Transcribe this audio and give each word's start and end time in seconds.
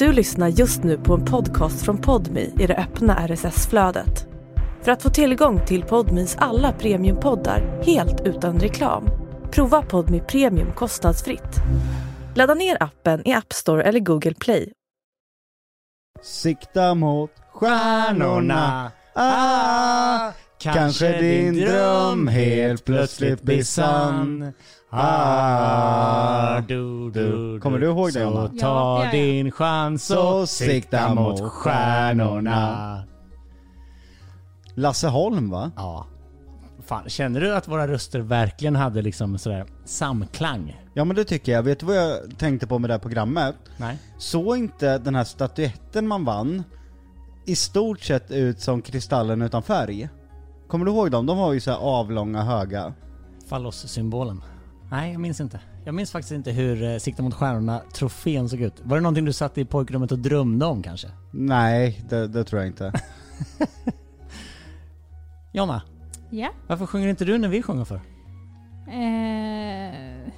Du 0.00 0.12
lyssnar 0.12 0.48
just 0.48 0.82
nu 0.82 0.98
på 0.98 1.14
en 1.14 1.24
podcast 1.24 1.84
från 1.84 1.98
Podmi 1.98 2.54
i 2.58 2.66
det 2.66 2.76
öppna 2.76 3.26
RSS-flödet. 3.28 4.26
För 4.82 4.92
att 4.92 5.02
få 5.02 5.10
tillgång 5.10 5.66
till 5.66 5.82
Podmis 5.82 6.36
alla 6.38 6.72
premiumpoddar 6.72 7.82
helt 7.82 8.20
utan 8.20 8.60
reklam, 8.60 9.08
prova 9.50 9.82
Podmi 9.82 10.20
Premium 10.20 10.72
kostnadsfritt. 10.72 11.56
Ladda 12.34 12.54
ner 12.54 12.82
appen 12.82 13.28
i 13.28 13.32
App 13.32 13.52
Store 13.52 13.82
eller 13.82 14.00
Google 14.00 14.34
Play. 14.34 14.72
Sikta 16.22 16.94
mot 16.94 17.30
stjärnorna. 17.52 18.92
Ah, 19.14 20.32
kanske 20.58 21.20
din 21.20 21.54
dröm 21.54 22.28
helt 22.28 22.84
plötsligt 22.84 23.42
blir 23.42 23.62
sann. 23.62 24.52
Ah, 24.92 26.60
du, 26.60 27.10
du, 27.10 27.60
kommer 27.60 27.78
du 27.78 27.86
ihåg 27.86 28.06
det, 28.06 28.12
Så 28.12 28.18
Jonna? 28.20 28.48
ta 28.48 28.54
Ja, 28.56 28.98
ja, 28.98 29.04
ja. 29.04 29.10
din 29.10 29.50
chans 29.50 30.10
och 30.10 30.48
sikta 30.48 31.14
mot 31.14 31.40
stjärnorna. 31.40 33.02
Lasse 34.74 35.08
Holm 35.08 35.50
va? 35.50 35.70
Ja. 35.76 36.06
Fan, 36.86 37.08
känner 37.08 37.40
du 37.40 37.54
att 37.54 37.68
våra 37.68 37.88
röster 37.88 38.20
verkligen 38.20 38.76
hade 38.76 39.02
liksom 39.02 39.38
sådär 39.38 39.66
samklang? 39.84 40.80
Ja 40.94 41.04
men 41.04 41.16
det 41.16 41.24
tycker 41.24 41.52
jag. 41.52 41.62
Vet 41.62 41.80
du 41.80 41.86
vad 41.86 41.96
jag 41.96 42.38
tänkte 42.38 42.66
på 42.66 42.78
med 42.78 42.90
det 42.90 42.94
här 42.94 42.98
programmet? 42.98 43.56
Nej. 43.76 43.98
Såg 44.18 44.56
inte 44.56 44.98
den 44.98 45.14
här 45.14 45.24
statyetten 45.24 46.08
man 46.08 46.24
vann 46.24 46.64
i 47.46 47.56
stort 47.56 48.00
sett 48.00 48.30
ut 48.30 48.60
som 48.60 48.82
Kristallen 48.82 49.42
utan 49.42 49.62
färg? 49.62 50.08
Kommer 50.68 50.84
du 50.84 50.90
ihåg 50.90 51.10
dem? 51.10 51.26
De 51.26 51.38
var 51.38 51.52
ju 51.52 51.60
så 51.60 51.70
här 51.70 51.78
avlånga 51.78 52.42
höga. 52.42 52.94
Fallossymbolen. 53.48 54.42
Nej, 54.90 55.12
jag 55.12 55.20
minns 55.20 55.40
inte. 55.40 55.60
Jag 55.84 55.94
minns 55.94 56.10
faktiskt 56.12 56.32
inte 56.32 56.50
hur 56.52 56.82
eh, 56.82 56.98
Sikta 56.98 57.22
mot 57.22 57.34
stjärnorna 57.34 57.82
trofén 57.94 58.48
såg 58.48 58.60
ut. 58.60 58.74
Var 58.82 58.96
det 58.96 59.00
någonting 59.02 59.24
du 59.24 59.32
satt 59.32 59.58
i 59.58 59.64
pojkrummet 59.64 60.12
och 60.12 60.18
drömde 60.18 60.66
om 60.66 60.82
kanske? 60.82 61.08
Nej, 61.32 62.04
det, 62.08 62.26
det 62.28 62.44
tror 62.44 62.60
jag 62.62 62.68
inte. 62.68 62.92
Jonna, 65.52 65.82
Ja. 66.30 66.48
varför 66.66 66.86
sjunger 66.86 67.08
inte 67.08 67.24
du 67.24 67.38
när 67.38 67.48
vi 67.48 67.62
sjunger 67.62 67.84
för? 67.84 68.00
Eh, 68.92 70.30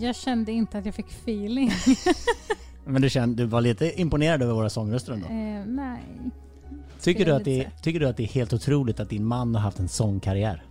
jag 0.00 0.16
kände 0.16 0.52
inte 0.52 0.78
att 0.78 0.86
jag 0.86 0.94
fick 0.94 1.06
feeling. 1.10 1.70
Men 2.84 3.02
du 3.02 3.10
kände, 3.10 3.42
du 3.42 3.46
var 3.46 3.60
lite 3.60 4.00
imponerad 4.00 4.42
över 4.42 4.54
våra 4.54 4.70
sångröster 4.70 5.12
ändå. 5.12 5.26
Eh, 5.26 5.66
nej. 5.66 6.02
Tycker 7.00 7.24
du, 7.24 7.32
att 7.32 7.44
det, 7.44 7.58
lite. 7.58 7.70
tycker 7.82 8.00
du 8.00 8.08
att 8.08 8.16
det 8.16 8.22
är 8.22 8.26
helt 8.28 8.52
otroligt 8.52 9.00
att 9.00 9.08
din 9.08 9.24
man 9.24 9.54
har 9.54 9.62
haft 9.62 9.78
en 9.78 9.88
sångkarriär? 9.88 10.62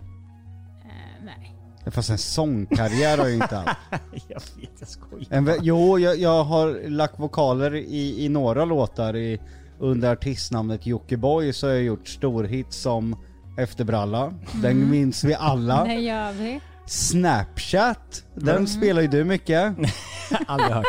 Fast 1.90 2.10
en 2.10 2.18
sångkarriär 2.18 3.18
har 3.18 3.24
jag 3.24 3.28
ju 3.30 3.42
inte 3.42 3.56
haft. 3.56 3.76
jag 4.28 4.40
vet, 4.60 4.70
jag 4.78 4.88
skojar. 4.88 5.26
En, 5.30 5.50
jo, 5.62 5.98
jag, 5.98 6.18
jag 6.18 6.44
har 6.44 6.88
lagt 6.88 7.18
vokaler 7.20 7.74
i, 7.74 8.24
i 8.24 8.28
några 8.28 8.64
låtar 8.64 9.16
i, 9.16 9.40
under 9.78 10.12
artistnamnet 10.12 10.86
Jockiboi 10.86 11.52
så 11.52 11.66
har 11.66 11.74
jag 11.74 11.82
gjort 11.82 12.08
storhits 12.08 12.76
som 12.76 13.16
Efterbralla, 13.58 14.32
den 14.62 14.90
minns 14.90 15.24
vi 15.24 15.34
alla. 15.34 15.84
Det 15.84 15.94
gör 15.94 16.32
vi. 16.32 16.60
Snapchat, 16.86 18.24
den 18.34 18.66
spelar 18.66 19.02
ju 19.02 19.08
du 19.08 19.24
mycket. 19.24 19.74
Aldrig 20.46 20.70
hört. 20.72 20.86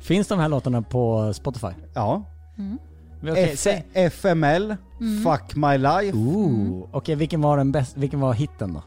Finns 0.00 0.28
de 0.28 0.38
här 0.38 0.48
låtarna 0.48 0.82
på 0.82 1.32
Spotify? 1.34 1.66
Ja. 1.94 2.24
Okej, 3.22 3.56
F- 3.66 4.12
FML, 4.12 4.76
Fuck 5.24 5.56
My 5.56 5.78
Life. 5.78 6.16
Ooh. 6.18 6.88
Okej, 6.92 7.14
vilken 7.14 7.40
var 7.40 7.56
den 7.56 7.72
bäst, 7.72 7.96
vilken 7.96 8.20
var 8.20 8.32
hitten 8.34 8.72
då? 8.74 8.82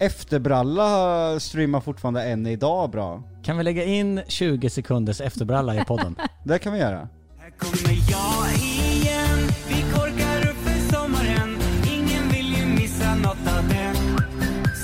Efterbralla 0.00 1.40
streamar 1.40 1.80
fortfarande 1.80 2.22
än 2.22 2.46
idag 2.46 2.90
bra. 2.90 3.22
Kan 3.42 3.58
vi 3.58 3.64
lägga 3.64 3.84
in 3.84 4.20
20 4.28 4.70
sekunders 4.70 5.20
efterbralla 5.20 5.74
i 5.74 5.84
podden? 5.84 6.16
Det 6.44 6.58
kan 6.58 6.72
vi 6.72 6.78
göra. 6.78 7.08
Här 7.38 7.50
kommer 7.58 7.98
jag 8.10 8.54
igen 8.62 9.38
Vi 9.68 9.82
korkar 9.94 10.50
upp 10.50 10.56
för 10.56 10.96
sommaren 10.96 11.58
Ingen 11.94 12.28
vill 12.32 12.58
ju 12.58 12.66
missa 12.66 13.14
något 13.14 13.56
av 13.58 13.68
den 13.68 13.96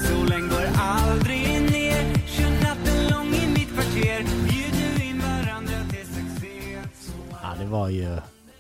Solen 0.05 0.49
går 0.49 0.67
aldrig 0.79 1.63
ner 1.71 2.27
Kör 2.27 2.51
natten 2.63 3.09
lång 3.11 3.35
i 3.35 3.49
mitt 3.49 3.73
kvarter 3.75 4.25
Bjuder 4.49 5.11
in 5.11 5.19
varandra 5.19 5.91
till 5.91 6.07
succé 6.07 6.79
ja, 7.31 7.55
det 7.59 7.67
var 7.67 7.89
ju... 7.89 8.17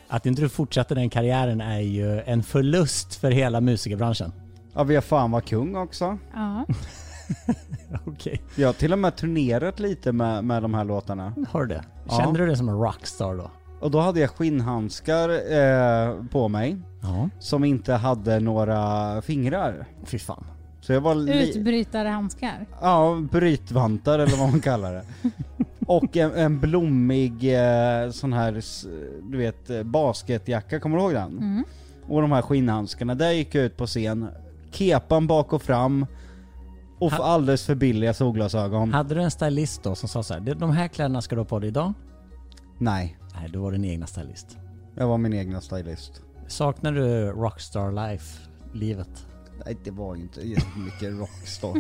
Att 0.09 0.26
inte 0.26 0.42
du 0.42 0.48
fortsatte 0.48 0.94
den 0.94 1.10
karriären 1.10 1.60
är 1.60 1.81
ju 1.81 2.21
en 2.21 2.42
förlust 2.42 3.15
för 3.15 3.31
hela 3.31 3.60
musikerbranschen. 3.60 4.32
Ja, 4.74 4.84
vi 4.84 4.94
har 4.94 5.02
fan 5.02 5.30
var 5.30 5.40
kung 5.40 5.76
också. 5.76 6.18
Ja. 6.34 6.64
Okej. 8.06 8.42
Jag 8.56 8.68
har 8.68 8.72
till 8.72 8.92
och 8.92 8.98
med 8.98 9.16
turnerat 9.16 9.80
lite 9.80 10.12
med, 10.12 10.44
med 10.44 10.62
de 10.62 10.74
här 10.74 10.84
låtarna. 10.84 11.32
Har 11.50 11.60
du 11.60 11.66
det? 11.74 11.84
Ja. 12.08 12.18
Kände 12.20 12.38
du 12.40 12.46
dig 12.46 12.56
som 12.56 12.68
en 12.68 12.78
rockstar 12.78 13.34
då? 13.34 13.50
Och 13.80 13.90
då 13.90 14.00
hade 14.00 14.20
jag 14.20 14.30
skinnhandskar 14.30 15.28
eh, 15.28 16.14
på 16.30 16.48
mig 16.48 16.76
Ja. 17.02 17.28
som 17.38 17.64
inte 17.64 17.92
hade 17.92 18.40
några 18.40 19.22
fingrar. 19.22 19.86
Fy 20.04 20.18
fan. 20.18 20.44
Så 20.80 20.92
jag 20.92 21.00
var 21.00 21.14
li- 21.14 21.50
Utbrytarhandskar. 21.50 22.66
Ja, 22.80 23.22
brytvantar 23.30 24.18
eller 24.18 24.36
vad 24.36 24.50
man 24.50 24.60
kallar 24.60 24.92
det. 24.94 25.04
Och 25.86 26.16
en, 26.16 26.32
en 26.34 26.60
blommig 26.60 27.54
eh, 27.54 28.10
sån 28.10 28.32
här, 28.32 28.62
du 29.30 29.38
vet, 29.38 29.70
eh, 29.70 29.82
basketjacka, 29.82 30.80
kommer 30.80 30.96
du 30.96 31.02
ihåg 31.02 31.12
den? 31.14 31.38
Mm. 31.38 31.64
Och 32.08 32.20
de 32.22 32.32
här 32.32 32.42
skinnhandskarna, 32.42 33.14
där 33.14 33.30
gick 33.30 33.54
jag 33.54 33.64
ut 33.64 33.76
på 33.76 33.86
scen, 33.86 34.28
kepan 34.74 35.26
bak 35.26 35.52
och 35.52 35.62
fram 35.62 36.06
och 36.98 37.12
Ha- 37.12 37.24
alldeles 37.24 37.66
för 37.66 37.74
billiga 37.74 38.14
solglasögon. 38.14 38.92
Hade 38.92 39.14
du 39.14 39.22
en 39.22 39.30
stylist 39.30 39.82
då 39.82 39.94
som 39.94 40.08
sa 40.08 40.22
så 40.22 40.34
här, 40.34 40.40
"Det- 40.40 40.54
de 40.54 40.70
här 40.70 40.88
kläderna 40.88 41.20
ska 41.22 41.34
du 41.34 41.40
ha 41.40 41.46
på 41.46 41.58
dig 41.58 41.68
idag? 41.68 41.92
Nej, 42.78 43.18
Nej, 43.40 43.50
då 43.52 43.62
var 43.62 43.72
din 43.72 43.84
egna 43.84 44.06
stylist. 44.06 44.58
jag 44.94 45.08
var 45.08 45.18
min 45.18 45.32
egna 45.34 45.60
stylist. 45.60 46.22
Saknar 46.46 46.92
du 46.92 47.26
rockstar 47.26 47.92
life-livet? 47.92 49.26
Nej, 49.64 49.76
det 49.84 49.90
var 49.90 50.14
ju 50.16 50.22
inte 50.22 50.40
jättemycket 50.48 51.12
rockstar. 51.18 51.72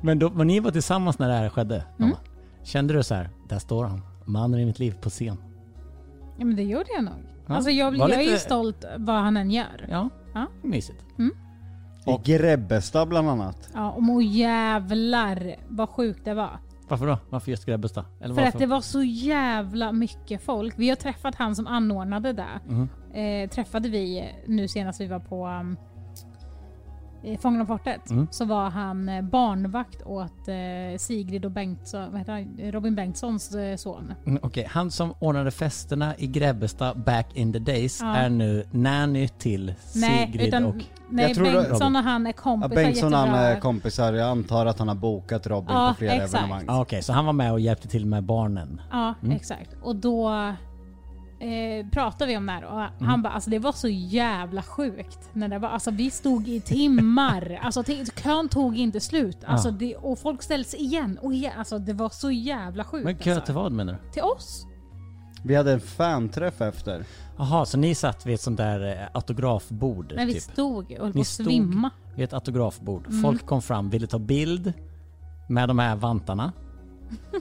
Men 0.00 0.18
då, 0.18 0.30
men 0.30 0.46
ni 0.46 0.60
var 0.60 0.70
tillsammans 0.70 1.18
när 1.18 1.28
det 1.28 1.34
här 1.34 1.48
skedde? 1.48 1.84
Mm. 1.98 2.16
Kände 2.62 2.94
du 2.94 3.02
så 3.02 3.14
här, 3.14 3.30
där 3.48 3.58
står 3.58 3.84
han, 3.84 4.00
mannen 4.24 4.60
i 4.60 4.64
mitt 4.66 4.78
liv 4.78 4.94
på 5.00 5.10
scen? 5.10 5.36
Ja 6.38 6.44
men 6.44 6.56
det 6.56 6.62
gjorde 6.62 6.86
jag 6.94 7.04
nog. 7.04 7.14
Ja. 7.46 7.54
Alltså 7.54 7.70
jag, 7.70 7.96
jag 7.96 8.10
är 8.10 8.20
ju 8.20 8.30
lite- 8.30 8.38
stolt 8.38 8.84
vad 8.98 9.16
han 9.16 9.36
än 9.36 9.50
gör. 9.50 9.86
Ja, 9.90 10.08
Ja. 10.34 10.46
mysigt. 10.62 10.98
I 12.06 12.18
Grebbestad 12.24 13.08
bland 13.08 13.28
annat. 13.30 13.68
Ja, 13.74 13.90
och 13.90 14.02
må 14.02 14.20
jävlar 14.22 15.54
vad 15.68 15.88
sjukt 15.88 16.24
det 16.24 16.34
var. 16.34 16.58
Varför 16.88 17.06
då? 17.06 17.18
Varför 17.30 17.50
just 17.50 17.66
Grebbestad? 17.66 18.04
Eller 18.20 18.34
För 18.34 18.42
varför? 18.42 18.48
att 18.56 18.58
det 18.58 18.66
var 18.66 18.80
så 18.80 19.02
jävla 19.02 19.92
mycket 19.92 20.42
folk. 20.44 20.74
Vi 20.76 20.88
har 20.88 20.96
träffat 20.96 21.34
han 21.34 21.56
som 21.56 21.66
anordnade 21.66 22.32
det. 22.32 22.60
Mhm. 22.66 22.88
Eh, 23.14 23.50
träffade 23.50 23.88
vi 23.88 24.32
nu 24.46 24.68
senast 24.68 25.00
vi 25.00 25.06
var 25.06 25.18
på 25.20 25.46
um, 25.46 25.76
eh, 27.24 27.38
Fångarna 27.38 27.64
på 27.64 27.78
fortet. 27.78 28.10
Mm. 28.10 28.28
Så 28.30 28.44
var 28.44 28.70
han 28.70 29.08
eh, 29.08 29.22
barnvakt 29.22 30.02
åt 30.02 30.48
eh, 30.48 30.98
Sigrid 30.98 31.44
och 31.44 31.50
Bengtsson, 31.50 32.10
vad 32.10 32.18
heter 32.18 32.32
han? 32.32 32.72
Robin 32.72 32.94
Bengtssons 32.94 33.54
eh, 33.54 33.76
son. 33.76 34.14
Mm, 34.26 34.38
Okej, 34.42 34.68
han 34.70 34.90
som 34.90 35.14
ordnade 35.18 35.50
festerna 35.50 36.16
i 36.18 36.26
Grebbestad 36.26 36.98
back 37.04 37.26
in 37.36 37.52
the 37.52 37.58
days 37.58 38.00
Ja. 38.02 38.16
är 38.16 38.28
nu 38.28 38.66
nanny 38.70 39.28
till 39.28 39.74
Nej, 39.94 40.26
Sigrid 40.26 40.48
utan, 40.48 40.64
och... 40.64 40.74
nej 41.08 41.24
Jag 41.26 41.34
tror 41.34 41.44
Bengtsson 41.52 41.96
och 41.96 42.02
han 42.02 42.26
är 42.26 42.30
Ja, 42.30 42.36
kompisar. 42.42 42.74
Bengtsson 42.74 43.12
han 43.12 43.26
jättebra. 43.26 43.48
är 43.48 43.60
kompisar, 43.60 44.12
jag 44.12 44.28
antar 44.28 44.66
att 44.66 44.78
han 44.78 44.88
har 44.88 44.94
bokat 44.94 45.46
Robin 45.46 45.68
Ja, 45.76 45.88
på 45.88 45.98
flera 45.98 46.12
exakt. 46.12 46.34
evenemang. 46.34 46.64
Ah, 46.68 46.80
Okej, 46.80 47.02
så 47.02 47.12
han 47.12 47.26
var 47.26 47.32
med 47.32 47.52
och 47.52 47.60
hjälpte 47.60 47.88
till 47.88 48.06
med 48.06 48.22
barnen. 48.24 48.80
Ja, 48.90 49.14
Mm. 49.22 49.36
exakt. 49.36 49.70
Och 49.82 49.96
då 49.96 50.52
eh, 51.40 51.86
pratade 51.90 52.30
vi 52.30 52.36
om 52.36 52.46
det 52.46 52.52
här 52.52 52.64
och 52.64 52.80
Mm. 52.80 52.92
han 53.08 53.22
bara 53.22 53.32
alltså 53.32 53.50
det 53.50 53.58
var 53.58 53.72
så 53.72 53.88
jävla 53.88 54.62
sjukt. 54.62 55.18
När 55.32 55.48
det 55.48 55.58
var, 55.58 55.68
alltså 55.68 55.90
vi 55.90 56.10
stod 56.10 56.48
i 56.48 56.60
timmar, 56.60 57.58
alltså 57.62 57.82
kön 58.16 58.48
tog 58.48 58.76
inte 58.78 59.00
slut. 59.00 59.38
Alltså, 59.46 59.68
Ja. 59.68 59.72
det, 59.78 59.96
och 59.96 60.18
folk 60.18 60.42
ställde 60.42 60.64
sig 60.68 60.80
igen 60.80 61.18
och 61.22 61.34
igen. 61.34 61.52
Alltså 61.58 61.78
det 61.78 61.92
var 61.92 62.08
så 62.08 62.30
jävla 62.30 62.84
sjukt. 62.84 63.04
Men 63.04 63.16
kö 63.18 63.30
alltså. 63.30 63.44
till 63.46 63.54
vad 63.54 63.72
menar 63.72 63.92
du? 63.92 64.10
Till 64.12 64.22
oss. 64.22 64.66
Vi 65.44 65.54
hade 65.54 65.72
en 65.72 65.80
fanträff 65.80 66.60
efter. 66.60 67.04
Jaha, 67.38 67.64
så 67.64 67.78
ni 67.78 67.94
satt 67.94 68.26
vid 68.26 68.34
ett 68.34 68.40
sånt 68.40 68.56
där 68.56 68.86
eh, 69.02 69.08
autografbord? 69.12 70.12
Vi 70.16 70.32
typ. 70.34 70.42
stod 70.42 70.84
och 70.92 70.98
höll 70.98 71.12
på 71.12 71.16
Ni 71.18 71.20
att 71.20 71.26
stod- 71.26 71.46
svimma. 71.46 71.90
Vid 72.14 72.24
ett 72.24 72.32
autografbord. 72.32 73.06
Mm. 73.06 73.22
Folk 73.22 73.46
kom 73.46 73.62
fram, 73.62 73.90
ville 73.90 74.06
ta 74.06 74.18
bild 74.18 74.72
med 75.48 75.68
de 75.68 75.78
här 75.78 75.96
vantarna. 75.96 76.52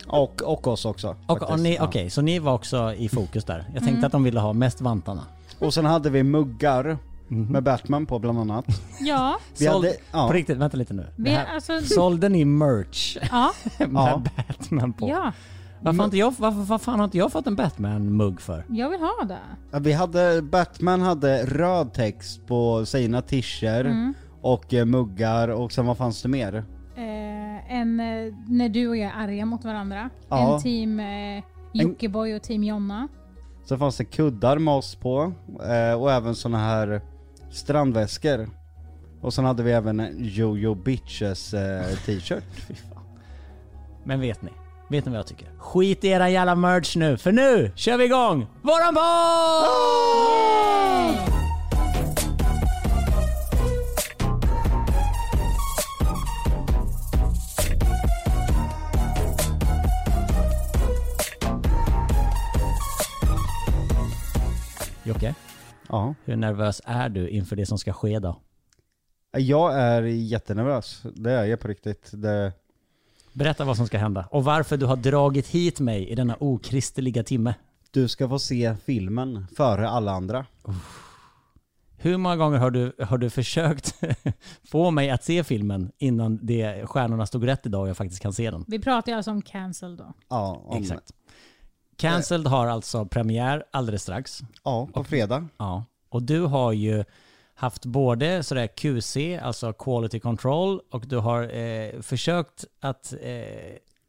Och, 0.07 0.41
och 0.41 0.67
oss 0.67 0.85
också. 0.85 1.07
Och, 1.09 1.39
faktiskt. 1.39 1.51
och 1.51 1.59
ni, 1.59 1.75
Ja. 1.75 1.83
Okej, 1.83 2.09
så 2.09 2.21
ni 2.21 2.39
var 2.39 2.53
också 2.53 2.93
i 2.93 3.09
fokus 3.09 3.43
där. 3.45 3.57
Jag 3.73 3.83
tänkte 3.83 3.89
Mm. 3.89 4.03
att 4.05 4.11
de 4.11 4.23
ville 4.23 4.39
ha 4.39 4.53
mest 4.53 4.81
vantarna. 4.81 5.21
och 5.59 5.73
sen 5.73 5.85
hade 5.85 6.09
vi 6.09 6.23
muggar 6.23 6.97
Mhm. 7.27 7.45
med 7.51 7.63
Batman 7.63 8.05
på 8.05 8.19
bland 8.19 8.39
annat. 8.39 8.65
Ja, 8.99 9.37
Vi 9.57 9.65
Såld, 9.65 9.85
hade, 9.85 9.95
ja, 10.11 10.27
På 10.27 10.33
riktigt, 10.33 10.57
vänta 10.57 10.77
lite 10.77 10.93
nu. 10.93 11.01
Det 11.15 11.23
vi, 11.23 11.29
här, 11.29 11.55
alltså, 11.55 11.81
sålde 11.81 12.29
ni 12.29 12.45
merch 12.45 13.17
ja, 13.31 13.51
med 13.79 13.89
Ja. 13.93 14.21
Batman 14.47 14.93
på? 14.93 15.09
ja, 15.09 15.31
Varför, 15.81 15.97
har 15.97 16.05
inte 16.05 16.17
jag, 16.17 16.33
varför, 16.37 16.59
vad 16.59 16.81
fan 16.81 16.99
har 16.99 17.05
inte 17.05 17.17
jag 17.17 17.31
fått 17.31 17.47
en 17.47 17.55
Batman-mugg 17.55 18.41
för? 18.41 18.65
jag 18.69 18.89
vill 18.89 18.99
ha 18.99 19.23
det. 19.27 19.37
Ja, 19.71 19.79
vi 19.79 19.93
hade, 19.93 20.41
Batman 20.41 21.01
hade 21.01 21.45
röd 21.45 21.93
text 21.93 22.47
på 22.47 22.85
sina 22.85 23.21
tischer 23.21 23.85
Mm. 23.85 24.13
och 24.41 24.73
eh, 24.73 24.85
muggar 24.85 25.47
och 25.47 25.71
sen 25.71 25.85
vad 25.85 25.97
fanns 25.97 26.21
det 26.21 26.29
mer? 26.29 26.53
Eh, 26.95 27.03
en, 27.69 27.99
eh, 27.99 28.33
när 28.47 28.69
du 28.69 28.87
och 28.87 28.97
jag 28.97 29.11
är 29.11 29.23
arga 29.23 29.45
mot 29.45 29.65
varandra. 29.65 30.09
Ja. 30.29 30.55
En 30.55 30.61
team 30.61 30.99
eh, 30.99 31.43
Jockiboi 31.73 32.37
och 32.37 32.43
team 32.43 32.63
Jonna. 32.63 33.07
Så 33.65 33.77
fanns 33.77 33.97
det 33.97 34.05
kuddar 34.05 34.57
med 34.57 34.73
oss 34.73 34.95
på, 34.95 35.33
eh, 35.63 36.01
och 36.01 36.11
även 36.11 36.35
såna 36.35 36.57
här 36.57 37.01
strandväskor. 37.51 38.49
Och 39.21 39.33
sen 39.33 39.45
hade 39.45 39.63
vi 39.63 39.71
även 39.71 39.99
en 39.99 40.15
Jojo 40.19 40.75
Bitches 40.75 41.53
eh, 41.53 41.95
t-shirt. 42.05 42.43
Men 44.03 44.19
vet 44.19 44.41
ni? 44.41 44.49
Vet 44.89 45.05
ni 45.05 45.11
vad 45.11 45.19
jag 45.19 45.27
tycker? 45.27 45.47
Skit 45.57 46.03
i 46.03 46.07
era 46.07 46.29
jävla 46.29 46.55
merch 46.55 46.95
nu, 46.95 47.17
för 47.17 47.31
nu 47.31 47.71
kör 47.75 47.97
vi 47.97 48.05
igång 48.05 48.47
våran 48.61 48.93
podd! 48.95 49.03
Jocke, 65.03 65.35
Ja. 65.89 66.15
hur 66.25 66.35
nervös 66.35 66.81
är 66.85 67.09
du 67.09 67.29
inför 67.29 67.55
det 67.55 67.65
som 67.65 67.77
ska 67.77 67.93
ske 67.93 68.19
då? 68.19 68.39
Jag 69.37 69.79
är 69.79 70.01
jättenervös, 70.03 71.03
det 71.15 71.31
är 71.31 71.45
jag 71.45 71.59
på 71.59 71.67
riktigt. 71.67 72.09
Det, 72.13 72.53
Berätta 73.33 73.65
vad 73.65 73.77
som 73.77 73.87
ska 73.87 73.97
hända 73.97 74.27
och 74.31 74.43
varför 74.43 74.77
du 74.77 74.85
har 74.85 74.95
dragit 74.95 75.47
hit 75.47 75.79
mig 75.79 76.09
i 76.09 76.15
denna 76.15 76.35
okristliga 76.39 77.23
timme. 77.23 77.53
du 77.91 78.07
ska 78.07 78.29
få 78.29 78.39
se 78.39 78.75
filmen 78.85 79.47
före 79.57 79.89
alla 79.89 80.11
andra. 80.11 80.45
Hur 81.97 82.17
många 82.17 82.35
gånger 82.35 82.57
har 82.57 82.71
du, 82.71 82.93
har 82.99 83.17
du 83.17 83.29
försökt 83.29 83.95
få 84.71 84.91
mig 84.91 85.09
att 85.09 85.23
se 85.23 85.43
filmen 85.43 85.91
innan 85.97 86.39
det, 86.41 86.85
stjärnorna 86.87 87.25
stod 87.25 87.47
rätt 87.47 87.65
idag 87.65 87.81
och 87.81 87.89
jag 87.89 87.97
faktiskt 87.97 88.21
kan 88.21 88.33
se 88.33 88.51
den? 88.51 88.65
Vi 88.67 88.79
pratar 88.79 89.11
ju 89.11 89.15
alltså 89.15 89.31
om 89.31 89.41
cancel 89.41 89.97
då. 89.97 90.13
Ja, 90.29 90.61
om, 90.65 90.77
Exakt. 90.77 91.11
Cancelled 92.11 92.47
har 92.47 92.67
alltså 92.67 93.05
premiär 93.05 93.63
alldeles 93.71 94.01
strax. 94.03 94.41
Ja, 94.63 94.87
på 94.93 95.03
fredag. 95.03 95.47
Ja. 95.57 95.85
Och 96.09 96.23
du 96.23 96.41
har 96.41 96.71
ju 96.71 97.03
haft 97.55 97.85
både 97.85 98.43
sådär 98.43 98.67
QC, 98.67 99.17
alltså 99.43 99.73
quality 99.73 100.19
control, 100.19 100.81
och 100.91 101.07
du 101.07 101.17
har 101.17 101.55
eh, 101.57 102.01
försökt 102.01 102.65
att, 102.81 103.13
eh, 103.21 103.41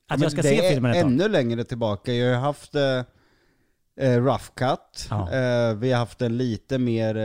att 0.09 0.21
jag 0.21 0.33
ska 0.33 0.43
det 0.43 0.49
se 0.49 0.67
är 0.67 0.71
filmen 0.73 0.91
ett 0.91 1.03
tag. 1.03 1.11
ännu 1.11 1.29
längre 1.29 1.65
tillbaka. 1.65 2.13
Jag 2.13 2.35
har 2.35 2.41
haft 2.43 2.75
eh, 2.75 3.03
eh, 4.01 4.23
rough 4.25 4.45
cut, 4.55 5.07
Ja. 5.11 5.33
eh, 5.33 5.75
vi 5.75 5.93
har 5.93 5.99
haft 5.99 6.23
en 6.23 6.37
lite 6.37 6.79
mer 6.79 7.17
eh, 7.17 7.23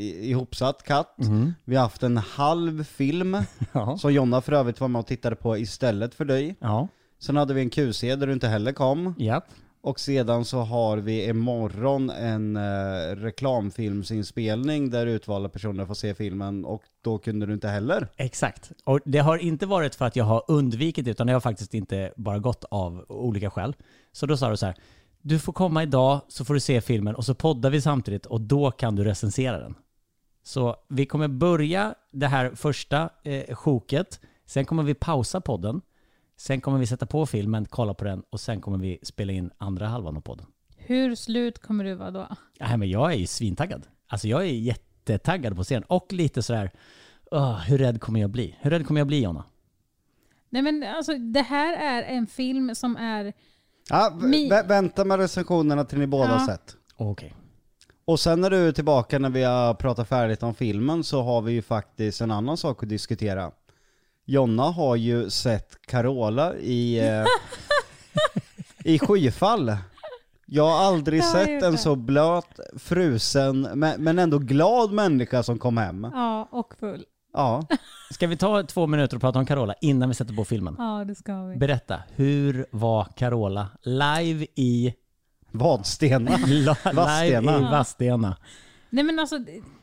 i- 0.00 0.30
ihopsatt 0.30 0.82
cut, 0.82 1.06
Mhm. 1.28 1.54
vi 1.64 1.76
har 1.76 1.82
haft 1.82 2.02
en 2.02 2.16
halv 2.16 2.84
film, 2.84 3.36
Ja. 3.72 3.98
som 3.98 4.12
Jonna 4.12 4.40
för 4.40 4.52
övrigt 4.52 4.80
var 4.80 4.88
med 4.88 5.00
och 5.00 5.06
tittade 5.06 5.36
på 5.36 5.58
istället 5.58 6.14
för 6.14 6.24
dig. 6.24 6.56
Ja. 6.60 6.88
Sen 7.18 7.36
hade 7.36 7.54
vi 7.54 7.60
en 7.60 7.70
QC 7.70 8.00
där 8.16 8.26
du 8.26 8.32
inte 8.32 8.48
heller 8.48 8.72
kom. 8.72 9.14
Japp. 9.18 9.44
Och 9.82 10.00
sedan 10.00 10.44
så 10.44 10.58
har 10.58 10.96
vi 10.96 11.28
imorgon 11.28 12.10
en 12.10 12.56
eh, 12.56 13.16
reklamfilmsinspelning 13.16 14.90
där 14.90 15.06
utvalda 15.06 15.48
personer 15.48 15.86
får 15.86 15.94
se 15.94 16.14
filmen 16.14 16.64
och 16.64 16.82
då 17.02 17.18
kunde 17.18 17.46
du 17.46 17.52
inte 17.52 17.68
heller. 17.68 18.08
Exakt. 18.16 18.72
Och 18.84 19.00
det 19.04 19.18
har 19.18 19.38
inte 19.38 19.66
varit 19.66 19.94
för 19.94 20.04
att 20.04 20.16
jag 20.16 20.24
har 20.24 20.44
undvikit 20.48 21.04
det, 21.04 21.10
utan 21.10 21.26
det 21.26 21.32
har 21.32 21.40
faktiskt 21.40 21.74
inte 21.74 22.12
bara 22.16 22.38
gått 22.38 22.64
av 22.70 23.04
olika 23.08 23.50
skäl. 23.50 23.76
Så 24.12 24.26
då 24.26 24.36
sa 24.36 24.50
du 24.50 24.56
så 24.56 24.66
här, 24.66 24.74
du 25.22 25.38
får 25.38 25.52
komma 25.52 25.82
idag 25.82 26.20
så 26.28 26.44
får 26.44 26.54
du 26.54 26.60
se 26.60 26.80
filmen 26.80 27.14
och 27.14 27.24
så 27.24 27.34
poddar 27.34 27.70
vi 27.70 27.80
samtidigt 27.80 28.26
och 28.26 28.40
då 28.40 28.70
kan 28.70 28.96
du 28.96 29.04
recensera 29.04 29.58
den. 29.58 29.74
Så 30.42 30.76
vi 30.88 31.06
kommer 31.06 31.28
börja 31.28 31.94
det 32.12 32.26
här 32.26 32.50
första 32.54 33.10
eh, 33.24 33.54
sjoket, 33.54 34.20
sen 34.46 34.64
kommer 34.64 34.82
vi 34.82 34.94
pausa 34.94 35.40
podden, 35.40 35.80
sen 36.40 36.60
kommer 36.60 36.78
vi 36.78 36.86
sätta 36.86 37.06
på 37.06 37.26
filmen, 37.26 37.66
kolla 37.70 37.94
på 37.94 38.04
den 38.04 38.22
och 38.30 38.40
sen 38.40 38.60
kommer 38.60 38.78
vi 38.78 38.98
spela 39.02 39.32
in 39.32 39.50
andra 39.58 39.86
halvan 39.86 40.16
av 40.16 40.20
podden. 40.20 40.46
Hur 40.76 41.14
slut 41.14 41.58
kommer 41.58 41.84
du 41.84 41.94
vara 41.94 42.10
då? 42.10 42.28
Nej, 42.60 42.76
men 42.76 42.90
jag 42.90 43.12
är 43.12 43.16
ju 43.16 43.26
svintaggad. 43.26 43.86
Alltså 44.08 44.28
jag 44.28 44.40
är 44.42 44.46
jättetaggad 44.46 45.56
på 45.56 45.64
scen 45.64 45.82
och 45.82 46.12
lite 46.12 46.42
sådär, 46.42 46.70
"Åh, 47.30 47.58
hur 47.60 47.78
rädd 47.78 48.00
kommer 48.00 48.20
jag 48.20 48.30
bli? 48.30 48.56
Hur 48.60 48.70
rädd 48.70 48.86
kommer 48.86 49.00
jag 49.00 49.06
bli 49.06 49.22
Jonna? 49.22 49.44
Nej 50.50 50.62
men 50.62 50.82
alltså 50.96 51.14
det 51.18 51.42
här 51.42 51.76
är 51.76 52.02
en 52.16 52.26
film 52.26 52.74
som 52.74 52.96
är... 52.96 53.32
Ja, 53.90 54.18
vä- 54.22 54.68
vänta 54.68 55.04
med 55.04 55.18
recensionerna 55.18 55.84
till 55.84 55.98
ni 55.98 56.06
båda 56.06 56.30
Ja. 56.30 56.46
sett. 56.46 56.76
Okej. 56.96 57.34
Och 58.04 58.20
sen 58.20 58.40
när 58.40 58.50
du 58.50 58.56
är 58.68 58.72
tillbaka 58.72 59.18
när 59.18 59.30
vi 59.30 59.42
har 59.42 59.74
pratat 59.74 60.08
färdigt 60.08 60.42
om 60.42 60.54
filmen 60.54 61.04
så 61.04 61.22
har 61.22 61.42
vi 61.42 61.52
ju 61.52 61.62
faktiskt 61.62 62.20
en 62.20 62.30
annan 62.30 62.56
sak 62.56 62.82
att 62.82 62.88
diskutera. 62.88 63.52
Jonna 64.30 64.62
har 64.62 64.96
ju 64.96 65.30
sett 65.30 65.86
Carola 65.86 66.56
i, 66.56 66.98
eh, 67.08 67.24
i 68.84 68.98
skyfall. 68.98 69.76
Jag 70.46 70.64
har 70.64 70.84
aldrig 70.84 71.20
Jag 71.20 71.24
har 71.24 71.32
sett 71.32 71.50
gjort 71.50 71.62
en 71.62 71.72
det. 71.72 71.78
så 71.78 71.96
blöt, 71.96 72.60
frusen, 72.78 73.60
men, 73.74 74.02
men 74.04 74.18
ändå 74.18 74.38
glad 74.38 74.92
människa 74.92 75.42
som 75.42 75.58
kom 75.58 75.76
hem. 75.76 76.06
Ja, 76.14 76.48
och 76.50 76.74
full. 76.80 77.04
Ja, 77.32 77.62
Ska 78.10 78.26
vi 78.26 78.36
ta 78.36 78.62
två 78.62 78.86
minuter 78.86 79.16
och 79.16 79.20
prata 79.20 79.38
om 79.38 79.46
Carola 79.46 79.74
innan 79.80 80.08
vi 80.08 80.14
sätter 80.14 80.34
på 80.34 80.44
filmen? 80.44 80.74
Ja, 80.78 81.04
det 81.04 81.14
ska 81.14 81.42
vi. 81.42 81.56
Berätta, 81.56 82.02
hur 82.16 82.66
var 82.70 83.04
Carola 83.16 83.68
live 83.82 84.46
i, 84.54 84.94
Vadstena. 85.52 86.30
la, 86.46 86.76
live 86.84 86.92
Vadstena. 86.92 87.58
i 87.58 87.62
Vadstena? 87.62 88.36
Nej 88.90 89.04
men 89.04 89.18
alltså, 89.18 89.38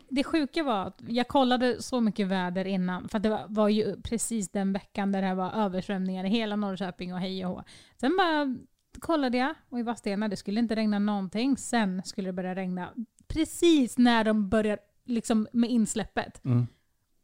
det- 0.10 0.24
sjuka 0.24 0.64
var 0.64 0.86
att 0.86 1.02
jag 1.08 1.28
kollade 1.28 1.82
så 1.82 2.02
mycket 2.02 2.28
väder 2.28 2.66
innan, 2.66 3.08
för 3.10 3.18
att 3.18 3.24
det 3.24 3.30
var, 3.30 3.46
var 3.48 3.70
ju 3.70 4.02
precis 4.02 4.50
den 4.50 4.74
veckan 4.74 5.12
där 5.12 5.22
det 5.22 5.36
var 5.36 5.52
översvämningar 5.52 6.24
i 6.24 6.30
hela 6.30 6.56
Norrköping 6.56 7.14
och 7.14 7.20
hej 7.20 7.46
och 7.46 7.52
hå. 7.52 7.64
Sen 7.98 8.18
bara 8.18 8.56
kollade 9.00 9.38
jag 9.38 9.56
och 9.70 9.80
i 9.80 9.84
Vadstena, 9.84 10.28
det 10.28 10.36
skulle 10.38 10.60
inte 10.60 10.76
regna 10.76 11.00
någonting. 11.00 11.58
Sen 11.58 12.02
skulle 12.06 12.28
det 12.30 12.34
börja 12.34 12.56
regna 12.56 12.94
precis 13.28 13.98
när 13.98 14.24
de 14.24 14.50
börjar 14.50 14.80
liksom 15.06 15.48
med 15.54 15.70
insläppet. 15.70 16.46
Mm. 16.46 16.68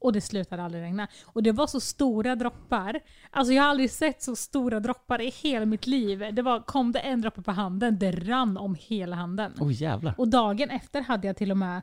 Och 0.03 0.13
det 0.13 0.21
slutade 0.21 0.63
aldrig 0.63 0.83
regna. 0.83 1.07
Och 1.25 1.43
det 1.43 1.51
var 1.51 1.67
så 1.67 1.79
stora 1.79 2.35
droppar. 2.35 2.99
Alltså 3.31 3.53
jag 3.53 3.63
har 3.63 3.69
aldrig 3.69 3.91
sett 3.91 4.23
så 4.23 4.35
stora 4.35 4.79
droppar 4.79 5.21
i 5.21 5.29
hela 5.29 5.65
mitt 5.65 5.87
liv. 5.87 6.23
Det 6.33 6.41
var, 6.41 6.59
kom 6.59 6.91
det 6.91 6.99
en 6.99 7.21
droppe 7.21 7.41
på 7.41 7.51
handen, 7.51 7.99
det 7.99 8.11
rann 8.11 8.57
om 8.57 8.75
hela 8.79 9.15
handen. 9.15 9.53
Oj 9.59 9.73
jävlar. 9.73 10.13
Och 10.17 10.27
dagen 10.27 10.69
efter 10.69 11.01
hade 11.01 11.27
jag 11.27 11.37
till 11.37 11.51
och 11.51 11.57
med, 11.57 11.81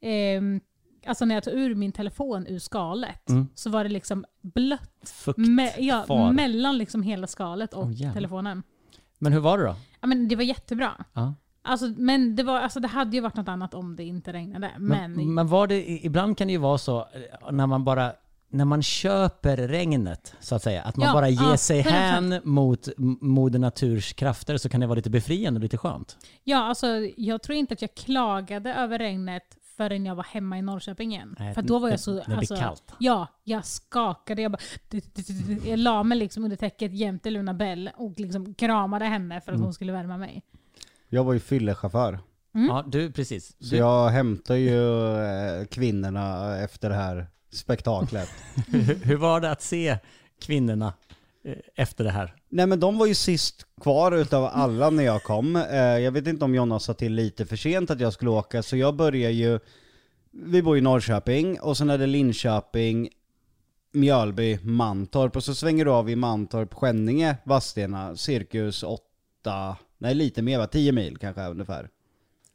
ehm, 0.00 0.60
alltså 1.06 1.24
när 1.24 1.34
jag 1.34 1.44
tog 1.44 1.54
ur 1.54 1.74
min 1.74 1.92
telefon 1.92 2.46
ur 2.46 2.58
skalet, 2.58 3.28
Mm. 3.30 3.48
så 3.54 3.70
var 3.70 3.84
det 3.84 3.90
liksom 3.90 4.24
blött 4.40 5.08
Fukt. 5.14 5.38
me- 5.38 5.78
ja, 5.78 6.32
mellan 6.32 6.78
liksom 6.78 7.02
hela 7.02 7.26
skalet 7.26 7.74
och 7.74 7.92
jävlar. 7.92 8.14
telefonen. 8.14 8.62
Men 9.18 9.32
hur 9.32 9.40
var 9.40 9.58
det 9.58 9.64
då? 9.64 9.76
Ja, 10.00 10.06
men 10.06 10.28
det 10.28 10.36
var 10.36 10.42
jättebra. 10.42 11.04
Ja. 11.12 11.34
Alltså, 11.62 11.86
men 11.96 12.36
det, 12.36 12.42
var, 12.42 12.60
alltså, 12.60 12.80
det 12.80 12.88
hade 12.88 13.16
ju 13.16 13.20
varit 13.22 13.36
något 13.36 13.48
annat 13.48 13.74
om 13.74 13.96
det 13.96 14.04
inte 14.04 14.32
regnade. 14.32 14.70
Men, 14.78 15.12
Men, 15.12 15.34
men 15.34 15.46
var 15.48 15.66
det, 15.66 16.04
ibland 16.04 16.38
kan 16.38 16.46
det 16.46 16.52
ju 16.52 16.58
vara 16.58 16.78
så 16.78 16.98
eh, 16.98 17.50
när 17.52 17.66
man 17.66 17.84
bara 17.84 18.12
när 18.52 18.64
man 18.64 18.82
köper 18.82 19.56
regnet, 19.56 20.34
så 20.40 20.54
att 20.54 20.62
säga, 20.62 20.82
att 20.82 20.96
man 20.96 21.06
Ja, 21.06 21.12
bara 21.14 21.28
ger 21.28 21.50
ja, 21.50 21.56
sig 21.56 21.82
100%. 21.82 21.88
hän 21.90 22.40
mot 22.44 22.88
moder 23.20 23.58
naturs 23.58 24.12
krafter 24.12 24.56
så 24.56 24.68
kan 24.68 24.80
det 24.80 24.86
vara 24.86 24.96
lite 24.96 25.10
befriande 25.10 25.58
och 25.58 25.62
lite 25.62 25.76
skönt. 25.78 26.16
ja, 26.44 26.58
alltså, 26.58 26.86
jag 27.16 27.42
tror 27.42 27.58
inte 27.58 27.74
att 27.74 27.82
jag 27.82 27.94
klagade 27.94 28.74
över 28.74 28.98
regnet 28.98 29.42
förrän 29.76 30.06
jag 30.06 30.14
var 30.14 30.24
hemma 30.24 30.58
i 30.58 30.62
Norrköping 30.62 31.12
igen. 31.14 31.36
Nej, 31.38 31.54
För 31.54 31.62
då 31.62 31.78
var 31.78 31.88
jag 31.88 32.00
så... 32.00 32.10
det 32.14 32.24
blir 32.26 32.36
alltså, 32.36 32.56
kallt. 32.56 32.92
Ja, 32.98 33.26
jag 33.44 33.64
skakade. 33.64 34.42
Jag, 34.42 34.52
bara, 34.52 34.60
jag 35.64 35.78
la 35.78 36.02
mig 36.02 36.18
liksom 36.18 36.44
under 36.44 36.56
täcket 36.56 36.92
jämte 36.94 37.30
Luna 37.30 37.54
Bell 37.54 37.90
och 37.96 38.20
liksom 38.20 38.54
kramade 38.54 39.04
henne 39.04 39.40
för 39.40 39.52
att 39.52 39.56
Mm. 39.56 39.64
hon 39.64 39.74
skulle 39.74 39.92
värma 39.92 40.16
mig. 40.16 40.42
Jag 41.12 41.24
var 41.24 41.32
ju 41.32 41.40
fyllechaufför. 41.40 42.18
Mm. 42.54 42.66
Ja, 42.66 42.84
du 42.88 43.12
precis. 43.12 43.46
Så 43.48 43.54
Du, 43.70 43.76
jag 43.76 44.08
hämtar 44.08 44.54
ju 44.54 45.14
eh, 45.16 45.64
kvinnorna 45.64 46.58
efter 46.58 46.88
det 46.88 46.94
här 46.94 47.26
spektaklet. 47.52 48.28
hur, 48.68 49.04
hur 49.04 49.16
var 49.16 49.40
det 49.40 49.50
att 49.50 49.62
se 49.62 49.98
kvinnorna 50.40 50.92
eh, 51.44 51.54
efter 51.74 52.04
det 52.04 52.10
här? 52.10 52.34
Nej 52.48 52.66
men 52.66 52.80
de 52.80 52.98
var 52.98 53.06
ju 53.06 53.14
sist 53.14 53.66
kvar 53.80 54.12
utav 54.12 54.44
alla 54.44 54.90
när 54.90 55.04
jag 55.04 55.22
kom. 55.22 55.56
Eh, 55.56 55.78
jag 55.78 56.12
vet 56.12 56.26
inte 56.26 56.44
om 56.44 56.54
Jonna 56.54 56.80
sa 56.80 56.94
till 56.94 57.14
lite 57.14 57.46
för 57.46 57.56
sent 57.56 57.90
att 57.90 58.00
jag 58.00 58.12
skulle 58.12 58.30
åka, 58.30 58.62
så 58.62 58.76
jag 58.76 58.96
börjar 58.96 59.30
ju... 59.30 59.60
Vi 60.32 60.62
bor 60.62 60.78
i 60.78 60.80
Norrköping, 60.80 61.60
och 61.60 61.76
sen 61.76 61.90
är 61.90 61.98
det 61.98 62.06
Linköping, 62.06 63.08
Mjölby, 63.92 64.58
Mantorp, 64.62 65.36
och 65.36 65.44
så 65.44 65.54
svänger 65.54 65.84
du 65.84 65.90
av 65.90 66.10
i 66.10 66.16
Mantorp, 66.16 66.74
Skänninge, 66.74 67.36
Vadstena, 67.44 68.16
cirkus 68.16 68.82
8, 68.82 69.76
nej 70.00 70.14
lite 70.14 70.42
mer 70.42 70.58
va, 70.58 70.66
10 70.66 70.92
mil 70.92 71.18
kanske 71.18 71.46
ungefär. 71.46 71.88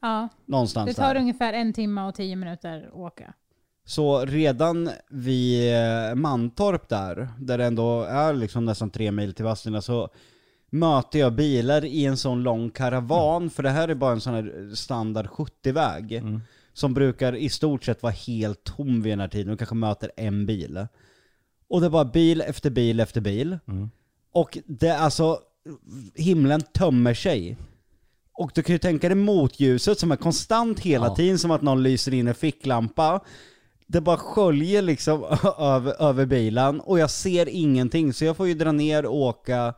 Ja, 0.02 0.30
Någonstans 0.46 0.88
det 0.88 0.94
tar 0.94 1.14
där. 1.14 1.22
ungefär 1.22 1.54
en 1.54 1.74
timme 1.74 2.02
och 2.08 2.16
tio 2.16 2.36
minuter 2.36 2.88
att 2.88 2.94
åka. 2.94 3.34
Så 3.86 4.26
redan 4.26 4.90
vid 5.10 5.74
eh, 5.76 6.16
Mantorp 6.16 6.90
där, 6.90 7.30
där 7.40 7.58
det 7.58 7.66
ändå 7.66 8.02
är 8.04 8.34
liksom 8.34 8.66
nästan 8.66 8.90
tre 8.90 9.12
mil 9.12 9.34
till 9.34 9.46
Vadstena, 9.46 9.82
så 9.82 10.10
möter 10.70 11.20
jag 11.20 11.34
bilar 11.36 11.86
i 11.86 12.06
en 12.06 12.18
sån 12.18 12.44
lång 12.44 12.70
karavan, 12.70 13.50
för 13.50 13.64
det 13.64 13.70
här 13.70 13.88
är 13.88 13.96
bara 13.96 14.12
en 14.12 14.22
sån 14.22 14.34
här 14.34 14.72
standard 14.76 15.26
70-väg, 15.26 16.24
som 16.74 16.94
brukar 16.94 17.36
i 17.36 17.50
stort 17.50 17.84
sett 17.84 18.04
vara 18.04 18.14
helt 18.14 18.64
tom 18.64 19.02
vid 19.02 19.12
den 19.12 19.20
här 19.20 19.28
tiden, 19.28 19.54
och 19.54 19.60
kanske 19.60 19.76
möter 19.76 20.12
en 20.18 20.46
bil. 20.46 20.88
Och 21.68 21.80
det 21.82 21.86
är 21.88 21.92
bara 21.92 22.06
bil 22.06 22.42
efter 22.42 22.70
bil 22.70 23.00
efter 23.00 23.22
bil. 23.22 23.58
Och 24.32 24.58
det 24.66 24.88
är 24.88 24.98
alltså, 24.98 25.40
himlen 26.16 26.62
tömmer 26.62 27.14
sig. 27.14 27.58
Och 28.34 28.52
du 28.56 28.64
kan 28.64 28.74
ju 28.74 28.80
tänka 28.80 29.10
dig 29.10 29.16
motljuset 29.16 30.00
som 30.00 30.12
är 30.12 30.16
konstant 30.16 30.80
hela 30.80 31.06
Ja. 31.06 31.16
tiden, 31.16 31.40
som 31.40 31.52
att 31.52 31.62
någon 31.62 31.84
lyser 31.84 32.14
in 32.14 32.28
en 32.28 32.36
ficklampa. 32.36 33.20
Det 33.88 34.02
bara 34.02 34.18
sköljer 34.18 34.82
liksom 34.82 35.24
över, 35.58 36.02
över 36.02 36.26
bilen 36.26 36.80
och 36.80 37.00
jag 37.00 37.10
ser 37.10 37.50
ingenting, 37.50 38.14
så 38.14 38.26
jag 38.26 38.38
får 38.38 38.48
ju 38.48 38.54
dra 38.54 38.72
ner 38.72 39.06
och 39.06 39.16
åka 39.16 39.74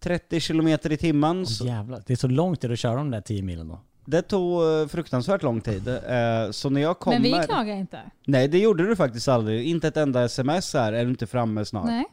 30 0.00 0.40
kilometer 0.40 0.92
i 0.92 0.96
timmen. 0.96 1.46
Så 1.46 1.66
Jävlar, 1.66 2.02
det 2.06 2.12
är 2.12 2.16
så 2.16 2.28
långt 2.28 2.60
till 2.60 2.72
att 2.72 2.78
köra 2.78 2.94
de 2.96 3.10
där 3.10 3.20
10 3.20 3.42
milen 3.42 3.68
då. 3.68 3.80
det 4.04 4.22
tog 4.22 4.62
eh, 4.62 4.86
fruktansvärt 4.86 5.42
lång 5.42 5.60
tid. 5.60 5.88
Eh, 5.88 6.50
Så 6.50 6.70
när 6.70 6.80
jag 6.80 6.98
kommer... 6.98 7.18
Men 7.20 7.40
vi 7.40 7.46
klagar 7.46 7.76
inte. 7.76 8.00
Nej 8.26 8.48
det 8.48 8.58
gjorde 8.58 8.86
du 8.86 8.96
faktiskt 8.96 9.28
aldrig, 9.28 9.66
inte 9.66 9.88
ett 9.88 9.96
enda 9.96 10.24
sms 10.24 10.74
här, 10.74 10.92
är 10.92 11.04
du 11.04 11.10
inte 11.10 11.26
framme 11.26 11.64
snart? 11.64 11.86
Nej. 11.86 12.04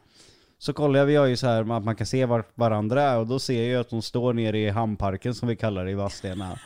Så 0.58 0.72
kollar 0.72 1.04
vi 1.04 1.12
ju 1.12 1.36
så 1.36 1.46
här 1.46 1.76
att 1.76 1.84
man 1.84 1.96
kan 1.96 2.06
se 2.06 2.26
var 2.26 2.44
varandra 2.54 3.02
är 3.02 3.18
och 3.18 3.26
då 3.26 3.38
ser 3.38 3.72
jag 3.72 3.80
att 3.80 3.90
de 3.90 4.02
står 4.02 4.32
nere 4.32 4.58
i 4.58 4.68
hamnparken 4.70 5.34
som 5.34 5.48
vi 5.48 5.56
kallar 5.56 5.84
det 5.84 5.90
i 5.90 5.94
Vadstena. 5.94 6.58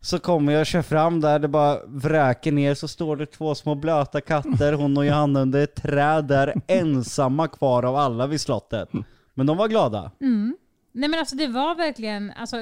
Så 0.00 0.18
kommer 0.18 0.52
jag 0.52 0.60
och 0.60 0.66
kör 0.66 0.82
fram 0.82 1.20
där, 1.20 1.38
det 1.38 1.48
bara 1.48 1.78
vräker 1.86 2.52
ner, 2.52 2.74
så 2.74 2.88
står 2.88 3.16
det 3.16 3.26
två 3.26 3.54
små 3.54 3.74
blöta 3.74 4.20
katter, 4.20 4.72
hon 4.72 4.96
och 4.96 5.06
Johanna 5.06 5.40
under 5.40 5.64
ett 5.64 5.74
träd 5.74 6.24
där, 6.24 6.54
ensamma 6.66 7.48
kvar 7.48 7.82
av 7.82 7.96
alla 7.96 8.26
vid 8.26 8.40
slottet. 8.40 8.88
Men 9.34 9.46
de 9.46 9.56
var 9.56 9.68
glada. 9.68 10.10
Mm. 10.20 10.56
Nej 10.92 11.08
men 11.08 11.20
alltså 11.20 11.36
det 11.36 11.46
var 11.46 11.74
verkligen 11.74 12.30
alltså, 12.30 12.56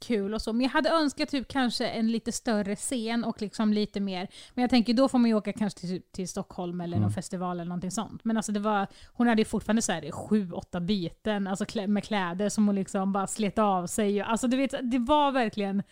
kul 0.00 0.34
och 0.34 0.42
så. 0.42 0.52
Men 0.52 0.60
jag 0.62 0.70
hade 0.70 0.90
önskat 0.90 1.28
typ 1.28 1.48
kanske 1.48 1.88
en 1.88 2.10
lite 2.12 2.32
större 2.32 2.76
scen 2.76 3.24
och 3.24 3.42
liksom 3.42 3.72
lite 3.72 4.00
mer. 4.00 4.28
Men 4.54 4.62
jag 4.62 4.70
tänker 4.70 4.94
då 4.94 5.08
får 5.08 5.18
man 5.18 5.30
ju 5.30 5.36
åka 5.36 5.52
kanske 5.52 5.80
till, 5.80 6.02
till 6.12 6.28
Stockholm 6.28 6.80
eller 6.80 6.98
någon 6.98 7.10
festival 7.12 7.60
eller 7.60 7.68
någonting 7.68 7.90
sånt. 7.90 8.24
Men 8.24 8.36
alltså 8.36 8.52
det 8.52 8.60
var, 8.60 8.86
hon 9.12 9.26
hade 9.28 9.40
ju 9.40 9.44
fortfarande 9.44 9.82
så 9.82 9.92
här 9.92 10.10
sju, 10.10 10.52
åtta 10.52 10.80
byten 10.80 11.46
alltså 11.46 11.64
klä, 11.64 11.86
med 11.86 12.04
kläder 12.04 12.48
som 12.48 12.66
hon 12.66 12.74
liksom 12.74 13.12
bara 13.12 13.26
slet 13.26 13.58
av 13.58 13.86
sig. 13.86 14.20
Alltså 14.20 14.48
du 14.48 14.56
vet, 14.56 14.74
det 14.82 14.98
var 14.98 15.32
verkligen, 15.32 15.82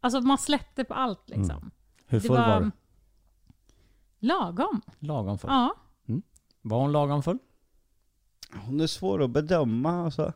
alltså 0.00 0.20
man 0.20 0.38
släppte 0.38 0.84
på 0.84 0.94
allt 0.94 1.28
liksom. 1.28 1.70
Hur 2.06 2.20
Det 2.20 2.26
full 2.26 2.36
var, 2.36 2.60
du? 2.60 2.70
Lagom. 4.18 4.82
Lagom 4.98 5.38
full? 5.38 5.50
Ja. 5.50 5.74
Var 6.62 6.80
hon 6.80 6.92
lagom 6.92 7.22
full? 7.22 7.38
Hon 8.66 8.80
är 8.80 8.86
svår 8.86 9.22
att 9.22 9.30
bedöma 9.30 10.04
alltså. 10.04 10.32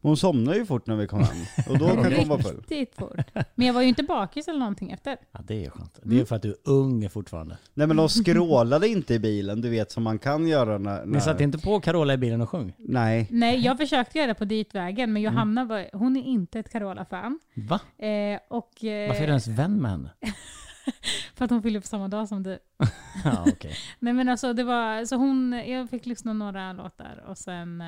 Hon 0.00 0.16
somnade 0.16 0.58
ju 0.58 0.66
fort 0.66 0.86
när 0.86 0.96
vi 0.96 1.06
kom 1.06 1.20
hem, 1.22 1.36
och 1.68 1.78
då 1.78 1.88
kanske 1.88 2.18
hon 2.18 2.28
var 2.28 2.38
full. 2.38 2.56
Riktigt 2.56 2.94
fort. 2.94 3.16
Men 3.54 3.66
jag 3.66 3.74
var 3.74 3.82
ju 3.82 3.88
inte 3.88 4.02
bakis 4.02 4.48
eller 4.48 4.58
någonting 4.58 4.90
efter. 4.90 5.16
Ja 5.32 5.40
det 5.46 5.64
är 5.64 5.70
skönt. 5.70 5.98
Mm. 5.98 6.16
Det 6.16 6.20
är 6.20 6.24
för 6.24 6.36
att 6.36 6.42
du 6.42 6.48
är 6.48 6.56
ung 6.64 7.10
fortfarande. 7.10 7.58
Nej 7.74 7.86
men 7.86 7.96
de 7.96 8.08
skrålade 8.08 8.88
inte 8.88 9.14
i 9.14 9.18
bilen, 9.18 9.60
du 9.60 9.70
vet 9.70 9.90
som 9.90 10.02
man 10.02 10.18
kan 10.18 10.46
göra 10.48 10.78
när... 10.78 11.06
Ni 11.06 11.20
satt 11.20 11.40
inte 11.40 11.58
på 11.58 11.80
Carola 11.80 12.14
i 12.14 12.16
bilen 12.16 12.40
och 12.40 12.50
sjöng? 12.50 12.72
Nej. 12.78 13.26
Nej, 13.30 13.60
jag 13.60 13.78
försökte 13.78 14.18
göra 14.18 14.26
det 14.28 14.34
på 14.34 14.44
ditvägen, 14.44 15.12
men 15.12 15.22
Johanna 15.22 15.64
var, 15.64 15.88
hon 15.92 16.16
är 16.16 16.22
inte 16.22 16.58
ett 16.58 16.72
Carola-fan. 16.72 17.40
Va? 17.54 17.80
Eh, 18.06 18.40
och, 18.48 18.84
eh, 18.84 19.08
Varför 19.08 19.22
är 19.22 19.26
du 19.26 19.32
ens 19.32 19.48
vän 19.48 19.82
med 19.82 19.90
henne? 19.90 20.10
För 21.34 21.44
att 21.44 21.50
hon 21.50 21.62
fyller 21.62 21.80
på 21.80 21.86
samma 21.86 22.08
dag 22.08 22.28
som 22.28 22.42
du. 22.42 22.58
Ja 23.24 23.44
okej. 23.46 23.74
Nej 23.98 24.12
men 24.12 24.28
alltså 24.28 24.52
det 24.52 24.64
var, 24.64 25.04
så 25.04 25.16
hon, 25.16 25.62
jag 25.66 25.90
fick 25.90 26.06
lyssna 26.06 26.32
några 26.32 26.72
låtar 26.72 27.24
och 27.28 27.38
sen 27.38 27.80
eh, 27.80 27.86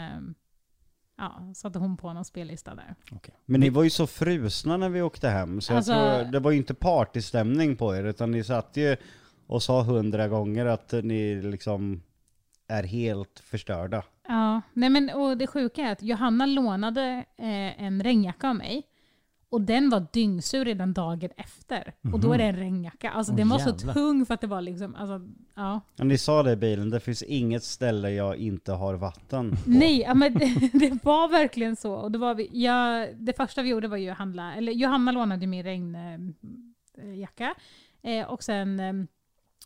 ja, 1.21 1.55
satte 1.55 1.79
hon 1.79 1.97
på 1.97 2.12
någon 2.12 2.25
spellista 2.25 2.75
där. 2.75 2.95
okej. 3.12 3.35
Men 3.47 3.61
ni 3.61 3.71
var 3.71 3.83
ju 3.83 3.91
så 3.91 4.07
frusna 4.07 4.77
när 4.77 4.89
vi 4.89 5.03
åkte 5.03 5.29
hem, 5.29 5.61
så 5.61 5.77
Alltså- 5.77 5.93
jag 5.93 6.23
tror, 6.23 6.33
det 6.33 6.39
var 6.41 6.50
ju 6.50 6.57
inte 6.57 6.75
partystämning 6.75 7.77
på 7.77 7.97
er, 7.97 8.05
utan 8.05 8.31
ni 8.31 8.45
satt 8.45 8.77
ju 8.77 8.97
och 9.47 9.62
sa 9.62 9.83
hundra 9.83 10.29
gånger 10.29 10.67
att 10.67 10.93
ni 10.93 11.43
liksom 11.43 12.03
är 12.69 12.83
helt 12.83 13.41
förstörda. 13.45 14.03
Ja, 14.29 14.61
nej 14.73 14.91
men 14.91 15.11
och 15.11 15.37
det 15.39 15.47
sjuka 15.47 15.83
är 15.83 15.93
att 15.93 16.03
Johanna 16.03 16.47
lånade 16.47 17.25
eh, 17.39 17.83
en 17.85 18.03
regnjacka 18.03 18.49
av 18.49 18.57
mig. 18.57 18.83
Och 19.52 19.61
den 19.61 19.90
var 19.90 20.07
dyngsur 20.12 20.64
redan 20.64 20.92
dagen 20.92 21.30
efter. 21.37 21.95
Och 22.12 22.21
då 22.21 22.33
är 22.33 22.38
det 22.38 22.45
en 22.45 22.57
regnjacka. 22.57 23.11
Alltså 23.11 23.33
Åh, 23.33 23.37
den 23.37 23.49
var 23.49 23.59
jävlar. 23.59 23.78
så 23.78 23.92
tung 23.92 24.26
för 24.26 24.35
att 24.35 24.40
det 24.40 24.47
var 24.47 24.61
liksom, 24.61 24.95
alltså, 24.95 25.21
ja. 25.54 25.80
Ja, 25.97 26.04
ni 26.04 26.19
sa 26.19 26.42
det 26.42 26.52
i 26.52 26.57
bilen, 26.57 26.90
det 26.90 27.00
finns 27.00 27.23
inget 27.23 27.64
ställe 27.64 28.11
jag 28.11 28.37
inte 28.37 28.73
har 28.73 28.95
vatten 28.95 29.50
på. 29.50 29.57
Nej, 29.66 30.00
ja, 30.00 30.14
men 30.14 30.35
det, 30.38 30.71
det 30.73 31.04
var 31.04 31.28
verkligen 31.28 31.76
så. 31.76 31.92
Och 31.92 32.12
det, 32.12 32.19
var 32.19 32.35
vi, 32.35 32.49
ja, 32.52 33.07
det 33.16 33.37
första 33.37 33.62
vi 33.62 33.69
gjorde 33.69 33.88
var 33.88 33.97
ju 33.97 34.11
att 34.11 34.19
handla, 34.19 34.54
eller 34.54 34.73
Johanna 34.73 35.12
lånade 35.12 35.47
min 35.47 35.62
regnjacka. 35.62 37.54
Eh, 38.02 38.26
och 38.26 38.42
sen 38.42 38.80
eh, 38.80 38.92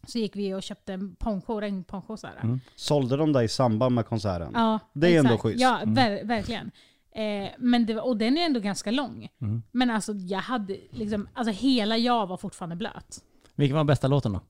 så 0.07 0.19
gick 0.19 0.37
vi 0.37 0.55
och 0.55 0.63
köpte 0.63 0.93
en 0.93 1.15
poncho, 1.17 1.61
regnponcho 1.61 2.17
så. 2.17 2.29
Mm. 2.43 2.61
Sålde 2.75 3.17
de 3.17 3.33
dig 3.33 3.45
i 3.45 3.49
samband 3.49 3.95
med 3.95 4.07
konserten? 4.07 4.51
Ja, 4.55 4.79
Det 4.93 5.15
är 5.15 5.19
ändå 5.19 5.31
exakt. 5.35 5.43
schysst. 5.43 5.61
Ja, 5.61 5.81
ver 5.87 6.25
verkligen. 6.25 6.71
Eh, 7.15 7.51
men 7.59 7.87
det, 7.87 8.01
och 8.01 8.17
den 8.17 8.39
är 8.39 8.47
ändå 8.47 8.61
ganska 8.61 8.91
lång. 8.91 9.29
Mm. 9.41 9.63
Men 9.73 9.91
alltså 9.91 10.13
jag 10.13 10.39
hade 10.39 10.81
liksom, 10.91 11.29
alltså 11.35 11.53
hela 11.53 11.97
jag 11.97 12.27
var 12.27 12.37
fortfarande 12.37 12.77
blöt. 12.77 13.25
Vilken 13.55 13.77
var 13.77 13.85
bästa 13.85 14.09
låten 14.09 14.33
då? 14.33 14.41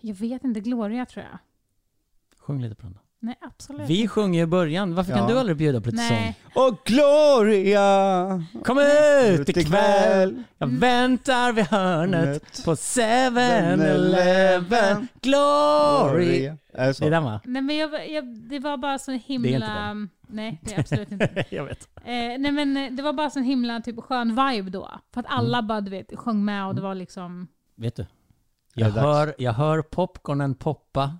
Jag 0.00 0.14
vet 0.14 0.44
inte, 0.44 0.60
Gloria 0.60 1.06
tror 1.06 1.24
jag. 1.24 1.38
Sjung 2.38 2.62
lite 2.62 2.74
på 2.74 2.82
den 2.82 2.92
då. 2.92 3.00
Nej, 3.26 3.36
absolut 3.40 3.88
Vi 3.90 4.08
sjunger 4.08 4.42
i 4.42 4.46
början, 4.46 4.94
varför 4.94 5.12
kan 5.12 5.20
Ja. 5.22 5.28
du 5.28 5.38
aldrig 5.38 5.56
bjuda 5.56 5.80
på 5.80 5.90
lite 5.90 6.02
Nej. 6.02 6.38
Och 6.54 6.78
Gloria! 6.84 8.28
sång? 8.52 8.62
Kom 8.62 8.78
ut 8.78 9.48
ikväll! 9.48 10.42
Jag 10.58 10.66
väntar 10.66 11.52
vid 11.52 11.64
hörnet 11.64 12.26
Nöt. 12.26 12.64
på 12.64 12.74
7-Eleven. 12.74 15.08
Glory! 15.22 16.46
Är 16.72 16.86
det 16.86 16.94
så? 16.94 17.04
Det 17.04 17.08
är 17.08 17.10
den 17.10 17.24
va? 17.24 17.40
Nej 17.44 17.62
men 17.62 17.76
jag, 17.76 18.10
jag, 18.10 18.24
det 18.48 18.58
var 18.58 18.76
bara 18.76 18.98
så 18.98 19.10
Det 19.10 19.16
är 19.16 19.18
himla... 19.18 19.48
inte 19.56 20.08
Nej, 20.28 20.60
det 20.62 20.74
är 20.74 20.80
absolut 20.80 21.12
inte. 21.12 21.44
jag 21.50 21.64
vet. 21.64 21.88
Eh, 21.96 22.02
nej 22.38 22.52
men 22.52 22.76
eh, 22.76 22.92
det 22.92 23.02
var 23.02 23.12
bara 23.12 23.30
så 23.30 23.40
himla 23.40 23.80
typ 23.80 24.00
skön 24.00 24.28
vibe 24.28 24.70
då. 24.70 24.90
För 25.14 25.20
att 25.20 25.26
alla 25.28 25.62
bara 25.62 25.80
du 25.80 25.90
vet, 25.90 26.18
sjöng 26.18 26.44
med 26.44 26.66
och 26.66 26.74
det 26.74 26.80
var 26.82 26.94
liksom... 26.94 27.48
Vet 27.76 27.96
du? 27.96 28.06
Jag 28.74 28.88
det 28.88 28.94
dags? 29.00 29.04
hör, 29.06 29.34
jag 29.38 29.52
hör 29.52 29.82
popcornen 29.82 30.54
poppa 30.54 31.16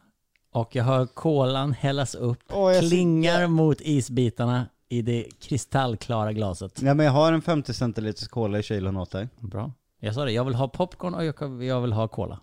och 0.56 0.76
jag 0.76 0.84
hör 0.84 1.06
kolan 1.06 1.72
hällas 1.72 2.14
upp, 2.14 2.38
Åh, 2.52 2.72
jag 2.72 2.82
ser- 2.82 2.88
klingar 2.88 3.46
mot 3.46 3.80
isbitarna 3.80 4.66
i 4.88 5.02
det 5.02 5.26
kristallklara 5.40 6.32
glaset. 6.32 6.82
Nej 6.82 6.94
men 6.94 7.06
jag 7.06 7.12
har 7.12 7.32
en 7.32 7.42
50 7.42 7.74
centiliters 7.74 8.28
cola 8.28 8.58
i 8.58 8.62
kylen 8.62 8.96
åt 8.96 9.10
dig. 9.10 9.28
Bra. 9.40 9.72
Jag 10.00 10.14
sa 10.14 10.24
det, 10.24 10.32
jag 10.32 10.44
vill 10.44 10.54
ha 10.54 10.68
popcorn 10.68 11.14
och 11.14 11.24
jag, 11.64 11.80
vill 11.80 11.92
ha 11.92 12.08
cola. 12.08 12.40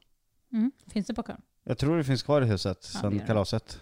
Mm, 0.54 0.72
finns 0.88 1.08
det 1.08 1.14
popcorn? 1.14 1.42
Jag 1.64 1.78
tror 1.78 1.98
det 1.98 2.04
finns 2.04 2.24
kvar 2.24 2.42
i 2.42 2.46
huset 2.46 2.90
Ja, 2.94 3.00
sen 3.00 3.20
kalaset. 3.20 3.80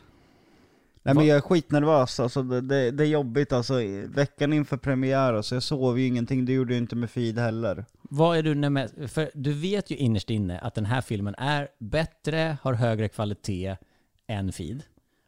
Nej 1.04 1.16
men 1.16 1.26
jag 1.28 1.38
är 1.38 1.42
skitnervös, 1.42 2.20
alltså 2.20 2.44
det, 2.44 2.62
det, 2.62 2.92
det 2.92 3.04
är 3.04 3.08
jobbigt 3.08 3.54
alltså. 3.54 3.74
Veckan 4.08 4.54
inför 4.54 4.78
premiär, 4.78 5.34
alltså 5.34 5.56
jag 5.56 5.64
sov 5.64 6.00
ju 6.00 6.08
ingenting, 6.08 6.46
det 6.46 6.54
gjorde 6.54 6.74
jag 6.74 6.78
inte 6.78 6.96
med 6.96 7.10
feed 7.10 7.40
heller. 7.40 7.86
Vad 8.02 8.38
är 8.38 8.44
du 8.44 8.56
mest, 8.70 8.94
för 9.08 9.32
du 9.34 9.54
vet 9.54 9.92
ju 9.92 9.96
innerst 9.96 10.30
inne 10.30 10.60
att 10.60 10.76
den 10.76 10.86
här 10.86 11.02
filmen 11.02 11.36
är 11.38 11.68
bättre, 11.80 12.58
har 12.62 12.74
högre 12.74 13.10
kvalitet 13.10 13.78
än 14.28 14.52
Feed. 14.52 14.84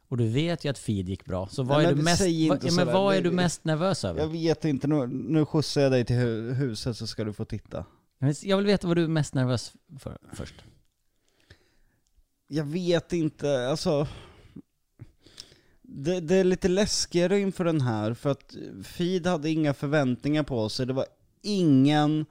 Och 0.08 0.18
du 0.18 0.28
vet 0.28 0.66
ju 0.66 0.70
att 0.70 0.78
Feed 0.78 1.10
gick 1.10 1.26
bra. 1.26 1.48
Så 1.48 1.64
vad 1.64 1.78
Nej, 1.78 1.88
är 1.88 1.96
du 1.96 2.02
mest, 2.02 2.22
vad, 2.22 2.64
ja, 2.64 2.72
men 2.72 2.88
vad 2.88 3.16
är 3.16 3.22
du 3.22 3.32
mest 3.32 3.66
nervös 3.66 4.06
över? 4.06 4.20
Jag 4.22 4.28
vet 4.28 4.66
inte, 4.66 4.88
nu, 4.88 5.08
nu 5.08 5.46
skjutsar 5.46 5.82
jag 5.82 5.92
dig 5.92 6.06
till 6.06 6.16
hu- 6.16 6.54
huset 6.54 6.98
så 6.98 7.08
ska 7.08 7.24
du 7.24 7.34
få 7.34 7.46
titta. 7.46 7.86
Jag 8.44 8.58
vill 8.58 8.66
veta 8.66 8.88
vad 8.88 8.98
du 8.98 9.04
är 9.04 9.08
mest 9.08 9.34
nervös 9.34 9.74
för 10.00 10.18
först. 10.34 10.56
Jag 12.48 12.64
vet 12.64 13.14
inte, 13.14 13.68
alltså... 13.70 14.08
Det, 15.82 16.20
det 16.20 16.36
är 16.36 16.44
lite 16.44 16.68
läskigare 16.68 17.40
inför 17.40 17.66
den 17.66 17.82
här, 17.82 18.14
för 18.14 18.32
att 18.32 18.56
Feed 18.84 19.28
hade 19.28 19.50
inga 19.50 19.74
förväntningar 19.74 20.44
på 20.44 20.70
sig. 20.70 20.86
Det 20.86 20.94
var 20.94 21.06
ingen, 21.42 22.26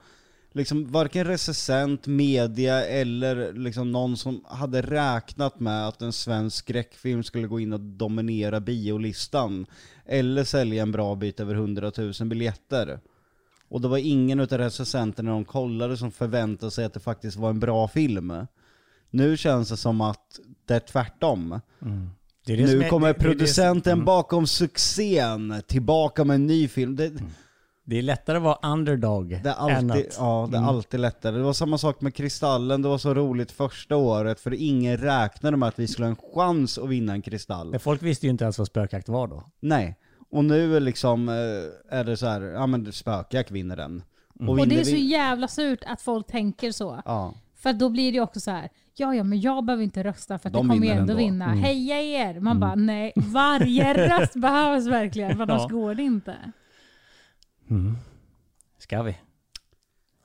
liksom 0.53 0.87
varken 0.93 1.25
recensent, 1.27 2.07
media 2.07 2.87
eller 2.87 3.53
liksom 3.53 3.93
någon 3.93 4.17
som 4.17 4.45
hade 4.49 4.83
räknat 4.83 5.61
med 5.61 5.89
att 5.89 6.03
en 6.03 6.13
svensk 6.13 6.57
skräckfilm 6.57 7.23
skulle 7.23 7.47
gå 7.47 7.61
in 7.61 7.73
och 7.73 7.81
dominera 7.81 8.61
biolistan. 8.61 9.67
Eller 10.07 10.45
sälja 10.45 10.83
en 10.83 10.93
bra 10.93 11.15
bit 11.15 11.41
över 11.41 11.55
100 11.55 11.93
000 11.99 12.13
biljetter. 12.29 13.01
Och 13.69 13.81
det 13.81 13.89
var 13.89 13.99
ingen 13.99 14.41
utav 14.41 14.59
recensenterna 14.59 15.31
de 15.31 15.45
kollade 15.45 15.97
som 15.97 16.11
förväntade 16.13 16.71
sig 16.73 16.85
att 16.85 16.95
det 16.95 17.01
faktiskt 17.01 17.37
var 17.37 17.51
en 17.51 17.61
bra 17.61 17.89
film. 17.89 18.33
Nu 19.11 19.37
känns 19.37 19.69
det 19.69 19.77
som 19.77 20.01
att 20.01 20.41
det 20.67 20.75
är 20.75 20.81
tvärtom. 20.81 21.61
Det 22.47 22.53
är 22.53 22.57
det 22.57 22.65
Nu 22.67 22.83
är- 22.85 22.89
kommer 22.91 23.09
det- 23.09 23.15
producenten 23.15 23.93
mm. 23.93 24.05
bakom 24.05 24.47
succén 24.47 25.63
tillbaka 25.67 26.25
med 26.25 26.35
en 26.35 26.47
ny 26.47 26.69
film. 26.69 26.97
Det, 26.97 27.13
Det 27.93 27.99
är 27.99 28.03
lättare 28.03 28.37
att 28.37 28.43
vara 28.43 28.73
underdog 28.73 29.29
det 29.43 29.51
är 29.59 29.69
än 29.71 29.91
alltid, 29.91 30.07
att... 30.07 30.17
ja, 30.19 30.49
det 30.51 30.57
är 30.57 30.59
Mm. 30.59 30.69
alltid 30.69 31.01
lättare. 31.01 31.37
Det 31.37 31.43
var 31.43 31.53
samma 31.53 31.79
sak 31.79 32.01
med 32.01 32.15
Kristallen, 32.15 32.83
det 32.83 32.89
var 32.89 32.99
så 32.99 33.15
roligt 33.15 33.53
första 33.53 33.97
året 33.97 34.41
för 34.41 34.55
ingen 34.55 34.97
räknade 34.97 35.57
med 35.57 35.69
att 35.69 35.79
vi 35.79 35.87
skulle 35.89 36.07
ha 36.07 36.11
en 36.11 36.17
chans 36.35 36.79
att 36.79 36.89
vinna 36.89 37.13
en 37.13 37.23
Kristall. 37.23 37.71
Men 37.71 37.81
folk 37.81 38.03
visste 38.03 38.27
ju 38.27 38.31
inte 38.31 38.45
ens 38.45 38.59
vad 38.59 38.67
spökjakt 38.67 39.09
var 39.09 39.27
då. 39.29 39.45
Nej. 39.61 39.97
Och 40.31 40.45
nu 40.45 40.77
är 40.77 40.81
liksom, 40.81 41.29
eh, 41.29 41.99
är 41.99 42.05
det 42.05 42.17
så 42.17 42.27
här, 42.27 42.41
ja 42.41 42.67
men 42.67 42.93
Spökjakt 42.93 43.51
vinner 43.51 43.77
den. 43.77 44.03
Mm. 44.41 44.49
Och 44.49 44.57
det 44.57 44.63
vinner 44.63 44.81
är 44.81 44.85
så 44.85 44.97
jävla 44.97 45.49
surt 45.49 45.81
att 45.87 46.01
folk 46.03 46.27
tänker 46.27 46.73
så. 46.73 47.03
Ja. 47.05 47.35
För 47.57 47.73
då 47.73 47.89
blir 47.89 48.13
det 48.13 48.17
ju 48.17 48.23
också 48.23 48.41
så 48.41 48.51
här, 48.51 48.69
ja 48.97 49.15
ja 49.15 49.25
men 49.25 49.41
jag 49.41 49.65
behöver 49.65 49.85
inte 49.85 50.05
rösta 50.05 50.39
för 50.39 50.49
att 50.49 50.53
De 50.53 50.69
det 50.69 50.75
kommer 50.75 50.87
ändå 50.87 51.01
ändå. 51.01 51.15
vinna. 51.15 51.45
Mm. 51.45 51.59
Heja 51.59 52.01
er! 52.03 52.41
Man 52.41 52.61
bara 52.61 52.75
nej, 52.75 53.13
varje 53.17 54.09
röst 54.21 54.35
behövs 54.35 54.87
verkligen 54.87 55.37
för 55.37 55.43
annars 55.43 55.63
Ja. 55.71 55.77
går 55.77 55.95
det 55.95 56.03
inte. 56.03 56.37
Ska 58.79 59.03
vi? 59.03 59.17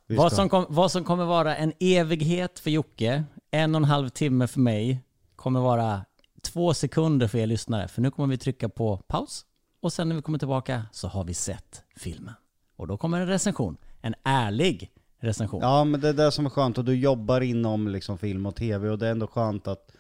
Vi 0.07 0.15
Vad 0.15 0.33
som, 0.33 0.49
kom, 0.49 0.65
vad 0.69 0.91
som 0.91 1.03
kommer 1.03 1.25
vara 1.25 1.55
en 1.55 1.73
evighet 1.79 2.59
för 2.59 2.69
Jocke, 2.69 3.23
en 3.51 3.75
och 3.75 3.79
en 3.79 3.85
halv 3.85 4.09
timme 4.09 4.47
för 4.47 4.59
mig, 4.59 5.03
kommer 5.35 5.59
vara 5.59 6.05
två 6.41 6.73
sekunder 6.73 7.27
för 7.27 7.37
er 7.37 7.45
lyssnare. 7.45 7.87
För 7.87 8.01
nu 8.01 8.11
kommer 8.11 8.27
vi 8.27 8.37
trycka 8.37 8.69
på 8.69 8.97
paus 8.97 9.45
och 9.81 9.93
sen 9.93 10.09
när 10.09 10.15
vi 10.15 10.21
kommer 10.21 10.39
tillbaka 10.39 10.83
så 10.91 11.07
har 11.07 11.23
vi 11.23 11.33
sett 11.33 11.83
filmen. 11.95 12.33
Och 12.75 12.87
då 12.87 12.97
kommer 12.97 13.21
en 13.21 13.27
recension. 13.27 13.77
En 14.01 14.15
ärlig 14.23 14.91
recension. 15.19 15.61
Ja 15.61 15.83
men 15.83 16.01
det 16.01 16.09
är 16.09 16.13
det 16.13 16.31
som 16.31 16.45
är 16.45 16.49
skönt 16.49 16.77
och 16.77 16.85
du 16.85 16.95
jobbar 16.95 17.41
inom 17.41 17.87
liksom 17.87 18.17
film 18.17 18.45
och 18.45 18.55
tv 18.55 18.89
och 18.89 18.97
det 18.97 19.07
är 19.07 19.11
ändå 19.11 19.27
skönt 19.27 19.67
att 19.67 19.91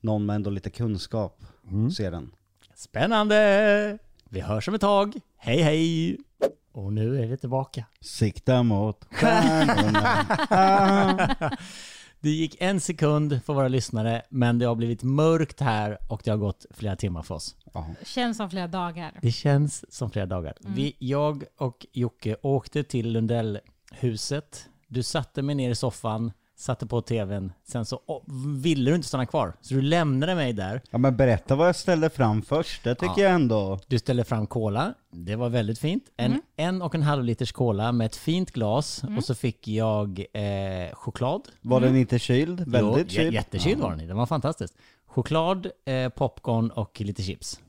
någon 0.00 0.26
med 0.26 0.36
ändå 0.36 0.50
lite 0.50 0.70
kunskap 0.70 1.44
Mm. 1.70 1.90
ser 1.90 2.10
den. 2.10 2.32
Spännande! 2.74 3.98
Vi 4.28 4.40
hörs 4.40 4.68
om 4.68 4.74
ett 4.74 4.80
tag. 4.80 5.20
Hej 5.36 5.62
hej! 5.62 6.18
Och 6.72 6.92
nu 6.92 7.22
är 7.22 7.26
vi 7.26 7.36
tillbaka. 7.36 7.84
Sikta 8.00 8.62
mot 8.62 9.04
stjärnorna. 9.10 10.26
Det 12.20 12.30
gick 12.30 12.56
en 12.60 12.80
sekund 12.80 13.40
för 13.44 13.54
våra 13.54 13.68
lyssnare, 13.68 14.22
men 14.28 14.58
det 14.58 14.66
har 14.66 14.74
blivit 14.74 15.02
mörkt 15.02 15.60
här 15.60 15.98
och 16.08 16.20
det 16.24 16.30
har 16.30 16.38
gått 16.38 16.66
flera 16.70 16.96
timmar 16.96 17.22
för 17.22 17.34
oss. 17.34 17.56
Ja. 17.74 17.86
Känns 18.04 18.36
som 18.36 18.50
flera 18.50 18.66
dagar. 18.66 19.18
Det 19.22 19.32
känns 19.32 19.94
som 19.94 20.10
flera 20.10 20.26
dagar. 20.26 20.54
Vi, 20.60 20.96
jag 20.98 21.44
och 21.56 21.86
Jocke 21.92 22.36
åkte 22.42 22.82
till 22.84 23.12
Lundellhuset. 23.12 24.68
Du 24.88 25.02
satte 25.02 25.42
mig 25.42 25.54
ner 25.54 25.70
i 25.70 25.74
soffan, 25.74 26.32
satte 26.62 26.86
på 26.86 27.02
tvn. 27.02 27.52
Sen 27.64 27.84
så 27.84 28.00
åh, 28.06 28.22
ville 28.62 28.90
du 28.90 28.94
inte 28.94 29.08
stanna 29.08 29.26
kvar. 29.26 29.52
Så 29.60 29.74
du 29.74 29.82
lämnade 29.82 30.34
mig 30.34 30.52
där. 30.52 30.80
ja 30.90 30.98
men 30.98 31.16
berätta 31.16 31.54
vad 31.54 31.68
jag 31.68 31.76
ställde 31.76 32.10
fram 32.10 32.42
först, 32.42 32.84
det 32.84 32.94
tycker 32.94 33.14
Ja. 33.16 33.22
jag 33.24 33.32
ändå. 33.32 33.78
Du 33.86 33.98
ställde 33.98 34.24
fram 34.24 34.46
cola. 34.46 34.94
Det 35.10 35.36
var 35.36 35.48
väldigt 35.48 35.78
fint. 35.78 36.04
En 36.16 36.42
en 36.56 36.82
och 36.82 36.94
en 36.94 37.02
halv 37.02 37.24
liters 37.24 37.52
cola 37.52 37.92
med 37.92 38.06
ett 38.06 38.16
fint 38.16 38.50
glas. 38.50 39.02
Och 39.16 39.24
så 39.24 39.34
fick 39.34 39.68
jag 39.68 40.24
eh, 40.32 40.94
choklad. 40.94 41.42
Var 41.60 41.80
den 41.80 41.96
inte 41.96 42.18
kyld? 42.18 42.68
Väldigt 42.68 43.06
jo, 43.12 43.16
kyld? 43.22 43.34
Jättekyld 43.34 43.80
var 43.80 43.90
den. 43.96 44.08
Den 44.08 44.16
var 44.16 44.26
fantastisk. 44.26 44.74
Choklad, 45.06 45.66
eh, 45.84 46.08
popcorn 46.08 46.70
och 46.70 47.00
lite 47.00 47.22
chips. 47.22 47.60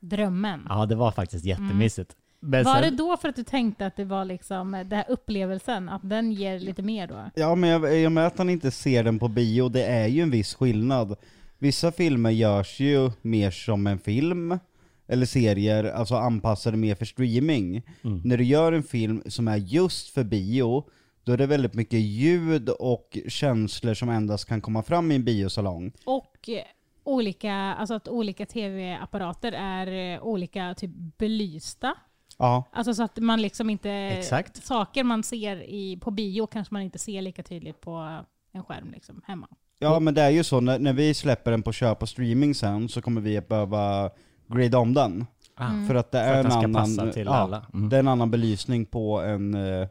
Drömmen. 0.00 0.66
Ja, 0.68 0.86
det 0.86 0.94
var 0.94 1.10
faktiskt 1.10 1.44
jättemysigt. 1.44 2.16
Men 2.40 2.64
Var 2.64 2.74
sen- 2.74 2.82
det 2.82 2.90
då 2.90 3.16
för 3.16 3.28
att 3.28 3.36
du 3.36 3.44
tänkte 3.44 3.86
att 3.86 3.96
det 3.96 4.04
var 4.04 4.24
liksom 4.24 4.72
den 4.72 4.92
här 4.92 5.04
upplevelsen, 5.08 5.88
att 5.88 6.08
den 6.08 6.32
ger 6.32 6.58
lite 6.58 6.82
mer 6.82 7.06
då? 7.06 7.30
Ja 7.34 7.54
men 7.54 7.70
jag, 7.70 7.96
jag 8.00 8.12
med 8.12 8.26
att 8.26 8.38
han 8.38 8.50
inte 8.50 8.70
ser 8.70 9.04
den 9.04 9.18
på 9.18 9.28
bio, 9.28 9.68
det 9.68 9.84
är 9.84 10.06
ju 10.06 10.22
en 10.22 10.30
viss 10.30 10.54
skillnad. 10.54 11.16
Vissa 11.58 11.92
filmer 11.92 12.30
görs 12.30 12.80
ju 12.80 13.10
mer 13.22 13.50
som 13.50 13.86
en 13.86 13.98
film, 13.98 14.58
eller 15.06 15.26
serier, 15.26 15.84
alltså 15.84 16.14
anpassade 16.14 16.76
mer 16.76 16.94
för 16.94 17.04
streaming. 17.04 17.82
När 18.24 18.36
du 18.36 18.44
gör 18.44 18.72
en 18.72 18.82
film 18.82 19.22
som 19.26 19.48
är 19.48 19.56
just 19.56 20.08
för 20.14 20.24
bio, 20.24 20.84
då 21.24 21.32
är 21.32 21.36
det 21.36 21.46
väldigt 21.46 21.74
mycket 21.74 22.00
ljud 22.00 22.68
och 22.68 23.18
känslor 23.28 23.94
som 23.94 24.08
endast 24.08 24.48
kan 24.48 24.60
komma 24.60 24.82
fram 24.82 25.12
i 25.12 25.14
en 25.14 25.24
biosalong. 25.24 25.92
Och 26.04 26.48
eh, 26.48 26.62
olika, 27.04 27.52
alltså 27.54 27.94
att 27.94 28.08
olika 28.08 28.46
tv-apparater 28.46 29.52
är 29.52 30.14
eh, 30.14 30.22
olika 30.22 30.74
typ 30.74 30.90
belysta. 31.18 31.94
Ja, 32.38 32.64
Alltså 32.72 32.94
så 32.94 33.02
att 33.02 33.18
man 33.18 33.42
liksom 33.42 33.70
inte... 33.70 33.90
Exakt. 33.90 34.64
Saker 34.66 35.04
man 35.04 35.22
ser 35.22 35.56
i, 35.56 35.96
på 35.96 36.10
bio 36.10 36.46
kanske 36.46 36.74
man 36.74 36.82
inte 36.82 36.98
ser 36.98 37.22
lika 37.22 37.42
tydligt 37.42 37.80
på 37.80 38.22
en 38.52 38.64
skärm 38.64 38.90
liksom, 38.90 39.22
hemma. 39.26 39.48
ja 39.78 40.00
men 40.00 40.14
det 40.14 40.22
är 40.22 40.30
ju 40.30 40.44
så, 40.44 40.60
när, 40.60 40.78
när 40.78 40.92
vi 40.92 41.14
släpper 41.14 41.50
den 41.50 41.62
på 41.62 41.72
köp 41.72 42.02
och 42.02 42.08
streaming 42.08 42.54
sen 42.54 42.88
så 42.88 43.02
kommer 43.02 43.20
vi 43.20 43.36
att 43.38 43.48
behöva 43.48 44.10
grida 44.48 44.78
om 44.78 44.94
den. 44.94 45.26
Ah, 45.54 45.86
För 45.86 45.94
att 45.94 46.10
det 46.10 46.18
är 46.18 46.40
att 46.44 46.64
en 46.64 46.76
annan, 46.76 47.12
ja. 47.16 47.62
Mm. 47.74 47.88
det 47.88 47.96
är 47.96 48.00
en 48.00 48.08
annan 48.08 48.30
belysning 48.30 48.86
på 48.86 49.20
en, 49.20 49.54
eh, 49.54 49.88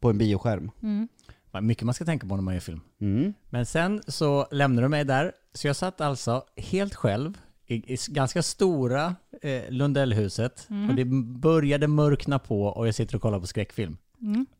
på 0.00 0.10
en 0.10 0.18
bioskärm. 0.18 0.70
Mm. 0.82 1.08
Mycket 1.60 1.84
man 1.84 1.94
ska 1.94 2.04
tänka 2.04 2.26
på 2.26 2.34
när 2.36 2.42
man 2.42 2.54
gör 2.54 2.60
film. 2.60 2.80
Mm. 3.00 3.34
Men 3.50 3.66
sen 3.66 4.02
så 4.06 4.46
lämnade 4.50 4.84
du 4.84 4.88
mig 4.88 5.04
där, 5.04 5.32
så 5.54 5.66
jag 5.66 5.76
satt 5.76 6.00
alltså 6.00 6.44
helt 6.56 6.94
själv 6.94 7.38
s- 7.68 8.06
ganska 8.08 8.42
stora 8.42 9.16
eh, 9.42 9.62
Lundellhuset 9.70 10.66
och 10.90 10.94
det 10.96 11.04
började 11.40 11.86
mörkna 11.88 12.38
på 12.38 12.62
och 12.62 12.86
jag 12.88 12.94
sitter 12.94 13.16
och 13.16 13.22
kollar 13.22 13.40
på 13.40 13.46
skräckfilm. 13.46 13.96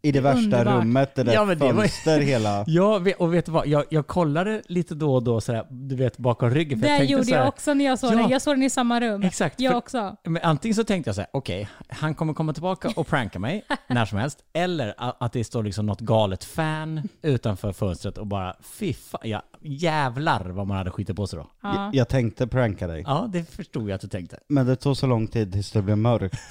I 0.02 0.12
det 0.12 0.20
värsta 0.20 0.38
Underbart. 0.44 0.74
rummet, 0.82 1.14
det 1.14 1.22
där 1.22 1.32
Ja, 1.34 1.44
det 1.44 1.54
var- 1.54 1.72
fönster 1.74 2.20
hela... 2.20 2.64
Ja, 2.66 3.00
och 3.18 3.34
vet 3.34 3.46
du 3.46 3.52
vad? 3.52 3.66
Jag, 3.66 3.84
jag 3.90 4.06
kollade 4.06 4.62
lite 4.66 4.94
då 4.94 5.14
och 5.14 5.22
då 5.22 5.40
sådär, 5.40 5.66
du 5.70 5.96
vet 5.96 6.18
bakom 6.18 6.50
ryggen. 6.50 6.78
För 6.78 6.86
Det 6.86 6.92
jag 6.92 6.98
tänkte 6.98 7.12
gjorde 7.12 7.24
såhär, 7.24 7.38
jag 7.40 7.48
också 7.48 7.74
när 7.74 7.84
jag 7.84 7.98
såg 7.98 8.12
Ja. 8.12 8.16
den. 8.16 8.28
Jag 8.30 8.42
såg 8.42 8.54
den 8.54 8.62
i 8.62 8.70
samma 8.70 9.00
rum. 9.00 9.22
Exakt, 9.22 9.60
Jag 9.60 9.70
för- 9.72 9.78
också. 9.78 10.16
Men 10.24 10.42
antingen 10.42 10.74
så 10.74 10.84
tänkte 10.84 11.08
jag 11.08 11.14
så 11.14 11.20
här: 11.20 11.30
okej, 11.32 11.68
han 11.88 12.14
kommer 12.14 12.34
komma 12.34 12.52
tillbaka 12.52 12.92
och 12.96 13.06
pranka 13.06 13.38
mig 13.38 13.64
när 13.88 14.04
som 14.04 14.18
helst. 14.18 14.38
Eller 14.52 14.94
att 14.98 15.32
det 15.32 15.44
står 15.44 15.62
liksom 15.62 15.86
något 15.86 16.00
galet 16.00 16.44
fan 16.44 17.08
utanför 17.22 17.72
fönstret 17.72 18.18
och 18.18 18.26
bara 18.26 18.56
fy 18.62 18.92
fan, 18.92 19.20
ja, 19.24 19.42
jävlar 19.60 20.44
vad 20.50 20.66
man 20.66 20.76
hade 20.76 20.90
skitit 20.90 21.16
på 21.16 21.26
sig 21.26 21.38
då. 21.38 21.46
Ja. 21.62 21.90
Jag 21.92 22.08
tänkte 22.08 22.46
pranka 22.46 22.86
dig. 22.86 23.02
Ja, 23.06 23.28
det 23.32 23.44
förstod 23.50 23.82
jag 23.90 23.94
att 23.94 24.00
du 24.00 24.08
tänkte. 24.08 24.38
Men 24.48 24.66
det 24.66 24.76
tog 24.76 24.96
så 24.96 25.06
lång 25.06 25.26
tid 25.26 25.52
tills 25.52 25.72
det 25.72 25.82
blev 25.82 25.98
mörkt. 25.98 26.38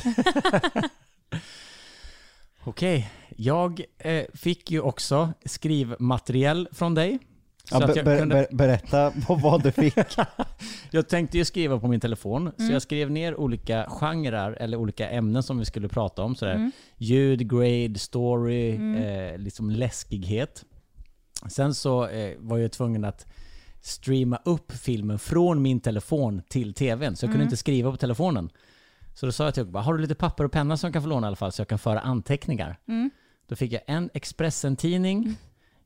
Okej, 2.67 3.09
jag 3.35 3.81
eh, 3.97 4.23
fick 4.33 4.71
ju 4.71 4.81
också 4.81 5.33
skrivmaterial 5.45 6.67
från 6.71 6.93
dig. 6.95 7.19
Så 7.63 7.75
Ja, 7.75 7.83
att 7.83 7.87
be, 7.87 7.95
jag, 7.95 8.05
be, 8.05 8.17
kunde, 8.19 8.35
be, 8.51 8.55
berätta 8.55 9.13
vad, 9.27 9.63
du 9.63 9.71
fick. 9.71 9.93
jag 10.91 11.09
tänkte 11.09 11.37
ju 11.37 11.45
skriva 11.45 11.79
på 11.79 11.87
min 11.87 11.99
telefon, 11.99 12.41
Mm. 12.41 12.53
så 12.67 12.73
jag 12.73 12.81
skrev 12.81 13.11
ner 13.11 13.35
olika 13.39 13.85
genrer 13.89 14.51
eller 14.51 14.77
olika 14.77 15.09
ämnen 15.09 15.43
som 15.43 15.59
vi 15.59 15.65
skulle 15.65 15.87
prata 15.87 16.23
om. 16.23 16.35
Sådär. 16.35 16.55
Mm. 16.55 16.71
Ljud, 16.97 17.49
grade, 17.51 17.99
story, 17.99 18.69
eh, 18.97 19.37
liksom 19.37 19.69
läskighet. 19.69 20.65
Sen 21.49 21.73
så 21.73 22.07
eh, 22.07 22.33
var 22.39 22.57
jag 22.57 22.71
tvungen 22.71 23.05
att 23.05 23.25
streama 23.81 24.39
upp 24.45 24.71
filmen 24.71 25.19
från 25.19 25.61
min 25.61 25.79
telefon 25.79 26.41
till 26.49 26.73
tvn, 26.73 27.15
så 27.15 27.23
jag 27.25 27.27
Mm. 27.29 27.33
kunde 27.33 27.43
inte 27.43 27.57
skriva 27.57 27.91
på 27.91 27.97
telefonen. 27.97 28.49
Så 29.19 29.25
då 29.25 29.31
sa 29.31 29.43
jag 29.43 29.53
till 29.53 29.61
Jocke, 29.61 29.71
bara, 29.71 29.83
har 29.83 29.93
du 29.93 30.01
lite 30.01 30.15
papper 30.15 30.43
och 30.43 30.51
penna 30.51 30.77
som 30.77 30.87
jag 30.87 30.93
kan 30.93 31.01
få 31.01 31.09
låna 31.09 31.27
i 31.27 31.29
alla 31.29 31.35
fall 31.35 31.51
så 31.51 31.61
jag 31.61 31.67
kan 31.67 31.79
föra 31.79 31.99
anteckningar? 31.99 32.79
Mm. 32.87 33.09
Då 33.47 33.55
fick 33.55 33.71
jag 33.71 33.81
en 33.87 34.09
Expressen-tidning, 34.13 35.35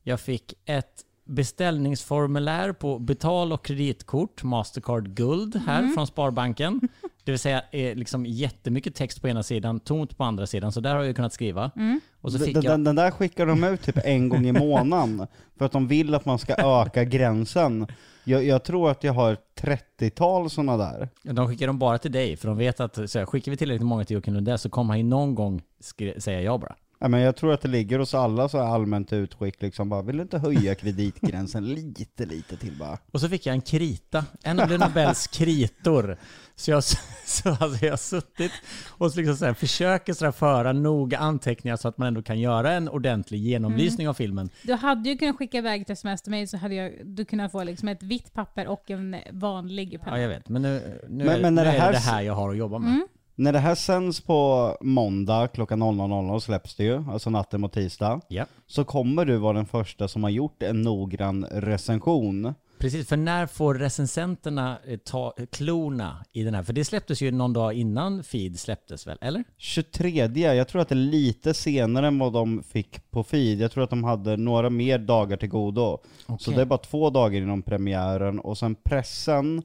jag 0.02 0.20
fick 0.20 0.54
ett 0.64 1.04
beställningsformulär 1.24 2.72
på 2.72 2.98
betal 2.98 3.52
och 3.52 3.64
kreditkort, 3.64 4.42
Mastercard 4.42 5.08
Guld 5.08 5.56
här 5.66 5.78
Mm. 5.82 5.94
från 5.94 6.06
Sparbanken. 6.06 6.80
Det 7.24 7.32
vill 7.32 7.38
säga 7.38 7.62
eh, 7.70 7.94
liksom 7.94 8.26
jättemycket 8.26 8.94
text 8.94 9.22
på 9.22 9.28
ena 9.28 9.42
sidan, 9.42 9.80
tomt 9.80 10.16
på 10.16 10.24
andra 10.24 10.46
sidan, 10.46 10.72
så 10.72 10.80
där 10.80 10.94
har 10.94 11.02
jag 11.02 11.16
kunnat 11.16 11.32
skriva. 11.32 11.70
Mm. 11.76 12.00
Och 12.20 12.32
så 12.32 12.38
Den, 12.38 12.46
fick 12.46 12.54
den, 12.54 12.64
jag... 12.64 12.80
den 12.80 12.96
där 12.96 13.10
skickar 13.10 13.46
de 13.46 13.64
ut 13.64 13.82
typ 13.82 13.98
en 14.04 14.28
gång 14.28 14.46
i 14.46 14.52
månaden. 14.52 15.26
För 15.58 15.64
att 15.64 15.72
de 15.72 15.88
vill 15.88 16.14
att 16.14 16.24
man 16.24 16.38
ska 16.38 16.54
öka 16.54 17.04
gränsen. 17.04 17.86
Jag, 18.24 18.44
jag 18.44 18.62
tror 18.64 18.90
att 18.90 19.04
jag 19.04 19.12
har 19.12 19.32
ett 19.32 19.62
30-tal 19.62 20.50
sådana 20.50 20.76
där. 20.76 21.08
De 21.22 21.48
skickar 21.48 21.66
dem 21.66 21.78
bara 21.78 21.98
till 21.98 22.12
dig, 22.12 22.36
för 22.36 22.48
de 22.48 22.56
vet 22.56 22.80
att 22.80 23.10
så 23.10 23.18
här, 23.18 23.26
skickar 23.26 23.50
vi 23.50 23.56
tillräckligt 23.56 23.86
många 23.86 24.04
till 24.04 24.14
Jocke 24.14 24.30
Lundell 24.30 24.58
så 24.58 24.70
kommer 24.70 24.88
han 24.92 24.98
ju 24.98 25.04
någon 25.04 25.34
gång 25.34 25.62
skri- 25.80 26.20
säga 26.20 26.40
ja 26.42 26.58
bara. 26.58 26.74
Ja, 27.02 27.08
men 27.08 27.20
jag 27.20 27.36
tror 27.36 27.52
att 27.52 27.60
det 27.60 27.68
ligger 27.68 27.98
hos 27.98 28.14
alla 28.14 28.48
så 28.48 28.58
här 28.58 28.64
allmänt 28.74 29.12
utskick 29.12 29.62
liksom 29.62 29.88
bara, 29.88 30.02
vill 30.02 30.16
du 30.16 30.22
inte 30.22 30.38
höja 30.38 30.74
kreditgränsen 31.14 31.66
lite, 31.74 32.26
lite 32.26 32.56
till 32.56 32.78
bara? 32.78 32.98
Och 33.12 33.20
så 33.20 33.28
fick 33.28 33.46
jag 33.46 33.52
en 33.54 33.60
krita, 33.60 34.24
en 34.42 34.60
av 34.60 34.70
Nobels 34.78 35.26
kritor. 35.26 36.16
Så 36.54 36.70
jag, 36.70 36.84
så 37.26 37.48
alltså 37.60 37.84
jag 37.84 37.92
har 37.92 37.96
suttit 37.96 38.52
och 38.88 39.12
så 39.12 39.18
liksom 39.20 39.36
så 39.36 39.44
här, 39.44 39.54
försöker 39.54 40.12
så 40.12 40.24
här 40.24 40.32
föra 40.32 40.72
noga 40.72 41.18
anteckningar 41.18 41.76
så 41.76 41.88
att 41.88 41.98
man 41.98 42.08
ändå 42.08 42.22
kan 42.22 42.40
göra 42.40 42.72
en 42.72 42.88
ordentlig 42.88 43.38
genomlysning 43.38 44.08
av 44.08 44.14
filmen. 44.14 44.50
Du 44.62 44.72
hade 44.74 45.08
ju 45.08 45.16
kunnat 45.18 45.36
skicka 45.36 45.58
iväg 45.58 45.82
ett 45.82 45.90
sms 45.90 46.22
till 46.22 46.30
mig 46.30 46.46
så 46.46 46.56
hade 46.56 46.74
jag, 46.74 46.92
du 47.04 47.24
kunnat 47.24 47.52
få 47.52 47.64
liksom 47.64 47.88
ett 47.88 48.02
vitt 48.02 48.32
papper 48.32 48.66
och 48.66 48.90
en 48.90 49.16
vanlig 49.32 50.00
penna. 50.00 50.16
Ja, 50.16 50.22
jag 50.22 50.28
vet. 50.28 50.48
Men 50.48 50.62
nu, 50.62 51.00
nu, 51.08 51.24
Men- 51.24 51.28
är, 51.38 51.42
men 51.42 51.54
när 51.54 51.64
nu 51.64 51.70
det 51.70 51.76
är 51.76 51.80
här 51.80 51.92
det 51.92 51.98
s- 51.98 52.04
det 52.04 52.10
här 52.10 52.22
jag 52.22 52.34
har 52.34 52.50
att 52.50 52.56
jobba 52.56 52.78
med. 52.78 52.88
Mm. 52.90 53.06
När 53.34 53.52
det 53.52 53.58
här 53.58 53.74
sänds 53.74 54.20
på 54.20 54.76
måndag 54.80 55.48
klockan 55.48 55.82
00.00 55.82 56.40
släpps 56.40 56.74
det 56.74 56.84
ju, 56.84 57.04
alltså 57.10 57.30
natten 57.30 57.60
mot 57.60 57.72
tisdag. 57.72 58.20
Ja. 58.28 58.46
Så 58.66 58.84
kommer 58.84 59.24
du 59.24 59.36
vara 59.36 59.52
den 59.52 59.66
första 59.66 60.08
som 60.08 60.22
har 60.22 60.30
gjort 60.30 60.62
en 60.62 60.82
noggrann 60.82 61.44
recension. 61.44 62.54
Precis, 62.82 63.08
för 63.08 63.16
när 63.16 63.46
får 63.46 63.74
recensenterna 63.74 64.78
eh, 64.86 64.98
ta 64.98 65.34
klorna 65.52 66.24
i 66.32 66.42
den 66.42 66.54
här? 66.54 66.62
För 66.62 66.72
det 66.72 66.84
släpptes 66.84 67.22
ju 67.22 67.30
någon 67.30 67.52
dag 67.52 67.72
innan 67.72 68.24
feed 68.24 68.58
släpptes 68.58 69.06
väl, 69.06 69.18
eller? 69.20 69.44
23, 69.56 70.10
jag 70.54 70.68
tror 70.68 70.82
att 70.82 70.88
det 70.88 70.94
är 70.94 70.96
lite 70.96 71.54
senare 71.54 72.06
än 72.06 72.18
vad 72.18 72.32
de 72.32 72.62
fick 72.62 73.10
på 73.10 73.24
feed. 73.24 73.60
Jag 73.60 73.72
tror 73.72 73.84
att 73.84 73.90
de 73.90 74.04
hade 74.04 74.36
några 74.36 74.70
mer 74.70 74.98
dagar 74.98 75.36
till 75.36 75.48
godo. 75.48 75.98
Så 76.26 76.32
Okej. 76.32 76.54
det 76.54 76.60
är 76.60 76.66
bara 76.66 76.78
två 76.78 77.10
dagar 77.10 77.40
innan 77.40 77.62
premiären, 77.62 78.40
och 78.40 78.58
sen 78.58 78.74
pressen 78.74 79.62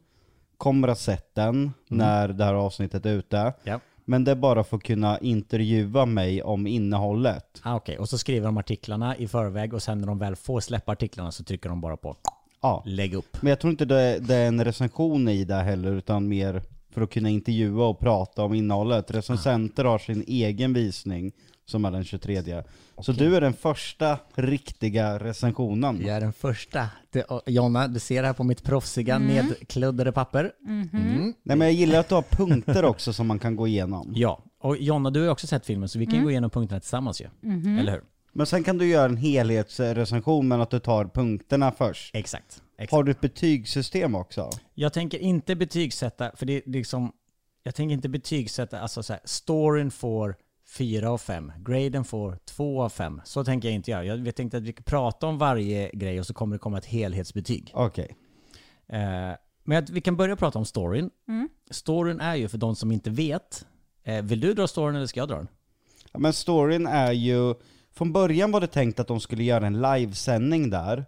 kommer 0.58 0.88
att 0.88 1.00
sett 1.00 1.36
den 1.36 1.72
när 1.88 2.28
det 2.28 2.43
här 2.46 2.54
avsnittet 2.54 3.06
är 3.06 3.13
ute. 3.13 3.54
Ja. 3.63 3.80
Men 4.06 4.24
det 4.24 4.32
är 4.32 4.36
bara 4.36 4.63
för 4.63 4.78
att 4.78 4.84
kunna 4.84 5.20
intervjua 5.20 6.06
mig 6.06 6.43
om 6.43 6.67
innehållet. 6.67 7.62
Ah, 7.63 7.76
Okej, 7.76 7.98
och 7.98 8.10
så 8.10 8.17
skriver 8.17 8.46
de 8.46 8.58
artiklarna 8.58 9.17
i 9.17 9.28
förväg 9.28 9.74
och 9.74 9.84
sen 9.84 10.00
när 10.02 10.08
de 10.08 10.20
väl 10.20 10.36
får 10.36 10.60
släppa 10.60 10.91
artiklarna 10.91 11.32
så 11.32 11.43
trycker 11.43 11.70
de 11.70 11.82
bara 11.82 11.98
på 11.98 12.15
Ja. 12.62 12.84
lägg 12.86 13.13
upp. 13.13 13.38
Men 13.41 13.50
jag 13.50 13.60
tror 13.60 13.72
inte 13.72 13.86
det, 13.86 14.20
det 14.20 14.36
är 14.36 14.48
en 14.48 14.63
recension 14.65 15.28
i 15.30 15.43
det 15.46 15.56
heller, 15.56 15.91
utan 15.91 16.28
mer 16.28 16.62
för 16.93 17.02
att 17.02 17.10
kunna 17.10 17.30
intervjua 17.30 17.86
och 17.88 18.00
prata 18.00 18.43
om 18.43 18.54
innehållet. 18.54 19.12
Recensenter 19.12 19.86
har 19.86 19.98
sin 20.00 20.24
egen 20.28 20.74
visning 20.74 21.32
som 21.69 21.86
är 21.86 21.91
den 21.91 22.03
23. 22.03 22.63
Så 23.01 23.12
du 23.12 23.36
är 23.36 23.41
den 23.41 23.53
första 23.53 24.19
riktiga 24.36 25.19
recensionen. 25.19 26.01
Jag 26.01 26.15
är 26.15 26.21
den 26.21 26.34
första. 26.34 26.89
Det, 27.10 27.25
Jonna, 27.45 27.88
du 27.88 27.99
ser 27.99 28.23
här 28.23 28.34
på 28.34 28.43
mitt 28.43 28.63
proffsiga 28.63 29.19
nedkluddade 29.19 30.12
papper. 30.12 30.51
Mm. 30.67 31.34
Nej 31.43 31.58
men 31.58 31.62
jag 31.62 31.73
gillar 31.73 31.99
att 31.99 32.10
du 32.10 32.15
har 32.15 32.21
punkter 32.21 32.86
också 32.86 33.13
som 33.13 33.27
man 33.27 33.39
kan 33.39 33.56
gå 33.56 33.67
igenom. 33.67 34.13
Ja, 34.15 34.43
och 34.60 34.77
Jonna, 34.77 35.10
du 35.10 35.19
har 35.19 35.25
ju 35.25 35.32
också 35.32 35.47
sett 35.47 35.65
filmen 35.65 35.89
så 35.89 35.99
vi 35.99 36.06
kan 36.06 36.23
gå 36.23 36.32
igenom 36.32 36.49
punkterna 36.49 36.80
tillsammans 36.80 37.21
ju. 37.21 37.27
Eller 37.80 37.91
hur? 37.91 38.01
Men 38.34 38.45
sen 38.45 38.63
kan 38.63 38.77
du 38.77 38.86
göra 38.86 39.06
en 39.06 39.17
helhetsrecension 39.17 40.47
men 40.47 40.62
att 40.62 40.69
du 40.69 40.80
tar 40.80 41.06
punkterna 41.06 41.71
först. 41.71 42.15
Exakt. 42.15 42.62
Exakt. 42.77 42.91
Har 42.91 43.03
du 43.03 43.12
ett 43.12 43.21
betygssystem 43.21 44.15
också? 44.15 44.49
Jag 44.73 44.93
tänker 44.93 45.19
inte 45.19 45.56
betygsätta, 45.56 46.32
för 46.36 46.45
det 46.45 46.53
är 46.53 46.62
liksom, 46.65 47.12
jag 47.63 47.75
tänker 47.75 47.93
inte 47.93 48.10
betygsätta, 48.10 48.80
alltså 48.80 49.03
så 49.03 49.13
här, 49.13 49.21
storyn 49.25 49.91
får 49.91 50.36
4 50.78 51.10
av 51.10 51.18
5, 51.18 51.52
graden 51.58 52.04
får 52.04 52.38
2 52.46 52.82
av 52.82 52.90
5. 52.90 53.22
Så 53.26 53.44
tänker 53.44 53.68
jag 53.68 53.76
inte 53.76 53.92
göra. 53.92 54.06
Jag 54.06 54.36
tänkte 54.36 54.58
att 54.58 54.63
vi 54.63 54.74
kan 54.74 54.84
prata 54.84 55.28
om 55.28 55.38
varje 55.38 55.90
grej 55.94 56.20
och 56.20 56.26
så 56.26 56.34
kommer 56.34 56.56
det 56.56 56.60
komma 56.60 56.78
ett 56.78 56.86
helhetsbetyg. 56.86 57.72
Okej. 57.74 58.16
Eh, 58.88 59.00
men 59.63 59.84
att 59.84 59.90
vi 59.90 60.02
kan 60.02 60.18
börja 60.18 60.36
prata 60.36 60.60
om 60.60 60.66
storyn. 60.66 61.10
Storyn 61.72 62.20
är 62.20 62.36
ju 62.36 62.48
för 62.48 62.58
de 62.58 62.76
som 62.76 62.92
inte 62.92 63.10
vet, 63.10 63.66
eh, 64.04 64.22
vill 64.24 64.40
du 64.40 64.54
dra 64.54 64.68
storyn 64.68 64.96
eller 64.96 65.08
ska 65.08 65.20
jag 65.20 65.30
dra 65.30 65.36
den? 65.36 65.48
Ja, 66.12 66.20
men 66.20 66.34
storyn 66.34 66.88
är 66.88 67.12
ju, 67.12 67.54
från 67.94 68.13
början 68.13 68.52
var 68.52 68.62
det 68.62 68.68
tänkt 68.68 69.00
att 69.00 69.08
de 69.08 69.20
skulle 69.20 69.44
göra 69.44 69.68
en 69.68 69.82
livesändning 69.82 70.70
där, 70.70 71.06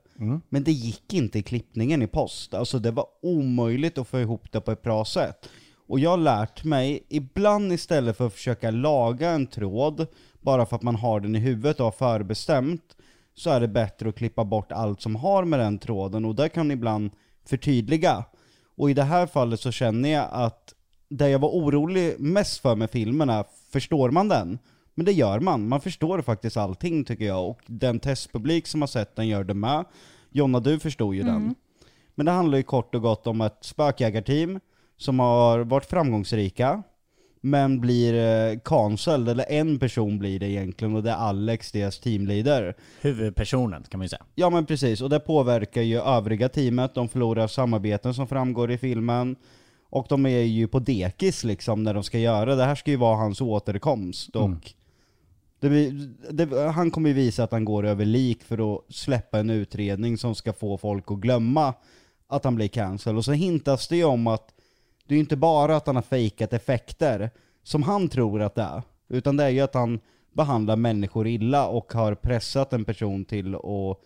men 0.49 0.63
det 0.63 0.71
gick 0.71 1.13
inte 1.13 1.39
i 1.39 1.43
klippningen 1.43 2.01
i 2.01 2.07
post. 2.07 2.53
Alltså 2.53 2.79
det 2.79 2.91
var 2.91 3.05
omöjligt 3.21 3.97
att 3.97 4.07
få 4.07 4.19
ihop 4.19 4.51
det 4.51 4.61
på 4.61 4.71
ett 4.71 4.81
bra 4.81 5.05
sätt. 5.05 5.49
Och 5.89 5.99
jag 5.99 6.09
har 6.09 6.17
lärt 6.17 6.63
mig, 6.63 7.03
ibland 7.09 7.73
istället 7.73 8.17
för 8.17 8.27
att 8.27 8.33
försöka 8.33 8.71
laga 8.71 9.29
en 9.29 9.47
tråd, 9.47 10.07
bara 10.41 10.65
för 10.65 10.75
att 10.75 10.81
man 10.81 10.95
har 10.95 11.19
den 11.19 11.35
i 11.35 11.39
huvudet 11.39 11.79
och 11.79 11.85
har 11.85 11.91
förbestämt, 11.91 12.95
så 13.33 13.49
är 13.49 13.59
det 13.59 13.67
bättre 13.67 14.09
att 14.09 14.15
klippa 14.15 14.43
bort 14.43 14.71
allt 14.71 15.01
som 15.01 15.15
har 15.15 15.45
med 15.45 15.59
den 15.59 15.79
tråden, 15.79 16.25
och 16.25 16.35
där 16.35 16.47
kan 16.47 16.71
ibland 16.71 17.11
förtydliga. 17.45 18.23
Och 18.77 18.89
i 18.89 18.93
det 18.93 19.03
här 19.03 19.27
fallet 19.27 19.59
så 19.59 19.71
känner 19.71 20.09
jag 20.09 20.27
att 20.31 20.73
det 21.09 21.29
jag 21.29 21.39
var 21.39 21.49
orolig 21.49 22.19
mest 22.19 22.61
för 22.61 22.75
med 22.75 22.89
filmerna, 22.89 23.43
förstår 23.71 24.11
man 24.11 24.27
den? 24.27 24.59
Men 24.95 25.05
det 25.05 25.11
gör 25.11 25.39
man, 25.39 25.67
man 25.67 25.81
förstår 25.81 26.21
faktiskt 26.21 26.57
allting 26.57 27.05
tycker 27.05 27.25
jag, 27.25 27.49
och 27.49 27.59
den 27.65 27.99
testpublik 27.99 28.67
som 28.67 28.81
har 28.81 28.87
sett 28.87 29.15
den 29.15 29.27
gör 29.27 29.43
det 29.43 29.53
med. 29.53 29.85
Jonna, 30.29 30.59
du 30.59 30.79
förstod 30.79 31.15
ju 31.15 31.23
den. 31.23 31.55
Men 32.15 32.25
det 32.25 32.31
handlar 32.31 32.57
ju 32.57 32.63
kort 32.63 32.95
och 32.95 33.01
gott 33.01 33.27
om 33.27 33.41
ett 33.41 33.57
spökjägarteam 33.61 34.59
som 34.99 35.19
har 35.19 35.59
varit 35.59 35.85
framgångsrika, 35.85 36.83
men 37.41 37.81
blir 37.81 38.13
eh, 38.13 38.59
cancelled, 38.59 39.29
eller 39.29 39.51
en 39.51 39.79
person 39.79 40.19
blir 40.19 40.39
det 40.39 40.49
egentligen, 40.49 40.95
och 40.95 41.03
det 41.03 41.09
är 41.09 41.15
Alex, 41.15 41.71
deras 41.71 41.99
teamleader. 41.99 42.75
Huvudpersonen 43.01 43.83
kan 43.83 43.97
man 43.97 44.05
ju 44.05 44.09
säga. 44.09 44.25
Ja 44.35 44.49
men 44.49 44.65
precis, 44.65 45.01
och 45.01 45.09
det 45.09 45.19
påverkar 45.19 45.81
ju 45.81 45.99
övriga 46.01 46.49
teamet, 46.49 46.93
de 46.93 47.09
förlorar 47.09 47.47
samarbeten 47.47 48.13
som 48.13 48.27
framgår 48.27 48.71
i 48.71 48.77
filmen, 48.77 49.35
och 49.89 50.05
de 50.09 50.25
är 50.25 50.41
ju 50.41 50.67
på 50.67 50.79
dekis 50.79 51.43
liksom 51.43 51.83
när 51.83 51.93
de 51.93 52.03
ska 52.03 52.19
göra, 52.19 52.55
det 52.55 52.65
här 52.65 52.75
ska 52.75 52.91
ju 52.91 52.97
vara 52.97 53.15
hans 53.15 53.41
återkomst, 53.41 54.35
och 54.35 54.73
det, 55.59 55.69
blir- 55.69 56.09
det, 56.31 56.71
han 56.71 56.91
kommer 56.91 57.09
ju 57.09 57.15
visa 57.15 57.43
att 57.43 57.51
han 57.51 57.65
går 57.65 57.85
över 57.85 58.05
lik 58.05 58.43
för 58.43 58.75
att 58.75 58.81
släppa 58.89 59.39
en 59.39 59.49
utredning 59.49 60.17
som 60.17 60.35
ska 60.35 60.53
få 60.53 60.77
folk 60.77 61.11
att 61.11 61.19
glömma 61.19 61.73
att 62.27 62.43
han 62.43 62.55
blir 62.55 62.67
cancel, 62.67 63.17
och 63.17 63.25
så 63.25 63.31
hintas 63.31 63.87
det 63.87 63.97
ju 63.97 64.03
om 64.03 64.27
att 64.27 64.53
det 65.09 65.13
är 65.13 65.17
ju 65.17 65.19
inte 65.19 65.37
bara 65.37 65.75
att 65.75 65.87
han 65.87 65.95
har 65.95 66.03
fejkat 66.03 66.53
effekter, 66.53 67.29
som 67.63 67.83
han 67.83 68.09
tror 68.09 68.41
att 68.41 68.55
det 68.55 68.61
är, 68.61 68.81
utan 69.07 69.37
det 69.37 69.43
är 69.43 69.49
ju 69.49 69.61
att 69.61 69.73
han 69.73 69.99
behandlar 70.33 70.75
människor 70.75 71.27
illa 71.27 71.67
och 71.67 71.93
har 71.93 72.15
pressat 72.15 72.73
en 72.73 72.85
person 72.85 73.25
till 73.25 73.55
att 73.55 73.97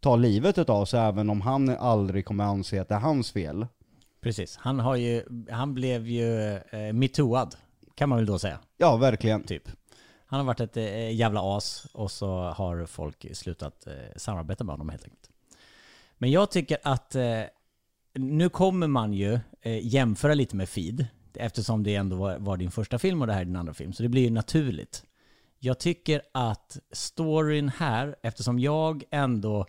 ta 0.00 0.16
livet 0.16 0.58
utav 0.58 0.84
sig, 0.84 1.00
även 1.00 1.30
om 1.30 1.40
han 1.40 1.68
aldrig 1.68 2.24
kommer 2.24 2.44
anse 2.44 2.80
att 2.80 2.88
det 2.88 2.94
är 2.94 2.98
hans 2.98 3.32
fel. 3.32 3.66
Precis. 4.20 4.56
Han, 4.56 4.80
har 4.80 4.96
ju, 4.96 5.24
han 5.50 5.74
blev 5.74 6.06
ju 6.06 6.54
eh, 6.54 6.92
metooad, 6.92 7.54
kan 7.94 8.08
man 8.08 8.18
väl 8.18 8.26
då 8.26 8.38
säga. 8.38 8.58
Ja, 8.76 8.96
verkligen. 8.96 9.42
Typ. 9.42 9.68
Han 10.26 10.40
har 10.40 10.46
varit 10.46 10.60
ett 10.60 10.76
eh, 10.76 11.14
jävla 11.14 11.56
as 11.56 11.86
och 11.92 12.10
så 12.10 12.42
har 12.42 12.86
folk 12.86 13.26
slutat 13.32 13.86
eh, 13.86 13.92
samarbeta 14.16 14.64
med 14.64 14.72
honom 14.72 14.88
helt 14.88 15.04
enkelt. 15.04 15.30
Men 16.18 16.30
jag 16.30 16.50
tycker 16.50 16.78
att 16.82 17.14
eh, 17.14 17.42
nu 18.14 18.48
kommer 18.48 18.86
man 18.86 19.12
ju 19.12 19.38
eh, 19.62 19.86
jämföra 19.86 20.34
lite 20.34 20.56
med 20.56 20.68
Feed, 20.68 21.06
eftersom 21.34 21.82
det 21.82 21.94
ändå 21.94 22.16
var, 22.16 22.38
var 22.38 22.56
din 22.56 22.70
första 22.70 22.98
film 22.98 23.20
och 23.20 23.26
det 23.26 23.32
här 23.32 23.40
är 23.40 23.44
din 23.44 23.56
andra 23.56 23.74
film, 23.74 23.92
så 23.92 24.02
det 24.02 24.08
blir 24.08 24.22
ju 24.22 24.30
naturligt. 24.30 25.04
Jag 25.58 25.78
tycker 25.78 26.22
att 26.32 26.78
storyn 26.92 27.68
här, 27.68 28.16
eftersom 28.22 28.58
jag 28.58 29.04
ändå 29.10 29.66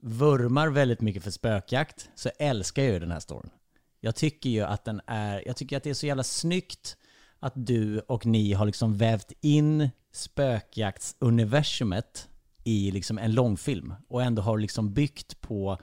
vurmar 0.00 0.68
väldigt 0.68 1.00
mycket 1.00 1.22
för 1.22 1.30
spökjakt, 1.30 2.10
så 2.14 2.30
älskar 2.38 2.82
jag 2.82 2.92
ju 2.92 2.98
den 2.98 3.10
här 3.10 3.20
storyn. 3.20 3.50
Jag 4.00 4.16
tycker 4.16 4.50
ju 4.50 4.62
att 4.62 4.84
den 4.84 5.00
är, 5.06 5.42
jag 5.46 5.56
tycker 5.56 5.76
att 5.76 5.82
det 5.82 5.90
är 5.90 5.94
så 5.94 6.06
jävla 6.06 6.22
snyggt 6.22 6.96
att 7.38 7.52
du 7.54 8.00
och 8.00 8.26
ni 8.26 8.52
har 8.52 8.66
liksom 8.66 8.96
vävt 8.96 9.32
in 9.40 9.90
spökjaktsuniversumet 10.12 12.28
i 12.64 12.90
liksom 12.90 13.18
en 13.18 13.32
långfilm 13.32 13.94
och 14.08 14.22
ändå 14.22 14.42
har 14.42 14.58
liksom 14.58 14.94
byggt 14.94 15.40
på 15.40 15.78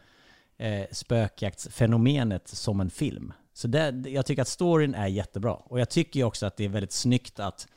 eh, 0.60 0.86
spökjaktsfenomenet 0.92 2.48
som 2.48 2.82
en 2.82 2.90
film. 2.90 3.34
Så 3.54 3.68
det, 3.68 4.04
jag 4.06 4.26
tycker 4.26 4.42
att 4.42 4.48
storyn 4.48 4.96
är 4.96 5.08
jättebra. 5.08 5.54
Och 5.54 5.80
jag 5.80 5.90
tycker 5.90 6.20
ju 6.20 6.24
också 6.24 6.46
att 6.46 6.58
det 6.58 6.66
är 6.66 6.70
väldigt 6.70 6.92
snyggt 6.92 7.40
att 7.40 7.68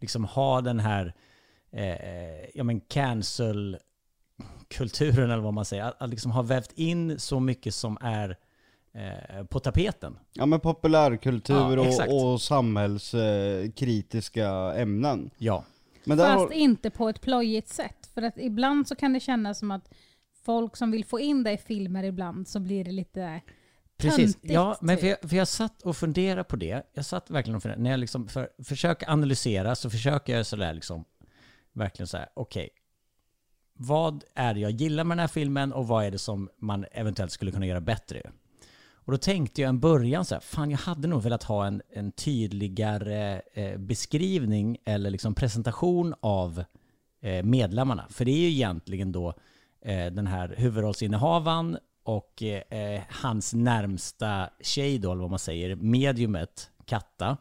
liksom 0.00 0.24
ha 0.24 0.60
den 0.60 0.80
här 0.80 1.14
eh, 1.72 2.50
ja 2.54 2.64
men 2.64 2.80
cancel-kulturen 2.80 5.30
eller 5.30 5.42
vad 5.42 5.54
man 5.54 5.64
säger. 5.64 5.84
Att, 5.84 6.02
att 6.02 6.10
liksom 6.10 6.30
ha 6.30 6.42
vävt 6.42 6.72
in 6.74 7.18
så 7.18 7.40
mycket 7.40 7.74
som 7.74 7.98
är 8.00 8.36
eh, 8.92 9.44
på 9.44 9.60
tapeten. 9.60 10.18
Ja 10.32 10.46
men 10.46 10.60
populärkultur 10.60 11.76
Ja, 11.76 12.06
och, 12.08 12.32
och 12.32 12.42
samhällskritiska 12.42 14.48
ämnen. 14.76 15.30
Ja. 15.38 15.64
Men 16.04 16.18
Fast 16.18 16.38
har, 16.38 16.52
inte 16.52 16.90
på 16.90 17.08
ett 17.08 17.20
plojigt 17.20 17.68
sätt. 17.68 18.10
För 18.14 18.22
att 18.22 18.38
ibland 18.38 18.88
så 18.88 18.96
kan 18.96 19.12
det 19.12 19.20
kännas 19.20 19.58
som 19.58 19.70
att 19.70 19.88
folk 20.46 20.76
som 20.76 20.90
vill 20.90 21.04
få 21.04 21.20
in 21.20 21.42
det 21.42 21.52
i 21.52 21.58
filmer 21.58 22.02
ibland 22.04 22.48
så 22.48 22.60
blir 22.60 22.84
det 22.84 22.92
lite 22.92 23.40
Precis. 23.96 24.34
töntigt, 24.34 24.52
Ja, 24.54 24.78
men 24.80 24.96
typ. 24.96 25.00
för 25.00 25.08
jag, 25.08 25.30
för 25.30 25.36
jag 25.36 25.48
satt 25.48 25.82
och 25.82 25.96
funderade 25.96 26.44
på 26.44 26.56
det. 26.56 26.82
Jag 26.94 27.04
satt 27.04 27.30
verkligen 27.30 27.56
och 27.56 27.62
funderade. 27.62 27.82
När 27.82 27.90
jag 27.90 28.00
liksom 28.00 28.28
för, 28.28 28.48
försöker 28.64 29.10
analysera 29.10 29.74
så 29.74 29.90
försöker 29.90 30.36
jag 30.36 30.46
sådär 30.46 30.74
liksom 30.74 31.04
verkligen 31.72 32.06
så 32.06 32.16
här, 32.16 32.28
okej. 32.34 32.68
vad 33.78 34.24
är 34.34 34.54
det 34.54 34.60
jag 34.60 34.70
gillar 34.70 35.04
med 35.04 35.16
den 35.16 35.20
här 35.20 35.28
filmen 35.28 35.72
och 35.72 35.88
vad 35.88 36.04
är 36.04 36.10
det 36.10 36.18
som 36.18 36.48
man 36.58 36.84
eventuellt 36.92 37.32
skulle 37.32 37.52
kunna 37.52 37.66
göra 37.66 37.80
bättre? 37.80 38.22
Och 39.06 39.12
då 39.12 39.18
tänkte 39.18 39.60
jag 39.60 39.68
en 39.68 39.80
början 39.80 40.24
så 40.24 40.34
här, 40.34 40.40
fan 40.40 40.70
jag 40.70 40.78
hade 40.78 41.08
nog 41.08 41.22
velat 41.22 41.42
ha 41.42 41.66
en, 41.66 41.82
en 41.90 42.12
tydligare 42.12 43.42
eh, 43.54 43.78
beskrivning 43.78 44.78
eller 44.84 45.10
liksom 45.10 45.34
presentation 45.34 46.14
av 46.20 46.64
eh, 47.20 47.42
medlemmarna. 47.44 48.06
För 48.10 48.24
det 48.24 48.30
är 48.30 48.38
ju 48.40 48.48
egentligen 48.50 49.12
då 49.12 49.34
den 49.94 50.26
här 50.26 50.54
huvudrollsinnehavaren 50.56 51.78
och 52.04 52.42
eh, 52.42 53.00
hans 53.22 53.54
närmsta 53.54 54.48
tjej 54.60 54.98
då, 54.98 55.12
eller 55.12 55.20
vad 55.22 55.30
man 55.30 55.38
säger, 55.38 55.76
mediumet 55.76 56.70
Katta, 56.84 57.36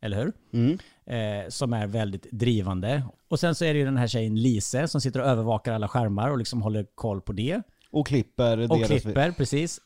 eller 0.00 0.16
hur? 0.16 0.32
mm. 0.52 0.78
Eh, 1.06 1.48
som 1.48 1.72
är 1.72 1.86
väldigt 1.86 2.30
drivande. 2.30 3.02
Och 3.28 3.40
sen 3.40 3.54
så 3.54 3.64
är 3.64 3.72
det 3.72 3.78
ju 3.78 3.84
den 3.84 3.96
här 3.96 4.06
tjejen 4.06 4.34
Lise 4.42 4.88
som 4.88 5.00
sitter 5.00 5.20
och 5.20 5.26
övervakar 5.26 5.72
alla 5.72 5.88
skärmar 5.88 6.30
och 6.30 6.38
liksom 6.38 6.62
håller 6.62 6.86
koll 6.94 7.20
på 7.20 7.32
det. 7.32 7.62
och 7.90 8.06
klipper 8.06 8.72
Och 8.72 8.78
klipper, 9.04 9.30
precis. 9.32 9.80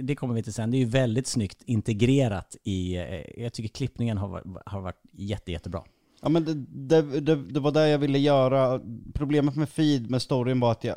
Det 0.00 0.14
kommer 0.16 0.34
vi 0.34 0.42
till 0.42 0.52
sen. 0.52 0.70
Det 0.70 0.76
är 0.76 0.78
ju 0.78 0.84
väldigt 0.84 1.26
snyggt 1.26 1.62
integrerat 1.66 2.56
i... 2.64 2.96
eh, 2.96 3.42
Jag 3.42 3.52
tycker 3.52 3.68
klippningen 3.68 4.18
har 4.18 4.42
har 4.66 4.80
varit 4.80 5.00
jätte, 5.12 5.52
jättebra. 5.52 5.82
Ja 6.22 6.28
men 6.28 6.44
det, 6.44 6.54
det, 7.02 7.20
det, 7.20 7.36
det 7.36 7.60
var 7.60 7.72
det 7.72 7.88
jag 7.88 7.98
ville 7.98 8.18
göra. 8.18 8.80
Problemet 9.14 9.56
med 9.56 9.68
feed, 9.68 10.10
med 10.10 10.22
storyn 10.22 10.60
var 10.60 10.72
att 10.72 10.84
jag 10.84 10.96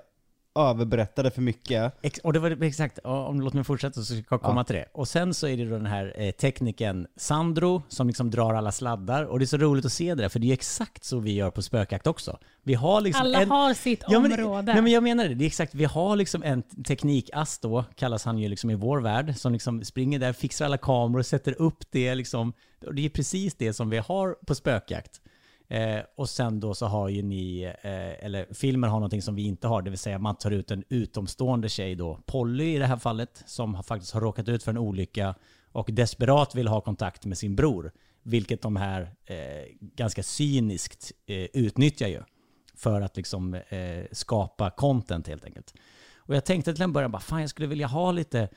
överberättade 0.56 1.32
för 1.32 1.42
mycket. 1.42 1.94
Ex- 2.02 2.20
och 2.20 2.34
det 2.34 2.40
var 2.40 2.64
exakt, 2.64 3.00
om 3.04 3.42
låt 3.42 3.54
mig 3.54 3.64
fortsätta 3.64 3.94
så 4.02 4.04
ska 4.16 4.24
jag 4.30 4.42
komma 4.42 4.60
Ja. 4.60 4.64
till 4.64 4.76
det. 4.76 4.86
Och 4.94 5.08
sen 5.08 5.34
så 5.34 5.48
är 5.48 5.58
det 5.58 5.66
då 5.66 5.72
den 5.78 5.86
här 5.86 6.14
eh, 6.18 6.32
tekniken 6.32 7.08
Sandro 7.18 7.84
som 7.88 8.08
liksom 8.08 8.32
drar 8.32 8.54
alla 8.54 8.72
sladdar. 8.72 9.24
Och 9.26 9.40
det 9.40 9.46
är 9.46 9.48
så 9.48 9.58
roligt 9.58 9.86
att 9.86 9.92
se 9.94 10.16
det 10.16 10.22
där, 10.24 10.30
för 10.30 10.40
det 10.40 10.50
är 10.50 10.54
exakt 10.54 11.04
så 11.04 11.20
vi 11.20 11.34
gör 11.34 11.50
på 11.52 11.62
spökjakt 11.62 12.08
också. 12.08 12.38
Vi 12.64 12.74
har 12.74 13.02
liksom 13.02 13.22
Alla 13.22 13.42
en, 13.42 13.50
har 13.52 13.74
sitt 13.74 14.04
Ja, 14.08 14.20
men, 14.20 14.32
område. 14.34 14.74
nej, 14.74 14.82
men 14.82 14.92
jag 14.92 15.04
menar 15.04 15.28
det. 15.28 15.36
Det 15.36 15.44
är 15.44 15.48
exakt, 15.48 15.76
vi 15.76 15.86
har 15.86 16.16
liksom 16.16 16.44
en 16.44 16.62
teknikass 16.62 17.60
då, 17.60 17.86
kallas 17.96 18.26
han 18.26 18.38
ju 18.38 18.48
liksom 18.50 18.70
i 18.70 18.76
vår 18.76 19.02
värld, 19.02 19.36
som 19.38 19.54
liksom 19.54 19.84
springer 19.84 20.20
där, 20.20 20.34
fixar 20.34 20.66
alla 20.66 20.78
kameror, 20.78 21.22
sätter 21.22 21.62
upp 21.62 21.84
det 21.92 22.16
liksom. 22.16 22.54
Och 22.88 22.96
det 22.96 23.06
är 23.06 23.10
precis 23.10 23.56
det 23.56 23.74
som 23.74 23.90
vi 23.90 23.98
har 23.98 24.36
på 24.48 24.56
spökjakt. 24.56 25.21
Eh, 25.72 26.04
och 26.16 26.30
sen 26.30 26.60
då 26.60 26.74
så 26.74 26.86
har 26.86 27.10
ju 27.10 27.22
ni, 27.22 27.64
eh, 27.64 28.26
eller 28.26 28.54
filmen 28.54 28.90
har 28.90 29.00
någonting 29.00 29.22
som 29.22 29.36
vi 29.36 29.44
inte 29.44 29.68
har, 29.68 29.82
det 29.82 29.90
vill 29.90 30.00
säga 30.00 30.20
man 30.20 30.36
tar 30.36 30.52
ut 30.52 30.72
en 30.72 30.84
utomstående 30.90 31.70
tjej 31.70 31.96
då, 31.96 32.20
Polly 32.26 32.76
i 32.76 32.78
det 32.78 32.86
här 32.86 32.98
fallet, 32.98 33.44
som 33.46 33.76
har, 33.76 33.84
faktiskt 33.84 34.14
har 34.14 34.22
råkat 34.22 34.50
ut 34.50 34.64
för 34.64 34.72
en 34.72 34.78
olycka 34.78 35.36
och 35.72 35.90
desperat 35.94 36.56
vill 36.56 36.68
ha 36.68 36.82
kontakt 36.82 37.26
med 37.26 37.38
sin 37.38 37.56
bror. 37.56 37.92
Vilket 38.24 38.62
de 38.62 38.76
här 38.76 39.02
eh, 39.26 39.38
ganska 39.96 40.24
cyniskt 40.24 41.12
eh, 41.26 41.48
utnyttjar 41.54 42.08
ju. 42.08 42.22
För 42.76 43.02
att 43.02 43.18
liksom 43.18 43.54
eh, 43.54 44.06
skapa 44.12 44.70
content 44.70 45.28
helt 45.28 45.46
enkelt. 45.46 45.74
Och 46.16 46.36
jag 46.36 46.46
tänkte 46.46 46.74
till 46.74 46.84
en 46.84 46.94
början 46.94 47.12
bara, 47.12 47.22
fan 47.22 47.42
jag 47.42 47.50
skulle 47.50 47.68
vilja 47.68 47.88
ha 47.88 48.12
lite, 48.12 48.50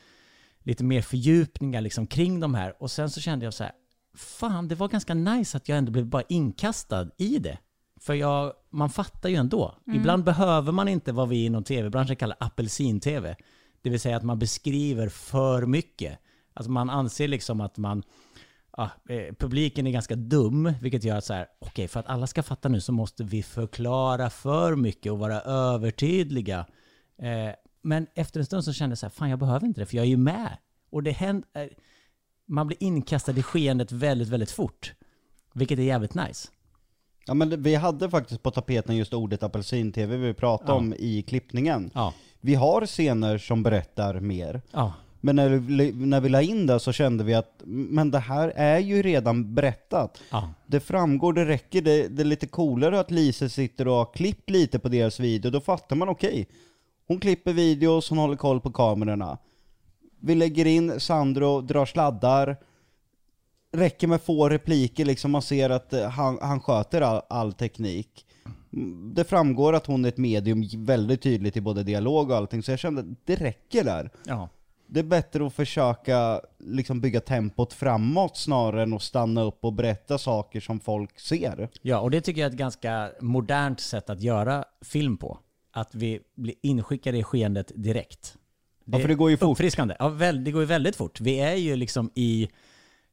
lite 0.62 0.85
mer 0.85 1.03
fördjupningar 1.03 1.81
liksom 1.81 2.07
kring 2.07 2.40
de 2.40 2.55
här. 2.55 2.83
Och 2.83 2.90
sen 2.90 3.11
så 3.11 3.20
kände 3.20 3.44
jag 3.44 3.55
så 3.55 3.64
här, 3.64 3.72
fan 4.14 4.68
det 4.68 4.74
var 4.74 4.88
ganska 4.88 5.14
nice 5.14 5.57
att 5.57 5.68
jag 5.68 5.79
ändå 5.79 5.92
blev 5.92 6.07
bara 6.07 6.22
inkastad 6.29 7.11
i 7.16 7.38
det. 7.38 7.59
För 8.00 8.14
jag, 8.14 8.53
man 8.70 8.90
fattar 8.90 9.29
ju 9.29 9.37
ändå. 9.37 9.74
Ibland 9.94 10.24
behöver 10.24 10.72
man 10.72 10.88
inte 10.88 11.12
vad 11.12 11.29
vi 11.29 11.44
inom 11.44 11.64
tv-branschen 11.64 12.16
kallar 12.16 12.37
apelsin-tv. 12.40 13.37
Det 13.83 13.90
vill 13.90 14.00
säga 14.00 14.16
att 14.16 14.22
man 14.22 14.38
beskriver 14.38 15.09
för 15.09 15.66
mycket. 15.66 16.18
Alltså 16.55 16.70
man 16.70 16.90
anser 16.90 17.29
liksom 17.29 17.61
att 17.61 17.79
man, 17.79 18.03
ja, 18.77 18.90
eh, 19.09 19.35
publiken 19.35 19.87
är 19.87 19.90
ganska 19.90 20.16
dum, 20.16 20.72
vilket 20.81 21.05
gör 21.05 21.16
att 21.16 21.24
så 21.24 21.35
här, 21.35 21.46
okej, 21.59 21.88
för 21.88 22.00
att 22.00 22.07
alla 22.07 22.27
ska 22.27 22.42
fatta 22.42 22.68
nu 22.68 22.81
så 22.81 22.92
måste 22.92 23.24
vi 23.24 23.42
förklara 23.42 24.31
för 24.31 24.77
mycket 24.77 25.12
och 25.12 25.18
vara 25.18 25.40
övertydliga. 25.40 26.66
Eh, 27.18 27.55
men 27.83 28.07
efter 28.14 28.40
en 28.40 28.46
stund 28.46 28.64
så 28.64 28.72
kände 28.72 28.92
jag 28.92 28.98
så 28.98 29.07
här, 29.07 29.11
fan 29.11 29.31
jag 29.31 29.38
behöver 29.38 29.66
inte 29.66 29.81
det, 29.81 29.87
för 29.87 29.96
jag 29.96 30.05
är 30.05 30.11
ju 30.11 30.16
med. 30.16 30.59
Och 30.90 31.03
det 31.03 31.11
händer, 31.11 31.48
eh, 31.53 31.66
man 32.48 32.66
blir 32.66 32.83
inkastad 32.83 33.33
i 33.38 33.42
skeendet 33.42 33.92
väldigt, 33.92 34.28
väldigt 34.28 34.50
fort. 34.50 34.92
Vilket 35.54 35.78
är 35.78 35.83
jävligt 35.83 36.14
nice. 36.14 36.48
Ja 37.26 37.35
men 37.35 37.62
vi 37.62 37.74
hade 37.74 38.11
faktiskt 38.11 38.42
på 38.42 38.50
tapeten 38.50 38.96
just 38.96 39.14
ordet 39.14 39.42
apelsin-tv 39.42 40.16
vi 40.16 40.35
pratade 40.35 40.70
Ja. 40.72 40.76
om 40.76 40.94
i 40.98 41.22
klippningen. 41.22 41.90
Ja. 41.94 42.14
Vi 42.40 42.54
har 42.54 42.87
scener 42.87 43.38
som 43.38 43.62
berättar 43.62 44.20
mer. 44.20 44.62
Ja, 44.72 44.92
Men 45.20 45.37
när 45.37 45.48
vi, 45.48 45.92
när 45.92 46.20
vi 46.20 46.28
la 46.28 46.42
in 46.42 46.66
det 46.66 46.80
så 46.80 46.92
kände 46.92 47.24
vi 47.24 47.35
att, 47.35 47.62
men 47.64 48.11
det 48.11 48.18
här 48.18 48.52
är 48.57 48.78
ju 48.78 49.02
redan 49.02 49.54
berättat. 49.54 50.20
ja, 50.30 50.50
Det 50.66 50.80
framgår, 50.80 51.33
det 51.33 51.44
räcker, 51.44 51.83
det, 51.83 52.09
det 52.09 52.22
är 52.22 52.26
lite 52.26 52.46
coolare 52.46 53.00
att 53.00 53.11
Lise 53.11 53.48
sitter 53.48 53.88
och 53.88 53.94
har 53.94 54.12
klippt 54.12 54.50
lite 54.50 54.78
på 54.78 54.88
deras 54.88 55.20
video, 55.20 55.50
då 55.50 55.61
fattar 55.61 55.96
man 55.96 56.09
okej. 56.09 56.48
Hon 57.09 57.20
klipper 57.20 57.52
videos, 57.52 58.09
hon 58.11 58.18
håller 58.18 58.37
koll 58.37 58.61
på 58.61 58.72
kamerorna. 58.72 59.38
Vi 60.24 60.34
lägger 60.34 60.66
in 60.66 61.00
Sandro, 61.00 61.60
drar 61.60 61.87
sladdar, 61.87 62.56
räcker 63.72 64.06
med 64.06 64.22
få 64.22 64.48
repliker 64.48 65.04
liksom, 65.04 65.30
man 65.30 65.42
ser 65.42 65.70
att 65.70 65.92
eh, 65.92 66.08
han, 66.08 66.38
han 66.42 66.60
sköter 66.60 67.00
all, 67.00 67.22
all 67.28 67.52
teknik. 67.52 68.26
Det 69.14 69.24
framgår 69.24 69.72
att 69.72 69.87
hon 69.87 70.04
är 70.04 70.08
ett 70.08 70.16
medium 70.16 70.64
väldigt 70.76 71.22
tydligt 71.22 71.56
i 71.56 71.60
både 71.60 71.82
dialog 71.82 72.30
och 72.30 72.37
allting, 72.37 72.62
så 72.62 72.72
jag 72.72 72.78
kände 72.78 73.00
att 73.00 73.06
det 73.24 73.37
räcker 73.37 73.84
där. 73.84 74.10
ja. 74.26 74.48
Det 74.87 75.00
är 75.00 75.04
bättre 75.04 75.46
att 75.46 75.54
försöka 75.54 76.40
liksom 76.58 77.00
bygga 77.00 77.20
tempot 77.20 77.72
framåt 77.72 78.37
snarare 78.37 78.82
än 78.82 78.92
att 78.92 79.02
stanna 79.02 79.42
upp 79.42 79.58
och 79.60 79.72
berätta 79.72 80.18
saker 80.18 80.60
som 80.60 80.80
folk 80.80 81.20
ser. 81.20 81.68
Ja, 81.82 82.00
och 82.00 82.10
det 82.10 82.20
tycker 82.20 82.40
jag 82.40 82.48
är 82.48 82.52
ett 82.52 82.58
ganska 82.58 83.10
modernt 83.20 83.80
sätt 83.80 84.10
att 84.10 84.20
göra 84.20 84.64
film 84.80 85.16
på. 85.16 85.38
Att 85.72 85.94
vi 85.94 86.20
blir 86.34 86.54
inskickade 86.62 87.18
i 87.18 87.22
skeendet 87.22 87.72
direkt. 87.74 88.37
Ja, 88.85 88.99
för 88.99 89.09
det 89.09 89.14
går 89.14 89.31
ju 89.31 89.37
fort. 89.37 89.51
Uppfriskande. 89.51 89.97
Ja, 89.99 90.09
väl, 90.09 90.44
det 90.44 90.51
går 90.51 90.62
ju 90.62 90.66
väldigt 90.66 90.97
fort. 90.97 91.20
Vi 91.20 91.40
är 91.40 91.55
ju 91.55 91.77
liksom 91.77 92.11
i... 92.14 92.49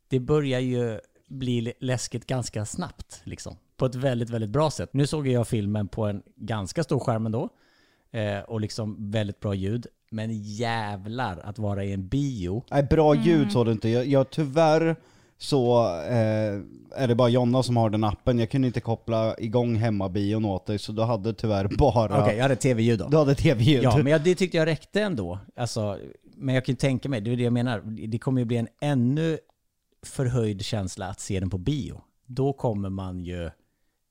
Det 0.07 0.19
börjar 0.19 0.59
ju 0.59 0.99
bli 1.27 1.73
läskigt 1.79 2.27
ganska 2.27 2.65
snabbt, 2.65 3.21
liksom. 3.23 3.55
På 3.77 3.85
ett 3.85 3.95
väldigt, 3.95 4.29
väldigt 4.29 4.49
bra 4.49 4.71
sätt. 4.71 4.93
Nu 4.93 5.07
såg 5.07 5.27
jag 5.27 5.47
filmen 5.47 5.87
på 5.87 6.05
en 6.05 6.21
ganska 6.35 6.83
stor 6.83 6.99
skärm 6.99 7.25
ändå. 7.25 7.49
Eh, 8.11 8.39
och 8.39 8.61
liksom 8.61 9.11
väldigt 9.11 9.39
bra 9.39 9.53
ljud. 9.53 9.87
Men 10.09 10.43
jävlar 10.43 11.39
att 11.43 11.59
vara 11.59 11.83
i 11.83 11.93
en 11.93 12.07
bio. 12.07 12.63
Nej, 12.71 12.83
bra 12.83 13.15
ljud 13.15 13.51
så 13.51 13.63
det 13.63 13.71
inte. 13.71 13.89
Jag, 13.89 14.05
jag 14.05 14.29
tyvärr 14.29 14.95
så 15.41 15.87
eh, 16.03 16.59
är 16.95 17.07
det 17.07 17.15
bara 17.15 17.29
Jonna 17.29 17.63
som 17.63 17.77
har 17.77 17.89
den 17.89 18.03
appen. 18.03 18.39
Jag 18.39 18.49
kunde 18.49 18.67
inte 18.67 18.81
koppla 18.81 19.35
igång 19.37 19.75
hemmabion 19.75 20.45
åt 20.45 20.65
dig, 20.65 20.79
så 20.79 20.91
du 20.91 21.01
hade 21.01 21.33
tyvärr 21.33 21.67
bara... 21.77 22.21
Okej, 22.21 22.35
jag 22.35 22.43
hade 22.43 22.55
tv-ljud 22.55 22.99
då. 22.99 23.07
Du 23.07 23.17
hade 23.17 23.35
tv-ljud. 23.35 23.83
Ja, 23.83 23.97
men 23.97 24.07
jag, 24.07 24.23
det 24.23 24.35
tyckte 24.35 24.57
jag 24.57 24.65
räckte 24.65 25.01
ändå. 25.01 25.39
Alltså, 25.55 25.97
men 26.35 26.55
jag 26.55 26.65
kan 26.65 26.73
ju 26.73 26.77
tänka 26.77 27.09
mig, 27.09 27.21
det 27.21 27.31
är 27.31 27.37
det 27.37 27.43
jag 27.43 27.53
menar, 27.53 27.79
det 28.07 28.19
kommer 28.19 28.41
ju 28.41 28.45
bli 28.45 28.57
en 28.57 28.67
ännu 28.81 29.37
förhöjd 30.05 30.65
känsla 30.65 31.07
att 31.07 31.19
se 31.19 31.39
den 31.39 31.49
på 31.49 31.57
bio. 31.57 32.01
Då 32.25 32.53
kommer 32.53 32.89
man 32.89 33.19
ju 33.19 33.49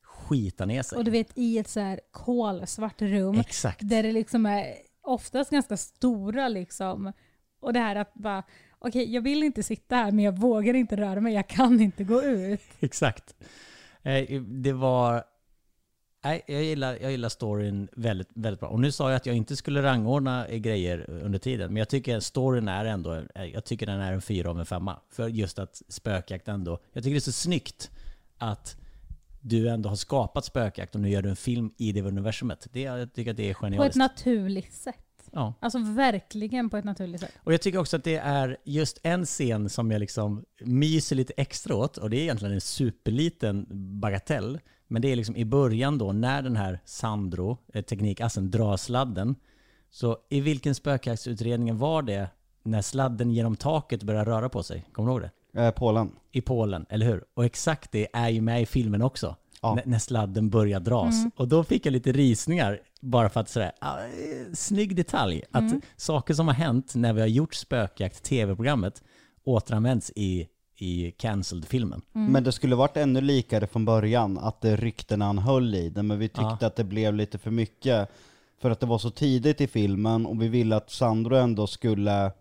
skita 0.03 0.67
ner 0.67 0.83
sig. 0.83 0.99
Och 0.99 1.05
du 1.05 1.11
vet 1.11 1.39
i 1.39 1.59
ett 1.59 1.69
så 1.69 1.81
här 1.81 2.01
kolsvart 2.11 3.03
rum 3.03 3.41
Exakt. 3.41 3.89
där 3.89 4.03
det 4.03 4.13
liksom 4.13 4.47
är 4.47 4.75
oftast 5.03 5.51
ganska 5.51 5.77
stora 5.77 6.49
liksom. 6.49 7.13
Och 7.61 7.73
det 7.73 7.81
här 7.81 7.97
att 7.97 8.15
bara, 8.15 8.43
okej 8.81 9.15
jag 9.15 9.23
vill 9.23 9.43
inte 9.43 9.63
sitta 9.63 9.97
här 9.97 10.13
men 10.13 10.25
jag 10.25 10.39
vågar 10.39 10.75
inte 10.75 10.97
röra 10.97 11.21
mig, 11.21 11.35
jag 11.35 11.49
kan 11.49 11.81
inte 11.81 12.05
gå 12.05 12.23
ut. 12.23 12.61
Exakt. 12.81 13.35
Eh, 14.03 14.41
Det 14.43 14.73
var... 14.73 15.25
Nej, 16.25 16.43
jag 16.47 16.63
gillar, 16.63 16.99
jag 17.03 17.11
gillar 17.11 17.29
storyn 17.29 17.89
väldigt, 17.93 18.29
väldigt 18.35 18.61
bra. 18.61 18.69
Och 18.69 18.81
nu 18.81 18.93
sa 18.93 19.11
jag 19.11 19.17
att 19.17 19.27
jag 19.27 19.37
inte 19.37 19.57
skulle 19.57 19.83
rangordna 19.83 20.47
eh, 20.47 20.59
grejer 20.59 21.11
under 21.11 21.39
tiden, 21.39 21.69
men 21.73 21.77
jag 21.77 21.89
tycker 21.89 22.21
storyn 22.21 22.69
är 22.69 22.85
ändå, 22.85 23.15
eh, 23.35 23.45
jag 23.45 23.65
tycker 23.65 23.87
den 23.87 24.01
är 24.01 24.13
en 24.13 24.23
fyra 24.23 24.51
av 24.51 24.61
en 24.61 24.67
femma. 24.67 25.01
För 25.11 25.29
just 25.29 25.59
att 25.59 25.83
spökjakt 25.89 26.49
ändå, 26.49 26.79
jag 26.93 27.03
tycker 27.05 27.15
det 27.15 27.19
är 27.19 27.21
så 27.21 27.33
snyggt 27.33 27.91
att 28.39 28.77
du 29.41 29.69
ändå 29.69 29.89
har 29.89 29.97
skapat 29.97 30.45
spökjakt 30.45 30.95
och 30.95 31.01
nu 31.01 31.09
gör 31.11 31.23
du 31.23 31.29
en 31.31 31.37
film 31.37 31.71
i 31.77 31.93
det 31.93 32.03
universumet. 32.03 32.67
Det, 32.73 32.81
jag 32.81 33.13
tycker 33.13 33.31
att 33.31 33.37
det 33.37 33.51
är 33.51 33.55
På 33.55 33.67
ett 33.67 33.73
genialiskt. 33.73 33.97
naturligt 33.97 34.73
sätt. 34.73 34.95
Ja. 35.33 35.55
Alltså 35.61 35.79
verkligen 35.79 36.71
på 36.71 36.77
ett 36.77 36.85
naturligt 36.85 37.21
sätt. 37.21 37.33
Och 37.45 37.53
jag 37.53 37.61
tycker 37.61 37.79
också 37.79 37.97
att 37.97 38.05
det 38.05 38.17
är 38.17 38.57
just 38.65 38.99
en 39.03 39.27
scen 39.27 39.69
som 39.69 39.91
jag 39.91 40.01
liksom 40.01 40.45
myser 40.61 41.17
lite 41.17 41.33
extra 41.37 41.77
åt, 41.77 41.97
och 41.97 42.11
det 42.11 42.17
är 42.17 42.21
egentligen 42.23 42.55
en 42.55 42.61
superliten 42.61 43.67
bagatell. 44.01 44.59
Men 44.87 45.03
det 45.03 45.13
är 45.13 45.17
liksom 45.17 45.37
i 45.37 45.45
början 45.45 45.99
då, 45.99 46.13
när 46.13 46.43
den 46.43 46.57
här 46.57 46.81
Sandro, 46.85 47.59
eh, 47.75 47.83
teknikassen, 47.83 48.51
drar 48.51 48.77
sladden. 48.77 49.35
Så 49.91 50.19
i 50.29 50.41
vilken 50.41 50.75
spökjaktsutredningen 50.75 51.79
var 51.79 52.03
det 52.03 52.29
när 52.63 52.83
sladden 52.83 53.31
genom 53.31 53.57
taket 53.57 54.03
börjar 54.03 54.25
röra 54.25 54.49
på 54.49 54.63
sig? 54.63 54.87
Kommer 54.93 55.09
du 55.09 55.13
ihåg 55.13 55.31
det? 55.53 55.63
Eh, 55.63 55.71
Polen. 55.71 56.13
I 56.33 56.41
Polen, 56.41 56.87
eller 56.89 57.07
hur? 57.07 57.25
Och 57.35 57.45
exakt 57.45 57.93
det 57.93 58.09
är 58.13 58.29
ju 58.29 58.41
med 58.41 58.63
i 58.63 58.67
filmen 58.67 59.03
också. 59.03 59.37
Ja. 59.63 59.79
När 59.85 59.99
sladden 59.99 60.51
börjar 60.51 60.81
dras. 60.81 61.15
Och 61.37 61.49
då 61.49 61.65
fick 61.65 61.87
jag 61.87 61.93
lite 61.93 62.13
risningar, 62.13 62.81
bara 63.01 63.29
för 63.29 63.41
att 63.41 63.49
sådär, 63.49 63.73
ah, 63.81 63.97
snygg 64.55 64.97
detalj. 64.97 65.43
Att 65.51 65.73
saker 65.97 66.35
som 66.35 66.47
har 66.49 66.55
hänt 66.55 66.95
när 66.95 67.13
vi 67.13 67.21
har 67.21 67.29
gjort 67.29 67.55
spökjakt, 67.55 68.23
tv-programmet, 68.23 69.03
återanvänds 69.45 70.13
i, 70.17 70.49
i 70.77 71.11
cancelled-filmen. 71.11 72.03
Men 72.13 72.45
det 72.45 72.53
skulle 72.53 72.77
varit 72.77 72.97
ännu 72.97 73.21
likare 73.21 73.67
från 73.67 73.85
början, 73.85 74.39
att 74.39 74.61
det 74.61 74.77
ryktena 74.77 75.25
han 75.25 75.39
höll 75.39 75.75
i 75.75 75.91
det, 75.91 76.03
men 76.03 76.19
vi 76.19 76.29
tyckte 76.29 76.57
Ja. 76.61 76.67
att 76.67 76.77
det 76.77 76.85
blev 76.85 77.15
lite 77.15 77.39
för 77.39 77.51
mycket. 77.51 78.09
För 78.61 78.71
att 78.71 78.81
det 78.81 78.87
var 78.87 78.99
så 78.99 79.11
tidigt 79.11 79.61
i 79.61 79.67
filmen, 79.67 80.27
och 80.27 80.43
vi 80.43 80.49
ville 80.49 80.77
att 80.77 80.91
Sandro 80.91 81.37
ändå 81.37 81.67
skulle 81.67 82.33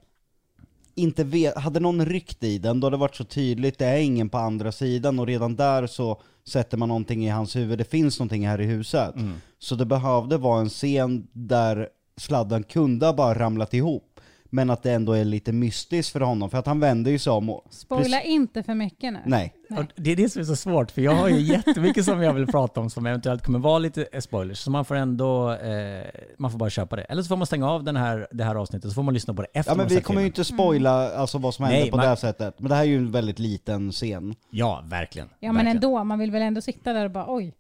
inte 1.00 1.24
vet, 1.24 1.58
hade 1.58 1.80
någon 1.80 2.06
ryckt 2.06 2.44
i 2.44 2.58
den, 2.58 2.80
då 2.80 2.88
hade 2.88 2.98
det 2.98 3.00
varit 3.00 3.16
så 3.16 3.24
tydligt, 3.24 3.78
det 3.80 3.86
är 3.86 3.98
ingen 3.98 4.30
på 4.30 4.38
andra 4.38 4.72
sidan, 4.72 5.20
och 5.20 5.28
redan 5.28 5.56
där 5.56 5.88
så 5.88 6.22
sätter 6.48 6.78
man 6.78 6.88
någonting 6.88 7.26
i 7.26 7.30
hans 7.30 7.56
huvud, 7.56 7.78
det 7.78 7.84
finns 7.84 8.20
någonting 8.20 8.48
här 8.48 8.62
i 8.62 8.66
huset. 8.66 9.16
Så 9.60 9.76
det 9.76 9.86
behövde 9.86 10.38
vara 10.38 10.62
en 10.62 10.70
scen 10.70 11.28
där 11.34 11.88
sladden 12.18 12.64
kunde 12.64 13.06
ha 13.06 13.14
bara 13.14 13.40
ramlat 13.40 13.74
ihop, 13.74 14.09
men 14.50 14.70
att 14.70 14.84
det 14.84 14.92
ändå 14.92 15.14
är 15.14 15.24
lite 15.26 15.52
mystiskt 15.52 16.14
för 16.14 16.20
honom, 16.20 16.50
för 16.50 16.58
att 16.58 16.66
han 16.66 16.80
vänder 16.80 17.12
ju 17.12 17.20
sig 17.20 17.32
om 17.34 17.50
och... 17.50 17.66
Spoila 17.70 18.22
inte 18.22 18.64
för 18.64 18.74
mycket 18.74 19.14
nu. 19.14 19.20
Nej. 19.26 19.54
Och 19.70 19.86
det 19.96 20.12
är 20.12 20.16
det 20.16 20.30
som 20.30 20.42
är 20.42 20.46
så 20.46 20.56
svårt, 20.56 20.92
för 20.92 21.02
jag 21.02 21.16
har 21.16 21.30
ju 21.30 21.40
jättemycket 21.54 22.06
som 22.06 22.22
jag 22.22 22.34
vill 22.34 22.48
prata 22.48 22.80
om 22.80 22.90
som 22.90 23.06
eventuellt 23.06 23.44
kommer 23.44 23.60
vara 23.60 23.80
lite 23.80 24.08
eh, 24.12 24.20
spoilers. 24.20 24.60
Så 24.60 24.72
man 24.72 24.86
får 24.86 24.96
ändå, 24.96 25.52
eh, 25.52 26.06
man 26.38 26.52
får 26.52 26.60
bara 26.60 26.70
köpa 26.70 26.96
det. 26.96 27.02
Eller 27.02 27.22
så 27.22 27.28
får 27.28 27.36
man 27.36 27.48
stänga 27.48 27.70
av 27.70 27.84
den 27.84 27.96
här, 27.96 28.28
det 28.32 28.44
här 28.44 28.56
avsnittet, 28.56 28.90
så 28.90 28.96
får 28.96 29.04
man 29.04 29.14
lyssna 29.14 29.34
på 29.34 29.42
det 29.42 29.48
efter 29.54 29.72
Ja 29.72 29.76
men 29.78 29.88
vi 29.88 30.02
kommer 30.02 30.22
ju 30.22 30.28
inte 30.28 30.44
spoila 30.44 31.16
alltså, 31.16 31.38
vad 31.38 31.54
som 31.54 31.66
händer 31.66 31.82
Nej, 31.82 31.92
på 31.92 31.98
man- 31.98 32.04
det 32.04 32.10
här 32.10 32.16
sättet, 32.16 32.60
men 32.60 32.70
det 32.70 32.76
här 32.76 32.84
är 32.84 32.88
ju 32.88 32.98
en 32.98 33.12
väldigt 33.12 33.40
liten 33.40 33.92
scen. 33.92 34.36
Ja, 34.50 34.84
verkligen. 34.86 35.28
Ja 35.28 35.36
men 35.40 35.56
verkligen. 35.56 35.78
ändå, 35.78 36.04
man 36.04 36.20
vill 36.20 36.32
väl 36.32 36.42
ändå 36.42 36.62
sitta 36.62 36.94
där 36.94 37.06
och 37.06 37.12
bara 37.12 37.26
oj. 37.28 37.54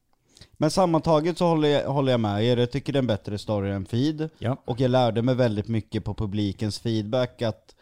Men 0.62 0.72
sammantaget 0.72 1.38
så 1.38 1.45
håller 1.48 1.67
jag, 1.69 1.89
håller 1.89 2.12
jag 2.12 2.19
med 2.19 2.43
er, 2.45 2.58
jag 2.58 2.72
tycker 2.72 2.93
det 2.93 2.98
är 2.98 3.02
en 3.02 3.08
bättre 3.08 3.38
story 3.38 3.72
än 3.72 3.86
feed. 3.86 4.30
Ja. 4.38 4.58
Och 4.65 4.80
jag 4.80 4.91
lärde 4.91 5.22
mig 5.22 5.36
väldigt 5.36 5.67
mycket 5.67 6.04
på 6.04 6.13
publikens 6.13 6.80
feedback 6.80 7.41
att 7.41 7.76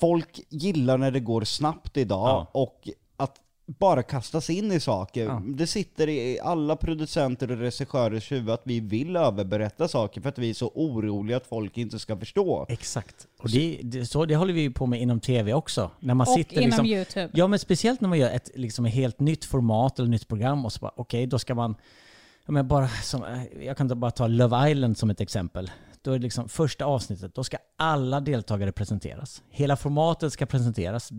folk 0.00 0.40
gillar 0.48 0.98
när 0.98 1.10
det 1.10 1.20
går 1.20 1.44
snabbt 1.44 1.96
idag 1.96 2.28
Ja. 2.28 2.46
och 2.52 2.88
bara 3.66 4.02
kastas 4.02 4.50
in 4.50 4.72
i 4.72 4.80
saker. 4.80 5.24
Ja. 5.24 5.42
Det 5.46 5.66
sitter 5.66 6.08
i 6.08 6.40
alla 6.40 6.76
producenter 6.76 7.50
och 7.50 7.58
regissörers 7.58 8.32
huvud 8.32 8.50
att 8.50 8.62
vi 8.64 8.80
vill 8.80 9.16
överberätta 9.16 9.88
saker 9.88 10.20
för 10.20 10.28
att 10.28 10.38
vi 10.38 10.50
är 10.50 10.54
så 10.54 10.72
oroliga 10.74 11.36
att 11.36 11.46
folk 11.46 11.78
inte 11.78 11.98
ska 11.98 12.16
förstå. 12.16 12.66
Exakt. 12.68 13.26
Och 13.38 13.50
det, 13.50 13.80
det, 13.82 14.06
så, 14.06 14.24
det 14.24 14.36
håller 14.36 14.54
vi 14.54 14.60
ju 14.60 14.70
på 14.70 14.86
med 14.86 15.00
inom 15.00 15.20
tv 15.20 15.54
också. 15.54 15.90
När 16.00 16.14
man 16.14 16.26
Och 16.28 16.34
sitter 16.34 16.56
inom 16.56 16.66
liksom, 16.66 16.86
YouTube. 16.86 17.30
Ja, 17.32 17.46
men 17.46 17.58
speciellt 17.58 18.00
när 18.00 18.08
man 18.08 18.18
gör 18.18 18.30
ett 18.30 18.50
liksom, 18.54 18.86
ett 18.86 18.94
helt 18.94 19.20
nytt 19.20 19.44
format 19.44 19.98
eller 19.98 20.08
nytt 20.08 20.28
program 20.28 20.64
och 20.64 20.72
så 20.72 20.80
bara, 20.80 20.92
okej, 20.96 21.26
då 21.26 21.38
ska 21.38 21.54
man... 21.54 21.74
Ja, 22.46 22.52
men 22.52 22.68
bara 22.68 22.88
som, 22.88 23.44
jag 23.62 23.76
kan 23.76 24.00
bara 24.00 24.10
ta 24.10 24.26
Love 24.26 24.70
Island 24.70 24.98
som 24.98 25.10
ett 25.10 25.20
exempel. 25.20 25.70
Då 26.02 26.12
är 26.12 26.18
det 26.18 26.22
liksom 26.22 26.48
första 26.48 26.84
avsnittet, 26.84 27.34
då 27.34 27.44
ska 27.44 27.56
alla 27.78 28.20
deltagare 28.20 28.72
presenteras. 28.72 29.42
Hela 29.50 29.76
formatet 29.76 30.32
ska 30.32 30.46
presenteras, 30.46 31.12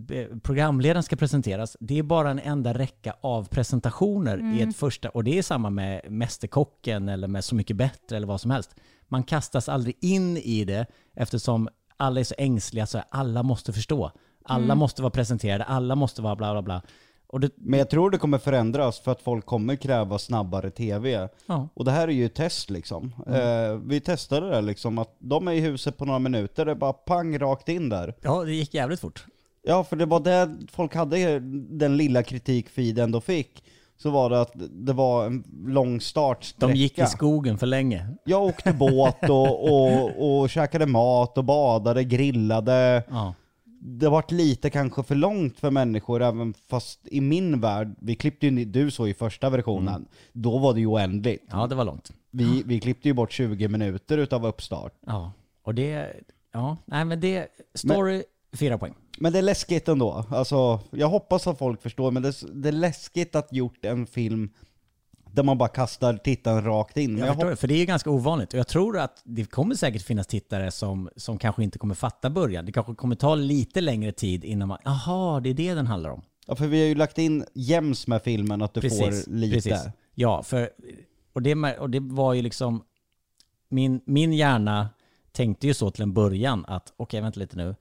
programledaren 0.43 1.03
ska 1.03 1.15
presenteras. 1.15 1.77
Det 1.79 1.99
är 1.99 2.03
bara 2.03 2.31
en 2.31 2.39
enda 2.39 2.73
räcka 2.73 3.15
av 3.21 3.47
presentationer 3.47 4.57
i 4.57 4.61
ett 4.61 4.75
första, 4.75 5.09
och 5.09 5.23
det 5.23 5.37
är 5.37 5.43
samma 5.43 5.69
med 5.69 6.11
Mästerkocken 6.11 7.09
eller 7.09 7.27
med 7.27 7.43
Så 7.43 7.55
mycket 7.55 7.75
bättre 7.75 8.17
eller 8.17 8.27
vad 8.27 8.41
som 8.41 8.51
helst. 8.51 8.75
Man 9.07 9.23
kastas 9.23 9.69
aldrig 9.69 9.97
in 10.01 10.37
i 10.37 10.65
det 10.65 10.85
eftersom 11.15 11.69
alla 11.97 12.19
är 12.19 12.23
så 12.23 12.35
ängsliga 12.37 12.85
så 12.85 13.01
alla 13.09 13.43
måste 13.43 13.73
förstå. 13.73 14.11
Alla 14.45 14.75
måste 14.75 15.01
vara 15.01 15.11
presenterade, 15.11 15.63
alla 15.63 15.95
måste 15.95 16.21
vara 16.21 16.35
bla 16.35 16.53
bla 16.53 16.61
bla. 16.61 16.81
Det, 17.41 17.49
Men 17.55 17.79
jag 17.79 17.89
tror 17.89 18.09
det 18.09 18.17
kommer 18.17 18.37
förändras 18.37 18.99
för 18.99 19.11
att 19.11 19.21
folk 19.21 19.45
kommer 19.45 19.75
kräva 19.75 20.19
snabbare 20.19 20.69
tv. 20.71 21.29
ja. 21.45 21.67
Och 21.73 21.85
det 21.85 21.91
här 21.91 22.07
är 22.07 22.11
ju 22.11 22.25
ett 22.25 22.35
test 22.35 22.69
liksom. 22.69 23.13
Eh, 23.27 23.75
vi 23.85 23.99
testade 23.99 24.49
det 24.49 24.61
liksom, 24.61 24.97
att 24.97 25.15
de 25.19 25.47
är 25.47 25.51
i 25.51 25.59
huset 25.59 25.97
på 25.97 26.05
några 26.05 26.19
minuter, 26.19 26.65
det 26.65 26.75
bara 26.75 26.93
pang 26.93 27.39
rakt 27.39 27.69
in 27.69 27.89
där. 27.89 28.15
ja, 28.21 28.43
det 28.43 28.53
gick 28.53 28.73
jävligt 28.73 28.99
fort. 28.99 29.25
Ja, 29.65 29.83
för 29.83 29.95
det 29.95 30.05
var 30.05 30.19
det 30.19 30.57
folk 30.71 30.95
hade, 30.95 31.39
den 31.69 31.97
lilla 31.97 32.23
kritikfeeden 32.23 33.11
de 33.11 33.21
fick. 33.21 33.63
Så 33.97 34.09
var 34.09 34.29
det 34.29 34.41
att 34.41 34.51
det 34.71 34.93
var 34.93 35.25
en 35.25 35.43
lång 35.65 36.01
startsträcka. 36.01 36.73
De 36.73 36.79
gick 36.79 36.99
i 36.99 37.05
skogen 37.05 37.57
för 37.57 37.67
länge. 37.67 38.07
Jag 38.23 38.43
åkte 38.43 38.73
båt 38.73 39.29
och, 39.29 39.63
och, 39.73 40.41
och 40.41 40.49
käkade 40.49 40.85
mat 40.85 41.37
och 41.37 41.43
badade, 41.43 42.03
grillade. 42.03 43.03
Ja. 43.09 43.33
Det 43.85 44.09
vart 44.09 44.31
lite 44.31 44.69
kanske 44.69 45.03
för 45.03 45.15
långt 45.15 45.59
för 45.59 45.71
människor, 45.71 46.21
även 46.21 46.53
fast 46.53 46.99
i 47.03 47.21
min 47.21 47.61
värld, 47.61 47.95
vi 47.99 48.15
klippte 48.15 48.47
ju, 48.47 48.65
du 48.65 48.91
så 48.91 49.07
i 49.07 49.13
första 49.13 49.49
versionen, 49.49 50.05
då 50.33 50.57
var 50.57 50.73
det 50.73 50.79
ju 50.79 50.87
oändligt. 50.87 51.43
ja, 51.51 51.67
det 51.67 51.75
var 51.75 51.85
långt. 51.85 52.13
Vi, 52.31 52.63
vi 52.65 52.79
klippte 52.79 53.07
ju 53.07 53.13
bort 53.13 53.31
20 53.31 53.67
minuter 53.67 54.17
utav 54.17 54.45
uppstart. 54.45 54.93
Ja, 55.05 55.31
och 55.63 55.75
det... 55.75 56.13
Ja, 56.51 56.77
nej 56.85 57.05
men 57.05 57.19
det... 57.19 57.47
Story, 57.73 58.23
fyra 58.53 58.77
poäng. 58.77 58.93
Men 59.17 59.33
det 59.33 59.37
är 59.37 59.43
läskigt 59.43 59.87
ändå. 59.87 60.25
Alltså, 60.29 60.79
jag 60.91 61.07
hoppas 61.07 61.47
att 61.47 61.57
folk 61.57 61.81
förstår, 61.81 62.11
men 62.11 62.23
det, 62.23 62.33
det 62.53 62.67
är 62.67 62.73
läskigt 62.73 63.35
att 63.35 63.53
gjort 63.53 63.85
en 63.85 64.05
film 64.05 64.49
där 65.33 65.43
man 65.43 65.57
bara 65.57 65.69
kastar 65.69 66.17
tittaren 66.17 66.63
rakt 66.63 66.97
in. 66.97 67.11
Men 67.11 67.19
Jag 67.19 67.27
jag 67.27 67.35
förstår 67.35 67.55
för 67.55 67.67
det 67.67 67.73
är 67.73 67.77
ju 67.77 67.85
ganska 67.85 68.09
ovanligt. 68.09 68.53
Och 68.53 68.59
jag 68.59 68.67
tror 68.67 68.97
att 68.97 69.21
det 69.23 69.45
kommer 69.45 69.75
säkert 69.75 70.01
finnas 70.01 70.27
tittare 70.27 70.71
som, 70.71 71.09
som 71.15 71.37
kanske 71.37 71.63
inte 71.63 71.79
kommer 71.79 71.95
fatta 71.95 72.29
början. 72.29 72.65
Det 72.65 72.71
kanske 72.71 72.95
kommer 72.95 73.15
ta 73.15 73.35
lite 73.35 73.81
längre 73.81 74.11
tid 74.11 74.45
innan 74.45 74.67
man... 74.67 74.77
Aha, 74.85 75.39
det 75.39 75.49
är 75.49 75.53
det 75.53 75.73
den 75.73 75.87
handlar 75.87 76.09
om. 76.09 76.21
ja, 76.47 76.55
för 76.55 76.67
vi 76.67 76.79
har 76.79 76.87
ju 76.87 76.95
lagt 76.95 77.17
in 77.17 77.45
jäms 77.53 78.07
med 78.07 78.21
filmen 78.23 78.61
att 78.61 78.73
du 78.73 78.81
får 78.81 79.29
lite. 79.29 79.93
Ja, 80.15 80.43
för, 80.43 80.69
och, 81.33 81.41
det, 81.41 81.77
och 81.77 81.89
det 81.89 81.99
var 81.99 82.33
ju 82.33 82.41
liksom... 82.41 82.83
Min, 83.69 84.01
min 84.05 84.33
hjärna 84.33 84.89
tänkte 85.31 85.67
ju 85.67 85.73
så 85.73 85.91
till 85.91 86.03
en 86.03 86.13
början 86.13 86.65
att, 86.67 86.93
okej 86.97 87.21
vänta 87.21 87.39
lite 87.39 87.57
nu. 87.57 87.75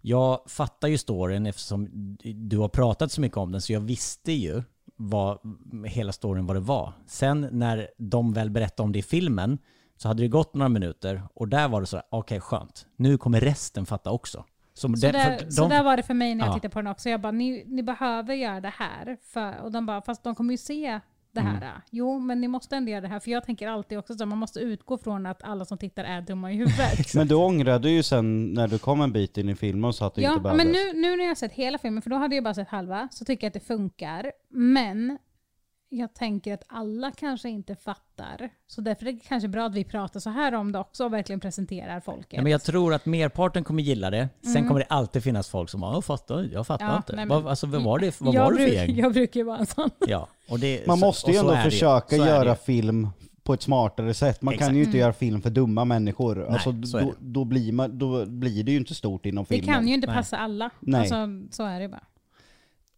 Jag 0.00 0.40
fattar 0.46 0.88
ju 0.88 0.98
storyn 0.98 1.46
eftersom 1.46 1.88
du 2.34 2.58
har 2.58 2.68
pratat 2.68 3.12
så 3.12 3.20
mycket 3.20 3.38
om 3.38 3.52
den, 3.52 3.60
så 3.60 3.72
jag 3.72 3.80
visste 3.80 4.32
ju 4.32 4.62
vad 4.96 5.38
hela 5.86 6.12
storyn 6.12 6.46
vad 6.46 6.56
det 6.56 6.60
var. 6.60 6.92
Sen 7.06 7.48
när 7.52 7.88
de 7.98 8.32
väl 8.32 8.50
berättade 8.50 8.84
om 8.84 8.92
det 8.92 8.98
i 8.98 9.02
filmen, 9.02 9.58
så 9.96 10.08
hade 10.08 10.22
det 10.22 10.28
gått 10.28 10.54
några 10.54 10.68
minuter 10.68 11.22
och 11.34 11.48
där 11.48 11.68
var 11.68 11.80
det 11.80 11.86
så 11.86 11.96
här, 11.96 12.04
okej 12.10 12.40
skönt, 12.40 12.86
nu 12.96 13.18
kommer 13.18 13.40
resten 13.40 13.86
fatta 13.86 14.10
också. 14.10 14.44
Så, 14.74 14.88
Så, 14.88 15.06
det- 15.06 15.12
där, 15.12 15.38
för 15.38 15.50
så 15.50 15.62
de- 15.62 15.70
där 15.70 15.82
var 15.82 15.96
det 15.96 16.02
för 16.02 16.14
mig 16.14 16.34
när 16.34 16.44
jag 16.44 16.50
Ja. 16.50 16.54
tittade 16.54 16.72
på 16.72 16.78
den 16.78 16.86
också. 16.92 17.08
Jag 17.08 17.20
bara, 17.20 17.32
ni, 17.32 17.64
ni 17.66 17.82
behöver 17.82 18.34
göra 18.34 18.60
det 18.60 18.72
här. 18.76 19.16
För, 19.22 19.62
och 19.62 19.72
de 19.72 19.86
bara, 19.86 20.02
fast 20.02 20.22
de 20.24 20.34
kommer 20.34 20.52
ju 20.54 20.58
se 20.58 21.00
det 21.36 21.40
här. 21.46 21.56
Mm. 21.56 21.80
Jo, 21.90 22.18
men 22.18 22.40
ni 22.40 22.48
måste 22.48 22.76
ändå 22.76 22.90
göra 22.90 23.00
det 23.00 23.08
här. 23.08 23.20
För 23.20 23.30
jag 23.30 23.44
tänker 23.44 23.68
alltid 23.68 23.98
också 23.98 24.14
så 24.14 24.26
man 24.26 24.38
måste 24.38 24.60
utgå 24.60 24.98
från 24.98 25.26
att 25.26 25.42
alla 25.42 25.64
som 25.64 25.78
tittar 25.78 26.04
är 26.04 26.20
dumma 26.20 26.52
i 26.52 26.56
huvudet. 26.56 27.14
Men 27.14 27.28
du 27.28 27.34
ångrade 27.34 27.90
ju 27.90 28.02
sen 28.02 28.44
när 28.54 28.68
du 28.68 28.78
kom 28.78 29.00
en 29.00 29.12
bit 29.12 29.38
in 29.38 29.48
i 29.48 29.54
filmen 29.54 29.84
och 29.84 29.94
sa 29.94 30.06
att 30.06 30.14
du 30.14 30.22
ja, 30.22 30.30
inte 30.30 30.42
behövde. 30.42 30.64
men 30.64 30.72
nu, 30.72 30.92
nu 31.00 31.16
när 31.16 31.24
jag 31.24 31.30
har 31.30 31.34
sett 31.34 31.52
hela 31.52 31.78
filmen, 31.78 32.02
för 32.02 32.10
då 32.10 32.16
hade 32.16 32.34
jag 32.34 32.44
bara 32.44 32.54
sett 32.54 32.68
halva, 32.68 33.08
så 33.10 33.24
tycker 33.24 33.44
jag 33.46 33.48
att 33.50 33.54
det 33.54 33.60
funkar. 33.66 34.32
Men 34.50 35.18
jag 35.88 36.14
tänker 36.14 36.54
att 36.54 36.62
alla 36.66 37.10
kanske 37.10 37.48
inte 37.48 37.76
fattar. 37.76 38.50
Så 38.66 38.80
därför 38.80 39.06
är 39.06 39.12
det 39.12 39.18
kanske 39.28 39.48
bra 39.48 39.66
att 39.66 39.74
vi 39.74 39.84
pratar 39.84 40.20
så 40.20 40.30
här 40.30 40.54
om 40.54 40.72
det 40.72 40.78
också 40.78 41.04
och 41.04 41.12
verkligen 41.12 41.40
presenterar 41.40 42.00
folket. 42.00 42.32
Ja, 42.32 42.42
men 42.42 42.52
jag 42.52 42.62
tror 42.62 42.94
att 42.94 43.06
merparten 43.06 43.64
kommer 43.64 43.82
gilla 43.82 44.10
det. 44.10 44.28
Sen 44.54 44.68
kommer 44.68 44.80
det 44.80 44.86
alltid 44.88 45.22
finnas 45.22 45.48
folk 45.48 45.70
som 45.70 45.80
bara, 45.80 45.94
jag 45.94 46.04
fattar, 46.04 46.48
jag 46.52 46.66
fattar 46.66 46.84
Mm. 46.84 46.92
Ja, 46.92 46.96
inte. 46.98 47.16
nej, 47.16 47.26
men- 47.26 47.42
vad, 47.42 47.50
alltså, 47.50 47.66
vad 47.66 47.82
var 47.82 47.98
det, 47.98 48.20
vad 48.20 48.34
jag 48.34 48.44
var 48.44 48.50
det 48.52 48.56
för 48.58 48.64
bruk- 48.64 48.74
gäng? 48.74 48.96
Jag 48.96 49.12
brukar 49.12 49.40
ju 49.40 49.44
vara 49.44 49.58
en 49.58 49.66
sån. 49.66 49.90
Ja, 49.98 50.28
det, 50.48 50.86
Man 50.86 50.98
måste 50.98 51.30
ju 51.30 51.36
ändå 51.36 51.50
det 51.52 51.62
försöka 51.62 52.16
det 52.16 52.26
göra 52.26 52.56
film 52.56 53.08
på 53.42 53.54
ett 53.54 53.62
smartare 53.62 54.14
sätt. 54.14 54.42
Man 54.42 54.54
kan 54.54 54.58
Exakt. 54.58 54.76
ju 54.76 54.84
inte 54.84 54.98
göra 54.98 55.12
film 55.12 55.42
för 55.42 55.50
dumma 55.50 55.84
människor. 55.84 56.46
alltså, 56.46 56.82
så 56.82 56.98
är 56.98 57.02
då, 57.02 57.10
det. 57.10 57.16
då, 57.20 57.44
blir 57.44 57.72
man, 57.72 57.98
då 57.98 58.26
blir 58.26 58.64
det 58.64 58.72
ju 58.72 58.78
inte 58.78 58.94
stort 58.94 59.26
inom 59.26 59.44
Det 59.48 59.54
filmen. 59.54 59.74
kan 59.74 59.88
ju 59.88 59.94
inte 59.94 60.06
Nej. 60.06 60.16
passa 60.16 60.36
alla. 60.36 60.70
Nej. 60.80 61.00
Alltså, 61.00 61.16
så 61.56 61.64
är 61.64 61.80
det 61.80 61.88
bara. 61.88 62.04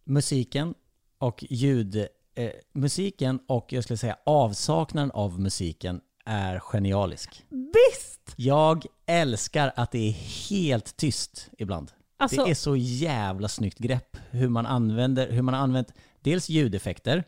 Musiken 0.03 0.73
och 1.17 1.45
ljud... 1.49 2.07
Eh, 2.35 2.49
musiken 2.73 3.39
och 3.47 3.73
jag 3.73 3.83
skulle 3.83 3.97
säga 3.97 4.17
avsaknaden 4.25 5.11
av 5.11 5.39
musiken 5.39 6.01
är 6.25 6.59
genialisk. 6.59 7.45
Visst! 7.49 8.33
Jag 8.35 8.85
älskar 9.05 9.71
att 9.75 9.91
det 9.91 10.07
är 10.09 10.11
helt 10.49 10.97
tyst 10.97 11.49
ibland. 11.57 11.91
Alltså, 12.17 12.43
det 12.43 12.51
är 12.51 12.55
så 12.55 12.75
jävla 12.75 13.47
snyggt 13.47 13.77
grepp 13.77 14.17
hur 14.29 14.49
man 14.49 14.65
använder, 14.65 15.31
hur 15.31 15.41
man 15.41 15.53
har 15.53 15.61
använt 15.61 15.93
dels 16.21 16.49
ljudeffekter. 16.49 17.23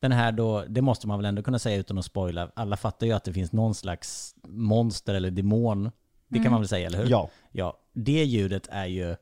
Den 0.00 0.12
här 0.12 0.32
då, 0.32 0.64
det 0.68 0.82
måste 0.82 1.08
man 1.08 1.18
väl 1.18 1.26
ändå 1.26 1.42
kunna 1.42 1.58
säga 1.58 1.76
utan 1.76 1.98
att 1.98 2.04
spoila. 2.04 2.50
Alla 2.54 2.76
fattar 2.76 3.06
ju 3.06 3.12
att 3.12 3.24
det 3.24 3.32
finns 3.32 3.52
någon 3.52 3.74
slags 3.74 4.34
monster 4.46 5.14
eller 5.14 5.30
demon. 5.30 5.90
Det 6.28 6.38
kan 6.38 6.50
man 6.50 6.60
väl 6.60 6.68
säga, 6.68 6.86
eller 6.86 6.98
hur? 6.98 7.10
Ja. 7.10 7.30
Ja, 7.52 7.80
det 7.92 8.24
ljudet 8.24 8.68
är 8.70 8.86
ju 8.86 9.16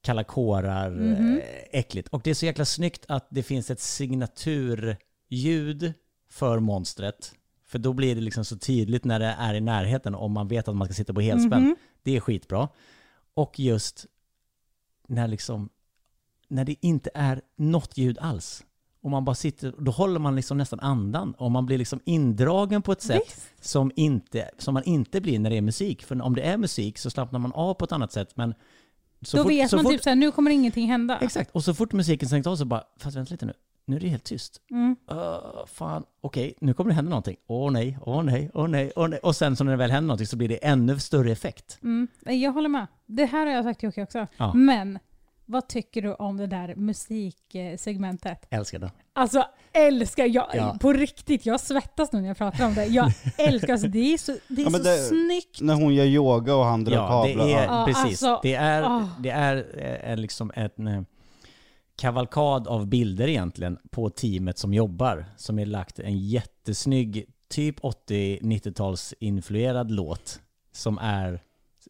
kalla 0.00 0.24
kårar, 0.24 1.12
eh, 1.12 1.36
äckligt. 1.70 2.08
Och 2.08 2.20
det 2.24 2.30
är 2.30 2.34
så 2.34 2.46
jäkla 2.46 2.64
snyggt 2.64 3.04
att 3.08 3.26
det 3.30 3.42
finns 3.42 3.70
ett 3.70 3.80
signaturljud 3.80 5.92
för 6.30 6.58
monstret. 6.58 7.32
För 7.64 7.78
då 7.78 7.92
blir 7.92 8.14
det 8.14 8.20
liksom 8.20 8.44
så 8.44 8.58
tydligt 8.58 9.04
när 9.04 9.18
det 9.18 9.36
är 9.38 9.54
i 9.54 9.60
närheten 9.60 10.14
om 10.14 10.32
man 10.32 10.48
vet 10.48 10.68
att 10.68 10.76
man 10.76 10.86
ska 10.86 10.94
sitta 10.94 11.14
på 11.14 11.20
helspänn. 11.20 11.62
Mhm. 11.62 11.76
Det 12.02 12.16
är 12.16 12.20
skitbra. 12.20 12.68
Och 13.34 13.60
just 13.60 14.06
när 15.08 15.28
liksom, 15.28 15.68
när 16.48 16.64
det 16.64 16.76
inte 16.80 17.10
är 17.14 17.42
något 17.56 17.98
ljud 17.98 18.18
alls. 18.18 18.64
Och 19.02 19.10
man 19.10 19.24
bara 19.24 19.34
sitter, 19.34 19.74
då 19.78 19.90
håller 19.90 20.20
man 20.20 20.36
liksom 20.36 20.58
nästan 20.58 20.80
andan 20.80 21.32
och 21.32 21.50
man 21.50 21.66
blir 21.66 21.78
liksom 21.78 22.00
indragen 22.04 22.82
på 22.82 22.92
ett 22.92 23.02
sätt 23.02 23.22
Visst. 23.26 23.68
som, 23.68 23.92
inte, 23.96 24.50
som 24.58 24.74
man 24.74 24.84
inte 24.84 25.20
blir 25.20 25.38
när 25.38 25.50
det 25.50 25.56
är 25.56 25.62
musik. 25.62 26.04
För 26.04 26.22
om 26.22 26.34
det 26.34 26.42
är 26.42 26.56
musik 26.56 26.98
så 26.98 27.10
slappnar 27.10 27.38
man 27.38 27.52
av 27.52 27.74
på 27.74 27.84
ett 27.84 27.92
annat 27.92 28.12
sätt. 28.12 28.36
Men 28.36 28.54
så 29.22 29.36
då 29.36 29.42
fort, 29.42 29.52
vet 29.52 29.70
så 29.70 29.76
man 29.76 29.82
fort, 29.82 29.92
typ 29.92 30.02
såhär, 30.02 30.16
nu 30.16 30.30
kommer 30.30 30.50
ingenting 30.50 30.86
hända. 30.86 31.18
Exakt, 31.20 31.50
och 31.50 31.64
så 31.64 31.74
fort 31.74 31.92
musiken 31.92 32.28
stängt 32.28 32.46
av 32.46 32.56
så 32.56 32.64
bara, 32.64 32.82
fast 32.98 33.16
vänta 33.16 33.34
lite 33.34 33.46
nu, 33.46 33.52
nu 33.86 33.96
är 33.96 34.00
det 34.00 34.08
helt 34.08 34.24
tyst. 34.24 34.60
Mm. 34.70 34.96
Uh, 35.12 35.66
fan, 35.66 36.04
okej, 36.20 36.54
nu 36.60 36.74
kommer 36.74 36.90
det 36.90 36.94
hända 36.94 37.10
någonting. 37.10 37.36
Åh 37.46 37.72
nej, 37.72 37.98
åh 38.02 38.22
nej, 38.22 38.50
åh 38.54 38.68
nej, 38.68 38.92
åh 38.96 39.08
nej. 39.08 39.18
Och 39.18 39.36
sen 39.36 39.56
så 39.56 39.64
när 39.64 39.72
det 39.72 39.78
väl 39.78 39.90
händer 39.90 40.06
någonting 40.06 40.26
så 40.26 40.36
blir 40.36 40.48
det 40.48 40.56
ännu 40.56 40.98
större 40.98 41.32
effekt. 41.32 41.78
Mm. 41.82 42.08
Jag 42.24 42.52
håller 42.52 42.68
med. 42.68 42.86
Det 43.06 43.24
här 43.24 43.46
har 43.46 43.52
jag 43.52 43.64
sagt 43.64 43.80
till 43.80 43.86
Jocke 43.86 44.02
också. 44.02 44.26
Ja. 44.36 44.54
Men 44.54 44.98
vad 45.48 45.68
tycker 45.68 46.02
du 46.02 46.14
om 46.14 46.36
det 46.36 46.46
där 46.46 46.74
musiksegmentet? 46.76 48.46
Älskar 48.50 48.78
det. 48.78 48.90
Alltså 49.12 49.44
älskar, 49.72 50.24
jag, 50.26 50.46
Ja. 50.54 50.76
på 50.80 50.92
riktigt, 50.92 51.46
jag 51.46 51.60
svettas 51.60 52.12
nu 52.12 52.20
när 52.20 52.28
jag 52.28 52.36
pratar 52.36 52.66
om 52.66 52.74
det. 52.74 52.84
Jag 52.86 53.12
älskar, 53.38 53.72
alltså, 53.72 53.88
det 53.88 53.98
är 54.14 54.18
så, 54.18 54.36
det 54.48 54.62
är 54.62 54.64
Ja, 54.64 54.70
så 54.70 54.78
det- 54.78 54.96
snyggt. 54.98 55.60
När 55.60 55.74
hon 55.74 55.94
gör 55.94 56.04
yoga 56.04 56.54
och 56.54 56.64
han 56.64 56.84
drar 56.84 56.94
Ja, 56.96 57.08
kablar. 57.24 57.46
det 57.46 57.52
är, 57.52 57.64
ja. 57.64 57.84
Precis. 57.86 58.04
alltså, 58.22 58.40
det 58.42 58.54
är, 58.54 58.82
åh. 58.84 59.04
det 59.20 59.30
är 59.30 59.56
eh, 59.78 60.10
en, 60.12 60.22
liksom 60.22 60.52
en 60.54 60.86
eh, 60.86 61.02
kavalkad 61.96 62.68
av 62.68 62.86
bilder 62.86 63.28
egentligen 63.28 63.78
på 63.90 64.10
teamet 64.10 64.58
som 64.58 64.74
jobbar. 64.74 65.24
Som 65.36 65.58
är 65.58 65.66
lagt 65.66 65.98
en 65.98 66.18
jättesnygg, 66.18 67.24
typ 67.50 67.80
80-90-tals 67.80 69.14
influerad 69.20 69.90
låt. 69.90 70.40
Som 70.72 70.98
är 70.98 71.40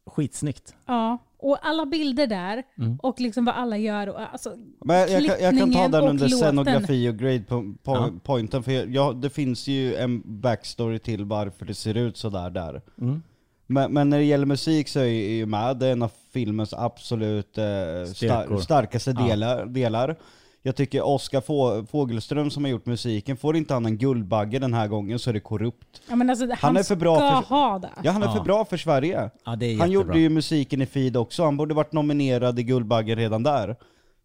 skitsnyggt. 0.09 0.75
Ja, 0.87 1.19
och 1.41 1.59
alla 1.63 1.87
bilder 1.87 2.27
där 2.27 2.63
Mm. 2.79 2.99
och 3.03 3.21
liksom 3.21 3.45
vad 3.45 3.55
alla 3.55 3.77
gör. 3.77 4.09
Och, 4.09 4.21
alltså, 4.33 4.53
Men 4.85 4.97
jag, 4.99 5.11
jag, 5.11 5.27
kan- 5.27 5.41
jag 5.41 5.41
kan 5.41 5.59
ta 5.59 5.65
klippningen 5.65 5.91
den 5.91 6.03
och 6.05 6.11
under 6.11 6.29
låten. 6.29 6.39
scenografi 6.39 7.09
och 7.09 7.17
grade 7.19 7.41
po, 7.49 7.63
po, 7.83 7.95
Ja. 7.95 8.11
pointen, 8.25 8.63
för 8.63 8.73
jag, 8.73 8.95
ja, 8.95 9.13
det 9.13 9.31
finns 9.31 9.67
ju 9.69 9.95
en 9.95 10.23
backstory 10.41 10.99
till 10.99 11.25
varför 11.25 11.65
det 11.67 11.75
ser 11.75 11.95
ut 11.97 12.17
sådär 12.17 12.51
där. 12.51 12.83
Mm. 13.01 13.23
Men, 13.67 13.93
men 13.93 14.11
när 14.11 14.19
det 14.19 14.25
gäller 14.25 14.47
musik 14.47 14.89
så 14.89 15.01
är 15.01 15.05
ju- 15.05 15.25
är 15.25 15.35
ju 15.37 15.47
med, 15.47 15.77
det 15.77 15.87
är 15.87 15.93
en 15.93 16.03
av 16.03 16.13
filmens 16.33 16.75
absolut 16.75 17.59
eh, 17.59 17.65
star, 18.15 18.61
starkaste 18.61 19.11
Ja. 19.19 19.27
delar, 19.27 19.67
delar. 19.67 20.17
Jag 20.63 20.77
tycker 20.77 21.07
Oskar 21.07 21.41
Få, 21.41 21.87
Fågelström 21.91 22.51
som 22.51 22.65
har 22.65 22.71
gjort 22.71 22.87
musiken, 22.87 23.37
får 23.37 23.57
inte 23.57 23.75
han 23.75 23.87
en 23.87 23.99
Guldbagge 23.99 24.59
den 24.59 24.75
här 24.75 24.89
gången 24.89 25.19
så 25.19 25.31
är 25.31 25.35
det 25.35 25.41
korrupt. 25.41 26.03
ja, 26.09 26.17
men 26.17 26.31
alltså, 26.31 26.49
han, 26.59 26.77
är 26.77 26.83
för 26.83 26.97
bra 26.97 27.17
ska 27.17 27.43
för- 27.43 27.55
ha 27.55 27.79
det. 27.79 27.91
Ja 28.03 28.11
han 28.11 28.23
är 28.23 28.27
Ja. 28.27 28.35
för 28.35 28.45
bra 28.45 28.65
för 28.65 28.77
Sverige. 28.77 29.31
Ja, 29.45 29.57
det 29.57 29.67
är 29.67 29.79
Han 29.79 29.91
gjorde 29.91 30.19
ju 30.19 30.29
musiken 30.29 30.83
i 30.83 30.87
Feed 30.87 31.17
också, 31.17 31.45
han 31.45 31.57
borde 31.57 31.75
varit 31.75 31.93
nominerad 31.93 32.59
i 32.59 32.63
Guldbaggen 32.63 33.17
redan 33.19 33.43
där. 33.43 33.77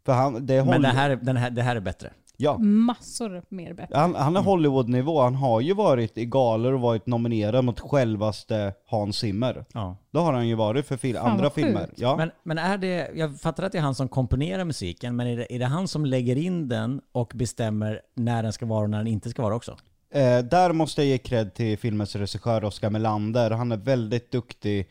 För 0.05 0.13
han, 0.13 0.45
det 0.45 0.55
Men 0.55 0.67
håller- 0.67 0.79
det 0.79 0.87
här, 0.87 1.15
den 1.15 1.37
här, 1.37 1.49
det 1.49 1.61
här 1.61 1.75
är 1.75 1.79
bättre. 1.79 2.09
Ja. 2.37 2.57
Massor 2.57 3.43
mer 3.49 3.73
bättre. 3.73 3.97
Han, 3.97 4.15
han 4.15 4.35
är 4.37 4.41
Hollywood-nivå, 4.41 5.21
han 5.21 5.35
har 5.35 5.61
ju 5.61 5.73
varit 5.73 6.17
i 6.17 6.25
galor 6.25 6.73
och 6.73 6.79
varit 6.81 7.07
nominerad 7.07 7.65
mot 7.65 7.79
självaste 7.79 8.73
Hans 8.87 9.17
Zimmer. 9.17 9.65
Ja. 9.73 9.97
Det 10.11 10.19
har 10.19 10.33
han 10.33 10.47
ju 10.47 10.55
varit 10.55 10.85
för 10.87 10.97
fil- 10.97 11.15
Fan, 11.15 11.31
andra 11.31 11.43
vad 11.43 11.53
sjukt. 11.53 11.65
filmer. 11.67 11.89
Ja. 11.95 12.15
Men, 12.17 12.31
men 12.43 12.57
är 12.57 12.77
det, 12.77 13.11
jag 13.15 13.39
fattar 13.41 13.63
att 13.63 13.71
det 13.71 13.77
är 13.77 13.81
han 13.81 13.95
som 13.95 14.07
komponerar 14.09 14.65
musiken, 14.65 15.15
men 15.15 15.27
är 15.27 15.37
det, 15.37 15.53
är 15.55 15.59
det 15.59 15.65
han 15.65 15.87
som 15.87 16.05
lägger 16.05 16.35
in 16.35 16.67
den 16.67 17.01
och 17.11 17.31
bestämmer 17.35 18.01
när 18.15 18.43
den 18.43 18.53
ska 18.53 18.65
vara 18.65 18.83
och 18.83 18.89
när 18.89 18.97
den 18.97 19.07
inte 19.07 19.29
ska 19.29 19.41
vara 19.41 19.55
också? 19.55 19.77
Eh, 20.13 20.39
där 20.39 20.73
måste 20.73 21.01
jag 21.01 21.07
ge 21.07 21.17
cred 21.17 21.53
till 21.53 21.77
filmens 21.77 22.15
regissör 22.15 22.63
Oscar 22.63 22.89
Melander. 22.89 23.51
Han 23.51 23.71
är 23.71 23.77
väldigt 23.77 24.31
duktig. 24.31 24.89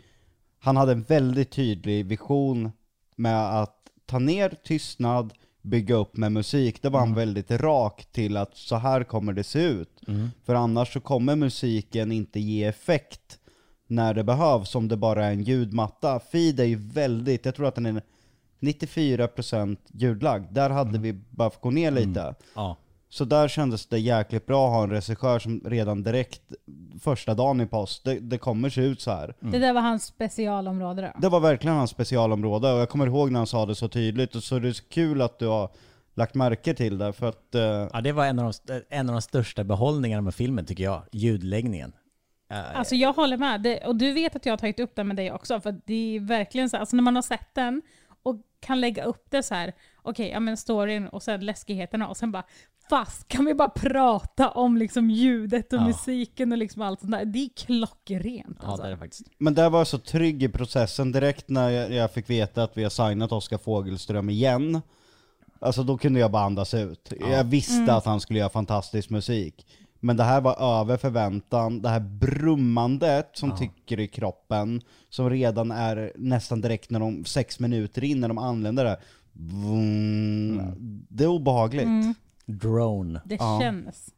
Han 0.61 0.77
hade 0.77 0.93
en 0.93 1.03
väldigt 1.03 1.51
tydlig 1.51 2.07
vision 2.07 2.73
med 3.17 3.61
att 3.63 3.77
ta 4.07 4.19
ner 4.19 4.55
tystnad, 4.65 5.33
bygga 5.63 5.95
upp 5.95 6.17
med 6.17 6.33
musik. 6.33 6.83
Det 6.83 6.89
var 6.89 7.01
han 7.01 7.15
väldigt 7.15 7.51
rak 7.51 8.07
till 8.13 8.37
att 8.37 8.57
så 8.57 8.77
här 8.77 9.05
kommer 9.05 9.33
det 9.33 9.45
se 9.45 9.63
ut. 9.63 10.01
För 10.45 10.55
annars 10.55 10.93
så 10.93 11.01
kommer 11.01 11.37
musiken 11.37 12.13
inte 12.13 12.41
ge 12.41 12.65
effekt 12.65 13.39
när 13.87 14.15
det 14.15 14.25
behövs, 14.25 14.75
om 14.75 14.89
det 14.89 14.97
bara 14.97 15.27
är 15.27 15.33
en 15.33 15.43
ljudmatta. 15.43 16.21
Feed 16.21 16.61
är 16.61 16.65
ju 16.65 16.77
väldigt, 16.77 17.45
jag 17.45 17.55
tror 17.55 17.67
att 17.67 17.75
den 17.75 17.87
är 17.87 18.03
94% 18.61 19.77
ljudlagd. 19.93 20.55
Där 20.55 20.71
hade 20.71 20.99
vi 20.99 21.13
bara 21.31 21.51
fått 21.51 21.61
gå 21.63 21.71
ner 21.71 21.91
lite. 21.91 22.35
Ja. 22.55 22.77
Så 23.13 23.25
där 23.25 23.49
kändes 23.49 23.87
det 23.87 23.99
jäkligt 23.99 24.47
bra 24.47 24.67
att 24.67 24.73
ha 24.75 24.83
en 24.83 24.91
regissör 24.91 25.39
som 25.39 25.61
redan 25.65 26.03
direkt 26.03 26.43
första 27.01 27.35
dagen 27.35 27.61
i 27.61 27.67
post, 27.67 28.05
det, 28.05 28.19
det 28.21 28.39
kommer 28.39 28.71
se 28.71 28.81
ut 28.81 29.01
så 29.01 29.11
här. 29.11 29.35
Det 29.41 29.59
där 29.59 29.73
var 29.73 29.81
hans 29.81 30.05
specialområde 30.05 31.03
då. 31.03 31.21
Det 31.21 31.29
var 31.29 31.41
verkligen 31.41 31.77
hans 31.77 31.91
specialområde 31.91 32.73
och 32.73 32.81
jag 32.81 32.89
kommer 32.89 33.07
ihåg 33.07 33.31
när 33.31 33.41
han 33.41 33.47
sa 33.47 33.67
det 33.67 33.75
så 33.75 33.89
tydligt 33.89 34.35
och 34.35 34.43
så 34.43 34.57
är 34.57 34.61
det 34.61 34.75
så 34.75 34.85
kul 34.89 35.23
att 35.23 35.39
du 35.39 35.47
har 35.47 35.71
lagt 36.15 36.35
märke 36.35 36.75
till 36.75 36.99
det 36.99 37.13
för 37.13 37.29
att 37.29 37.55
eh, 37.55 37.63
Ja, 37.93 38.01
det 38.01 38.13
var 38.13 38.27
en 38.27 38.39
av, 38.39 38.53
de, 38.67 38.83
en 38.89 39.09
av 39.09 39.13
de 39.15 39.23
största 39.23 39.65
behållningarna 39.65 40.23
med 40.23 40.35
filmen 40.35 40.65
tycker 40.67 40.85
jag. 40.85 41.03
Ljudläggningen. 41.13 41.93
Eh, 42.51 42.79
Alltså 42.79 42.95
jag 42.95 43.13
håller 43.13 43.37
med. 43.37 43.63
Det, 43.63 43.87
och 43.87 43.97
du 43.97 44.13
vet 44.13 44.37
att 44.37 44.47
jag 44.47 44.53
har 44.53 44.59
tagit 44.59 44.81
upp 44.81 44.97
det 44.97 45.05
med 45.05 45.17
dig 45.17 45.33
också. 45.33 45.61
För 45.61 45.81
det 45.87 46.17
är 46.17 46.21
verkligen 46.21 46.71
så, 46.71 46.77
alltså 46.77 46.97
när 46.97 47.03
man 47.03 47.15
har 47.15 47.23
sett 47.23 47.55
den 47.55 47.83
och 48.23 48.37
kan 48.61 48.81
lägga 48.81 49.05
upp 49.05 49.27
det 49.31 49.43
så 49.43 49.55
här, 49.55 49.73
okej, 50.03 50.29
ja 50.29 50.41
men 50.41 50.57
storyn 50.57 51.09
och 51.09 51.23
sen 51.23 51.47
läskigheterna 51.47 52.09
och 52.09 52.17
sen 52.17 52.33
bara, 52.33 52.45
fast 52.91 53.29
kan 53.29 53.45
vi 53.45 53.55
bara 53.55 53.69
prata 53.69 54.51
om 54.51 54.77
liksom 54.77 55.11
ljudet 55.11 55.73
och 55.73 55.79
Ja. 55.79 55.85
musiken 55.87 56.53
och 56.53 56.59
liksom 56.59 56.83
allt 56.83 57.01
sånt 57.01 57.13
där. 57.13 57.25
Det 57.25 57.39
är 57.39 57.49
klockrent 57.67 58.59
ja, 58.63 58.69
alltså. 58.69 58.83
det 58.83 58.89
är 58.89 58.91
det 58.91 58.99
faktiskt. 58.99 59.23
Men 59.39 59.55
där 59.55 59.71
var 59.71 59.81
jag 59.81 59.87
så 59.87 59.99
trygg 59.99 60.43
i 60.43 60.49
processen 60.49 61.13
direkt 61.13 61.49
när 61.49 61.71
jag, 61.71 61.93
jag 61.93 62.11
fick 62.13 62.31
veta 62.31 62.63
att 62.63 62.77
vi 62.77 62.83
har 62.83 62.91
signat 62.91 63.33
Oskar 63.33 63.59
Fogelström 63.59 64.31
igen. 64.31 64.81
Alltså 65.61 65.83
då 65.83 65.99
kunde 65.99 66.21
jag 66.21 66.31
bara 66.31 66.45
andas 66.45 66.75
ut. 66.75 67.13
Jag 67.21 67.45
visste 67.45 67.95
att 67.95 68.05
han 68.05 68.21
skulle 68.21 68.39
göra 68.39 68.49
fantastisk 68.51 69.11
musik. 69.11 69.67
Men 70.01 70.17
det 70.17 70.25
här 70.25 70.41
var 70.41 70.81
över 70.81 70.97
förväntan, 70.97 71.83
det 71.83 71.89
här 71.89 72.01
brummandet 72.01 73.31
som 73.33 73.57
tycker 73.57 74.01
i 74.01 74.09
kroppen, 74.09 74.81
som 75.09 75.31
redan 75.31 75.71
är 75.71 76.13
nästan 76.17 76.61
direkt 76.61 76.91
när 76.91 77.01
de, 77.01 77.25
sex 77.25 77.61
minuter 77.61 78.05
in 78.05 78.21
när 78.21 78.29
de 78.29 78.39
anländer 78.39 78.85
där. 78.85 78.97
Vroom, 79.33 81.07
Det 81.09 81.25
är 81.25 81.29
obehagligt. 81.29 81.89
Drone. 82.47 83.21
Det 83.25 83.35
Ja. 83.35 83.59
känns. 83.61 84.15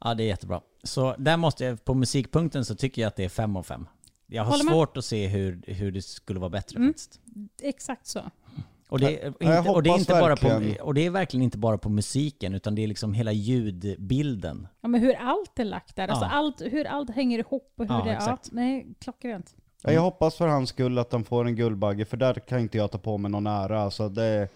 Ja, 0.00 0.14
det 0.14 0.22
är 0.22 0.26
jättebra. 0.26 0.60
Så 0.82 1.14
där 1.18 1.36
måste 1.36 1.64
jag, 1.64 1.84
på 1.84 1.94
musikpunkten 1.94 2.64
så 2.64 2.74
tycker 2.74 3.02
jag 3.02 3.08
att 3.08 3.16
det 3.16 3.24
är 3.24 3.28
fem 3.28 3.56
av 3.56 3.62
fem. 3.62 3.86
Jag 4.26 4.42
har 4.44 4.50
Håller 4.50 4.64
med. 4.64 4.72
svårt 4.72 4.96
att 4.96 5.04
se 5.04 5.26
hur, 5.26 5.62
hur 5.66 5.92
det 5.92 6.02
skulle 6.02 6.40
vara 6.40 6.50
bättre 6.50 6.76
Mm. 6.76 6.88
faktiskt. 6.88 7.20
Exakt 7.62 8.06
så. 8.06 8.20
Och 8.88 8.98
det, 9.00 9.22
är 9.22 9.26
Ja, 9.26 9.34
jag 9.40 9.58
inte, 9.58 9.70
och, 9.70 9.82
det 9.82 9.88
är 9.88 9.90
hoppas 9.90 10.00
inte 10.00 10.12
bara 10.12 10.28
verkligen. 10.34 10.74
på, 10.76 10.84
och 10.84 10.94
det 10.94 11.06
är 11.06 11.10
verkligen 11.10 11.42
inte 11.44 11.58
bara 11.58 11.78
på 11.78 11.88
musiken, 11.88 12.54
utan 12.54 12.74
det 12.74 12.82
är 12.82 12.86
liksom 12.86 13.14
hela 13.14 13.32
ljudbilden. 13.32 14.68
Ja, 14.80 14.88
men 14.88 15.00
hur 15.00 15.14
allt 15.14 15.58
är 15.58 15.64
lagt 15.64 15.96
där. 15.96 16.08
Alltså 16.08 16.24
Ja. 16.24 16.30
allt, 16.30 16.60
hur 16.60 16.84
allt 16.84 17.10
hänger 17.10 17.38
ihop 17.38 17.72
och 17.76 17.86
hur 17.88 17.94
Ja, 17.94 18.04
det... 18.04 18.10
exakt. 18.12 18.48
Ja, 18.52 18.56
nej, 18.56 18.86
klockrent. 19.00 19.54
Ja, 19.82 19.92
jag 19.92 20.00
hoppas 20.00 20.34
för 20.34 20.48
hans 20.48 20.68
skull 20.68 20.98
att 20.98 21.12
han 21.12 21.24
får 21.24 21.44
en 21.44 21.56
Guldbagge, 21.56 22.04
för 22.04 22.16
där 22.16 22.34
kan 22.34 22.60
inte 22.60 22.78
jag 22.78 22.90
ta 22.90 22.98
på 22.98 23.18
mig 23.18 23.30
någon 23.30 23.46
ära. 23.46 23.80
Alltså 23.80 24.08
det 24.08 24.24
är 24.24 24.48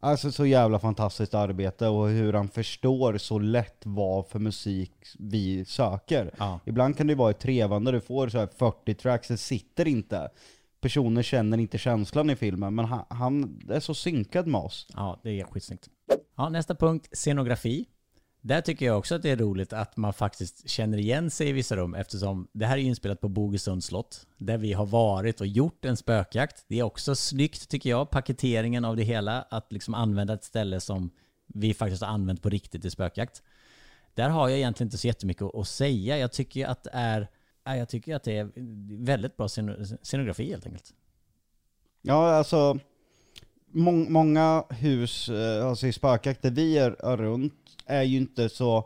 alltså 0.00 0.32
så 0.32 0.46
jävla 0.46 0.78
fantastiskt 0.78 1.34
arbete 1.34 1.88
och 1.88 2.08
hur 2.08 2.32
han 2.32 2.48
förstår 2.48 3.18
så 3.18 3.38
lätt 3.38 3.82
vad 3.84 4.26
för 4.26 4.38
musik 4.38 4.92
vi 5.18 5.64
söker. 5.64 6.34
Ja. 6.38 6.60
Ibland 6.64 6.96
kan 6.96 7.06
det 7.06 7.14
vara 7.14 7.30
ett 7.30 7.38
trevande, 7.38 7.92
du 7.92 8.00
får 8.00 8.28
så 8.28 8.38
här 8.38 8.48
40 8.56 8.94
tracks, 8.94 9.28
det 9.28 9.36
sitter 9.36 9.88
inte. 9.88 10.28
Personer 10.80 11.22
känner 11.22 11.58
inte 11.58 11.78
känslan 11.78 12.30
i 12.30 12.36
filmen, 12.36 12.74
men 12.74 12.84
han, 12.84 13.04
han 13.08 13.60
är 13.70 13.80
så 13.80 13.94
synkad 13.94 14.46
med 14.46 14.60
oss. 14.60 14.86
Ja, 14.94 15.20
det 15.22 15.40
är 15.40 15.44
skitsnyggt. 15.44 15.88
Ja, 16.36 16.48
nästa 16.48 16.74
punkt, 16.74 17.08
scenografi. 17.12 17.86
Där 18.46 18.60
tycker 18.60 18.86
jag 18.86 18.98
också 18.98 19.14
att 19.14 19.22
det 19.22 19.30
är 19.30 19.36
roligt 19.36 19.72
att 19.72 19.96
man 19.96 20.12
faktiskt 20.12 20.68
känner 20.68 20.98
igen 20.98 21.30
sig 21.30 21.48
i 21.48 21.52
vissa 21.52 21.76
rum 21.76 21.94
eftersom 21.94 22.48
det 22.52 22.66
här 22.66 22.78
är 22.78 22.82
inspelat 22.82 23.20
på 23.20 23.28
Bogesunds 23.28 23.86
slott 23.86 24.26
där 24.38 24.58
vi 24.58 24.72
har 24.72 24.86
varit 24.86 25.40
och 25.40 25.46
gjort 25.46 25.84
en 25.84 25.96
spökjakt. 25.96 26.64
Det 26.68 26.78
är 26.78 26.82
också 26.82 27.14
snyggt 27.14 27.68
tycker 27.68 27.90
jag, 27.90 28.10
paketeringen 28.10 28.84
av 28.84 28.96
det 28.96 29.02
hela, 29.02 29.42
att 29.42 29.72
liksom 29.72 29.94
använda 29.94 30.34
ett 30.34 30.44
ställe 30.44 30.80
som 30.80 31.10
vi 31.46 31.74
faktiskt 31.74 32.02
har 32.02 32.08
använt 32.08 32.42
på 32.42 32.48
riktigt 32.48 32.84
i 32.84 32.90
spökjakt. 32.90 33.42
Där 34.14 34.28
har 34.28 34.48
jag 34.48 34.58
egentligen 34.58 34.86
inte 34.86 34.98
så 34.98 35.06
jättemycket 35.06 35.54
att 35.54 35.68
säga. 35.68 36.18
Jag 36.18 36.32
tycker 36.32 36.66
att 36.66 36.84
det 36.84 36.90
är, 36.92 37.28
jag 37.64 37.88
tycker 37.88 38.16
att 38.16 38.24
det 38.24 38.36
är 38.36 38.50
väldigt 39.04 39.36
bra 39.36 39.48
scenografi 40.02 40.50
helt 40.50 40.66
enkelt. 40.66 40.94
Ja, 42.02 42.34
alltså 42.34 42.78
mång, 43.66 44.12
många 44.12 44.64
hus, 44.70 45.28
eh, 45.28 45.66
alltså 45.66 45.86
i 45.86 45.92
spökjakter 45.92 46.50
vi 46.50 46.78
är, 46.78 46.90
är 46.90 47.16
runt, 47.16 47.65
är 47.86 48.02
ju 48.02 48.16
inte 48.16 48.48
så 48.48 48.84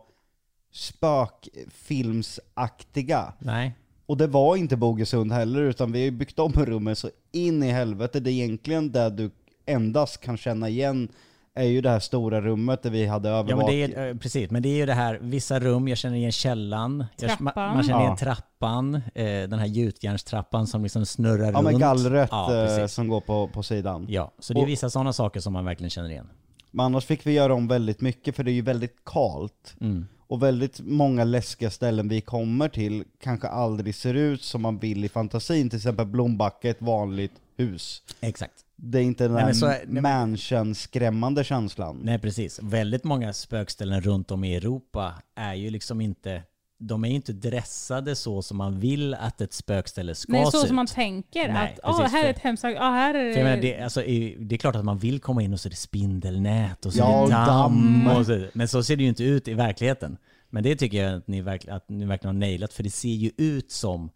spökfilmsaktiga. 0.72 3.32
Nej. 3.38 3.74
Och 4.06 4.16
det 4.16 4.26
var 4.26 4.56
inte 4.56 4.76
Bogesund 4.76 5.32
heller, 5.32 5.62
utan 5.62 5.92
vi 5.92 5.98
har 5.98 6.04
ju 6.04 6.10
byggt 6.10 6.38
om 6.38 6.52
rummet 6.52 6.98
så 6.98 7.10
in 7.32 7.62
i 7.62 7.70
helvete. 7.70 8.20
Det 8.20 8.30
är 8.30 8.32
egentligen 8.32 8.92
där 8.92 9.10
du 9.10 9.30
endast 9.66 10.20
kan 10.20 10.36
känna 10.36 10.68
igen 10.68 11.08
är 11.54 11.64
ju 11.64 11.80
det 11.80 11.90
här 11.90 12.00
stora 12.00 12.40
rummet 12.40 12.82
där 12.82 12.90
vi 12.90 13.06
hade 13.06 13.28
Ja 13.28 13.34
men 13.42 13.50
övervakning. 13.50 13.90
det 13.90 13.94
är, 14.00 14.08
eh, 14.08 14.14
precis, 14.16 14.50
men 14.50 14.62
det 14.62 14.68
är 14.68 14.76
ju 14.76 14.86
det 14.86 14.94
här, 14.94 15.18
vissa 15.22 15.60
rum, 15.60 15.88
jag 15.88 15.98
känner 15.98 16.16
igen 16.16 16.32
källan, 16.32 17.04
jag, 17.18 17.28
Trappan. 17.28 17.52
man, 17.56 17.74
man 17.74 17.82
känner 17.84 18.00
igen 18.00 18.16
Ja. 18.20 18.24
trappan, 18.34 18.94
eh, 18.94 19.00
den 19.24 19.58
här 19.58 19.66
gjutjärnstrappan 19.66 20.66
som 20.66 20.82
liksom 20.82 21.06
snurrar 21.06 21.44
Ja 21.44 21.52
runt. 21.52 21.64
men 21.64 21.78
gallret 21.78 22.28
Ja, 22.32 22.54
eh, 22.60 22.66
precis. 22.66 22.92
som 22.94 23.08
går 23.08 23.20
på, 23.20 23.48
på 23.48 23.62
sidan. 23.62 24.06
Ja, 24.08 24.32
så 24.38 24.52
det 24.54 24.60
är 24.60 24.62
Och- 24.62 24.68
vissa 24.68 24.90
sådana 24.90 25.12
saker 25.12 25.40
som 25.40 25.52
man 25.52 25.64
verkligen 25.64 25.90
känner 25.90 26.10
igen. 26.10 26.28
Men 26.70 26.86
annars 26.86 27.04
fick 27.04 27.26
vi 27.26 27.32
göra 27.32 27.54
om 27.54 27.68
väldigt 27.68 28.00
mycket 28.00 28.36
för 28.36 28.44
det 28.44 28.50
är 28.50 28.54
ju 28.54 28.62
väldigt 28.62 29.04
kalt. 29.04 29.74
Mm. 29.80 30.06
Och 30.26 30.42
väldigt 30.42 30.80
många 30.80 31.24
läskiga 31.24 31.70
ställen 31.70 32.08
vi 32.08 32.20
kommer 32.20 32.68
till 32.68 33.04
kanske 33.20 33.48
aldrig 33.48 33.94
ser 33.94 34.14
ut 34.14 34.42
som 34.42 34.62
man 34.62 34.78
vill 34.78 35.04
i 35.04 35.08
fantasin. 35.08 35.70
Till 35.70 35.76
exempel 35.76 36.06
Blombacka 36.06 36.70
ett 36.70 36.82
vanligt 36.82 37.32
hus. 37.56 38.02
Exakt. 38.20 38.54
Det 38.76 38.98
är 38.98 39.02
inte 39.02 39.24
den 39.28 39.32
Nej, 39.32 39.84
där 39.86 40.00
mansion-skrämmande 40.00 41.44
känslan. 41.44 42.00
Nej 42.02 42.18
precis. 42.18 42.60
Väldigt 42.62 43.04
många 43.04 43.32
spökställen 43.32 44.00
runt 44.00 44.30
om 44.30 44.44
i 44.44 44.56
Europa 44.56 45.14
är 45.34 45.54
ju 45.54 45.70
liksom 45.70 46.00
inte, 46.00 46.42
de 46.82 47.04
är 47.04 47.08
ju 47.08 47.14
inte 47.14 47.32
dressade 47.32 48.16
så 48.16 48.42
som 48.42 48.56
man 48.56 48.80
vill 48.80 49.14
att 49.14 49.40
ett 49.40 49.52
spökställe 49.52 50.14
ska 50.14 50.32
Nej, 50.32 50.44
se 50.44 50.50
så 50.50 50.60
ut. 50.62 50.66
som 50.66 50.76
man 50.76 50.86
tänker. 50.86 51.52
Nej, 51.52 51.78
att 51.82 51.94
ah, 51.94 51.98
precis, 51.98 52.12
här 52.12 52.24
är 52.24 52.30
ett 52.30 52.38
hemskt... 52.38 52.64
Ah, 52.64 52.90
här 52.90 53.14
är 53.14 53.24
jag 53.24 53.36
menar, 53.44 53.56
det... 53.56 53.62
det, 53.76 53.82
alltså, 53.82 54.00
det 54.38 54.54
är 54.54 54.56
klart 54.56 54.76
att 54.76 54.84
man 54.84 54.98
vill 54.98 55.20
komma 55.20 55.42
in 55.42 55.52
och 55.52 55.60
så 55.60 55.68
är 55.68 55.70
det 55.70 55.76
spindelnät 55.76 56.86
och 56.86 56.92
så 56.92 56.98
Ja, 56.98 57.22
är 57.22 57.26
det 57.26 57.34
damm. 57.34 58.06
Och 58.06 58.26
så, 58.26 58.46
men 58.52 58.68
så 58.68 58.82
ser 58.82 58.96
det 58.96 59.02
ju 59.02 59.08
inte 59.08 59.24
ut 59.24 59.48
i 59.48 59.54
verkligheten. 59.54 60.16
Men 60.50 60.62
det 60.62 60.76
tycker 60.76 61.04
jag 61.04 61.14
att 61.18 61.28
ni, 61.28 61.40
verk, 61.40 61.68
att 61.68 61.88
ni 61.88 62.04
verkligen 62.04 62.34
har 62.34 62.40
nailat, 62.40 62.72
för 62.72 62.82
det 62.82 62.90
ser 62.90 63.08
ju 63.08 63.30
ut 63.36 63.70
som 63.70 64.10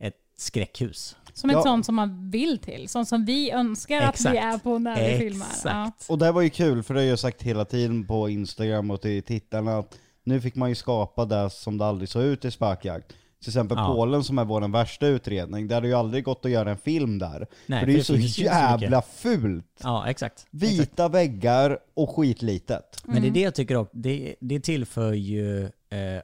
ett 0.00 0.16
skräckhus. 0.36 1.16
Som 1.32 1.50
ett 1.50 1.56
Ja. 1.56 1.62
sånt 1.62 1.86
som 1.86 1.94
man 1.94 2.30
vill 2.30 2.58
till. 2.58 2.88
Sånt 2.88 3.08
som 3.08 3.24
vi 3.24 3.50
önskar 3.50 4.02
att 4.02 4.20
vi 4.20 4.36
är 4.36 4.58
på 4.58 4.78
när 4.78 5.08
vi 5.08 5.18
filmar. 5.18 5.46
Ja. 5.50 5.86
Exakt. 5.86 6.10
Och 6.10 6.18
det 6.18 6.32
var 6.32 6.42
ju 6.42 6.50
kul, 6.50 6.82
för 6.82 6.94
det 6.94 7.00
har 7.00 7.06
jag 7.06 7.18
sagt 7.18 7.42
hela 7.42 7.64
tiden 7.64 8.06
på 8.06 8.28
Instagram 8.28 8.90
och 8.90 9.00
till 9.00 9.22
tittarna, 9.22 9.78
att 9.78 9.98
nu 10.24 10.40
fick 10.40 10.54
man 10.54 10.68
ju 10.68 10.74
skapa 10.74 11.24
det 11.24 11.50
som 11.50 11.78
det 11.78 11.84
aldrig 11.84 12.08
såg 12.08 12.22
ut 12.22 12.44
i 12.44 12.50
spökjakt. 12.50 13.12
Till 13.40 13.48
exempel 13.50 13.78
Ja. 13.78 13.86
Polen 13.94 14.24
som 14.24 14.38
är 14.38 14.44
vår 14.44 14.68
värsta 14.72 15.06
utredning, 15.06 15.68
det 15.68 15.74
hade 15.74 15.88
ju 15.88 15.94
aldrig 15.94 16.24
gått 16.24 16.44
att 16.44 16.50
göra 16.50 16.70
en 16.70 16.78
film 16.78 17.18
där. 17.18 17.46
Nej, 17.66 17.80
för 17.80 17.86
det 17.86 17.92
är 17.92 17.96
ju 17.96 18.02
så 18.04 18.14
inte 18.14 18.28
så 18.28 18.42
jävla 18.42 19.02
fult! 19.02 19.80
Ja, 19.82 20.08
exakt. 20.08 20.46
Vita 20.50 21.08
väggar 21.08 21.78
och 21.94 22.16
skitlitet. 22.16 23.02
Men 23.04 23.22
det 23.22 23.28
är 23.28 23.32
det 23.32 23.40
jag 23.40 23.54
tycker 23.54 23.76
också, 23.76 23.96
det, 23.96 24.36
det 24.40 24.60
tillför 24.60 25.12
ju 25.12 25.64
eh, 25.64 25.70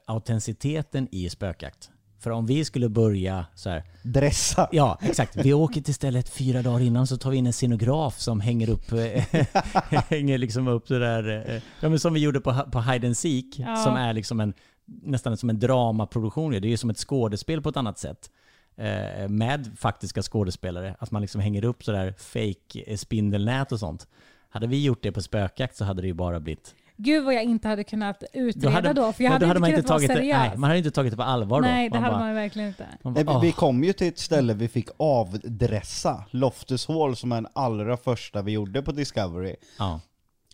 autenticiteten 0.06 1.08
i 1.12 1.30
spökjakt. 1.30 1.90
För 2.26 2.30
om 2.30 2.46
vi 2.46 2.64
skulle 2.64 2.88
börja 2.88 3.46
så 3.54 3.70
här, 3.70 3.82
Dressa. 4.02 4.68
ja 4.72 4.98
exakt, 5.02 5.36
vi 5.36 5.52
åker 5.52 5.80
till 5.80 5.94
stället 5.94 6.28
fyra 6.28 6.62
dagar 6.62 6.80
innan 6.80 7.06
så 7.06 7.16
tar 7.16 7.30
vi 7.30 7.36
in 7.36 7.46
en 7.46 7.52
scenograf 7.52 8.18
som 8.18 8.40
hänger 8.40 8.70
upp, 8.70 8.92
eh, 8.92 9.24
hänger 10.08 10.38
liksom 10.38 10.68
upp 10.68 10.88
det 10.88 10.98
där, 10.98 11.50
eh, 11.50 11.62
ja 11.80 11.88
men 11.88 11.98
som 11.98 12.14
vi 12.14 12.20
gjorde 12.20 12.40
på, 12.40 12.54
på 12.72 12.80
Hide 12.80 13.06
and 13.06 13.16
Seek, 13.16 13.58
Ja. 13.58 13.76
som 13.76 13.94
är 13.96 14.12
liksom 14.12 14.40
en, 14.40 14.54
nästan 14.86 15.36
som 15.36 15.50
en 15.50 15.58
dramaproduktion, 15.58 16.50
det 16.52 16.56
är 16.56 16.60
ju 16.60 16.76
som 16.76 16.90
ett 16.90 16.98
skådespel 16.98 17.62
på 17.62 17.68
ett 17.68 17.76
annat 17.76 17.98
sätt. 17.98 18.30
Eh, 18.76 19.28
med 19.28 19.70
faktiska 19.78 20.22
skådespelare, 20.22 20.96
att 20.98 21.10
man 21.10 21.22
liksom 21.22 21.40
hänger 21.40 21.64
upp 21.64 21.84
sådär 21.84 22.14
fake 22.18 22.96
spindelnät 22.96 23.72
och 23.72 23.78
sånt. 23.80 24.06
Hade 24.48 24.66
vi 24.66 24.84
gjort 24.84 25.02
det 25.02 25.12
på 25.12 25.22
spökjakt 25.22 25.76
så 25.76 25.84
hade 25.84 26.02
det 26.02 26.08
ju 26.08 26.14
bara 26.14 26.40
blivit 26.40 26.74
Gud 26.96 27.24
vad 27.24 27.34
jag 27.34 27.44
inte 27.44 27.68
hade 27.68 27.84
kunnat 27.84 28.24
utreda 28.32 28.92
då, 28.92 29.12
för 29.12 29.24
jag 29.24 29.30
ja, 29.30 29.32
hade, 29.32 29.44
då 29.44 29.48
hade 29.48 29.58
inte 29.58 29.60
man 29.60 29.70
kunnat 29.70 29.78
inte 29.78 29.88
vara 29.88 29.98
tagit 29.98 30.08
det, 30.08 30.14
seriös. 30.14 30.38
nej, 30.38 30.58
man 30.58 30.70
hade 30.70 30.78
inte 30.78 30.90
tagit 30.90 31.12
det 31.12 31.16
på 31.16 31.22
allvar 31.22 31.60
då. 31.60 31.68
Nej, 31.68 31.90
det 31.90 31.98
hade 31.98 32.10
bara, 32.10 32.24
man 32.24 32.34
verkligen 32.34 32.68
inte. 32.68 32.86
man 33.02 33.12
Nej, 33.12 33.24
bara, 33.24 33.40
vi, 33.40 33.46
vi 33.46 33.52
åh. 33.52 33.58
kom 33.58 33.84
ju 33.84 33.92
till 33.92 34.08
ett 34.08 34.18
ställe 34.18 34.54
vi 34.54 34.68
fick 34.68 34.88
avdressa, 34.96 36.24
Loftus 36.30 36.88
Hall, 36.88 37.16
som 37.16 37.32
är 37.32 37.36
den 37.36 37.46
allra 37.52 37.96
första 37.96 38.42
vi 38.42 38.52
gjorde 38.52 38.82
på 38.82 38.92
Discovery. 38.92 39.56
Ja. 39.78 40.00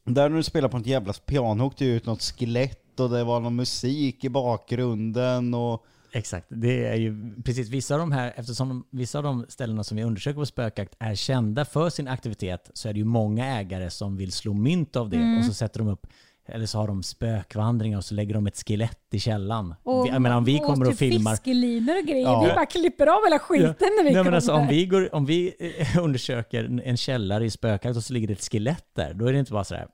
Där 0.04 0.28
när 0.28 0.36
du 0.36 0.42
spelar 0.42 0.68
på 0.68 0.76
ett 0.76 0.86
jävla 0.86 1.12
piano 1.12 1.64
åkte 1.64 1.84
det 1.84 1.90
ut 1.90 2.06
något 2.06 2.22
skelett 2.22 3.00
och 3.00 3.10
det 3.10 3.24
var 3.24 3.40
någon 3.40 3.56
musik 3.56 4.24
i 4.24 4.28
bakgrunden 4.28 5.54
och... 5.54 5.84
Exakt, 6.14 6.46
det 6.48 6.86
är 6.86 6.94
ju 6.94 7.34
precis 7.44 7.68
vissa 7.68 7.94
av 7.94 8.00
de 8.00 8.12
här, 8.12 8.32
eftersom 8.36 8.68
de, 8.68 8.84
vissa 8.90 9.18
av 9.18 9.24
de 9.24 9.46
ställena 9.48 9.84
som 9.84 9.96
vi 9.96 10.02
undersöker 10.04 10.34
på 10.40 10.46
spökjakt 10.46 10.94
är 10.98 11.14
kända 11.14 11.64
för 11.64 11.90
sin 11.90 12.08
aktivitet 12.08 12.70
så 12.74 12.88
är 12.88 12.92
det 12.92 12.98
ju 12.98 13.04
många 13.04 13.46
ägare 13.46 13.90
som 13.90 14.16
vill 14.16 14.32
slå 14.32 14.54
mynt 14.54 14.96
av 14.96 15.08
det 15.10 15.16
Mm. 15.16 15.38
och 15.38 15.44
så 15.44 15.54
sätter 15.54 15.78
de 15.78 15.88
upp 15.88 16.06
eller 16.46 16.66
så 16.66 16.78
har 16.78 16.86
de 16.86 17.02
spökvandringar 17.02 17.98
och 17.98 18.04
så 18.04 18.14
lägger 18.14 18.34
de 18.34 18.46
ett 18.46 18.56
skelett 18.68 19.00
i 19.10 19.20
källan. 19.20 19.74
Och, 19.82 20.06
Vi- 20.06 20.10
jag 20.10 20.22
menar 20.22 20.36
om 20.36 20.44
vi 20.44 20.60
och 20.60 20.64
kommer 20.66 20.84
och 20.86 20.90
typ 20.90 20.98
filmar... 20.98 21.30
fiskelinor 21.30 21.98
och 21.98 22.04
grejer. 22.06 22.22
Ja. 22.26 22.42
Vi 22.44 22.48
bara 22.48 22.66
klipper 22.66 23.06
av 23.06 23.24
hela 23.24 23.38
skiten 23.38 23.74
när 23.78 24.04
vi 24.04 24.04
Nej, 24.04 24.14
men 24.14 24.24
kommer 24.24 24.36
alltså, 24.36 24.52
om, 24.52 24.66
vi 24.68 24.86
går, 24.86 25.14
om 25.14 25.26
vi 25.26 25.54
eh, 25.78 25.98
undersöker 26.04 26.80
en- 26.84 26.96
källare 26.96 27.44
i 27.44 27.50
spökjakt 27.50 27.96
och 27.96 28.04
så 28.04 28.12
ligger 28.12 28.26
det 28.28 28.32
ett 28.32 28.48
skelett 28.52 28.86
där, 28.94 29.14
då 29.14 29.26
är 29.26 29.32
det 29.32 29.38
inte 29.38 29.52
bara 29.52 29.64
sådär... 29.64 29.86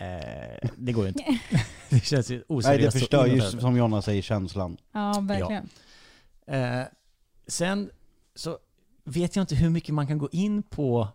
Eh, 0.00 0.68
det 0.76 0.92
går 0.92 1.04
ju 1.04 1.08
inte. 1.08 1.24
det 1.88 2.04
känns 2.04 2.30
ju 2.30 2.42
oseriöst. 2.48 2.68
Nej 2.68 2.78
det 2.78 2.90
förstör 2.90 3.26
ju, 3.26 3.40
som 3.40 3.76
Jonna 3.76 4.02
säger, 4.02 4.22
känslan. 4.22 4.76
Ja, 4.92 5.20
verkligen. 5.22 5.68
Eh, 6.46 6.82
sen 7.46 7.90
så 8.34 8.58
vet 9.04 9.36
jag 9.36 9.42
inte 9.42 9.54
hur 9.54 9.70
mycket 9.70 9.94
man 9.94 10.06
kan 10.06 10.18
gå 10.18 10.28
in 10.32 10.62
på. 10.62 11.08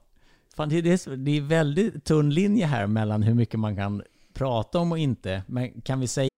Fan, 0.56 0.70
det, 0.70 0.76
är 0.78 1.16
det 1.16 1.32
är 1.38 1.42
väldigt 1.42 2.06
tunn 2.06 2.30
linje 2.30 2.66
här 2.66 2.88
mellan 2.88 3.24
hur 3.24 3.34
mycket 3.34 3.60
man 3.60 3.76
kan 3.76 4.04
prata 4.34 4.80
om 4.80 4.92
och 4.92 4.98
inte. 4.98 5.44
Men 5.48 5.82
kan 5.82 6.00
vi 6.00 6.08
säga 6.08 6.30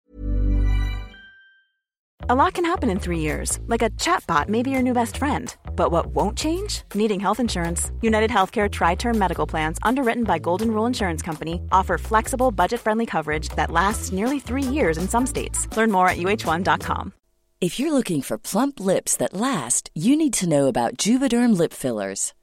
A 2.27 2.33
lot 2.33 2.53
can 2.53 2.65
happen 2.65 2.89
in 2.89 2.99
three 2.99 3.19
years, 3.19 3.59
like 3.67 3.83
a 3.83 3.91
chatbot 3.91 4.49
may 4.49 4.63
be 4.63 4.71
your 4.71 4.81
new 4.81 4.93
best 4.93 5.17
friend. 5.17 5.55
But 5.75 5.91
what 5.91 6.07
won't 6.07 6.35
change? 6.35 6.81
Needing 6.95 7.19
health 7.19 7.39
insurance. 7.39 7.91
United 8.01 8.31
Healthcare 8.31 8.67
Tri 8.67 8.95
Term 8.95 9.19
Medical 9.19 9.45
Plans, 9.45 9.77
underwritten 9.83 10.23
by 10.23 10.39
Golden 10.39 10.71
Rule 10.71 10.87
Insurance 10.87 11.21
Company, 11.21 11.61
offer 11.71 11.99
flexible, 11.99 12.49
budget 12.49 12.81
friendly 12.81 13.05
coverage 13.05 13.49
that 13.49 13.69
lasts 13.69 14.11
nearly 14.11 14.39
three 14.39 14.63
years 14.63 14.97
in 14.97 15.07
some 15.07 15.27
states. 15.27 15.67
Learn 15.77 15.91
more 15.91 16.09
at 16.09 16.17
uh1.com. 16.17 17.13
If 17.61 17.79
you're 17.79 17.93
looking 17.93 18.21
for 18.23 18.37
plump 18.37 18.79
lips 18.79 19.15
that 19.17 19.33
last, 19.33 19.91
you 19.93 20.15
need 20.15 20.33
to 20.33 20.49
know 20.49 20.67
about 20.67 20.97
Juvederm 20.97 21.57
lip 21.57 21.73
fillers. 21.73 22.33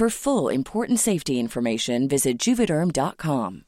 For 0.00 0.08
full 0.10 0.54
important 0.54 1.00
safety 1.00 1.32
information, 1.32 2.08
visit 2.08 2.46
juvederm.com. 2.46 3.64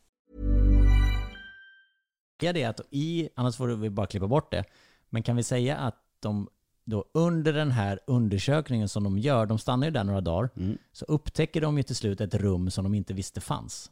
det 2.41 2.65
att 2.65 2.81
i, 2.91 3.29
annars 3.35 3.57
får 3.57 3.69
vi 3.69 3.91
bara 3.91 4.07
klippa 4.07 4.27
bort 4.27 4.51
det, 4.51 4.65
men 5.11 5.23
kan 5.23 5.37
vi 5.37 5.43
säga 5.43 5.77
att 5.77 5.95
de 6.21 6.49
då 6.85 7.05
under 7.15 7.53
den 7.53 7.71
här 7.71 8.01
undersökningen 8.07 8.89
som 8.89 9.05
de 9.05 9.19
gör, 9.19 9.47
de 9.47 9.59
stannar 9.59 9.87
ju 9.87 9.91
där 9.91 10.05
några 10.05 10.21
dagar, 10.21 10.51
Mm. 10.57 10.79
så 10.93 11.05
upptäcker 11.05 11.61
de 11.61 11.77
ju 11.77 11.83
till 11.83 11.97
slut 11.97 12.21
ett 12.21 12.35
rum 12.35 12.71
som 12.71 12.85
de 12.85 12.95
inte 12.95 13.15
visste 13.15 13.41
fanns. 13.41 13.91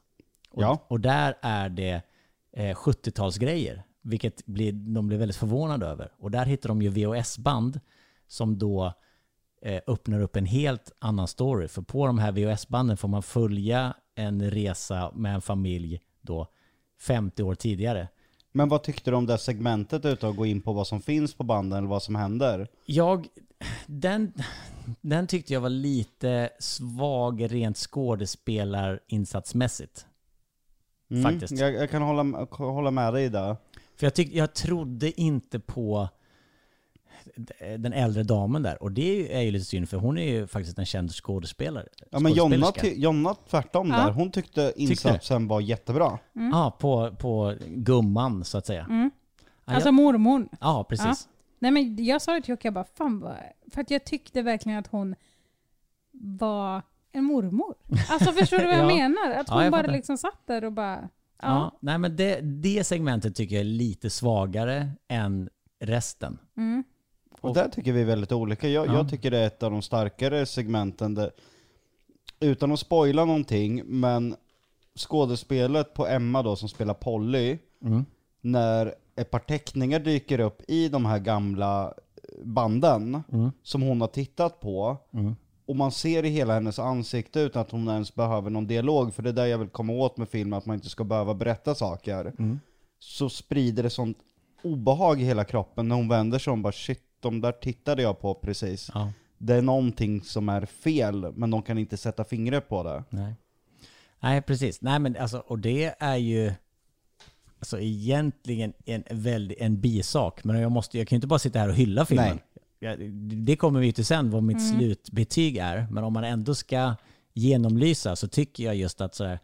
Och, 0.50 0.62
Ja. 0.62 0.86
och 0.88 1.00
där 1.00 1.34
är 1.42 1.68
det 1.68 2.02
eh, 2.52 2.74
70-talsgrejer, 2.76 3.82
vilket 4.02 4.46
blir, 4.46 4.72
de 4.72 5.06
blir 5.06 5.18
väldigt 5.18 5.36
förvånade 5.36 5.86
över. 5.86 6.12
Och 6.18 6.30
där 6.30 6.44
hittar 6.46 6.68
de 6.68 6.82
ju 6.82 6.88
VHS-band 6.88 7.80
som 8.26 8.58
då 8.58 8.86
eh, 8.86 8.92
öppnar 9.86 10.20
upp 10.20 10.36
en 10.36 10.46
helt 10.46 10.92
annan 10.98 11.28
story. 11.28 11.68
För 11.68 11.82
på 11.82 12.06
de 12.06 12.18
här 12.18 12.32
VHS-banden 12.32 12.96
får 12.96 13.08
man 13.08 13.22
följa 13.22 13.94
en 14.14 14.50
resa 14.50 15.12
med 15.14 15.34
en 15.34 15.42
familj 15.42 16.00
då 16.20 16.46
50 17.00 17.42
år 17.42 17.54
tidigare. 17.54 18.08
Men 18.52 18.68
vad 18.68 18.82
tyckte 18.82 19.10
du 19.10 19.16
om 19.16 19.26
det 19.26 19.38
segmentet 19.38 20.04
utav 20.04 20.30
att 20.30 20.36
gå 20.36 20.46
in 20.46 20.60
på 20.60 20.72
vad 20.72 20.86
som 20.86 21.02
finns 21.02 21.34
på 21.34 21.44
banden 21.44 21.78
eller 21.78 21.88
vad 21.88 22.02
som 22.02 22.14
händer? 22.14 22.68
Jag, 22.86 23.26
den, 23.86 24.32
den 25.00 25.26
tyckte 25.26 25.52
jag 25.52 25.60
var 25.60 25.68
lite 25.68 26.50
svag 26.58 27.52
rent 27.52 27.76
skådespelarinsatsmässigt. 27.76 30.06
Mm, 31.10 31.22
Faktiskt. 31.22 31.60
Jag, 31.60 31.74
jag 31.74 31.90
kan 31.90 32.02
hålla, 32.02 32.46
hålla 32.50 32.90
med 32.90 33.14
dig 33.14 33.28
där. 33.28 33.56
För 33.96 34.06
jag, 34.06 34.14
tyck, 34.14 34.34
jag 34.34 34.54
trodde 34.54 35.20
inte 35.20 35.60
på 35.60 36.08
den 37.78 37.92
äldre 37.92 38.22
damen 38.22 38.62
där. 38.62 38.82
Och 38.82 38.92
det 38.92 39.34
är 39.36 39.40
ju 39.40 39.50
lite 39.50 39.64
synd 39.64 39.88
för 39.88 39.96
hon 39.96 40.18
är 40.18 40.24
ju 40.32 40.46
faktiskt 40.46 40.78
en 40.78 40.86
känd 40.86 41.10
skådespelare. 41.12 41.86
Ja 42.10 42.20
men 42.20 42.32
Jonna, 42.32 42.72
Jonna 42.82 43.34
tvärtom 43.34 43.88
Ja. 43.90 43.96
där, 43.96 44.10
hon 44.12 44.30
tyckte 44.30 44.72
insatsen 44.76 45.48
var 45.48 45.60
jättebra. 45.60 46.18
Ja, 46.32 46.76
på, 46.80 47.10
på 47.18 47.54
gumman 47.66 48.44
så 48.44 48.58
att 48.58 48.66
säga. 48.66 48.84
Mm. 48.84 49.10
Ja, 49.64 49.72
Alltså 49.74 49.88
jag, 49.88 49.94
mormor. 49.94 50.48
ja 50.60 50.84
precis. 50.88 51.28
Nej 51.58 51.70
men 51.70 52.04
jag 52.04 52.22
sa 52.22 52.32
det 52.34 52.40
till 52.42 52.50
Jocke, 52.50 52.66
jag 52.68 52.74
bara 52.74 52.84
fan 52.94 53.20
vad... 53.20 53.36
För 53.72 53.80
att 53.80 53.90
jag 53.90 54.04
tyckte 54.04 54.42
verkligen 54.42 54.78
att 54.78 54.86
hon 54.86 55.14
var 56.12 56.82
en 57.12 57.24
mormor. 57.24 57.74
Alltså 58.10 58.32
förstår 58.32 58.58
du 58.58 58.64
vad 58.66 58.74
jag 58.74 58.82
Ja. 58.92 58.96
menar? 59.08 59.30
Att 59.40 59.48
Ja, 59.48 59.54
hon 59.54 59.62
jag 59.62 59.72
bara 59.72 59.86
liksom 59.86 60.18
satt 60.18 60.46
där 60.46 60.64
och 60.64 60.72
bara... 60.72 60.98
Ja. 61.42 61.48
Ja. 61.48 61.78
nej 61.80 61.98
men 61.98 62.16
det, 62.16 62.40
det 62.40 62.84
segmentet 62.84 63.34
tycker 63.36 63.54
jag 63.54 63.60
är 63.60 63.64
lite 63.64 64.10
svagare 64.10 64.90
än 65.08 65.48
resten. 65.80 66.38
Mm. 66.56 66.84
Och 67.40 67.54
där 67.54 67.68
tycker 67.68 67.92
vi 67.92 68.04
väldigt 68.04 68.32
olika. 68.32 68.68
Jag, 68.68 68.86
Ja. 68.86 68.92
jag 68.94 69.10
tycker 69.10 69.30
det 69.30 69.38
är 69.38 69.46
ett 69.46 69.62
av 69.62 69.70
de 69.70 69.82
starkare 69.82 70.46
segmenten 70.46 71.14
där, 71.14 71.30
utan 72.40 72.72
att 72.72 72.80
spoila 72.80 73.24
någonting, 73.24 73.82
men 73.86 74.36
skådespelet 74.98 75.94
på 75.94 76.06
Emma 76.06 76.42
då 76.42 76.56
som 76.56 76.68
spelar 76.68 76.94
Polly, 76.94 77.58
Mm. 77.84 78.04
när 78.40 78.94
ett 79.16 79.30
par 79.30 79.38
teckningar 79.38 79.98
dyker 80.00 80.40
upp 80.40 80.62
i 80.68 80.88
de 80.88 81.04
här 81.06 81.18
gamla 81.18 81.94
banden 82.44 83.22
Mm. 83.32 83.50
som 83.62 83.82
hon 83.82 84.00
har 84.00 84.08
tittat 84.08 84.60
på, 84.60 84.96
Mm. 85.12 85.36
och 85.66 85.76
man 85.76 85.92
ser 85.92 86.24
i 86.24 86.28
hela 86.28 86.54
hennes 86.54 86.78
ansikte 86.78 87.40
utan 87.40 87.62
att 87.62 87.70
hon 87.70 87.88
ens 87.88 88.14
behöver 88.14 88.50
någon 88.50 88.66
dialog, 88.66 89.14
för 89.14 89.22
det 89.22 89.28
är 89.28 89.32
där 89.32 89.46
jag 89.46 89.58
vill 89.58 89.68
komma 89.68 89.92
åt 89.92 90.16
med 90.16 90.28
filmen, 90.28 90.58
att 90.58 90.66
man 90.66 90.74
inte 90.74 90.88
ska 90.88 91.04
behöva 91.04 91.34
berätta 91.34 91.74
saker. 91.74 92.32
Mm. 92.38 92.60
Så 92.98 93.28
sprider 93.28 93.82
det 93.82 93.90
sånt 93.90 94.18
obehag 94.62 95.20
i 95.20 95.24
hela 95.24 95.44
kroppen 95.44 95.88
när 95.88 95.96
hon 95.96 96.08
vänder 96.08 96.38
sig 96.38 96.52
om 96.52 96.62
bara 96.62 96.72
shit, 96.72 97.02
de 97.20 97.40
där 97.40 97.52
tittade 97.52 98.02
jag 98.02 98.20
på 98.20 98.34
precis. 98.34 98.90
Ja. 98.94 99.12
Det 99.38 99.54
är 99.54 99.62
någonting 99.62 100.22
som 100.22 100.48
är 100.48 100.66
fel, 100.66 101.32
men 101.34 101.50
de 101.50 101.62
kan 101.62 101.78
inte 101.78 101.96
sätta 101.96 102.24
fingret 102.24 102.68
på 102.68 102.82
det. 102.82 103.04
Nej. 103.10 103.34
Nej, 104.20 104.42
precis. 104.42 104.80
Nej, 104.80 104.98
men 104.98 105.16
alltså, 105.16 105.38
och 105.38 105.58
det 105.58 105.94
är 105.98 106.16
ju 106.16 106.52
alltså 107.58 107.80
egentligen 107.80 108.72
en, 108.84 109.04
väldigt, 109.10 109.60
en 109.60 109.80
bisak. 109.80 110.44
Men 110.44 110.60
jag, 110.60 110.72
måste, 110.72 110.98
jag 110.98 111.08
kan 111.08 111.16
ju 111.16 111.18
inte 111.18 111.26
bara 111.26 111.38
sitta 111.38 111.58
här 111.58 111.68
och 111.68 111.74
hylla 111.74 112.06
filmen. 112.06 112.38
Ja, 112.78 112.96
det 113.46 113.56
kommer 113.56 113.80
vi 113.80 113.92
till 113.92 114.06
sen, 114.06 114.30
vad 114.30 114.42
mitt 114.42 114.70
slutbetyg 114.70 115.56
är. 115.56 115.86
Men 115.90 116.04
om 116.04 116.12
man 116.12 116.24
ändå 116.24 116.54
ska 116.54 116.94
genomlysa 117.32 118.16
så 118.16 118.28
tycker 118.28 118.64
jag 118.64 118.76
just 118.76 119.00
att 119.00 119.14
sådär... 119.14 119.38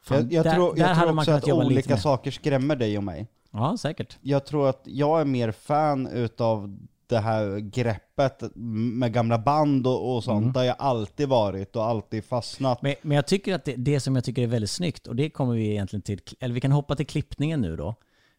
fan, 0.00 0.16
jag 0.16 0.32
jag 0.32 0.44
där, 0.44 0.54
tror, 0.54 0.74
där 0.74 0.82
jag 0.82 0.88
hade 0.88 1.00
tror 1.00 1.12
man 1.12 1.22
också 1.22 1.52
att 1.52 1.66
olika 1.66 1.96
saker 1.96 2.30
skrämmer 2.30 2.76
dig 2.76 2.98
och 2.98 3.04
mig. 3.04 3.26
Ja, 3.50 3.76
säkert. 3.76 4.18
Jag 4.20 4.46
tror 4.46 4.68
att 4.68 4.82
jag 4.84 5.20
är 5.20 5.24
mer 5.24 5.52
fan 5.52 6.06
utav 6.06 6.78
det 7.06 7.18
här 7.18 7.58
greppet 7.58 8.42
med 8.54 9.12
gamla 9.12 9.38
band 9.38 9.86
och, 9.86 10.14
och 10.16 10.24
sånt, 10.24 10.42
Mm. 10.42 10.52
där 10.52 10.62
jag 10.62 10.76
alltid 10.78 11.28
varit 11.28 11.76
och 11.76 11.84
alltid 11.84 12.24
fastnat. 12.24 12.82
Men, 12.82 12.94
men 13.02 13.14
jag 13.16 13.26
tycker 13.26 13.54
att 13.54 13.64
det, 13.64 13.74
det 13.76 14.00
som 14.00 14.14
jag 14.14 14.24
tycker 14.24 14.42
är 14.42 14.46
väldigt 14.46 14.70
snyggt, 14.70 15.06
och 15.06 15.16
det 15.16 15.30
kommer 15.30 15.54
vi 15.54 15.70
egentligen 15.70 16.02
till, 16.02 16.20
eller 16.40 16.54
vi 16.54 16.60
kan 16.60 16.72
hoppa 16.72 16.96
till 16.96 17.06
klippningen 17.06 17.60
nu 17.60 17.76
då. 17.76 17.94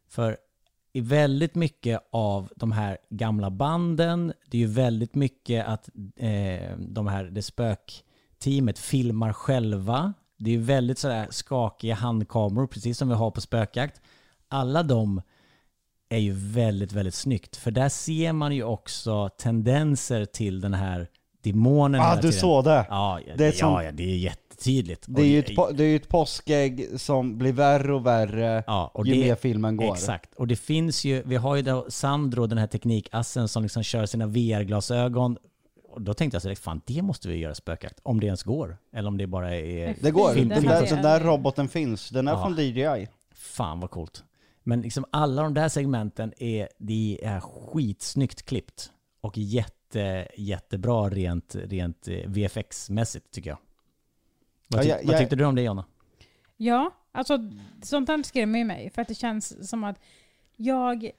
För 0.10 0.38
är 0.94 1.02
väldigt 1.02 1.56
mycket 1.56 2.02
av 2.12 2.50
de 2.56 2.72
här 2.72 2.98
gamla 3.10 3.50
banden. 3.50 4.34
Det 4.52 4.58
är 4.58 4.62
ju 4.62 4.68
väldigt 4.68 5.16
mycket 5.16 5.68
att 5.68 5.90
eh, 6.16 6.78
de 6.78 7.08
här, 7.08 7.24
det 7.24 7.42
spökteamet 7.42 8.80
filmar 8.80 9.34
själva. 9.34 10.14
Det 10.38 10.50
är 10.50 10.54
ju 10.56 10.62
väldigt 10.62 11.00
sådär 11.00 11.28
skakiga 11.30 11.96
handkameror, 11.96 12.68
precis 12.68 12.98
som 12.98 13.10
vi 13.10 13.16
har 13.16 13.32
på 13.32 13.42
spökjakt. 13.42 14.02
Alla 14.52 14.84
de 14.84 15.22
är 16.10 16.18
ju 16.18 16.32
väldigt, 16.34 16.92
väldigt 16.94 17.14
snyggt. 17.16 17.56
För 17.58 17.72
där 17.72 17.90
ser 17.90 18.34
man 18.34 18.56
ju 18.56 18.64
också 18.64 19.30
tendenser 19.30 20.26
till 20.26 20.62
den 20.62 20.74
här 20.74 21.08
demonen 21.44 22.02
Ah, 22.02 22.16
du 22.22 22.32
såg 22.32 22.64
det? 22.64 22.86
Ja, 22.90 23.20
ja, 23.28 23.34
Det 23.38 23.44
är 23.46 23.48
ja, 23.48 23.54
som- 23.54 23.84
ja, 23.84 23.92
det 23.92 24.04
är 24.04 24.18
jättetydligt. 24.18 25.06
Det 25.08 25.22
är, 25.22 25.26
ju 25.26 25.40
ett, 25.40 25.78
det 25.78 25.84
är 25.84 25.88
ju 25.88 25.96
ett 25.96 26.08
påskägg 26.10 26.88
som 26.98 27.38
blir 27.38 27.54
värre 27.54 27.94
och 27.94 28.06
värre 28.06 28.64
Ja, 28.68 28.92
och 28.94 29.08
ju 29.08 29.14
det- 29.14 29.20
mer 29.20 29.36
filmen 29.36 29.78
går. 29.78 29.94
Exakt. 29.94 30.36
Och 30.36 30.48
det 30.48 30.56
finns 30.56 31.06
ju, 31.06 31.24
vi 31.26 31.36
har 31.36 31.56
ju 31.56 31.62
då 31.62 31.86
Sandro, 31.90 32.46
den 32.48 32.58
här 32.58 32.68
teknikassen 32.68 33.48
som 33.48 33.64
liksom 33.64 33.84
kör 33.84 34.06
sina 34.06 34.26
VR-glasögon. 34.28 35.38
Och 35.90 36.02
då 36.02 36.14
tänkte 36.14 36.36
jag 36.36 36.42
så 36.42 36.48
här, 36.48 36.56
fan 36.56 36.82
det 36.86 37.02
måste 37.02 37.28
vi 37.28 37.36
göra 37.38 37.56
spökjakt. 37.56 38.00
Om 38.04 38.20
det 38.20 38.26
ens 38.26 38.44
går. 38.44 38.78
Eller 38.94 39.08
om 39.08 39.18
det 39.18 39.28
bara 39.28 39.56
är... 39.56 39.96
Det 40.02 40.12
går. 40.12 40.34
Film- 40.34 40.50
Den 40.50 40.62
film- 40.62 40.72
där, 40.74 40.86
den 40.90 41.02
där 41.04 41.20
roboten 41.20 41.68
finns. 41.70 42.10
Den 42.10 42.28
är 42.28 42.32
Ja. 42.32 42.44
från 42.44 42.56
DJI. 42.58 43.08
Fan 43.36 43.80
vad 43.80 43.90
coolt. 43.92 44.24
Men 44.64 44.82
liksom 44.82 45.06
alla 45.12 45.44
de 45.44 45.54
där 45.54 45.70
segmenten 45.70 46.34
är, 46.38 46.70
det 46.78 47.20
är 47.24 47.40
skitsnyggt 47.40 48.44
klippt. 48.46 48.92
Och 49.22 49.38
jätte, 49.38 50.28
jättebra 50.38 51.10
rent, 51.10 51.56
rent 51.56 52.08
eh, 52.08 52.14
VFX-mässigt 52.14 53.32
tycker 53.32 53.50
jag. 53.50 53.58
Vad, 54.68 54.80
Ja, 54.80 54.84
tyck- 54.84 54.90
jag- 54.90 55.06
vad 55.06 55.14
jag- 55.14 55.20
tyckte 55.20 55.36
du 55.36 55.46
om 55.46 55.56
det 55.56 55.62
Jonna? 55.62 55.86
Ja, 56.58 56.92
alltså 57.12 57.38
sånt 57.84 58.10
här 58.10 58.24
skrämmer 58.24 58.60
ju 58.60 58.66
mig. 58.66 58.90
För 58.90 59.02
att 59.02 59.08
det 59.08 59.16
känns 59.16 59.70
som 59.70 59.84
att 59.84 60.00
jag 60.56 61.12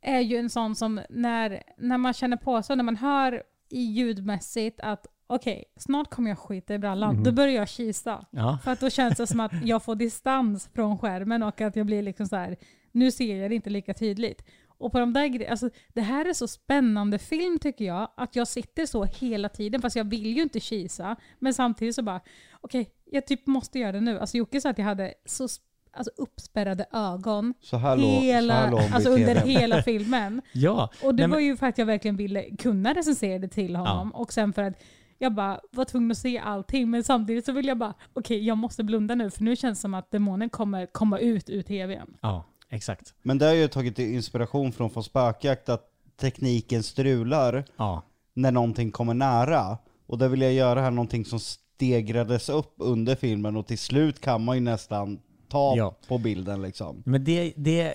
är 0.00 0.20
ju 0.20 0.36
en 0.36 0.50
sån 0.50 0.74
som 0.76 1.00
när, 1.10 1.62
när 1.78 1.98
man 1.98 2.12
känner 2.12 2.36
på 2.36 2.62
sig, 2.62 2.76
när 2.76 2.84
man 2.84 2.96
hör 2.96 3.42
i 3.68 3.80
ljudmässigt 3.80 4.80
att 4.80 5.06
okej, 5.26 5.64
snart 5.76 6.10
kommer 6.10 6.30
jag 6.30 6.38
skita 6.38 6.74
i 6.74 6.78
brallan. 6.78 7.22
Då 7.22 7.32
börjar 7.32 7.54
jag 7.54 7.68
kisa. 7.68 8.26
Ja. 8.30 8.58
För 8.64 8.70
att 8.70 8.80
då 8.80 8.90
känns 8.90 9.16
det 9.16 9.26
som 9.26 9.40
att 9.40 9.52
jag 9.64 9.82
får 9.82 9.94
distans 9.94 10.68
från 10.74 10.98
skärmen 10.98 11.42
och 11.42 11.60
att 11.60 11.76
jag 11.76 11.86
blir 11.86 12.02
liksom 12.02 12.26
så 12.26 12.36
här. 12.36 12.56
nu 12.92 13.10
ser 13.10 13.36
jag 13.36 13.50
det 13.50 13.54
inte 13.54 13.70
lika 13.70 13.94
tydligt. 13.94 14.44
Och 14.78 14.92
på 14.92 14.98
de 14.98 15.12
där 15.12 15.26
gre- 15.26 15.50
alltså 15.50 15.70
det 15.94 16.00
här 16.00 16.24
är 16.28 16.32
så 16.32 16.48
spännande 16.48 17.18
film 17.18 17.58
tycker 17.58 17.84
jag, 17.84 18.08
att 18.16 18.36
jag 18.36 18.48
sitter 18.48 18.86
så 18.86 19.04
hela 19.04 19.48
tiden, 19.48 19.82
fast 19.82 19.96
jag 19.96 20.04
vill 20.04 20.26
ju 20.36 20.42
inte 20.42 20.60
kisa. 20.60 21.16
Men 21.38 21.54
samtidigt 21.54 21.94
så 21.94 22.02
bara, 22.02 22.20
okej, 22.60 22.90
jag 23.04 23.26
typ 23.26 23.46
måste 23.46 23.78
göra 23.78 23.92
det 23.92 24.00
nu. 24.00 24.18
Alltså 24.18 24.36
Jocke 24.36 24.60
sa 24.60 24.70
att 24.70 24.78
jag 24.78 24.84
hade 24.84 25.14
så 25.24 25.46
sp- 25.46 25.60
alltså, 25.92 26.10
uppspärrade 26.16 26.86
ögon 26.92 27.54
Så 27.60 27.76
här 27.76 27.96
låg, 27.96 28.04
hela, 28.06 28.54
så 28.54 28.60
här 28.60 28.70
låg 28.70 28.80
hon 28.80 28.92
alltså 28.92 29.10
under 29.10 29.34
hela 29.34 29.82
filmen. 29.82 30.42
Ja. 30.52 30.90
Och 31.02 31.14
det 31.14 31.22
Nej, 31.22 31.28
men- 31.28 31.30
var 31.30 31.40
ju 31.40 31.56
för 31.56 31.66
att 31.66 31.78
jag 31.78 31.86
verkligen 31.86 32.16
ville 32.16 32.56
kunna 32.56 32.94
recensera 32.94 33.38
det 33.38 33.48
till 33.48 33.76
honom. 33.76 34.14
Och 34.14 34.32
sen 34.32 34.52
för 34.52 34.62
att 34.62 34.82
jag 35.18 35.34
bara 35.34 35.60
var 35.70 35.84
tvungen 35.84 36.10
att 36.10 36.18
se 36.18 36.38
allting. 36.38 36.90
Men 36.90 37.04
samtidigt 37.04 37.44
så 37.44 37.52
vill 37.52 37.66
jag 37.66 37.78
bara, 37.78 37.94
okej 38.12 38.46
jag 38.46 38.58
måste 38.58 38.84
blunda 38.84 39.14
nu. 39.14 39.30
För 39.30 39.42
nu 39.42 39.56
känns 39.56 39.78
det 39.78 39.82
som 39.82 39.94
att 39.94 40.10
demonen 40.10 40.50
kommer 40.50 40.86
komma 40.86 41.18
ut 41.18 41.50
ur 41.50 41.62
tvn. 41.62 42.16
Ja, 42.20 42.44
exakt. 42.70 43.14
Men 43.22 43.38
det 43.38 43.46
har 43.46 43.52
ju 43.54 43.68
tagit 43.68 43.98
inspiration 43.98 44.72
från 44.72 44.90
från 44.90 45.04
spökjakt 45.04 45.68
att 45.68 45.90
tekniken 46.20 46.82
strular 46.82 47.64
Ja. 47.76 48.02
när 48.34 48.50
någonting 48.52 48.90
kommer 48.90 49.14
nära. 49.14 49.78
Och 50.06 50.18
där 50.18 50.28
vill 50.28 50.40
jag 50.42 50.52
göra 50.52 50.80
här 50.80 50.90
någonting 50.90 51.24
som 51.24 51.40
stegrades 51.40 52.48
upp 52.48 52.74
under 52.78 53.14
filmen 53.16 53.56
och 53.56 53.66
till 53.66 53.78
slut 53.78 54.20
kan 54.20 54.44
man 54.44 54.56
ju 54.56 54.60
nästan 54.62 55.20
ta 55.48 55.76
Ja. 55.76 55.94
på 56.08 56.18
bilden 56.18 56.62
liksom. 56.62 57.02
Men 57.06 57.24
det, 57.24 57.52
det, 57.56 57.94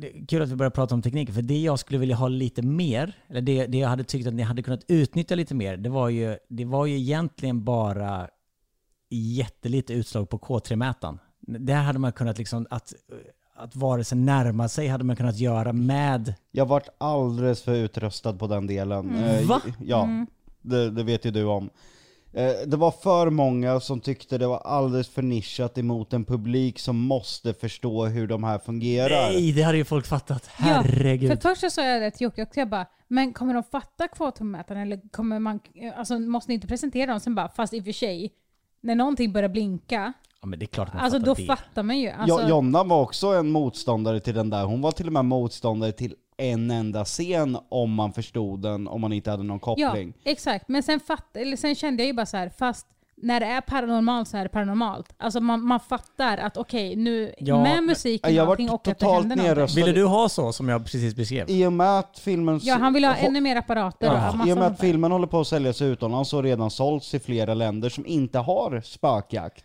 det 0.00 0.16
är 0.16 0.26
kul 0.26 0.42
att 0.42 0.48
vi 0.48 0.56
börjar 0.56 0.70
prata 0.70 0.94
om 0.94 1.02
tekniken, 1.02 1.34
för 1.34 1.42
det 1.42 1.60
jag 1.60 1.78
skulle 1.78 1.98
vilja 1.98 2.16
ha 2.16 2.28
lite 2.28 2.62
mer, 2.62 3.14
eller 3.28 3.40
det, 3.40 3.66
det 3.66 3.78
jag 3.78 3.88
hade 3.88 4.04
tyckt 4.04 4.28
att 4.28 4.34
ni 4.34 4.42
hade 4.42 4.62
kunnat 4.62 4.84
utnyttja 4.88 5.34
lite 5.34 5.54
mer, 5.54 5.76
det 5.76 5.88
var 5.88 6.08
ju, 6.08 6.36
det 6.48 6.64
var 6.64 6.86
ju 6.86 6.96
egentligen 6.98 7.64
bara 7.64 8.28
jättelite 9.10 9.92
utslag 9.92 10.28
på 10.28 10.38
K3-mätaren. 10.38 11.18
Det 11.40 11.72
hade 11.72 11.98
man 11.98 12.12
kunnat 12.12 12.38
liksom, 12.38 12.66
att, 12.70 12.94
att 13.54 13.76
varelsen 13.76 14.24
närma 14.24 14.68
sig 14.68 14.88
hade 14.88 15.04
man 15.04 15.16
kunnat 15.16 15.38
göra 15.38 15.72
med... 15.72 16.34
Jag 16.50 16.66
vart 16.66 16.88
alldeles 16.98 17.62
för 17.62 17.74
utrustad 17.74 18.32
på 18.32 18.46
den 18.46 18.66
delen. 18.66 19.14
Eh, 19.14 19.46
Va? 19.46 19.60
Ja, 19.84 20.08
det, 20.62 20.90
det 20.90 21.02
vet 21.02 21.24
ju 21.24 21.30
du 21.30 21.44
om. 21.44 21.70
Eh, 22.32 22.52
Det 22.66 22.76
var 22.76 22.90
för 22.90 23.30
många 23.30 23.80
som 23.80 24.00
tyckte 24.00 24.38
det 24.38 24.46
var 24.46 24.58
alldeles 24.58 25.08
för 25.08 25.22
nischat 25.22 25.78
emot 25.78 26.12
en 26.12 26.24
publik 26.24 26.78
som 26.78 26.96
måste 26.98 27.54
förstå 27.54 28.04
hur 28.06 28.26
de 28.26 28.44
här 28.44 28.58
fungerar. 28.58 29.32
Nej, 29.32 29.52
det 29.52 29.62
hade 29.62 29.78
ju 29.78 29.84
folk 29.84 30.06
fattat. 30.06 30.50
Ja, 30.58 30.64
Herregud. 30.64 31.30
för 31.30 31.36
först 31.48 31.60
så 31.60 31.70
sa 31.70 31.82
jag 31.84 32.02
det 32.02 32.10
till 32.10 32.24
Jocke 32.24 32.42
och 32.42 32.48
jag 32.54 32.68
bara, 32.68 32.86
men 33.08 33.32
kommer 33.32 33.54
de 33.54 33.62
fatta 33.62 34.08
kvotomätaren 34.08 34.82
eller 34.82 35.00
kommer 35.10 35.38
man, 35.38 35.60
alltså 35.96 36.18
måste 36.18 36.50
ni 36.50 36.54
inte 36.54 36.66
presentera 36.66 37.10
dem? 37.10 37.20
Sen 37.20 37.34
bara, 37.34 37.48
fast 37.48 37.74
i 37.74 37.80
och 37.80 37.84
för 37.84 37.92
sig, 37.92 38.32
när 38.80 38.94
någonting 38.94 39.32
börjar 39.32 39.48
blinka, 39.48 40.12
Ja, 40.42 40.46
men 40.46 40.58
det 40.58 40.64
är 40.64 40.66
klart 40.66 40.94
man 40.94 41.02
alltså 41.02 41.18
fattar 41.18 41.26
då 41.26 41.34
det. 41.34 41.46
fattar 41.46 41.82
man 41.82 41.98
ju. 41.98 42.08
Alltså, 42.10 42.40
Jo- 42.42 42.48
Jonna 42.48 42.84
var 42.84 43.00
också 43.02 43.26
en 43.26 43.50
motståndare 43.50 44.20
till 44.20 44.34
den 44.34 44.50
där. 44.50 44.64
Hon 44.64 44.80
var 44.82 44.92
till 44.92 45.06
och 45.06 45.12
med 45.12 45.24
motståndare 45.24 45.92
till 45.92 46.14
en 46.40 46.70
enda 46.70 47.04
scen 47.04 47.58
om 47.68 47.92
man 47.94 48.12
förstod 48.12 48.62
den, 48.62 48.88
om 48.88 49.00
man 49.00 49.12
inte 49.12 49.30
hade 49.30 49.42
någon 49.42 49.60
Ja, 49.76 49.88
koppling. 49.88 50.12
exakt. 50.24 50.68
Men 50.68 50.82
sen, 50.82 51.00
fatt, 51.00 51.36
eller 51.36 51.56
sen 51.56 51.74
kände 51.74 52.02
jag 52.02 52.06
ju 52.06 52.12
bara 52.12 52.26
så 52.26 52.36
här, 52.36 52.50
fast 52.58 52.86
när 53.22 53.40
det 53.40 53.46
är 53.46 53.60
paranormalt 53.60 54.28
så 54.28 54.36
är 54.36 54.42
det 54.42 54.48
paranormalt. 54.48 55.14
Alltså 55.18 55.40
man, 55.40 55.60
man 55.66 55.80
fattar 55.80 56.38
att 56.38 56.56
okej, 56.56 56.96
nu 56.96 57.34
Ja, 57.38 57.62
med 57.62 57.82
musiken 57.82 58.34
Jag 58.34 58.44
och 58.44 58.50
allting 58.50 58.70
och 58.70 58.74
att 58.74 58.84
det 58.84 58.94
totalt 58.94 59.28
händer 59.28 59.54
någonting. 59.54 59.76
Ville 59.84 59.92
du 59.92 60.04
ha 60.06 60.28
så 60.28 60.52
som 60.52 60.68
jag 60.68 60.84
precis 60.84 61.14
beskrev? 61.14 61.50
I 61.50 61.66
och 61.66 61.72
med 61.72 61.98
att 61.98 62.18
filmen... 62.18 62.60
Ja, 62.62 62.74
han 62.74 62.92
vill 62.92 63.04
ha 63.04 63.14
ännu 63.14 63.40
mer 63.40 63.56
apparater 63.56 64.10
och 64.10 64.16
Ja, 64.16 64.32
massa 64.32 64.50
I 64.50 64.52
och 64.52 64.58
med 64.58 64.66
att 64.66 64.80
filmen 64.80 65.12
håller 65.12 65.26
på 65.26 65.40
att 65.40 65.46
säljas 65.46 65.82
utomlands 65.82 66.32
och 66.32 66.42
redan 66.42 66.70
sålts 66.70 67.14
i 67.14 67.18
flera 67.18 67.54
länder 67.54 67.88
som 67.88 68.06
inte 68.06 68.38
har 68.38 68.80
spökjakt. 68.84 69.64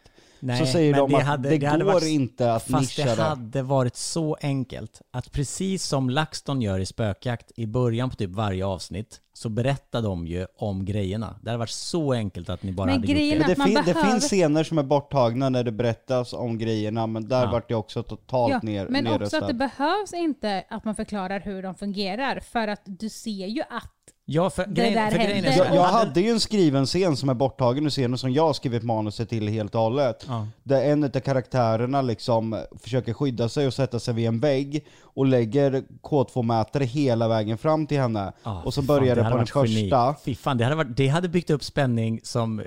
Så 0.59 0.65
säger 0.65 0.91
men 0.91 0.99
de 1.09 1.15
att 1.15 1.19
det, 1.19 1.25
hade 1.25 1.57
går 1.57 1.83
varit- 1.85 2.03
inte 2.09 2.53
att 2.53 2.63
Fast 2.63 2.97
nischa 2.97 3.09
det 3.09 3.15
det. 3.15 3.21
hade 3.23 3.61
varit 3.61 3.95
så 3.95 4.37
enkelt 4.41 5.01
att 5.11 5.31
precis 5.31 5.83
som 5.83 6.09
LaxTon 6.09 6.61
gör 6.61 6.79
i 6.79 6.85
Spökjakt 6.85 7.51
i 7.55 7.65
början 7.67 8.09
på 8.09 8.15
typ 8.15 8.29
varje 8.29 8.65
avsnitt 8.65 9.21
så 9.33 9.49
berättar 9.49 10.01
de 10.01 10.27
ju 10.27 10.45
om 10.57 10.85
grejerna. 10.85 11.35
Det 11.41 11.49
hade 11.49 11.57
varit 11.59 11.69
så 11.69 12.13
enkelt 12.13 12.49
att 12.49 12.63
ni 12.63 12.71
bara 12.71 12.85
Men 12.85 12.93
hade 12.95 13.07
gjort 13.07 13.15
grejen 13.17 13.39
det. 13.39 13.39
Men 13.39 13.47
det, 13.47 13.51
att 13.51 13.57
man 13.57 13.67
fin- 13.67 13.75
det 13.85 13.93
behöver- 13.93 14.11
finns 14.11 14.23
scener 14.27 14.63
som 14.63 14.77
är 14.77 14.83
borttagna 14.83 15.49
när 15.49 15.63
det 15.63 15.71
berättas 15.71 16.33
om 16.33 16.57
grejerna, 16.57 17.07
men 17.07 17.27
där 17.27 17.43
Ja. 17.43 17.51
vart 17.51 17.69
det 17.69 17.75
också 17.75 18.03
totalt 18.03 18.51
Ja, 18.53 18.59
ner, 18.63 18.87
men 18.87 19.05
också 19.07 19.11
nedröstat. 19.13 19.41
att 19.41 19.47
det 19.47 19.53
behövs 19.53 20.13
inte 20.13 20.63
att 20.69 20.85
man 20.85 20.95
förklarar 20.95 21.39
hur 21.39 21.63
de 21.63 21.75
fungerar, 21.75 22.39
för 22.39 22.67
att 22.67 22.81
du 22.85 23.09
ser 23.09 23.47
ju 23.47 23.61
att 23.61 23.91
Ja, 24.27 24.49
för, 24.49 24.65
grejen, 24.65 24.93
där 24.93 25.11
för 25.11 25.17
grejen 25.17 25.45
är 25.45 25.57
Jag, 25.57 25.75
jag 25.75 25.83
hade- 25.83 26.21
ju 26.21 26.29
en 26.29 26.39
skriven 26.39 26.85
scen 26.85 27.17
som 27.17 27.29
är 27.29 27.33
borttagen 27.33 27.85
ur 27.85 27.89
scenen 27.89 28.17
som 28.17 28.31
jag 28.33 28.45
har 28.45 28.53
skrivit 28.53 28.83
manuset 28.83 29.29
till 29.29 29.47
helt 29.47 29.75
och 29.75 29.81
hållet. 29.81 30.25
Ja. 30.27 30.47
Där 30.63 30.83
en 30.83 31.03
av 31.03 31.09
karaktärerna 31.09 32.01
liksom 32.01 32.63
försöker 32.79 33.13
skydda 33.13 33.49
sig 33.49 33.67
och 33.67 33.73
sätta 33.73 33.99
sig 33.99 34.13
vid 34.13 34.27
en 34.27 34.39
vägg 34.39 34.85
och 35.01 35.25
lägger 35.25 35.83
K2-mätare 36.03 36.83
hela 36.83 37.27
vägen 37.27 37.57
fram 37.57 37.87
till 37.87 37.99
henne. 37.99 38.33
Ah, 38.43 38.61
och 38.61 38.73
så 38.73 38.81
börjar 38.81 39.15
det 39.15 39.23
på 39.23 39.37
den 39.37 39.47
första. 39.47 40.15
Fy 40.25 40.35
fan, 40.35 40.57
det 40.57 40.63
hade, 40.63 40.75
varit, 40.75 40.97
det 40.97 41.07
hade 41.07 41.29
byggt 41.29 41.49
upp 41.49 41.63
spänning 41.63 42.19
som, 42.23 42.59
eh, 42.59 42.65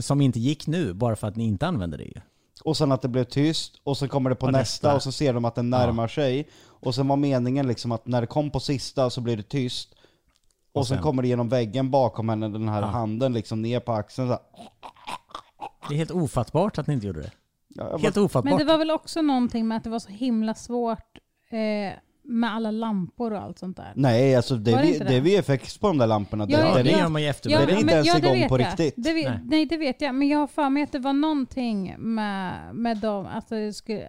som 0.00 0.20
inte 0.20 0.40
gick 0.40 0.66
nu 0.66 0.92
bara 0.94 1.16
för 1.16 1.26
att 1.28 1.36
ni 1.36 1.44
inte 1.44 1.66
använde 1.66 1.96
det 1.96 2.04
ju. 2.04 2.20
Och 2.64 2.76
sen 2.76 2.92
att 2.92 3.02
det 3.02 3.08
blev 3.08 3.24
tyst, 3.24 3.80
och 3.84 3.96
så 3.96 4.08
kommer 4.08 4.30
det 4.30 4.36
på 4.36 4.46
Och 4.46 4.52
nästa, 4.52 4.86
nästa. 4.88 4.96
och 4.96 5.02
så 5.02 5.12
ser 5.12 5.32
de 5.32 5.44
att 5.44 5.54
den 5.54 5.70
närmar 5.70 6.08
sig. 6.08 6.48
Och 6.66 6.94
sen 6.94 7.08
var 7.08 7.16
meningen 7.16 7.66
liksom 7.68 7.92
att 7.92 8.06
när 8.06 8.20
det 8.20 8.26
kom 8.26 8.50
på 8.50 8.60
sista 8.60 9.10
så 9.10 9.20
blir 9.20 9.36
det 9.36 9.42
tyst. 9.42 9.94
Och, 10.72 10.80
Och 10.80 10.86
sen, 10.86 10.96
sen- 10.96 11.02
kommer 11.02 11.22
det 11.22 11.28
genom 11.28 11.48
väggen 11.48 11.90
bakom 11.90 12.28
henne, 12.28 12.48
den 12.48 12.68
här 12.68 12.80
Ja. 12.80 12.86
handen 12.86 13.32
liksom 13.32 13.62
ner 13.62 13.80
på 13.80 13.92
axeln 13.92 14.28
så 14.28 14.32
här. 14.32 14.40
Det 15.88 15.94
är 15.94 15.98
helt 15.98 16.10
ofattbart 16.10 16.78
att 16.78 16.86
ni 16.86 16.94
inte 16.94 17.06
gjorde 17.06 17.20
det. 17.22 17.30
Ja, 17.68 17.98
Helt 17.98 18.14
bara, 18.14 18.24
ofattbart. 18.24 18.44
Men 18.50 18.58
det 18.58 18.64
var 18.64 18.78
väl 18.78 18.90
också 18.90 19.22
någonting 19.22 19.68
med 19.68 19.76
att 19.76 19.84
det 19.84 19.90
var 19.90 19.98
så 19.98 20.10
himla 20.10 20.54
svårt 20.54 21.18
eh, 21.50 21.92
med 22.22 22.50
alla 22.54 22.70
lampor 22.70 23.32
och 23.32 23.38
allt 23.42 23.58
sånt 23.58 23.76
där. 23.76 23.92
nej 23.96 24.36
alltså 24.36 24.56
det, 24.56 24.72
Var 24.72 24.82
inte 24.82 25.04
det 25.04 25.14
är 25.14 25.20
det? 25.20 25.40
VFX 25.42 25.78
på 25.78 25.86
de 25.86 25.98
där 25.98 26.06
lamporna. 26.06 26.46
Ja, 26.48 26.58
det, 26.58 26.64
Ja, 26.68 26.76
det, 26.76 26.82
det 26.82 26.92
är- 26.92 26.98
gör 26.98 27.08
man 27.08 27.22
ju 27.22 27.26
Ja, 27.26 27.30
efterbörd. 27.30 27.68
det 27.68 27.72
är 27.74 27.80
inte 27.80 27.92
ens 27.94 28.06
ja, 28.06 28.18
igång 28.18 28.48
på 28.48 28.60
jag. 28.60 28.66
riktigt. 28.66 28.94
Det 28.96 29.12
vet, 29.12 29.28
Nej. 29.30 29.40
nej. 29.44 29.66
det 29.66 29.76
vet 29.76 30.00
jag. 30.00 30.14
Men 30.14 30.28
jag 30.28 30.38
har 30.38 30.46
för 30.46 30.68
mig 30.70 30.82
att 30.82 30.92
det 30.92 30.98
var 30.98 31.12
någonting 31.12 31.94
med, 31.98 32.74
med 32.74 32.96
dem, 32.96 33.26
alltså, 33.26 33.72
skulle, 33.72 34.08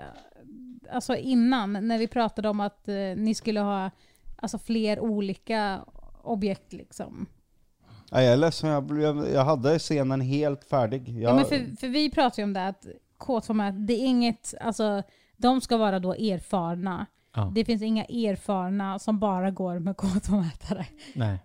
alltså 0.93 1.16
innan, 1.16 1.88
när 1.88 1.97
vi 1.97 2.07
pratade 2.07 2.49
om 2.49 2.59
att 2.59 2.88
eh, 2.88 2.95
ni 3.18 3.36
skulle 3.36 3.59
ha 3.59 3.91
alltså, 4.36 4.57
fler 4.57 4.99
olika 4.99 5.80
objekt 6.24 6.74
liksom. 6.74 7.26
Ja, 8.11 8.22
jag 8.22 8.34
är 8.34 8.38
ledsen, 8.38 8.69
jag, 8.69 8.84
blev- 8.84 9.30
jag 9.34 9.45
hade 9.45 9.80
scenen 9.80 10.22
helt 10.22 10.63
färdig. 10.63 11.09
Jag, 11.09 11.32
Ja, 11.32 11.36
men 11.36 11.45
för, 11.45 11.76
för 11.78 11.88
vi 11.88 12.11
pratade 12.11 12.41
ju 12.41 12.43
om 12.43 12.53
det 12.53 12.67
att 12.67 12.86
K2 13.19 13.72
det 13.88 13.93
är 13.93 14.05
inget, 14.05 14.53
alltså 14.61 15.03
de 15.38 15.61
ska 15.61 15.78
vara 15.78 15.99
då 15.99 16.13
erfarna. 16.13 17.05
Ja. 17.36 17.51
Det 17.55 17.65
finns 17.65 17.82
inga 17.82 18.03
erfarna 18.05 18.99
som 18.99 19.19
bara 19.19 19.51
går 19.51 19.80
med 19.80 19.95
K2-mätare. 19.95 20.86
Nej. 21.15 21.39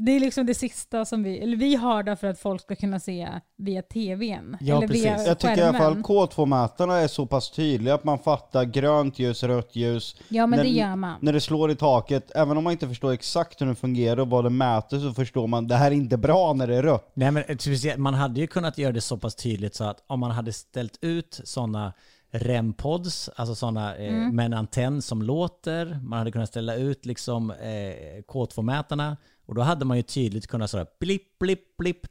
Det 0.00 0.12
är 0.12 0.20
liksom 0.20 0.46
det 0.46 0.54
sista 0.54 1.04
som 1.04 1.22
vi, 1.22 1.38
eller 1.38 1.56
vi 1.56 1.74
har 1.74 2.02
det 2.02 2.16
för 2.16 2.26
att 2.26 2.38
folk 2.38 2.62
ska 2.62 2.76
kunna 2.76 3.00
se 3.00 3.28
via 3.56 3.82
tvn. 3.82 4.56
Ja, 4.60 4.76
eller 4.76 4.88
via 4.88 5.12
precis. 5.12 5.26
Jag 5.26 5.38
tycker 5.38 5.58
i 5.58 5.62
alla 5.62 5.78
fall 5.78 5.92
skärmen. 5.94 6.04
K2-mätarna 6.04 6.96
är 6.96 7.08
så 7.08 7.26
pass 7.26 7.50
tydliga 7.50 7.94
att 7.94 8.04
man 8.04 8.18
fattar 8.18 8.64
grönt 8.64 9.18
ljus, 9.18 9.42
rött 9.42 9.76
ljus. 9.76 10.16
Ja 10.28 10.46
men 10.46 10.56
när, 10.56 10.64
det 10.64 10.70
gör 10.70 10.96
man. 10.96 11.18
När 11.20 11.32
det 11.32 11.40
slår 11.40 11.70
i 11.70 11.76
taket, 11.76 12.30
även 12.34 12.56
om 12.56 12.64
man 12.64 12.72
inte 12.72 12.88
förstår 12.88 13.12
exakt 13.12 13.60
hur 13.60 13.66
den 13.66 13.76
fungerar 13.76 14.20
och 14.20 14.30
vad 14.30 14.44
det 14.44 14.50
mäter 14.50 14.98
så 14.98 15.12
förstår 15.12 15.46
man 15.46 15.68
det 15.68 15.74
här 15.76 15.90
är 15.90 15.94
inte 15.94 16.16
bra 16.16 16.52
när 16.52 16.66
det 16.66 16.76
är 16.76 16.82
rött. 16.82 17.10
Nej 17.14 17.30
men 17.30 17.44
speciellt, 17.58 17.98
man 18.00 18.14
hade 18.14 18.40
ju 18.40 18.46
kunnat 18.46 18.78
göra 18.78 18.92
det 18.92 19.00
så 19.00 19.16
pass 19.16 19.34
tydligt 19.34 19.74
så 19.74 19.84
att 19.84 20.04
om 20.06 20.20
man 20.20 20.30
hade 20.30 20.52
ställt 20.52 20.98
ut 21.00 21.40
sådana 21.44 21.92
REM-pods, 22.30 23.30
alltså 23.36 23.54
sådana 23.54 23.96
eh, 23.96 24.08
Mm. 24.14 24.36
med 24.36 24.46
en 24.46 24.54
antenn 24.54 25.02
som 25.02 25.22
låter, 25.22 26.00
man 26.02 26.18
hade 26.18 26.32
kunnat 26.32 26.48
ställa 26.48 26.74
ut 26.74 27.06
liksom 27.06 27.50
eh, 27.50 28.22
K2-mätarna 28.28 29.16
och 29.48 29.54
då 29.54 29.62
hade 29.62 29.84
man 29.84 29.96
ju 29.96 30.02
tydligt 30.02 30.46
kunnat 30.46 30.70
sådär 30.70 30.86
blipp, 31.00 31.38
blipp, 31.38 31.76
blipp, 31.76 32.06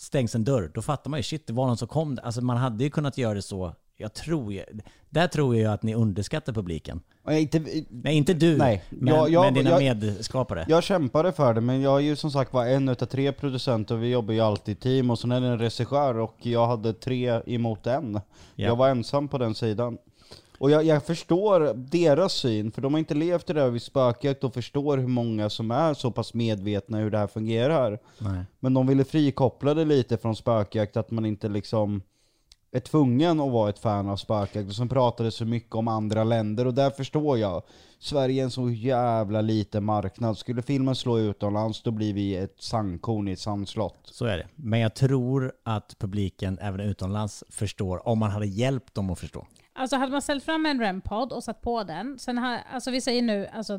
stängs 0.00 0.34
en 0.34 0.44
dörr. 0.44 0.70
Då 0.74 0.82
fattar 0.82 1.10
man 1.10 1.18
ju 1.18 1.22
shit, 1.22 1.46
det 1.46 1.52
var 1.52 1.66
någon 1.66 1.76
som 1.76 1.88
kom. 1.88 2.18
Alltså 2.22 2.40
man 2.40 2.56
hade 2.56 2.84
ju 2.84 2.90
kunnat 2.90 3.18
göra 3.18 3.34
det 3.34 3.42
så. 3.42 3.74
Jag 3.96 4.14
tror 4.14 4.52
ju, 4.52 4.64
där 5.10 5.26
tror 5.28 5.56
jag 5.56 5.72
att 5.72 5.82
ni 5.82 5.94
underskattar 5.94 6.52
publiken. 6.52 7.00
Och 7.24 7.32
inte, 7.32 7.64
Nej, 7.90 8.14
inte 8.16 8.34
du, 8.34 8.56
Nej, 8.56 8.84
men, 8.90 9.14
jag- 9.14 9.30
jag- 9.30 9.44
men 9.44 9.54
dina 9.54 9.70
jag- 9.70 9.96
medskapare. 9.96 10.64
jag 10.68 10.82
kämpade 10.82 11.32
för 11.32 11.54
det 11.54 11.60
men 11.60 11.80
jag 11.80 11.96
är 11.96 12.00
ju 12.04 12.16
som 12.16 12.30
sagt 12.30 12.52
var 12.52 12.66
en 12.66 12.88
utav 12.88 13.06
tre 13.06 13.32
producenter, 13.32 13.96
vi 13.96 14.08
jobbar 14.10 14.34
ju 14.34 14.40
alltid 14.40 14.76
i 14.76 14.80
team 14.80 15.10
och 15.10 15.18
sen 15.18 15.32
är 15.32 15.40
det 15.40 15.46
en 15.46 15.58
regissör 15.58 16.18
och 16.18 16.36
jag 16.42 16.66
hade 16.66 16.92
tre 16.92 17.40
emot 17.46 17.86
en. 17.86 18.14
Ja. 18.14 18.20
Jag 18.66 18.76
var 18.76 18.88
ensam 18.88 19.28
på 19.28 19.38
den 19.38 19.54
sidan. 19.54 19.98
Och 20.64 20.70
jag, 20.70 20.84
jag 20.84 21.04
förstår 21.04 21.74
deras 21.74 22.32
syn, 22.32 22.72
för 22.72 22.82
de 22.82 22.94
har 22.94 22.98
inte 22.98 23.14
levt 23.14 23.46
det 23.46 23.52
där 23.52 23.70
vid 23.70 23.82
spökjakt 23.82 24.44
och 24.44 24.54
förstår 24.54 24.98
hur 24.98 25.06
många 25.06 25.50
som 25.50 25.70
är 25.70 25.94
så 25.94 26.10
pass 26.10 26.34
medvetna 26.34 26.98
hur 26.98 27.10
det 27.10 27.18
här 27.18 27.26
fungerar. 27.26 27.98
Nej. 28.18 28.44
Men 28.60 28.74
de 28.74 28.86
ville 28.86 29.04
frikoppla 29.04 29.74
det 29.74 29.84
lite 29.84 30.16
från 30.16 30.36
spökjakt, 30.36 30.96
att 30.96 31.10
man 31.10 31.26
inte 31.26 31.48
liksom 31.48 32.02
är 32.72 32.80
tvungen 32.80 33.40
att 33.40 33.52
vara 33.52 33.70
ett 33.70 33.78
fan 33.78 34.08
av 34.08 34.16
spökjakt. 34.16 34.68
Och 34.68 34.74
sen 34.74 34.88
pratade 34.88 35.30
så 35.30 35.44
mycket 35.44 35.74
om 35.74 35.88
andra 35.88 36.24
länder, 36.24 36.66
och 36.66 36.74
där 36.74 36.90
förstår 36.90 37.38
jag. 37.38 37.62
Sverige 37.98 38.42
är 38.42 38.44
en 38.44 38.50
så 38.50 38.70
jävla 38.70 39.40
liten 39.40 39.84
marknad. 39.84 40.38
Skulle 40.38 40.62
filmen 40.62 40.94
slå 40.94 41.18
utomlands, 41.18 41.82
då 41.82 41.90
blir 41.90 42.14
vi 42.14 42.36
ett 42.36 42.56
sandkorn 42.58 43.28
i 43.28 43.32
ett 43.32 43.40
sandslott. 43.40 44.00
Så 44.04 44.24
är 44.24 44.36
det. 44.36 44.46
Men 44.56 44.80
jag 44.80 44.94
tror 44.94 45.52
att 45.62 45.96
publiken 45.98 46.58
även 46.60 46.80
utomlands 46.80 47.44
förstår, 47.48 48.08
om 48.08 48.18
man 48.18 48.30
hade 48.30 48.46
hjälpt 48.46 48.94
dem 48.94 49.10
att 49.10 49.18
förstå. 49.18 49.46
Alltså 49.76 49.96
hade 49.96 50.12
man 50.12 50.22
ställt 50.22 50.44
fram 50.44 50.66
en 50.66 50.80
REM-podd 50.80 51.32
och 51.32 51.44
satt 51.44 51.60
på 51.60 51.82
den, 51.84 52.18
sen 52.18 52.38
har, 52.38 52.58
alltså 52.72 52.90
vi 52.90 53.00
säger 53.00 53.22
nu 53.22 53.46
alltså 53.52 53.78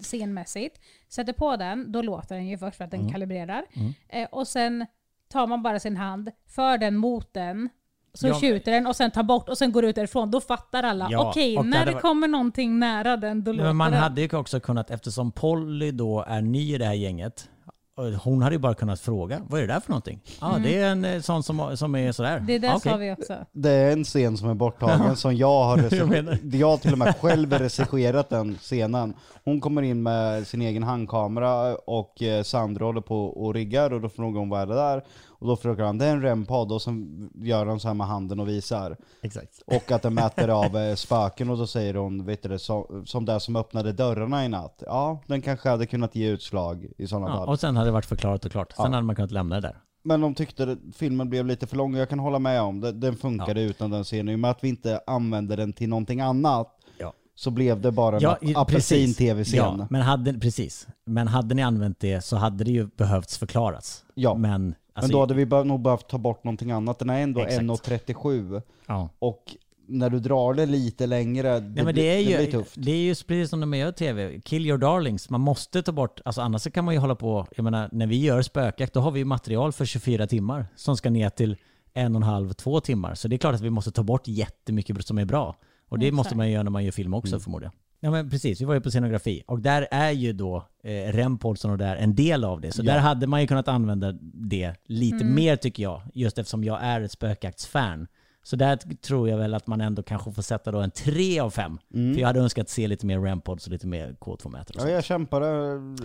scenmässigt, 0.00 0.80
sätter 1.08 1.32
på 1.32 1.56
den, 1.56 1.92
då 1.92 2.02
låter 2.02 2.34
den 2.34 2.46
ju 2.46 2.58
först 2.58 2.76
för 2.76 2.84
att 2.84 2.90
den 2.90 3.12
kalibrerar. 3.12 3.64
Eh, 4.08 4.28
och 4.32 4.48
sen 4.48 4.86
tar 5.28 5.46
man 5.46 5.62
bara 5.62 5.78
sin 5.80 5.96
hand, 5.96 6.30
för 6.46 6.78
den 6.78 6.96
mot 6.96 7.32
den, 7.34 7.68
så 8.14 8.26
Ja, 8.28 8.34
tjuter 8.40 8.72
den 8.72 8.86
och 8.86 8.96
sen 8.96 9.10
tar 9.10 9.22
bort 9.22 9.48
och 9.48 9.58
sen 9.58 9.72
går 9.72 9.84
ut 9.84 9.94
därifrån. 9.94 10.30
Då 10.30 10.40
fattar 10.40 10.82
alla. 10.82 11.08
Ja, 11.10 11.30
Okej, 11.30 11.56
det 11.56 11.62
när 11.62 11.78
hade 11.78 11.90
det 11.90 11.94
varit- 11.94 12.02
kommer 12.02 12.28
någonting 12.28 12.78
nära 12.78 13.16
den, 13.16 13.44
då 13.44 13.52
låter 13.52 13.64
Men 13.66 13.76
man 13.76 13.90
den. 13.92 14.00
hade 14.00 14.20
ju 14.22 14.36
också 14.36 14.60
kunnat, 14.60 14.90
eftersom 14.90 15.32
Polly 15.32 15.90
då 15.90 16.24
är 16.28 16.42
ny 16.42 16.74
i 16.74 16.78
det 16.78 16.84
här 16.84 16.94
gänget, 16.94 17.50
hon 17.96 18.42
hade 18.42 18.54
ju 18.54 18.58
bara 18.58 18.74
kunnat 18.74 19.00
fråga, 19.00 19.40
vad 19.48 19.60
är 19.60 19.66
det 19.66 19.72
där 19.72 19.80
för 19.80 19.90
någonting? 19.90 20.20
Ja, 20.40 20.58
det 20.62 20.78
är 20.78 20.86
en 20.90 21.04
eh, 21.04 21.20
sån 21.20 21.42
som, 21.42 21.76
som 21.76 21.94
är 21.94 22.12
sådär. 22.12 22.44
Det 22.46 22.58
där 22.58 22.74
Okej. 22.76 22.92
sa 22.92 22.96
vi 22.96 23.12
också. 23.12 23.34
Det 23.52 23.70
är 23.70 23.92
en 23.92 24.04
scen 24.04 24.36
som 24.36 24.48
är 24.48 24.54
borttagen 24.54 25.16
som 25.16 25.36
jag 25.36 25.64
har 25.64 25.76
regisserat. 25.90 26.38
Jag 26.42 26.68
har 26.68 26.76
till 26.76 26.92
och 26.92 26.98
med 26.98 27.16
själv 27.16 27.52
regisserat 27.52 28.30
den 28.30 28.54
scenen. 28.54 29.14
Hon 29.44 29.60
kommer 29.60 29.82
in 29.82 30.02
med 30.02 30.46
sin 30.46 30.62
egen 30.62 30.82
handkamera 30.82 31.74
och 31.74 32.22
eh, 32.22 32.42
Sandra 32.42 32.84
håller 32.84 33.00
på 33.00 33.24
och 33.24 33.54
riggar 33.54 33.92
och 33.92 34.00
då 34.00 34.08
frågar 34.08 34.38
hon 34.38 34.48
vad 34.48 34.60
är 34.60 34.66
det 34.66 34.74
där? 34.74 35.02
Och 35.38 35.46
då 35.46 35.56
frågar 35.56 35.84
han, 35.86 35.98
det 35.98 36.04
är 36.04 36.12
en 36.12 36.22
REM-podd 36.22 36.72
och 36.72 36.82
sen 36.82 37.30
gör 37.34 37.66
han 37.66 37.80
så 37.80 37.88
här 37.88 37.94
med 37.94 38.06
handen 38.06 38.40
och 38.40 38.48
visar. 38.48 38.96
Exakt. 39.22 39.62
Och 39.66 39.90
att 39.92 40.02
den 40.02 40.14
mäter 40.14 40.48
av 40.64 40.76
eh, 40.76 40.94
spöken 40.94 41.50
och 41.50 41.58
då 41.58 41.66
säger 41.66 41.94
hon, 41.94 42.24
vet 42.24 42.42
du 42.42 42.48
det, 42.48 42.58
så, 42.58 43.02
som 43.06 43.24
det 43.24 43.40
som 43.40 43.56
öppnade 43.56 43.92
dörrarna 43.92 44.44
i 44.44 44.48
natt. 44.48 44.82
Ja, 44.86 45.20
den 45.26 45.42
kanske 45.42 45.68
hade 45.68 45.86
kunnat 45.86 46.14
ge 46.16 46.28
utslag 46.28 46.86
i 46.98 47.06
sådana 47.06 47.26
Ja, 47.28 47.36
fall. 47.36 47.48
och 47.48 47.60
sen 47.60 47.76
hade 47.76 47.88
det 47.88 47.92
varit 47.92 48.06
förklarat 48.06 48.44
och 48.44 48.50
klart. 48.52 48.72
Sen 48.72 48.84
Ja. 48.84 48.90
hade 48.90 49.02
man 49.06 49.16
kunnat 49.16 49.30
lämna 49.30 49.54
det 49.54 49.60
där. 49.60 49.76
Men 50.02 50.20
de 50.20 50.34
tyckte 50.34 50.76
filmen 50.94 51.30
blev 51.30 51.46
lite 51.46 51.66
för 51.66 51.76
lång, 51.76 51.94
och 51.94 52.00
jag 52.00 52.08
kan 52.08 52.18
hålla 52.18 52.38
med 52.38 52.62
om 52.62 52.80
det. 52.80 52.92
Den 52.92 53.16
funkade 53.16 53.62
utan 53.62 53.90
den 53.90 54.04
scenen. 54.04 54.28
I 54.28 54.34
och 54.34 54.38
med 54.38 54.50
att 54.50 54.64
vi 54.64 54.68
inte 54.68 55.00
använde 55.06 55.56
den 55.56 55.72
till 55.72 55.88
någonting 55.88 56.20
annat, 56.20 56.72
Ja. 56.98 57.12
så 57.34 57.50
blev 57.50 57.80
det 57.80 57.92
bara 57.92 58.20
Ja, 58.20 58.32
en 58.32 58.38
precis. 58.40 58.56
apelsin-tv-scen. 58.56 59.56
Ja, 59.78 59.86
men 59.90 60.02
hade, 60.02 60.32
precis. 60.34 60.86
Men 61.04 61.28
hade 61.28 61.54
ni 61.54 61.62
använt 61.62 62.00
det 62.00 62.24
så 62.24 62.36
hade 62.36 62.64
det 62.64 62.70
ju 62.70 62.86
behövts 62.96 63.38
förklaras. 63.38 64.04
Ja. 64.14 64.34
Men, 64.34 64.74
alltså, 64.96 65.08
men 65.08 65.12
då 65.12 65.20
hade 65.20 65.34
vi 65.34 65.46
be- 65.46 65.64
nog 65.64 65.80
behövt 65.80 66.08
ta 66.08 66.18
bort 66.18 66.44
någonting 66.44 66.70
annat. 66.70 66.98
Den 66.98 67.10
är 67.10 67.20
ändå 67.20 67.40
Exakt. 67.40 67.62
1.37, 67.62 68.62
ja. 68.86 69.08
och 69.18 69.42
när 69.88 70.10
du 70.10 70.18
drar 70.20 70.54
det 70.54 70.66
lite 70.66 71.06
längre, 71.06 71.60
det, 71.60 71.60
Nej, 71.60 71.74
men 71.76 71.86
det, 71.86 71.92
blir, 71.92 72.04
är 72.04 72.18
det 72.18 72.24
blir 72.24 72.40
ju, 72.46 72.50
tufft. 72.52 72.74
det 72.76 72.90
är 72.92 72.96
ju 72.96 73.14
precis 73.14 73.50
som 73.50 73.60
de 73.60 73.74
gör 73.74 73.92
tv. 73.92 74.40
Kill 74.40 74.66
your 74.66 74.78
darlings. 74.78 75.30
Man 75.30 75.40
måste 75.40 75.82
ta 75.82 75.92
bort, 75.92 76.20
alltså 76.24 76.40
annars 76.40 76.72
kan 76.72 76.84
man 76.84 76.94
ju 76.94 77.00
hålla 77.00 77.14
på, 77.14 77.46
jag 77.56 77.64
menar 77.64 77.88
när 77.92 78.06
vi 78.06 78.20
gör 78.20 78.42
spökjakt 78.42 78.92
då 78.92 79.00
har 79.00 79.10
vi 79.10 79.18
ju 79.18 79.24
material 79.24 79.72
för 79.72 79.84
24 79.84 80.26
timmar 80.26 80.66
som 80.76 80.96
ska 80.96 81.10
ner 81.10 81.30
till 81.30 81.56
en 81.94 82.16
och 82.16 82.22
en 82.22 82.28
halv, 82.28 82.52
två 82.52 82.80
timmar. 82.80 83.14
Så 83.14 83.28
det 83.28 83.36
är 83.36 83.38
klart 83.38 83.54
att 83.54 83.60
vi 83.60 83.70
måste 83.70 83.90
ta 83.90 84.02
bort 84.02 84.28
jättemycket 84.28 85.06
som 85.06 85.18
är 85.18 85.24
bra. 85.24 85.56
Och 85.88 85.98
det 85.98 86.06
Exakt. 86.06 86.16
måste 86.16 86.36
man 86.36 86.46
ju 86.46 86.52
göra 86.52 86.62
när 86.62 86.70
man 86.70 86.84
gör 86.84 86.92
film 86.92 87.14
också 87.14 87.40
förmodligen. 87.40 87.72
Ja 88.06 88.10
men 88.12 88.30
precis, 88.30 88.60
vi 88.60 88.64
var 88.64 88.74
ju 88.74 88.80
på 88.80 88.90
scenografi 88.90 89.42
och 89.46 89.60
där 89.60 89.86
är 89.90 90.10
ju 90.10 90.32
då 90.32 90.56
eh, 90.84 91.12
Rempolson 91.12 91.70
och 91.70 91.78
där 91.78 91.96
en 91.96 92.14
del 92.14 92.44
av 92.44 92.60
det. 92.60 92.72
Så 92.72 92.82
Ja. 92.84 92.92
där 92.92 92.98
hade 92.98 93.26
man 93.26 93.40
ju 93.40 93.46
kunnat 93.46 93.68
använda 93.68 94.12
det 94.34 94.74
lite 94.86 95.16
Mm. 95.24 95.34
mer 95.34 95.56
tycker 95.56 95.82
jag, 95.82 96.02
just 96.14 96.38
eftersom 96.38 96.64
jag 96.64 96.78
är 96.82 97.00
ett 97.00 97.12
spökjaktsfan. 97.12 98.06
Så 98.46 98.56
där 98.56 98.76
tror 98.76 99.28
jag 99.28 99.38
väl 99.38 99.54
att 99.54 99.66
man 99.66 99.80
ändå 99.80 100.02
kanske 100.02 100.32
får 100.32 100.42
sätta 100.42 100.70
då 100.72 100.78
en 100.78 100.90
3 100.90 101.40
av 101.40 101.50
5. 101.50 101.78
För 101.92 102.20
jag 102.20 102.26
hade 102.26 102.40
önskat 102.40 102.68
se 102.68 102.86
lite 102.86 103.06
mer 103.06 103.18
Rampods 103.18 103.66
och 103.66 103.72
lite 103.72 103.86
mer 103.86 104.16
K2-mätare. 104.20 104.76
Ja, 104.78 104.88
jag 104.88 105.04
kämpade. 105.04 105.46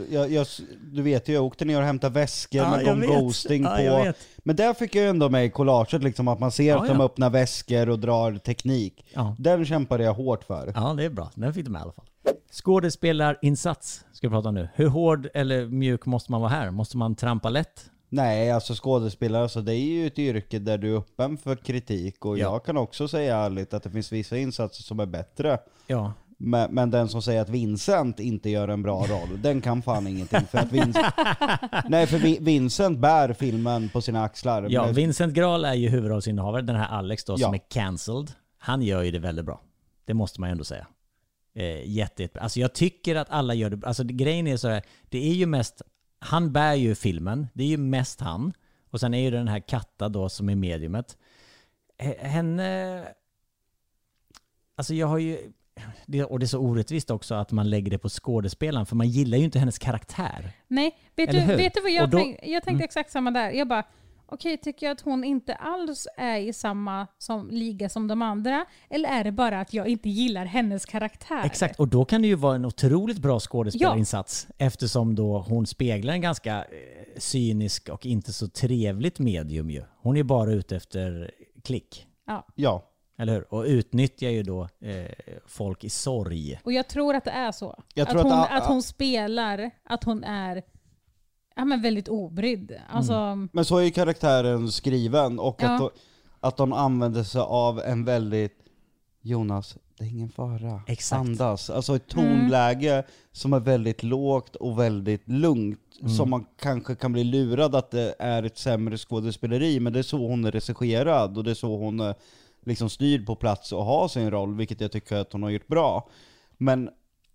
Jag, 0.10 0.32
jag, 0.32 0.48
du 0.92 1.02
vet 1.02 1.30
ju, 1.30 1.34
jag 1.34 1.44
åkte 1.44 1.66
ner 1.66 1.78
och 1.78 1.84
hämtade 1.84 2.14
väskor 2.14 2.62
med 2.62 2.80
jag 2.84 2.86
Gone 2.86 3.08
vet. 3.08 3.20
Ghosting 3.20 3.64
Ja, 3.64 4.04
på. 4.06 4.14
Men 4.38 4.56
där 4.56 4.74
fick 4.74 4.96
jag 4.96 5.04
ju 5.04 5.10
ändå 5.10 5.30
med 5.30 5.46
i 5.46 5.50
collaget 5.50 6.04
liksom 6.04 6.28
att 6.28 6.40
man 6.40 6.52
ser 6.52 6.70
Ja, 6.70 6.82
att 6.82 6.88
de 6.88 6.98
ja. 6.98 7.06
öppnar 7.06 7.30
väskor 7.30 7.90
och 7.90 8.00
drar 8.00 8.38
teknik. 8.38 9.06
Ja. 9.14 9.36
Den 9.40 9.66
kämpade 9.66 10.04
jag 10.04 10.14
hårt 10.14 10.44
för. 10.44 10.72
ja, 10.76 10.94
det 10.98 11.04
är 11.06 11.10
bra. 11.10 11.32
Den 11.36 11.54
fick 11.54 11.66
du 11.66 11.72
med 11.72 11.80
i 11.80 11.84
alla 11.84 11.92
fall. 11.92 12.06
Skådespelarinsats 12.52 14.06
ska 14.14 14.28
vi 14.28 14.32
prata 14.32 14.50
om 14.50 14.56
nu. 14.56 14.70
Hur 14.76 14.88
hård 14.88 15.28
eller 15.34 15.66
mjuk 15.66 16.06
måste 16.06 16.32
man 16.32 16.42
vara 16.42 16.52
här? 16.52 16.72
Måste 16.72 16.98
man 16.98 17.16
trampa 17.16 17.50
lätt? 17.50 17.86
Nej, 18.14 18.52
alltså 18.52 18.74
skådespelare, 18.76 19.44
alltså 19.44 19.62
det 19.62 19.74
är 19.76 19.80
ju 19.80 20.08
ett 20.08 20.20
yrke 20.20 20.60
där 20.60 20.78
du 20.78 20.94
är 20.94 20.98
öppen 20.98 21.38
för 21.38 21.56
kritik 21.56 22.26
och 22.26 22.38
Ja. 22.38 22.42
jag 22.42 22.66
kan 22.66 22.78
också 22.78 23.08
säga 23.08 23.38
ärligt 23.38 23.74
att 23.74 23.84
det 23.84 23.90
finns 23.92 24.12
vissa 24.12 24.38
insatser 24.38 24.84
som 24.84 25.00
är 25.00 25.06
bättre. 25.06 25.58
Ja. 25.88 26.14
Men, 26.38 26.74
men 26.74 26.92
den 26.92 27.10
som 27.10 27.22
säger 27.22 27.42
att 27.42 27.50
Vincent 27.50 28.20
inte 28.20 28.50
gör 28.50 28.68
en 28.68 28.84
bra 28.84 29.06
roll, 29.06 29.42
den 29.42 29.62
kan 29.62 29.82
fan 29.82 30.08
ingenting. 30.08 30.42
För 30.52 30.58
att 30.58 30.72
Vincent, 30.72 31.06
nej, 31.90 32.08
för 32.08 32.18
Vi- 32.18 32.38
Vincent 32.42 33.00
bär 33.00 33.34
filmen 33.34 33.90
på 33.90 34.02
sina 34.02 34.24
axlar. 34.24 34.68
Ja, 34.70 34.86
Men- 34.86 34.94
Vincent 34.96 35.34
Graal 35.34 35.66
är 35.66 35.74
ju 35.74 35.90
huvudrollsinnehavare. 35.90 36.62
Den 36.62 36.76
här 36.76 36.88
Alex 36.88 37.24
då, 37.24 37.38
som 37.38 37.54
Ja. 37.54 37.56
är 37.60 37.70
cancelled. 37.70 38.32
Han 38.58 38.82
gör 38.82 39.02
ju 39.02 39.12
det 39.12 39.20
väldigt 39.20 39.46
bra. 39.46 39.62
Det 40.06 40.14
måste 40.14 40.40
man 40.40 40.50
ju 40.50 40.52
ändå 40.52 40.64
säga. 40.64 40.88
Eh, 41.56 41.90
jätte, 41.90 42.22
jätte, 42.24 42.40
alltså 42.42 42.60
jag 42.60 42.74
tycker 42.74 43.16
att 43.16 43.28
alla 43.30 43.54
gör 43.54 43.70
det. 43.70 43.88
Alltså 43.88 44.04
det, 44.04 44.14
grejen 44.14 44.48
är 44.48 44.58
så 44.58 44.68
här, 44.68 44.82
det 45.10 45.30
är 45.30 45.34
ju 45.34 45.46
mest, 45.46 45.82
han 46.24 46.52
bär 46.54 46.74
ju 46.74 46.96
filmen. 46.96 47.48
Det 47.54 47.64
är 47.64 47.68
ju 47.68 47.78
mest 47.78 48.20
han. 48.22 48.54
Och 48.90 49.00
sen 49.00 49.14
är 49.14 49.20
ju 49.20 49.32
den 49.32 49.48
här 49.48 49.60
Katta 49.60 50.10
då 50.10 50.30
som 50.30 50.50
är 50.50 50.56
mediumet. 50.56 51.18
Henne... 52.20 53.06
Alltså 54.76 54.94
jag 54.94 55.08
har 55.08 55.18
ju... 55.18 55.38
Och 56.30 56.40
det 56.40 56.46
är 56.46 56.48
så 56.48 56.60
orättvist 56.60 57.12
också 57.12 57.36
att 57.36 57.52
man 57.52 57.70
lägger 57.70 57.92
det 57.92 57.98
på 57.98 58.10
skådespelaren, 58.10 58.86
för 58.86 58.96
man 58.96 59.10
gillar 59.10 59.38
ju 59.38 59.44
inte 59.44 59.60
hennes 59.60 59.80
karaktär. 59.80 60.52
Nej, 60.68 60.98
vet 61.16 61.30
Eller 61.30 61.40
du, 61.42 61.46
hur? 61.46 61.58
vet 61.58 61.74
du 61.74 61.82
vad 61.82 61.92
jag 61.92 62.10
då- 62.10 62.18
tänkte? 62.18 62.50
Jag 62.52 62.64
tänkte 62.64 62.72
Mm. 62.72 62.84
exakt 62.84 63.12
samma 63.12 63.32
där. 63.32 63.52
Jag 63.52 63.68
bara, 63.68 63.84
okej, 64.32 64.58
tycker 64.58 64.86
jag 64.86 64.94
att 64.94 65.02
hon 65.02 65.24
inte 65.24 65.56
alls 65.56 66.08
är 66.18 66.38
i 66.38 66.54
samma 66.54 67.08
som, 67.18 67.50
liga 67.50 67.90
som 67.90 68.08
de 68.08 68.22
andra? 68.22 68.66
Eller 68.90 69.10
är 69.10 69.24
det 69.24 69.32
bara 69.32 69.60
att 69.60 69.74
jag 69.74 69.88
inte 69.88 70.10
gillar 70.10 70.46
hennes 70.46 70.86
karaktär? 70.86 71.42
Exakt, 71.46 71.80
och 71.80 71.88
då 71.88 72.06
kan 72.06 72.22
det 72.22 72.28
ju 72.28 72.36
vara 72.36 72.56
en 72.56 72.66
otroligt 72.66 73.18
bra 73.18 73.40
skådespelarinsats 73.40 74.48
eftersom 74.58 75.16
då 75.16 75.40
hon 75.40 75.68
speglar 75.68 76.14
en 76.14 76.22
ganska 76.22 76.58
eh, 76.58 76.66
cynisk 77.18 77.90
och 77.90 78.06
inte 78.06 78.34
så 78.34 78.48
trevligt 78.48 79.20
medium 79.20 79.70
ju. 79.70 79.84
Hon 80.02 80.18
är 80.18 80.24
bara 80.24 80.52
ute 80.52 80.76
efter 80.76 81.32
klick, 81.64 82.08
Ja. 82.28 82.48
Ja, 82.56 82.88
eller 83.18 83.34
hur? 83.34 83.54
Och 83.54 83.64
utnyttjar 83.64 84.30
ju 84.30 84.44
då 84.44 84.62
eh, 84.82 85.06
folk 85.46 85.84
i 85.84 85.90
sorg. 85.90 86.60
Och 86.64 86.74
jag 86.74 86.88
tror 86.88 87.16
att 87.16 87.24
det 87.24 87.32
är 87.32 87.52
så. 87.52 87.84
Jag 87.94 88.04
att, 88.04 88.10
tror 88.10 88.20
att 88.20 88.50
hon, 88.50 88.58
att 88.58 88.66
hon 88.66 88.84
spelar, 88.84 89.72
att 89.84 90.04
hon 90.04 90.24
är 90.24 90.64
ja, 91.62 91.66
men 91.66 91.82
väldigt 91.82 92.08
obrydd. 92.08 92.72
Alltså, 92.90 93.48
men 93.52 93.66
så 93.66 93.78
är 93.78 93.82
ju 93.84 93.92
karaktären 93.92 94.72
skriven 94.72 95.40
och 95.40 95.64
att, 95.64 95.70
Ja. 95.72 95.78
de, 95.78 95.90
att 96.40 96.58
de 96.58 96.74
använder 96.74 97.24
sig 97.24 97.42
av 97.42 97.80
en 97.80 98.06
väldigt, 98.06 98.58
Jonas, 99.22 99.78
det 99.98 100.04
är 100.04 100.10
ingen 100.10 100.30
fara. 100.30 100.82
Exakt. 100.88 101.20
Andas. 101.20 101.70
Alltså 101.70 101.96
ett 101.96 102.08
tonläge 102.08 103.04
som 103.32 103.54
är 103.54 103.60
väldigt 103.60 104.04
lågt 104.04 104.56
och 104.56 104.80
väldigt 104.80 105.30
lugnt. 105.30 105.80
Mm. 106.02 106.14
Som 106.14 106.30
man 106.30 106.46
kanske 106.60 106.96
kan 106.96 107.14
bli 107.14 107.24
lurad 107.24 107.76
att 107.76 107.92
det 107.92 108.16
är 108.20 108.44
ett 108.44 108.58
sämre 108.58 108.98
skådespeleri, 108.98 109.80
men 109.80 109.94
det 109.94 110.00
är 110.00 110.04
så 110.04 110.28
hon 110.28 110.46
är 110.46 110.52
regisserad 110.52 111.38
och 111.38 111.44
det 111.44 111.52
är 111.52 111.56
så 111.56 111.78
hon 111.78 112.00
är 112.00 112.16
liksom 112.66 112.90
styrd 112.90 113.26
på 113.26 113.36
plats 113.36 113.72
och 113.72 113.86
har 113.86 114.08
sin 114.08 114.32
roll, 114.32 114.56
vilket 114.56 114.82
jag 114.82 114.92
tycker 114.92 115.16
att 115.16 115.34
hon 115.34 115.44
har 115.44 115.50
gjort 115.50 115.68
bra. 115.68 116.10
Men 116.58 116.90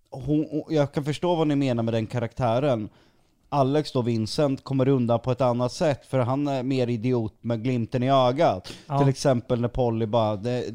hon, 0.09 0.63
jag 0.69 0.93
kan 0.93 1.03
förstå 1.03 1.35
vad 1.35 1.47
ni 1.47 1.55
menar 1.55 1.83
med 1.83 1.93
den 1.93 2.07
karaktären. 2.07 2.89
Alex 3.49 3.91
då, 3.91 4.01
Vincent, 4.01 4.63
kommer 4.63 4.87
undan 4.87 5.19
på 5.19 5.31
ett 5.31 5.41
annat 5.41 5.71
sätt 5.71 6.05
för 6.05 6.19
han 6.19 6.47
är 6.47 6.63
mer 6.63 6.87
idiot 6.87 7.33
med 7.41 7.63
glimten 7.63 8.03
i 8.03 8.09
ögat. 8.11 8.73
Ja. 8.87 8.99
Till 8.99 9.09
exempel 9.09 9.61
när 9.61 9.67
Polly 9.67 10.05
bara 10.05 10.35
det, 10.35 10.65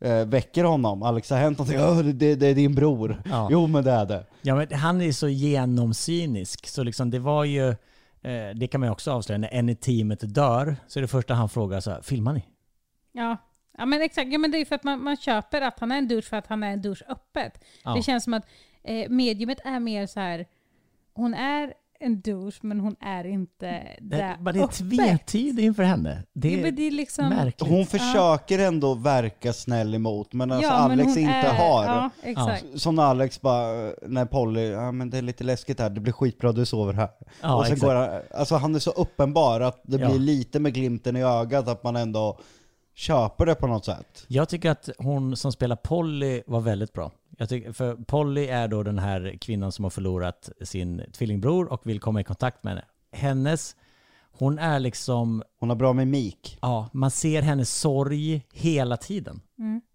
eh, 0.00 0.24
väcker 0.26 0.64
honom, 0.64 1.02
Alex 1.02 1.30
har 1.30 1.38
hänt 1.38 1.58
någonting, 1.58 1.80
"Åh, 1.80 1.98
det, 1.98 2.34
det 2.34 2.46
är 2.46 2.54
din 2.54 2.74
bror. 2.74 3.22
Ja. 3.24 3.48
Jo 3.50 3.66
men 3.66 3.84
det 3.84 3.90
är 3.90 4.06
det. 4.06 4.26
Ja, 4.42 4.54
men 4.54 4.72
han 4.72 5.00
är 5.00 5.12
så 5.12 5.28
genomcynisk, 5.28 6.66
så 6.66 6.82
liksom 6.82 7.10
det 7.10 7.18
var 7.18 7.44
ju, 7.44 7.68
eh, 7.68 8.50
det 8.54 8.68
kan 8.70 8.80
man 8.80 8.86
ju 8.88 8.92
också 8.92 9.12
avslöja, 9.12 9.38
när 9.38 9.48
en 9.48 9.68
i 9.68 9.74
teamet 9.76 10.34
dör, 10.34 10.76
så 10.88 10.98
är 10.98 11.00
det 11.02 11.08
första 11.08 11.34
han 11.34 11.48
frågar 11.48 11.80
så 11.80 11.90
här, 11.90 12.02
filmar 12.02 12.32
ni? 12.32 12.44
Ja. 13.12 13.36
Ja 13.78 13.86
men 13.86 14.02
exakt, 14.02 14.32
ja, 14.32 14.38
men 14.38 14.50
det 14.50 14.58
är 14.58 14.64
för 14.64 14.74
att 14.74 14.84
man, 14.84 15.04
man 15.04 15.16
köper 15.16 15.60
att 15.60 15.80
han 15.80 15.92
är 15.92 15.98
en 15.98 16.08
douche 16.08 16.22
för 16.22 16.36
att 16.36 16.46
han 16.46 16.62
är 16.62 16.70
en 16.72 16.82
douche 16.82 17.04
öppet. 17.08 17.64
Ja. 17.84 17.94
Det 17.94 18.02
känns 18.02 18.24
som 18.24 18.34
att 18.34 18.44
eh, 18.84 19.08
mediumet 19.10 19.58
är 19.64 19.80
mer 19.80 20.06
så 20.06 20.20
här. 20.20 20.46
hon 21.14 21.34
är 21.34 21.74
en 22.02 22.20
douche 22.20 22.58
men 22.62 22.80
hon 22.80 22.96
är 23.00 23.26
inte 23.26 23.66
Det, 24.00 24.16
där 24.16 24.36
men 24.40 24.54
det 24.54 24.60
är 24.60 24.66
tvetydigt 24.66 25.58
inför 25.58 25.82
henne. 25.82 26.22
Det 26.32 26.50
Ja, 26.50 26.58
är 26.58 26.62
men 26.62 26.76
det 26.76 26.82
är 26.86 26.90
liksom, 26.90 27.28
märkligt. 27.28 27.70
Hon 27.70 27.86
försöker 27.86 28.58
ändå 28.58 28.94
verka 28.94 29.52
snäll 29.52 29.94
emot, 29.94 30.32
men 30.32 30.52
alltså 30.52 30.70
ja, 30.70 30.88
men 30.88 31.00
Alex 31.00 31.08
hon 31.08 31.18
inte 31.18 31.32
är, 31.34 31.54
har. 31.54 32.10
Ja. 32.24 32.56
Som 32.74 32.94
när 32.94 33.02
Alex 33.02 33.40
bara, 33.40 33.92
när 34.06 34.24
Polly, 34.24 34.66
ja 34.70 34.92
men 34.92 35.10
det 35.10 35.18
är 35.18 35.22
lite 35.22 35.44
läskigt 35.44 35.80
här, 35.80 35.90
det 35.90 36.00
blir 36.00 36.12
skitbra, 36.12 36.52
du 36.52 36.66
sover 36.66 36.92
här. 36.92 37.08
Ja, 37.42 37.54
och 37.54 37.64
sen 37.66 37.72
exakt. 37.72 37.88
går 37.88 37.94
han, 37.94 38.20
alltså 38.34 38.56
han 38.56 38.74
är 38.74 38.78
så 38.78 38.90
uppenbar 38.90 39.60
att 39.60 39.80
det 39.84 39.96
Ja. 40.00 40.08
blir 40.08 40.18
lite 40.18 40.60
med 40.60 40.74
glimten 40.74 41.16
i 41.16 41.22
ögat 41.22 41.68
att 41.68 41.84
man 41.84 41.96
ändå 41.96 42.38
köper 42.94 43.46
det 43.46 43.54
på 43.54 43.66
något 43.66 43.84
sätt. 43.84 44.24
Jag 44.28 44.48
tycker 44.48 44.70
att 44.70 44.88
hon 44.98 45.36
som 45.36 45.52
spelar 45.52 45.76
Polly 45.76 46.42
var 46.46 46.60
väldigt 46.60 46.92
bra. 46.92 47.10
Jag 47.38 47.48
tycker, 47.48 47.72
för 47.72 47.94
Polly 47.96 48.46
är 48.46 48.68
då 48.68 48.82
den 48.82 48.98
här 48.98 49.36
kvinnan 49.40 49.72
som 49.72 49.84
har 49.84 49.90
förlorat 49.90 50.50
sin 50.62 51.02
tvillingbror 51.12 51.72
och 51.72 51.80
vill 51.84 52.00
komma 52.00 52.20
i 52.20 52.24
kontakt 52.24 52.64
med 52.64 52.70
henne. 52.72 52.84
Hennes, 53.12 53.76
hon 54.32 54.58
är 54.58 54.80
liksom, 54.80 55.42
Hon 55.60 55.68
har 55.68 55.76
bra 55.76 55.92
mimik. 55.92 56.58
ja, 56.62 56.88
man 56.92 57.10
ser 57.10 57.42
hennes 57.42 57.74
sorg 57.80 58.46
hela 58.52 58.96
tiden. 58.96 59.40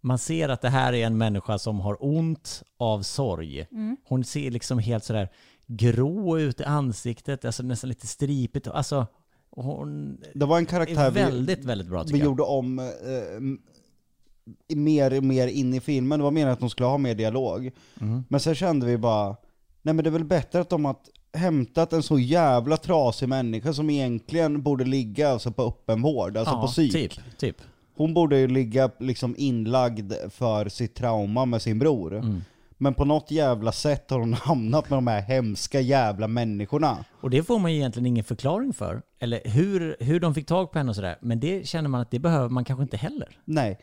Man 0.02 0.18
ser 0.18 0.50
att 0.50 0.62
det 0.62 0.70
här 0.70 0.94
är 0.94 1.06
en 1.06 1.18
människa 1.18 1.58
som 1.58 1.80
har 1.80 1.98
ont 2.00 2.64
av 2.78 3.02
sorg. 3.02 3.68
Hon 4.08 4.24
ser 4.24 4.52
liksom 4.52 4.80
helt 4.80 5.04
sådär 5.04 5.30
grå 5.68 6.40
ut 6.40 6.60
i 6.62 6.64
ansiktet, 6.64 7.46
alltså 7.46 7.64
nästan 7.64 7.88
lite 7.88 8.08
stripigt. 8.08 8.68
Alltså, 8.68 9.08
hon 9.56 10.18
Det 10.34 10.46
var 10.46 10.58
en 10.58 10.66
karaktär 10.66 11.06
är 11.06 11.12
vi, 11.12 11.22
väldigt, 11.22 11.66
väldigt 11.66 11.88
bra 11.88 12.02
vi 12.02 12.08
tycker 12.08 12.20
jag. 12.20 12.26
gjorde 12.26 12.44
om 12.44 12.80
eh, 12.80 14.76
mer 14.76 15.18
och 15.18 15.24
mer 15.24 15.48
in 15.48 15.74
i 15.74 15.80
filmen. 15.80 16.20
Det 16.20 16.24
var 16.24 16.32
meningen 16.32 16.54
att 16.54 16.60
de 16.60 16.70
skulle 16.70 16.88
ha 16.88 16.98
mer 16.98 17.16
dialog. 17.16 17.72
Mm. 18.02 18.24
Men 18.30 18.40
sen 18.40 18.56
kände 18.56 18.86
vi 18.86 18.98
bara, 18.98 19.36
nej 19.82 19.94
men 19.94 19.98
det 19.98 20.10
är 20.10 20.12
väl 20.12 20.24
bättre 20.24 20.60
att 20.60 20.70
de 20.70 20.86
har 20.86 20.96
hämtat 21.34 21.94
en 21.94 22.04
så 22.04 22.20
jävla 22.20 22.78
trasig 22.78 23.30
människa 23.30 23.74
som 23.74 23.90
egentligen 23.90 24.62
borde 24.62 24.86
ligga 24.86 25.30
alltså 25.30 25.52
på 25.52 25.64
öppenvård, 25.64 26.38
alltså 26.38 26.54
ja, 26.54 26.62
på 26.62 26.68
psyk. 26.68 26.94
Typ, 26.94 27.38
typ. 27.38 27.58
Hon 27.96 28.14
borde 28.14 28.40
ju 28.40 28.48
ligga 28.48 28.92
liksom 29.00 29.36
inlagd 29.38 30.14
för 30.30 30.70
sitt 30.70 30.96
trauma 30.96 31.46
med 31.46 31.62
sin 31.62 31.80
bror. 31.80 32.16
Mm. 32.16 32.42
Men 32.78 32.94
på 32.94 33.06
något 33.06 33.32
jävla 33.32 33.72
sätt 33.72 34.10
har 34.10 34.20
hon 34.20 34.34
hamnat 34.44 34.90
med 34.90 34.98
de 34.98 35.08
här 35.08 35.22
hemska 35.22 35.82
jävla 35.82 36.28
människorna. 36.28 37.06
Och 37.22 37.30
det 37.30 37.44
får 37.44 37.60
man 37.60 37.72
ju 37.72 37.78
egentligen 37.78 38.06
ingen 38.06 38.24
förklaring 38.24 38.74
för. 38.74 39.02
Eller 39.20 39.42
hur, 39.46 39.96
hur 40.00 40.20
de 40.20 40.34
fick 40.34 40.48
tag 40.48 40.72
på 40.72 40.78
henne 40.78 40.90
och 40.90 40.96
sådär. 40.96 41.18
Men 41.22 41.40
det 41.40 41.68
känner 41.68 41.90
man 41.90 42.02
att 42.02 42.12
det 42.12 42.20
behöver 42.20 42.50
man 42.50 42.66
kanske 42.66 42.84
inte 42.84 42.98
heller. 42.98 43.40
Nej. 43.46 43.80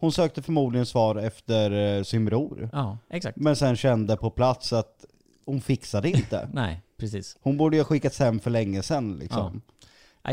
Hon 0.00 0.12
sökte 0.12 0.42
förmodligen 0.42 0.86
svar 0.86 1.16
efter 1.16 1.96
eh, 1.96 2.02
sin 2.02 2.24
bror. 2.24 2.68
Ja, 2.72 2.98
exakt. 3.10 3.36
Men 3.36 3.56
sen 3.56 3.76
kände 3.76 4.16
på 4.16 4.30
plats 4.30 4.72
att 4.72 5.04
hon 5.46 5.60
fixade 5.60 6.10
inte. 6.10 6.48
Nej, 6.52 6.82
precis. 6.98 7.36
Hon 7.40 7.56
borde 7.56 7.76
ju 7.76 7.82
ha 7.82 7.86
skickats 7.88 8.18
hem 8.18 8.40
för 8.40 8.50
länge 8.50 8.82
sedan 8.82 9.16
liksom. 9.18 9.62
Ja, 9.66 9.74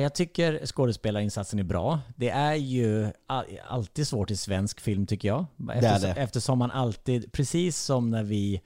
jag 0.01 0.15
tycker 0.15 0.65
skådespelarinsatsen 0.65 1.59
är 1.59 1.63
bra. 1.63 1.99
Det 2.15 2.29
är 2.29 2.55
ju 2.55 3.11
all- 3.27 3.45
alltid 3.67 4.07
svårt 4.07 4.31
i 4.31 4.35
svensk 4.35 4.79
film 4.79 5.05
tycker 5.05 5.27
jag. 5.27 5.45
Eftersom, 5.73 6.01
det. 6.01 6.21
eftersom 6.21 6.59
man 6.59 6.71
alltid, 6.71 7.31
precis 7.31 7.77
som 7.77 8.09
när 8.09 8.23
vi 8.23 8.61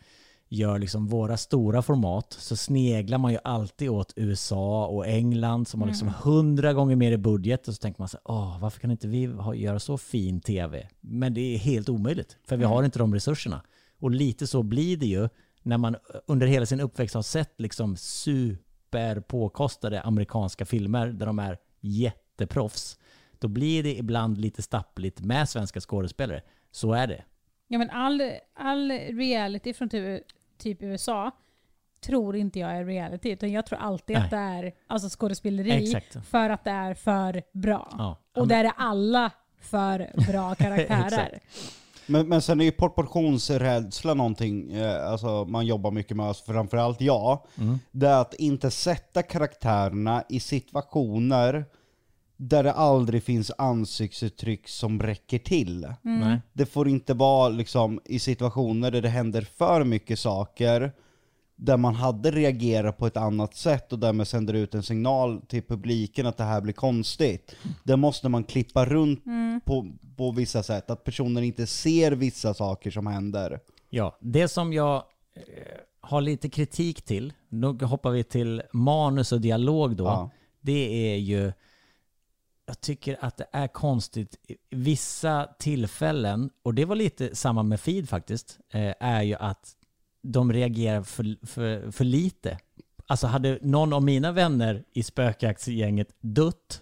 gör 0.50 0.80
liksom 0.80 1.08
våra 1.08 1.38
stora 1.38 1.82
format, 1.82 2.34
så 2.40 2.56
sneglar 2.56 3.18
man 3.18 3.32
ju 3.32 3.38
alltid 3.44 3.90
åt 3.90 4.14
USA 4.16 4.88
och 4.88 5.08
England 5.08 5.68
som 5.68 5.82
har 5.82 5.88
liksom 5.88 6.12
hundra 6.24 6.74
gånger 6.74 6.96
mer 6.96 7.12
i 7.12 7.18
budget 7.18 7.68
och 7.68 7.74
så 7.74 7.82
tänker 7.82 8.02
man 8.02 8.08
så 8.10 8.18
Åh, 8.24 8.58
varför 8.62 8.80
kan 8.80 8.92
inte 8.92 9.08
vi 9.08 9.26
ha, 9.26 9.56
göra 9.56 9.80
så 9.80 9.98
fin 9.98 10.42
tv? 10.42 10.88
Men 11.02 11.34
det 11.34 11.42
är 11.42 11.58
helt 11.58 11.90
omöjligt, 11.90 12.38
för 12.48 12.58
vi 12.58 12.66
har 12.66 12.84
inte 12.84 13.00
de 13.00 13.14
resurserna. 13.14 13.62
Och 14.00 14.12
lite 14.12 14.48
så 14.48 14.64
blir 14.64 14.98
det 14.98 15.06
ju 15.06 15.30
när 15.64 15.78
man 15.78 15.96
under 16.28 16.48
hela 16.48 16.66
sin 16.66 16.80
uppväxt 16.80 17.16
har 17.16 17.22
sett 17.22 17.62
liksom 17.62 17.98
superpåkostade 18.98 20.02
amerikanska 20.02 20.66
filmer 20.66 21.08
där 21.08 21.26
de 21.26 21.40
är 21.40 21.58
jätteproffs. 21.80 23.00
Då 23.40 23.48
blir 23.48 23.84
det 23.84 23.96
ibland 23.96 24.38
lite 24.38 24.62
stappligt 24.62 25.22
med 25.22 25.50
svenska 25.50 25.80
skådespelare. 25.80 26.42
Så 26.72 26.94
är 26.94 27.08
det. 27.08 27.24
Ja, 27.68 27.78
men 27.78 27.90
all, 27.90 28.22
all 28.54 28.92
reality 28.92 29.74
från 29.74 29.90
typ, 29.90 30.24
typ 30.58 30.82
USA 30.82 31.32
tror 32.02 32.36
inte 32.36 32.60
jag 32.60 32.72
är 32.72 32.86
reality, 32.86 33.32
utan 33.32 33.52
jag 33.52 33.66
tror 33.66 33.80
alltid 33.80 34.16
Nej. 34.16 34.26
att 34.26 34.32
det 34.32 34.38
är 34.38 34.74
alltså 34.88 35.20
skådespeleri 35.20 35.84
Exakt. 35.84 36.28
för 36.28 36.50
att 36.50 36.64
det 36.64 36.72
är 36.72 36.94
för 36.94 37.44
bra. 37.54 37.96
Ja. 37.98 38.18
Och 38.36 38.48
där 38.48 38.64
är 38.64 38.72
alla 38.78 39.32
för 39.62 40.12
bra 40.32 40.56
karaktärer. 40.60 41.40
Men, 42.08 42.28
men 42.28 42.42
sen 42.42 42.62
är 42.62 42.66
ju 42.66 42.72
proportionsrädsla 42.72 44.14
någonting, 44.14 44.72
eh, 44.72 45.12
alltså 45.12 45.46
man 45.46 45.66
jobbar 45.66 45.92
mycket 45.92 46.18
med, 46.18 46.26
alltså 46.26 46.46
framförallt 46.46 47.02
jag. 47.02 47.40
Det 47.92 48.08
är 48.08 48.22
att 48.22 48.34
inte 48.34 48.72
sätta 48.72 49.24
karaktärerna 49.24 50.24
i 50.30 50.40
situationer 50.40 51.66
där 52.38 52.64
det 52.64 52.74
aldrig 52.74 53.24
finns 53.24 53.52
ansiktsuttryck 53.58 54.68
som 54.68 55.02
räcker 55.02 55.40
till. 55.40 55.94
Nej. 56.02 56.42
Det 56.54 56.66
får 56.66 56.88
inte 56.88 57.14
vara 57.14 57.50
liksom 57.50 58.02
i 58.06 58.20
situationer 58.20 58.92
där 58.92 59.02
det 59.02 59.10
händer 59.10 59.42
för 59.42 59.84
mycket 59.84 60.20
saker, 60.20 60.92
där 61.60 61.78
man 61.78 61.96
hade 61.96 62.32
reagerat 62.32 62.98
på 62.98 63.08
ett 63.08 63.18
annat 63.18 63.56
sätt 63.56 63.94
och 63.94 64.00
därmed 64.00 64.28
sänder 64.28 64.54
ut 64.54 64.76
en 64.76 64.84
signal 64.84 65.42
till 65.48 65.64
publiken 65.64 66.26
att 66.26 66.38
det 66.38 66.44
här 66.44 66.62
blir 66.62 66.74
konstigt. 66.74 67.56
Där 67.84 67.96
måste 67.98 68.30
man 68.30 68.44
klippa 68.44 68.86
runt 68.86 69.24
på, 69.66 69.92
på 70.18 70.32
vissa 70.32 70.64
sätt, 70.64 70.90
att 70.90 71.04
personen 71.04 71.44
inte 71.44 71.68
ser 71.68 72.12
vissa 72.12 72.54
saker 72.54 72.92
som 72.92 73.08
händer. 73.08 73.60
Ja, 73.90 74.18
det 74.22 74.48
som 74.48 74.74
jag 74.74 74.96
eh, 74.96 75.42
har 76.02 76.22
lite 76.22 76.50
kritik 76.50 77.02
till, 77.02 77.34
nu 77.50 77.68
hoppar 77.68 78.12
vi 78.12 78.24
till 78.24 78.62
manus 78.74 79.32
och 79.32 79.42
dialog 79.42 79.96
då, 79.96 80.04
Ja. 80.04 80.30
det 80.62 81.12
är 81.14 81.18
ju, 81.18 81.52
jag 82.66 82.82
tycker 82.82 83.18
att 83.22 83.38
det 83.38 83.48
är 83.52 83.68
konstigt, 83.68 84.36
vissa 84.70 85.48
tillfällen, 85.60 86.50
och 86.64 86.74
det 86.74 86.86
var 86.86 86.96
lite 86.96 87.36
samma 87.36 87.64
med 87.64 87.80
feed 87.80 88.10
faktiskt, 88.10 88.58
eh, 88.74 88.94
är 89.00 89.22
ju 89.24 89.36
att 89.36 89.74
de 90.22 90.54
reagerar 90.54 91.04
för, 91.04 91.46
för, 91.46 91.92
för 91.92 92.04
lite. 92.04 92.58
Alltså 93.08 93.28
hade 93.28 93.60
någon 93.62 93.94
av 93.94 94.04
mina 94.04 94.32
vänner 94.32 94.84
i 94.94 95.04
spökjaktsgänget 95.04 96.08
dött 96.22 96.82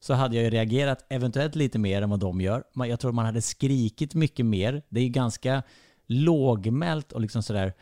så 0.00 0.14
hade 0.14 0.36
jag 0.36 0.44
ju 0.44 0.50
reagerat 0.50 1.06
eventuellt 1.08 1.54
lite 1.54 1.78
mer 1.78 2.02
än 2.02 2.10
vad 2.10 2.20
de 2.20 2.40
gör. 2.40 2.64
Jag 2.74 3.00
tror 3.00 3.12
man 3.12 3.26
hade 3.26 3.42
skrikit 3.42 4.14
mycket 4.14 4.46
mer. 4.46 4.82
Det 4.88 5.00
är 5.00 5.04
ju 5.04 5.10
ganska 5.10 5.62
lågmält 6.06 7.12
och 7.12 7.20
liksom 7.20 7.42
sådär. 7.42 7.72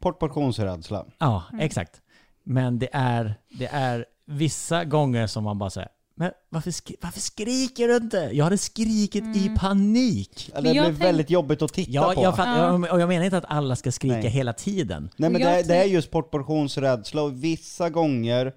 Proportionsrädsla. 0.00 1.06
Ja, 1.18 1.44
exakt. 1.60 2.00
Men 2.42 2.78
det 2.78 2.88
är, 2.92 3.34
det 3.50 3.66
är 3.66 4.06
vissa 4.26 4.84
gånger 4.84 5.26
som 5.26 5.44
man 5.44 5.58
bara 5.58 5.70
säger 5.70 5.88
men 6.16 6.30
varför, 6.48 6.70
skri- 6.70 6.96
varför 7.00 7.20
skriker 7.20 7.88
du 7.88 7.96
inte? 7.96 8.30
Jag 8.32 8.44
hade 8.44 8.58
skrikit 8.58 9.24
i 9.36 9.50
panik. 9.58 10.50
Eller 10.54 10.62
det 10.74 10.80
blir 10.80 10.82
tänk- 10.84 11.00
väldigt 11.02 11.30
jobbigt 11.30 11.62
att 11.62 11.72
titta 11.72 11.90
Ja, 11.90 12.12
på. 12.14 12.22
jag, 12.22 12.36
fatt, 12.36 12.46
Ja. 12.48 12.56
jag, 12.86 12.92
och 12.92 13.00
jag 13.00 13.08
menar 13.08 13.24
inte 13.24 13.36
att 13.38 13.44
alla 13.48 13.76
ska 13.76 13.92
skrika 13.92 14.14
Nej. 14.16 14.28
hela 14.28 14.52
tiden. 14.52 15.10
Nej 15.16 15.30
men 15.30 15.40
det, 15.40 15.46
är- 15.48 15.64
det 15.64 15.76
är 15.76 15.84
just 15.84 16.10
proportionsrädsla 16.10 17.22
och 17.22 17.44
vissa 17.44 17.90
gånger 17.90 18.52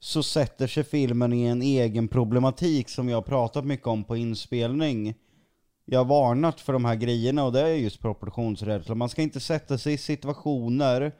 så 0.00 0.22
sätter 0.22 0.66
sig 0.66 0.84
filmen 0.84 1.32
i 1.32 1.42
en 1.42 1.62
egen 1.62 2.08
problematik 2.08 2.88
som 2.88 3.08
jag 3.08 3.16
har 3.16 3.22
pratat 3.22 3.64
mycket 3.64 3.86
om 3.86 4.04
på 4.04 4.16
inspelning. 4.16 5.14
Jag 5.86 5.98
har 6.00 6.04
varnat 6.04 6.60
för 6.60 6.72
de 6.72 6.84
här 6.84 6.94
grejerna 6.94 7.44
och 7.44 7.52
det 7.52 7.60
är 7.60 7.66
just 7.74 8.00
proportionsrädsla. 8.00 8.94
Man 8.94 9.08
ska 9.08 9.22
inte 9.22 9.40
sätta 9.40 9.78
sig 9.78 9.92
i 9.92 9.98
situationer 9.98 11.12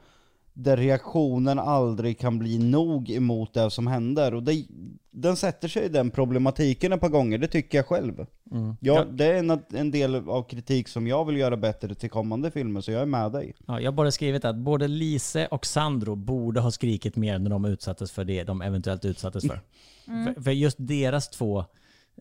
där 0.57 0.77
reaktionen 0.77 1.59
aldrig 1.59 2.19
kan 2.19 2.39
bli 2.39 2.57
nog 2.57 3.09
emot 3.09 3.53
det 3.53 3.71
som 3.71 3.87
händer. 3.87 4.33
Och 4.33 4.43
det, 4.43 4.65
den 5.11 5.35
sätter 5.35 5.67
sig 5.67 5.85
i 5.85 5.89
den 5.89 6.11
problematiken 6.11 6.93
ett 6.93 7.01
par 7.01 7.09
gånger, 7.09 7.37
det 7.37 7.47
tycker 7.47 7.77
jag 7.77 7.85
själv. 7.85 8.25
Mm. 8.51 8.75
Ja, 8.79 9.05
det 9.05 9.25
är 9.25 9.33
en, 9.33 9.59
en 9.73 9.91
del 9.91 10.15
av 10.15 10.43
kritik 10.43 10.87
som 10.87 11.07
jag 11.07 11.25
vill 11.25 11.37
göra 11.37 11.57
bättre 11.57 11.95
till 11.95 12.09
kommande 12.09 12.51
filmer, 12.51 12.81
så 12.81 12.91
jag 12.91 13.01
är 13.01 13.05
med 13.05 13.31
dig. 13.31 13.55
Ja, 13.67 13.79
jag 13.79 13.91
har 13.91 13.95
bara 13.95 14.11
skrivit 14.11 14.45
att 14.45 14.55
både 14.55 14.87
Lise 14.87 15.47
och 15.47 15.65
Sandro 15.65 16.15
borde 16.15 16.59
ha 16.59 16.71
skrikit 16.71 17.15
mer 17.15 17.39
när 17.39 17.49
de 17.49 17.65
utsattes 17.65 18.11
för 18.11 18.23
det 18.23 18.43
de 18.43 18.61
eventuellt 18.61 19.05
utsattes 19.05 19.47
för. 19.47 19.61
För, 20.05 20.41
för 20.41 20.51
just 20.51 20.77
deras 20.79 21.29
två 21.29 21.65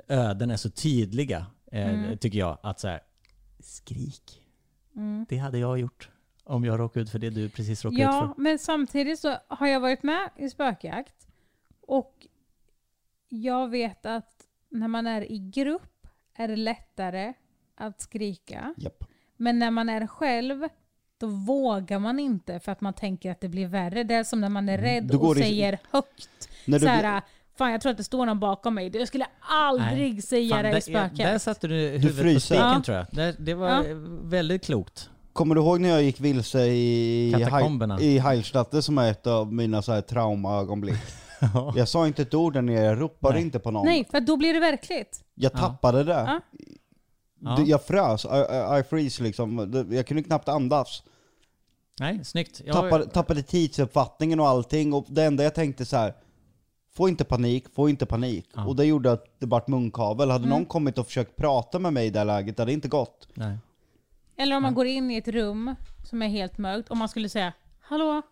öden 0.08 0.50
är 0.50 0.56
så 0.56 0.70
tydliga, 0.70 1.46
eh, 1.72 2.16
tycker 2.20 2.38
jag, 2.38 2.58
att 2.62 2.80
så 2.80 2.88
här, 2.88 3.00
skrik. 3.60 4.40
Det 5.28 5.36
hade 5.36 5.58
jag 5.58 5.78
gjort. 5.78 6.08
Om 6.44 6.64
jag 6.64 6.80
råkade 6.80 7.02
ut 7.02 7.10
för 7.10 7.18
det 7.18 7.30
du 7.30 7.48
precis 7.48 7.84
råkade 7.84 8.02
ut 8.02 8.08
Ja, 8.08 8.32
för. 8.36 8.42
men 8.42 8.58
samtidigt 8.58 9.20
så 9.20 9.36
har 9.48 9.66
jag 9.66 9.80
varit 9.80 10.02
med 10.02 10.30
i 10.36 10.50
spökjakt 10.50 11.26
och 11.80 12.26
jag 13.28 13.68
vet 13.68 14.06
att 14.06 14.30
när 14.68 14.88
man 14.88 15.06
är 15.06 15.32
i 15.32 15.38
grupp 15.38 16.06
är 16.34 16.48
det 16.48 16.56
lättare 16.56 17.32
att 17.74 18.00
skrika. 18.00 18.74
Japp. 18.76 19.04
Men 19.36 19.58
när 19.58 19.70
man 19.70 19.88
är 19.88 20.06
själv, 20.06 20.68
då 21.18 21.26
vågar 21.26 21.98
man 21.98 22.18
inte 22.18 22.60
för 22.60 22.72
att 22.72 22.80
man 22.80 22.92
tänker 22.92 23.30
att 23.30 23.40
det 23.40 23.48
blir 23.48 23.66
värre. 23.66 24.04
Det 24.04 24.14
är 24.14 24.24
som 24.24 24.40
när 24.40 24.48
man 24.48 24.68
är 24.68 24.78
rädd 24.78 25.04
Då 25.04 25.18
går 25.18 25.28
och 25.28 25.34
det- 25.34 25.40
säger 25.42 25.78
högt. 25.90 26.48
När 26.66 26.78
du 26.78 26.86
så 26.86 26.92
blir- 26.92 27.02
här, 27.02 27.22
fan 27.58 27.72
jag 27.72 27.80
tror 27.80 27.90
att 27.92 27.96
det 27.98 28.04
står 28.04 28.26
någon 28.26 28.40
bakom 28.40 28.74
mig. 28.74 28.96
Jag 28.96 29.08
skulle 29.08 29.26
aldrig 29.40 30.24
säga 30.24 30.54
Fan, 30.54 30.62
det 30.64 30.68
i 30.68 30.72
där, 30.72 30.80
där 31.02 31.08
spökjakt. 31.08 31.42
satte 31.42 31.68
du 31.68 31.74
huvudet 31.74 32.16
på 32.16 32.22
fryser. 32.22 32.40
spiken 32.40 32.64
Ja. 32.66 32.82
tror 32.84 32.96
jag. 32.96 33.06
Det, 33.12 33.32
det 33.38 33.54
var 33.54 33.68
Ja. 33.68 33.82
väldigt 34.22 34.64
klokt. 34.64 35.10
Kommer 35.34 35.54
du 35.54 35.60
ihåg 35.60 35.80
när 35.80 35.88
jag 35.88 36.02
gick 36.02 36.20
vilse 36.20 36.66
i, 36.66 37.32
Katakomberna. 37.38 38.00
i 38.00 38.18
Heilstatte 38.18 38.82
som 38.82 38.98
är 38.98 39.10
ett 39.10 39.26
av 39.26 39.52
mina 39.52 39.82
så 39.82 39.92
här 39.92 40.00
traumaögonblick? 40.00 40.98
Jag 41.76 41.88
sa 41.88 42.06
inte 42.06 42.22
ett 42.22 42.34
ord 42.34 42.52
där 42.52 42.62
nere, 42.62 42.84
jag 42.84 43.00
ropade 43.00 43.34
Nej. 43.34 43.42
inte 43.42 43.58
på 43.58 43.70
någon. 43.70 43.86
Nej, 43.86 44.04
för 44.10 44.20
då 44.20 44.36
blir 44.36 44.54
det 44.54 44.60
verkligt. 44.60 45.24
Jag 45.34 45.52
Ja. 45.54 45.58
tappade 45.58 46.04
det. 46.04 46.12
Ja. 46.12 46.40
Ja. 47.40 47.56
Det- 47.56 47.62
Jag 47.70 47.82
frös, 47.82 48.24
I, 48.24 48.28
I, 48.28 48.80
I 48.80 48.82
freeze 48.90 49.22
liksom. 49.22 49.70
Det- 49.70 49.96
Jag 49.96 50.06
kunde 50.06 50.22
knappt 50.22 50.48
andas. 50.48 51.02
Nej, 52.00 52.24
snyggt. 52.24 52.60
Jag, 52.64 52.74
Tappade, 52.74 53.06
tappade 53.06 53.42
tidsuppfattningen 53.42 54.40
och 54.40 54.48
allting 54.48 54.92
och 54.92 55.06
det 55.08 55.24
enda 55.24 55.42
jag 55.44 55.54
tänkte 55.54 55.84
så 55.84 55.96
här. 55.96 56.14
Få 56.96 57.08
inte 57.08 57.24
panik, 57.24 57.64
få 57.74 57.88
inte 57.88 58.06
panik. 58.06 58.48
Ja. 58.54 58.66
Och 58.66 58.76
det 58.76 58.84
gjorde 58.84 59.12
att 59.12 59.24
det 59.38 59.46
vart 59.46 59.68
munkavel. 59.68 60.30
Hade 60.30 60.44
Mm. 60.44 60.58
någon 60.58 60.66
kommit 60.66 60.98
och 60.98 61.06
försökt 61.06 61.36
prata 61.36 61.78
med 61.78 61.92
mig 61.92 62.06
i 62.06 62.10
det 62.10 62.24
läget, 62.24 62.56
det 62.56 62.62
hade 62.62 62.72
inte 62.72 62.88
gått. 62.88 63.28
Nej. 63.34 63.56
Eller 64.36 64.56
om 64.56 64.62
man 64.62 64.74
går 64.74 64.86
in 64.86 65.10
i 65.10 65.16
ett 65.16 65.28
rum 65.28 65.74
som 66.10 66.22
är 66.22 66.28
helt 66.28 66.58
mörkt 66.58 66.88
och 66.90 66.96
man 66.96 67.08
skulle 67.08 67.28
säga 67.28 67.52
Hallå? 67.80 68.22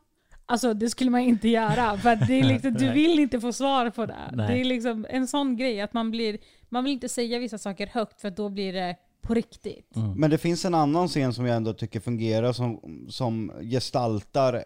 Alltså 0.47 0.75
det 0.75 0.91
skulle 0.91 1.11
man 1.11 1.21
inte 1.21 1.49
göra 1.49 1.97
för 1.99 2.13
att 2.13 2.27
det 2.27 2.41
är 2.41 2.45
liksom, 2.45 2.75
du 2.75 2.91
vill 2.93 3.19
inte 3.19 3.41
få 3.41 3.53
svar 3.53 3.91
på 3.91 4.07
det. 4.07 4.17
Nej. 4.33 4.55
Det 4.55 4.61
är 4.61 4.65
liksom 4.65 5.07
en 5.11 5.27
sån 5.29 5.57
grej 5.57 5.81
att 5.81 5.93
man 5.93 6.11
blir, 6.11 6.39
man 6.69 6.85
vill 6.85 6.93
inte 6.93 7.09
säga 7.09 7.39
vissa 7.39 7.59
saker 7.59 7.87
högt 7.87 8.21
för 8.21 8.31
då 8.31 8.49
blir 8.49 8.73
det 8.73 8.97
på 9.23 9.35
riktigt. 9.35 9.97
Mm. 9.97 10.13
Men 10.13 10.31
det 10.31 10.39
finns 10.39 10.65
en 10.65 10.75
annan 10.75 11.09
scen 11.09 11.35
som 11.35 11.47
jag 11.47 11.57
ändå 11.57 11.73
tycker 11.73 12.01
fungerar 12.01 12.53
som, 12.53 12.81
som 13.09 13.53
gestaltar 13.61 14.65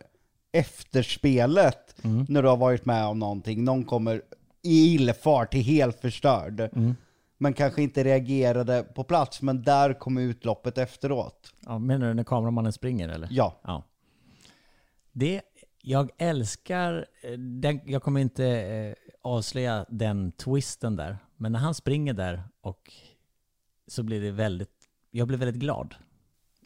efterspelet 0.52 1.82
Mm. 2.04 2.26
när 2.28 2.42
du 2.42 2.48
har 2.48 2.56
varit 2.56 2.84
med 2.84 3.06
om 3.06 3.18
någonting. 3.18 3.64
Någon 3.64 3.84
kommer 3.84 4.22
i 4.62 4.94
illfart 4.94 5.50
till 5.52 5.62
helt 5.62 6.00
förstörd. 6.00 6.60
Mm. 6.60 6.94
Men 7.38 7.52
kanske 7.52 7.82
inte 7.82 8.04
reagerade 8.04 8.82
på 8.82 9.04
plats, 9.04 9.42
men 9.42 9.62
där 9.62 9.98
kom 9.98 10.18
utloppet 10.18 10.78
efteråt. 10.78 11.54
Ja, 11.66 11.78
menar 11.78 12.08
du 12.08 12.14
när 12.14 12.24
kameramannen 12.24 12.72
springer 12.72 13.08
eller? 13.08 13.28
Ja. 13.30 13.60
Ja. 13.64 13.84
Det, 15.12 15.42
jag 15.82 16.10
älskar, 16.18 17.06
eh, 17.22 17.32
den, 17.38 17.80
jag 17.84 18.02
kommer 18.02 18.20
inte 18.20 18.46
eh, 18.46 18.94
avslöja 19.22 19.86
den 19.88 20.32
twisten 20.32 20.96
där, 20.96 21.18
men 21.36 21.52
när 21.52 21.58
han 21.58 21.74
springer 21.74 22.12
där 22.12 22.42
och 22.60 22.92
så 23.86 24.02
blir 24.02 24.20
det 24.20 24.30
väldigt, 24.30 24.70
jag 25.10 25.28
blir 25.28 25.38
väldigt 25.38 25.60
glad. 25.60 25.94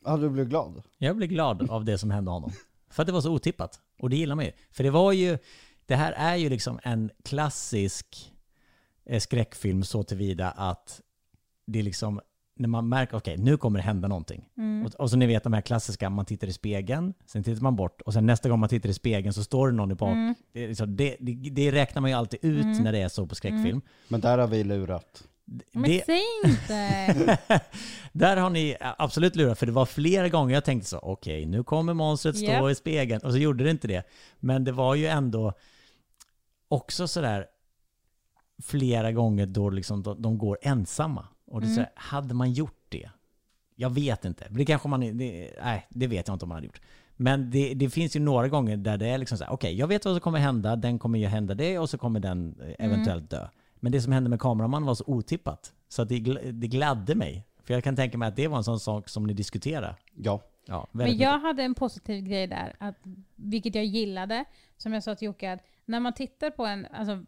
Hade 0.04 0.22
du 0.22 0.30
blivit 0.30 0.50
glad? 0.50 0.82
Jag 0.98 1.16
blir 1.16 1.26
glad 1.26 1.70
av 1.70 1.84
det 1.84 1.98
som 1.98 2.10
hände 2.10 2.30
honom. 2.30 2.52
För 2.90 3.02
att 3.02 3.06
det 3.06 3.12
var 3.12 3.20
så 3.20 3.32
otippat. 3.32 3.80
Och 4.00 4.10
det 4.10 4.16
gillar 4.16 4.34
man 4.34 4.44
ju. 4.44 4.52
För 4.70 4.84
det 4.84 4.90
var 4.90 5.12
ju, 5.12 5.38
det 5.86 5.96
här 5.96 6.12
är 6.12 6.36
ju 6.36 6.48
liksom 6.48 6.80
en 6.82 7.10
klassisk 7.24 8.30
skräckfilm 9.18 9.82
så 9.82 10.03
tillvida 10.03 10.51
att 10.51 11.01
det 11.66 11.78
är 11.78 11.82
liksom, 11.82 12.20
när 12.57 12.68
man 12.68 12.88
märker, 12.88 13.16
okej 13.16 13.36
nu 13.38 13.57
kommer 13.57 13.78
det 13.78 13.82
hända 13.82 14.09
någonting. 14.09 14.48
Och, 14.86 14.94
och 14.94 15.11
så 15.11 15.16
ni 15.16 15.26
vet 15.26 15.42
de 15.42 15.53
här 15.53 15.61
klassiska, 15.61 16.11
man 16.11 16.24
tittar 16.24 16.46
i 16.48 16.53
spegeln, 16.53 17.14
sen 17.26 17.42
tittar 17.42 17.62
man 17.62 17.76
bort 17.76 18.01
och 18.01 18.12
sen 18.12 18.26
nästa 18.26 18.48
gång 18.48 18.61
man 18.61 18.68
tittar 18.68 18.88
i 18.88 18.94
spegeln 18.94 19.32
så 19.32 19.44
står 19.44 19.68
det 19.68 19.74
någon 19.74 19.90
i 19.90 19.94
bak. 19.94 20.36
Det, 20.53 20.64
är 20.64 20.68
liksom, 20.68 20.96
det, 20.96 21.16
det, 21.20 21.32
det 21.32 21.72
räknar 21.72 22.03
man 22.03 22.11
ju 22.11 22.16
alltid 22.16 22.38
ut 22.42 22.80
när 22.80 22.92
det 22.92 22.98
är 22.98 23.09
så 23.09 23.26
på 23.26 23.34
skräckfilm. 23.34 23.80
Men 24.09 24.20
där 24.20 24.38
har 24.38 24.46
vi 24.46 24.64
lurat. 24.64 25.24
Men 25.72 25.82
Det, 25.82 26.03
säg 26.07 26.22
inte! 26.44 27.38
där 28.12 28.36
har 28.36 28.51
ni 28.51 28.76
absolut 28.80 29.36
lurat, 29.36 29.59
för 29.59 29.66
det 29.66 29.72
var 29.72 29.86
flera 29.86 30.28
gånger 30.28 30.55
jag 30.55 30.64
tänkte 30.64 30.88
så, 30.88 30.98
okej, 30.98 31.46
nu 31.46 31.62
kommer 31.62 31.94
monstret 31.94 32.36
stå 32.36 32.46
Japp. 32.46 32.70
i 32.70 32.74
spegeln, 32.74 33.20
och 33.24 33.32
så 33.32 33.38
gjorde 33.38 33.64
det 33.64 33.70
inte 33.70 33.88
det. 33.88 34.03
Men 34.38 34.64
det 34.64 34.72
var 34.72 34.94
ju 34.94 35.07
ändå 35.07 35.53
också 36.68 37.09
sådär 37.09 37.46
flera 38.62 39.12
gånger 39.12 39.46
då 39.46 39.70
liksom 39.70 40.02
de, 40.02 40.22
de 40.22 40.38
går 40.38 40.58
ensamma. 40.62 41.26
Och 41.46 41.61
det 41.61 41.66
är 41.66 41.74
så 41.74 41.80
här, 41.80 41.90
hade 41.94 42.34
man 42.34 42.52
gjort 42.52 42.84
det? 42.88 43.11
Jag 43.74 43.90
vet 43.90 44.24
inte. 44.24 44.46
Det 44.50 44.64
kanske 44.64 44.88
man, 44.88 45.00
det, 45.00 45.50
nej, 45.62 45.86
det 45.90 46.06
vet 46.06 46.28
jag 46.28 46.34
inte 46.34 46.44
om 46.44 46.48
man 46.48 46.56
hade 46.56 46.66
gjort. 46.66 46.80
Men 47.16 47.50
det, 47.50 47.74
det 47.74 47.90
finns 47.90 48.16
ju 48.16 48.20
några 48.20 48.48
gånger 48.48 48.76
där 48.76 48.96
det 48.96 49.08
är 49.08 49.18
liksom 49.18 49.38
så 49.38 49.44
här, 49.44 49.52
okej, 49.52 49.74
jag 49.74 49.86
vet 49.86 50.04
vad 50.04 50.14
som 50.14 50.20
kommer 50.20 50.38
hända, 50.38 50.76
den 50.76 50.98
kommer 50.98 51.18
ju 51.18 51.26
hända 51.26 51.54
det 51.54 51.78
och 51.78 51.90
så 51.90 51.98
kommer 51.98 52.20
den 52.20 52.61
eh, 52.61 52.86
eventuellt 52.86 53.30
dö. 53.30 53.48
Men 53.74 53.92
det 53.92 54.00
som 54.00 54.12
hände 54.12 54.30
med 54.30 54.40
kameramannen 54.40 54.86
var 54.86 54.94
så 54.94 55.04
otippat. 55.06 55.72
Så 55.88 56.02
att 56.02 56.08
det, 56.08 56.18
det 56.52 56.68
gladde 56.68 57.14
mig. 57.14 57.46
För 57.62 57.74
jag 57.74 57.84
kan 57.84 57.96
tänka 57.96 58.18
mig 58.18 58.28
att 58.28 58.36
det 58.36 58.48
var 58.48 58.56
en 58.56 58.64
sån 58.64 58.80
sak 58.80 59.08
som 59.08 59.26
ni 59.26 59.32
diskuterade. 59.32 59.96
Ja. 60.14 60.42
Ja, 60.66 60.88
Men 60.92 61.06
jag 61.06 61.14
mycket. 61.14 61.42
hade 61.42 61.62
en 61.62 61.74
positiv 61.74 62.24
grej 62.24 62.46
där, 62.46 62.76
att, 62.78 62.96
vilket 63.36 63.74
jag 63.74 63.84
gillade. 63.84 64.44
Som 64.83 64.93
jag 64.93 65.03
sa 65.03 65.14
till 65.14 65.26
Jocke, 65.26 65.53
att 65.53 65.61
när 65.85 66.01
man 66.01 66.12
tittar 66.12 66.51
på 66.51 66.66
en, 66.66 66.87
alltså 66.93 67.24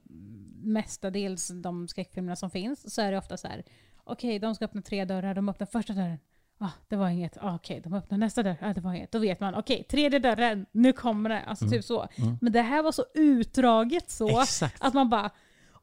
mestadels 0.62 1.48
de 1.48 1.88
skräckfilmerna 1.88 2.36
som 2.36 2.50
finns, 2.50 2.94
så 2.94 3.02
är 3.02 3.12
det 3.12 3.18
ofta 3.18 3.36
så 3.36 3.48
här. 3.48 3.64
Okej, 4.04 4.38
de 4.38 4.54
ska 4.54 4.64
öppna 4.64 4.82
tre 4.82 5.04
dörrar, 5.04 5.34
de 5.34 5.48
öppnar 5.48 5.66
första 5.66 5.92
dörren. 5.92 6.18
Ah, 6.58 6.70
det 6.88 6.96
var 6.96 7.08
inget. 7.08 7.36
Ah, 7.40 7.54
okej, 7.54 7.80
de 7.84 7.94
öppnar 7.94 8.18
nästa 8.18 8.42
dörr. 8.42 8.56
Ah, 8.60 8.72
det 8.72 8.80
var 8.80 8.94
inget. 8.94 9.12
Då 9.12 9.18
vet 9.18 9.40
man, 9.40 9.54
okej, 9.54 9.84
tredje 9.90 10.18
dörren, 10.18 10.66
nu 10.72 10.92
kommer 10.92 11.30
det. 11.30 11.40
Alltså 11.40 11.68
typ 11.68 11.84
så. 11.84 12.08
Men 12.40 12.52
det 12.52 12.62
här 12.62 12.82
var 12.82 12.92
så 12.92 13.04
utdraget 13.14 14.10
så, 14.10 14.40
Exakt. 14.40 14.84
att 14.84 14.94
man 14.94 15.10
bara 15.10 15.30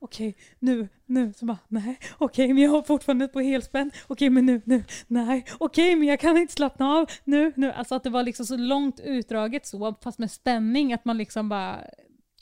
Okej, 0.01 0.35
nu, 0.59 0.87
nu, 1.05 1.33
så 1.33 1.45
bara 1.45 1.57
nej, 1.67 1.99
okej, 2.17 2.53
men 2.53 2.63
jag 2.63 2.71
har 2.71 2.81
fortfarande 2.81 3.27
på 3.27 3.39
helspänn, 3.39 3.91
okej, 4.07 4.29
men 4.29 4.45
nu, 4.45 4.61
nu, 4.65 4.83
nej, 5.07 5.45
okej, 5.57 5.95
men 5.95 6.07
jag 6.07 6.19
kan 6.19 6.37
inte 6.37 6.53
slappna 6.53 6.89
av, 6.89 7.05
nu, 7.23 7.53
nu. 7.55 7.71
Alltså 7.71 7.95
att 7.95 8.03
det 8.03 8.09
var 8.09 8.23
liksom 8.23 8.45
så 8.45 8.57
långt 8.57 8.99
utdraget 8.99 9.65
så, 9.67 9.95
fast 10.03 10.19
med 10.19 10.31
spänning, 10.31 10.93
att 10.93 11.05
man 11.05 11.17
liksom 11.17 11.49
bara... 11.49 11.79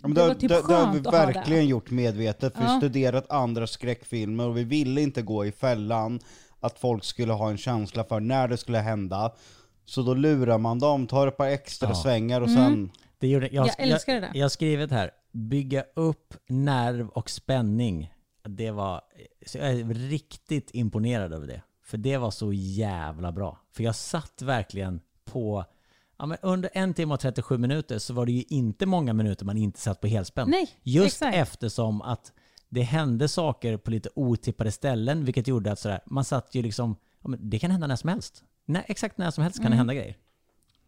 Ja, 0.01 0.07
men 0.07 0.13
det 0.13 0.27
det, 0.27 0.35
typ 0.35 0.49
det, 0.49 0.67
det 0.67 0.73
har 0.73 0.93
vi 0.93 0.99
ha 0.99 1.11
verkligen 1.11 1.63
det. 1.63 1.69
gjort 1.69 1.91
medvetet, 1.91 2.53
för 2.53 2.59
vi 2.61 2.65
Ja. 2.67 2.71
har 2.71 2.79
studerat 2.79 3.31
andra 3.31 3.67
skräckfilmer 3.67 4.47
och 4.47 4.57
vi 4.57 4.63
ville 4.63 5.01
inte 5.01 5.21
gå 5.21 5.45
i 5.45 5.51
fällan 5.51 6.19
att 6.59 6.79
folk 6.79 7.03
skulle 7.03 7.33
ha 7.33 7.49
en 7.49 7.57
känsla 7.57 8.03
för 8.03 8.19
när 8.19 8.47
det 8.47 8.57
skulle 8.57 8.77
hända. 8.77 9.31
Så 9.85 10.01
då 10.01 10.13
lurar 10.13 10.57
man 10.57 10.79
dem, 10.79 11.07
tar 11.07 11.27
ett 11.27 11.37
par 11.37 11.47
extra 11.47 11.89
Ja. 11.89 11.95
svängar 11.95 12.41
och 12.41 12.47
Mm. 12.47 12.63
sen... 12.65 12.91
Det 13.19 13.27
gjorde, 13.27 13.49
jag, 13.51 13.67
Jag 13.67 13.75
älskar 13.79 14.13
det 14.13 14.19
där. 14.19 14.27
Jag, 14.27 14.35
jag 14.35 14.43
har 14.45 14.49
skrivit 14.49 14.91
här, 14.91 15.11
bygga 15.31 15.83
upp 15.95 16.33
nerv 16.47 17.09
och 17.09 17.29
spänning. 17.29 18.13
Det 18.43 18.71
var, 18.71 19.01
så 19.45 19.57
jag 19.57 19.69
är 19.69 19.83
riktigt 19.93 20.69
imponerad 20.73 21.33
över 21.33 21.47
det. 21.47 21.61
För 21.83 21.97
det 21.97 22.17
var 22.17 22.31
så 22.31 22.53
jävla 22.53 23.31
bra. 23.31 23.57
För 23.71 23.83
jag 23.83 23.95
satt 23.95 24.41
verkligen 24.41 25.01
på, 25.25 25.65
ja 26.17 26.25
men 26.25 26.37
under 26.41 26.69
en 26.73 26.93
timme 26.93 27.13
och 27.13 27.19
37 27.19 27.57
minuter 27.57 27.99
så 27.99 28.13
var 28.13 28.25
det 28.25 28.31
ju 28.31 28.43
inte 28.47 28.85
många 28.85 29.13
minuter 29.13 29.45
man 29.45 29.57
inte 29.57 29.79
satt 29.79 30.01
på 30.01 30.07
helspänn. 30.07 30.49
Nej, 30.49 30.69
Just 30.83 31.07
exakt. 31.21 31.35
eftersom 31.37 32.01
att 32.01 32.31
det 32.69 32.81
hände 32.81 33.27
saker 33.27 33.77
på 33.77 33.91
lite 33.91 34.09
otippade 34.15 34.71
ställen, 34.71 35.25
vilket 35.25 35.47
gjorde 35.47 35.71
att 35.71 35.79
sådär, 35.79 35.99
man 36.05 36.25
satt 36.25 36.55
ju 36.55 36.61
liksom, 36.61 36.95
ja, 37.21 37.29
men 37.29 37.49
det 37.49 37.59
kan 37.59 37.71
hända 37.71 37.87
när 37.87 37.95
som 37.95 38.09
helst. 38.09 38.43
Nej, 38.65 38.83
exakt 38.87 39.17
när 39.17 39.31
som 39.31 39.43
helst 39.43 39.57
kan 39.57 39.65
Mm. 39.65 39.71
det 39.71 39.77
hända 39.77 39.93
grejer. 39.93 40.17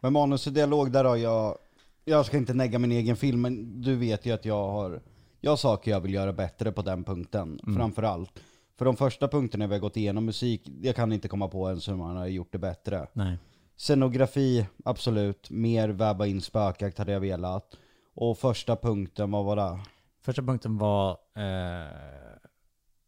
Men 0.00 0.12
manus 0.12 0.46
och 0.46 0.52
dialog, 0.52 0.92
där 0.92 1.04
har 1.04 1.16
jag... 1.16 1.58
Jag 2.10 2.26
ska 2.26 2.36
inte 2.36 2.54
negga 2.54 2.78
min 2.78 2.92
egen 2.92 3.16
film, 3.16 3.40
men 3.40 3.82
du 3.82 3.96
vet 3.96 4.26
ju 4.26 4.32
att 4.32 4.44
jag 4.44 4.68
har... 4.68 5.02
Jag 5.40 5.50
har 5.50 5.56
saker 5.56 5.90
jag 5.90 6.00
vill 6.00 6.14
göra 6.14 6.32
bättre 6.32 6.72
på 6.72 6.82
den 6.82 7.04
punkten, 7.04 7.60
framför 7.76 8.02
allt. 8.02 8.42
För 8.78 8.84
de 8.84 8.96
första 8.96 9.28
punkterna 9.28 9.66
vi 9.66 9.74
har 9.74 9.80
gått 9.80 9.96
igenom 9.96 10.24
musik, 10.24 10.68
jag 10.82 10.96
kan 10.96 11.12
inte 11.12 11.28
komma 11.28 11.48
på 11.48 11.68
ens 11.68 11.88
hur 11.88 11.96
man 11.96 12.16
har 12.16 12.26
gjort 12.26 12.52
det 12.52 12.58
bättre. 12.58 13.06
Nej. 13.12 13.38
Scenografi, 13.76 14.66
absolut. 14.84 15.50
Mer 15.50 15.88
väva 15.88 16.26
in 16.26 16.40
spökjakt 16.40 16.98
hade 16.98 17.12
jag 17.12 17.20
velat. 17.20 17.74
Och 18.14 18.38
första 18.38 18.76
punkten, 18.76 19.30
vad 19.30 19.44
var 19.44 19.56
det? 19.56 19.80
Första 20.22 20.42
punkten 20.42 20.78
var 20.78 21.10
eh, 21.10 21.92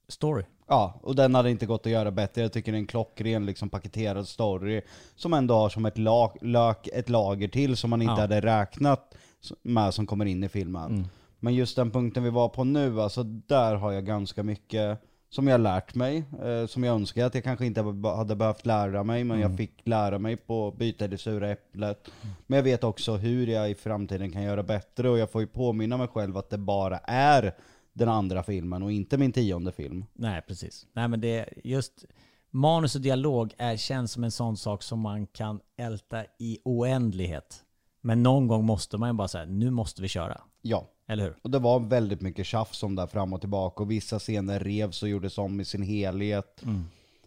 story. 0.08 0.44
Ja, 0.72 1.00
och 1.02 1.14
den 1.16 1.34
hade 1.34 1.50
inte 1.50 1.66
gått 1.66 1.86
att 1.86 1.92
göra 1.92 2.10
bättre. 2.10 2.42
Jag 2.42 2.52
tycker 2.52 2.72
det 2.72 2.76
är 2.76 2.80
en 2.80 2.86
klockren 2.86 3.46
liksom 3.46 3.68
paketerad 3.68 4.28
story 4.28 4.82
som 5.16 5.32
ändå 5.32 5.54
har 5.54 5.68
som 5.68 5.86
ett, 5.86 5.98
lag, 5.98 6.36
lök, 6.40 6.88
ett 6.92 7.08
lager 7.08 7.48
till 7.48 7.76
som 7.76 7.90
man 7.90 8.02
inte 8.02 8.12
Ja. 8.12 8.20
hade 8.20 8.40
räknat 8.40 9.14
med 9.62 9.94
som 9.94 10.06
kommer 10.06 10.24
in 10.24 10.44
i 10.44 10.48
filmen. 10.48 10.90
Mm. 10.92 11.04
Men 11.40 11.54
just 11.54 11.76
den 11.76 11.90
punkten 11.90 12.22
vi 12.24 12.30
var 12.30 12.48
på 12.48 12.64
nu, 12.64 13.00
alltså 13.00 13.22
där 13.22 13.74
har 13.74 13.92
jag 13.92 14.06
ganska 14.06 14.42
mycket 14.42 14.98
som 15.30 15.46
jag 15.48 15.60
lärt 15.60 15.94
mig, 15.94 16.24
eh, 16.44 16.66
som 16.66 16.84
jag 16.84 16.94
önskar 16.94 17.26
att 17.26 17.34
jag 17.34 17.44
kanske 17.44 17.66
inte 17.66 17.82
hade 18.16 18.36
behövt 18.36 18.66
lära 18.66 19.02
mig, 19.02 19.24
men 19.24 19.36
Mm. 19.36 19.50
jag 19.50 19.58
fick 19.58 19.72
lära 19.88 20.18
mig 20.18 20.36
på 20.36 20.70
byta 20.78 21.08
det 21.08 21.18
sura 21.18 21.50
äpplet. 21.50 22.08
Men 22.46 22.56
jag 22.56 22.64
vet 22.64 22.84
också 22.84 23.16
hur 23.16 23.46
jag 23.46 23.70
i 23.70 23.74
framtiden 23.74 24.32
kan 24.32 24.42
göra 24.42 24.62
bättre, 24.62 25.08
och 25.10 25.18
jag 25.18 25.30
får 25.30 25.40
ju 25.40 25.46
påminna 25.46 25.96
mig 25.96 26.08
själv 26.08 26.36
att 26.36 26.50
det 26.50 26.58
bara 26.58 26.98
är 27.04 27.54
den 27.92 28.08
andra 28.08 28.42
filmen 28.42 28.82
och 28.82 28.92
inte 28.92 29.18
min 29.18 29.32
tionde 29.32 29.72
film. 29.72 30.04
Nej, 30.12 30.42
precis. 30.42 30.86
Nej, 30.92 31.08
men 31.08 31.20
det 31.20 31.48
just 31.64 32.04
manus 32.50 32.94
och 32.94 33.00
dialog 33.00 33.54
är, 33.58 33.76
känns 33.76 34.12
som 34.12 34.24
en 34.24 34.30
sån 34.30 34.56
sak 34.56 34.82
som 34.82 35.00
man 35.00 35.26
kan 35.26 35.60
älta 35.76 36.24
i 36.38 36.58
oändlighet. 36.64 37.64
Men 38.00 38.22
någon 38.22 38.48
gång 38.48 38.64
måste 38.64 38.98
man 38.98 39.08
ju 39.08 39.12
bara 39.12 39.28
säga, 39.28 39.44
nu 39.44 39.70
måste 39.70 40.02
vi 40.02 40.08
köra. 40.08 40.40
Ja. 40.62 40.88
Eller 41.06 41.24
hur? 41.24 41.36
Och 41.42 41.50
det 41.50 41.58
var 41.58 41.80
väldigt 41.80 42.20
mycket 42.20 42.46
tjafs 42.46 42.82
om 42.82 42.94
det 42.94 43.06
fram 43.06 43.32
och 43.32 43.40
tillbaka 43.40 43.82
och 43.82 43.90
vissa 43.90 44.18
scener 44.18 44.60
revs 44.60 45.02
och 45.02 45.08
gjordes 45.08 45.38
om 45.38 45.60
i 45.60 45.64
sin 45.64 45.82
helhet. 45.82 46.62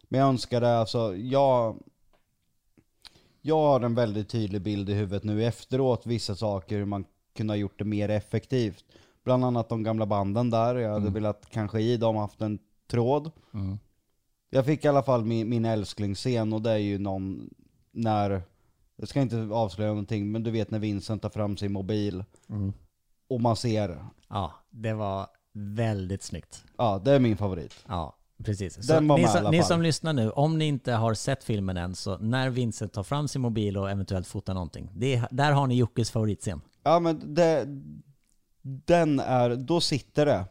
Men 0.09 0.19
jag 0.19 0.29
önskade, 0.29 0.77
alltså, 0.77 1.15
jag... 1.15 1.83
Jag 3.41 3.57
har 3.57 3.81
en 3.81 3.95
väldigt 3.95 4.29
tydlig 4.29 4.61
bild 4.61 4.89
i 4.89 4.93
huvudet 4.93 5.23
nu 5.23 5.45
efteråt, 5.45 6.05
vissa 6.05 6.35
saker, 6.35 6.77
hur 6.77 6.85
man 6.85 7.05
kunde 7.35 7.53
ha 7.53 7.57
gjort 7.57 7.79
det 7.79 7.85
mer 7.85 8.09
effektivt. 8.09 8.85
Bland 9.25 9.45
annat 9.45 9.69
de 9.69 9.83
gamla 9.83 10.05
banden 10.05 10.49
där, 10.49 10.75
jag 10.75 10.93
hade 10.93 11.09
velat 11.09 11.47
kanske 11.49 11.79
i 11.81 11.97
dem 11.97 12.15
haft 12.15 12.41
en 12.41 12.59
tråd. 12.91 13.31
Jag 14.49 14.65
fick 14.65 14.85
i 14.85 14.87
alla 14.87 15.03
fall 15.03 15.25
min, 15.25 15.49
min 15.49 15.65
älsklingsscen 15.65 16.53
och 16.53 16.61
det 16.61 16.71
är 16.71 16.77
ju 16.77 16.97
någon, 16.99 17.49
när, 17.91 18.41
jag 18.95 19.07
ska 19.07 19.21
inte 19.21 19.37
avslöja 19.51 19.89
någonting, 19.89 20.31
men 20.31 20.43
du 20.43 20.51
vet 20.51 20.71
när 20.71 20.79
Vincent 20.79 21.21
tar 21.21 21.29
fram 21.29 21.57
sin 21.57 21.71
mobil. 21.73 22.23
Och 23.29 23.41
man 23.41 23.55
ser, 23.55 24.05
Ja, 24.29 24.51
det 24.69 24.93
var 24.93 25.27
väldigt 25.53 26.23
snyggt. 26.23 26.63
ja 26.77 27.01
det 27.05 27.11
är 27.11 27.19
min 27.19 27.37
favorit. 27.37 27.73
Ja, 27.87 28.15
precis. 28.43 28.85
Så 28.87 28.93
Den 28.93 29.07
var 29.07 29.17
ni, 29.17 29.21
med 29.23 29.29
i 29.29 29.31
som, 29.31 29.39
alla 29.39 29.51
ni 29.51 29.63
som 29.63 29.81
lyssnar 29.81 30.13
nu, 30.13 30.29
om 30.31 30.57
ni 30.57 30.65
inte 30.65 30.93
har 30.93 31.13
sett 31.13 31.43
filmen 31.43 31.77
än, 31.77 31.95
så 31.95 32.17
när 32.17 32.49
Vincent 32.49 32.93
tar 32.93 33.03
fram 33.03 33.27
sin 33.27 33.41
mobil 33.41 33.77
och 33.77 33.91
eventuellt 33.91 34.27
fotar 34.27 34.53
någonting, 34.53 34.91
det, 34.95 35.15
är- 35.15 35.27
där 35.31 35.51
har 35.51 35.67
ni 35.67 35.75
Jockes 35.75 36.11
favoritscen. 36.11 36.61
Ja 36.83 36.99
men 36.99 37.33
det, 37.35 37.65
den 38.67 39.19
är, 39.19 39.55
då 39.55 39.81
sitter 39.81 40.25
det. 40.25 40.45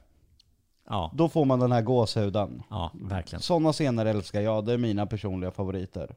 Ja, 0.86 1.10
Då 1.14 1.28
får 1.28 1.44
man 1.44 1.60
den 1.60 1.72
här 1.72 1.82
gåshuden. 1.82 2.62
ja, 2.70 2.90
verkligen. 2.94 3.42
Sådana 3.42 3.72
scener 3.72 4.06
älskar 4.06 4.40
jag, 4.40 4.64
det 4.64 4.72
är 4.72 4.78
mina 4.78 5.06
personliga 5.06 5.50
favoriter. 5.50 6.16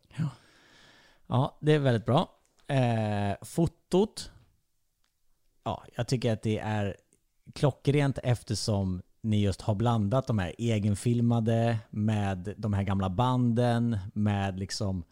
Ja, 1.27 1.57
det 1.61 1.73
är 1.73 1.79
väldigt 1.79 2.05
bra. 2.05 2.29
Eh, 2.67 3.35
fotot. 3.41 4.31
Ja, 5.63 5.83
jag 5.95 6.07
tycker 6.07 6.33
att 6.33 6.41
det 6.41 6.59
är 6.59 6.95
klockrent 7.53 8.19
eftersom 8.23 9.01
ni 9.21 9.41
just 9.41 9.61
har 9.61 9.75
blandat 9.75 10.27
de 10.27 10.39
här 10.39 10.53
egenfilmade 10.57 11.77
med 11.89 12.53
de 12.57 12.73
här 12.73 12.83
gamla 12.83 13.09
banden, 13.09 13.97
med 14.13 14.59
liksom 14.59 15.03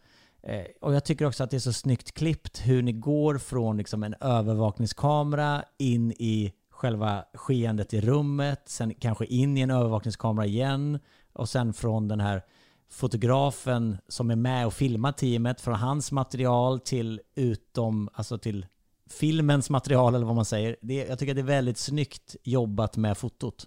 eh, 0.42 0.64
och 0.80 0.94
jag 0.94 1.04
tycker 1.04 1.24
också 1.24 1.44
att 1.44 1.50
det 1.50 1.56
är 1.56 1.60
så 1.60 1.72
snyggt 1.72 2.12
klippt 2.12 2.60
hur 2.66 2.82
ni 2.82 2.92
går 2.92 3.38
från 3.38 3.76
liksom 3.76 4.02
en 4.02 4.14
övervakningskamera 4.20 5.64
in 5.78 6.12
i 6.12 6.52
själva 6.76 7.24
skeendet 7.34 7.94
i 7.94 8.00
rummet, 8.00 8.62
sen 8.66 8.94
kanske 8.94 9.24
in 9.26 9.58
i 9.58 9.60
en 9.60 9.70
övervakningskamera 9.70 10.46
igen 10.46 10.98
och 11.32 11.48
sen 11.48 11.72
från 11.72 12.08
den 12.08 12.20
här 12.20 12.42
fotografen 12.90 13.96
som 14.08 14.30
är 14.30 14.36
med 14.36 14.66
och 14.66 14.74
filmar 14.74 15.12
teamet 15.12 15.60
från 15.60 15.74
hans 15.74 16.12
material 16.12 16.80
till 16.80 17.20
utom, 17.34 18.08
alltså 18.12 18.38
till 18.38 18.66
filmens 19.10 19.70
material 19.70 20.14
eller 20.14 20.26
vad 20.26 20.34
man 20.36 20.44
säger. 20.44 20.76
Det, 20.80 20.94
jag 20.94 21.18
tycker 21.18 21.32
att 21.32 21.36
det 21.36 21.40
är 21.42 21.56
väldigt 21.56 21.78
snyggt 21.78 22.36
jobbat 22.42 22.96
med 22.96 23.18
fotot. 23.18 23.66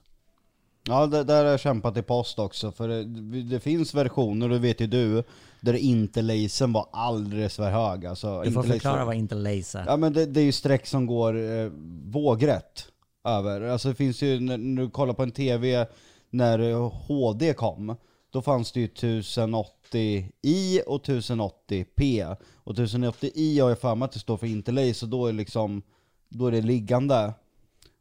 Ja, 0.83 1.05
det, 1.07 1.23
där 1.23 1.43
har 1.43 1.51
jag 1.51 1.59
kämpat 1.59 1.97
i 1.97 2.01
post 2.01 2.39
också, 2.39 2.71
för 2.71 2.87
det, 2.87 3.03
det 3.41 3.59
finns 3.59 3.93
versioner, 3.93 4.49
det 4.49 4.59
vet 4.59 4.81
ju 4.81 4.87
du, 4.87 5.23
där 5.61 5.73
interlacen 5.73 6.73
var 6.73 6.87
alldeles 6.91 7.55
för 7.55 7.71
hög. 7.71 8.05
Alltså, 8.05 8.27
Du 8.27 8.51
får 8.51 8.63
interlacen- 8.63 8.71
förklara 8.71 9.05
vad 9.05 9.15
interlace 9.15 9.79
är. 9.79 9.85
Ja 9.87 9.97
men 9.97 10.13
det, 10.13 10.25
det 10.25 10.39
är 10.39 10.43
ju 10.43 10.51
streck 10.51 10.87
som 10.87 11.05
går 11.05 11.37
eh, 11.51 11.71
vågrätt 12.03 12.85
över. 13.23 13.61
Alltså 13.61 13.89
det 13.89 13.95
finns 13.95 14.21
ju, 14.21 14.39
när, 14.39 14.57
när 14.57 14.81
du 14.81 14.89
kollar 14.89 15.13
på 15.13 15.23
en 15.23 15.31
TV 15.31 15.87
när 16.29 16.89
HD 17.07 17.53
kom, 17.53 17.95
då 18.29 18.41
fanns 18.41 18.71
det 18.71 18.79
ju 18.79 18.87
1080i 18.87 20.81
och 20.87 21.05
1080p. 21.05 22.35
Och 22.55 22.73
1080i 22.73 23.61
har 23.61 23.69
jag 23.69 23.79
för 23.79 23.95
mig 23.95 24.05
att 24.05 24.11
det 24.11 24.19
står 24.19 24.37
för 24.37 24.47
interlace, 24.47 25.05
och 25.05 25.09
då 25.09 25.27
är 25.27 25.33
liksom, 25.33 25.81
då 26.29 26.47
är 26.47 26.51
det 26.51 26.61
liggande. 26.61 27.33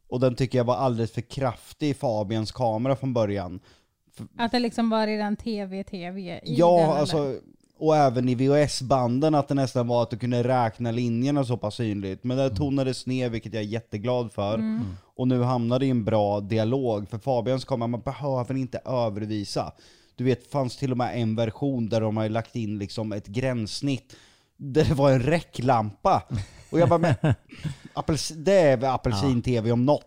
Och 0.07 0.19
den 0.19 0.35
tycker 0.35 0.57
jag 0.57 0.65
var 0.65 0.75
alldeles 0.75 1.11
för 1.11 1.21
kraftig 1.21 1.89
i 1.89 1.93
Fabians 1.93 2.51
kamera 2.51 2.95
från 2.95 3.13
början. 3.13 3.59
Att 4.37 4.51
det 4.51 4.59
liksom 4.59 4.89
var 4.89 5.07
redan 5.07 5.35
tv-tv 5.35 6.21
i 6.21 6.41
Ja, 6.43 6.77
den, 6.77 6.89
eller? 6.89 6.99
alltså, 6.99 7.35
och 7.77 7.95
även 7.95 8.29
i 8.29 8.35
VHS-banden 8.35 9.35
att 9.35 9.47
det 9.47 9.53
nästan 9.53 9.87
var 9.87 10.03
att 10.03 10.09
du 10.09 10.17
kunde 10.17 10.43
räkna 10.43 10.91
linjerna 10.91 11.43
så 11.43 11.57
pass 11.57 11.75
synligt. 11.75 12.23
Men 12.23 12.37
det 12.37 12.49
tonades 12.49 13.05
ner, 13.05 13.29
vilket 13.29 13.53
jag 13.53 13.63
är 13.63 13.67
jätteglad 13.67 14.31
för. 14.31 14.57
Och 15.19 15.27
nu 15.27 15.43
hamnar 15.43 15.79
det 15.79 15.85
i 15.85 15.89
en 15.89 16.05
bra 16.05 16.39
dialog, 16.41 17.09
för 17.09 17.17
Fabians 17.17 17.65
kamera, 17.65 17.87
man 17.87 18.01
behöver 18.01 18.55
inte 18.55 18.81
övervisa. 18.85 19.71
Du 20.15 20.23
vet, 20.23 20.51
fanns 20.51 20.77
till 20.77 20.91
och 20.91 20.97
med 20.97 21.21
en 21.21 21.35
version 21.35 21.89
där 21.89 22.01
de 22.01 22.17
har 22.17 22.29
lagt 22.29 22.55
in 22.55 22.79
liksom 22.79 23.11
ett 23.11 23.27
gränssnitt, 23.27 24.15
där 24.57 24.85
det 24.85 24.93
var 24.93 25.11
en 25.11 25.19
räcklampa. 25.19 26.23
Och 26.71 26.79
jag 26.79 26.89
bara, 26.89 26.99
men, 26.99 27.15
det 28.35 28.53
är 28.53 28.77
väl 28.77 28.89
apelsin-tv 28.89 29.71
om 29.71 29.85
något. 29.85 30.05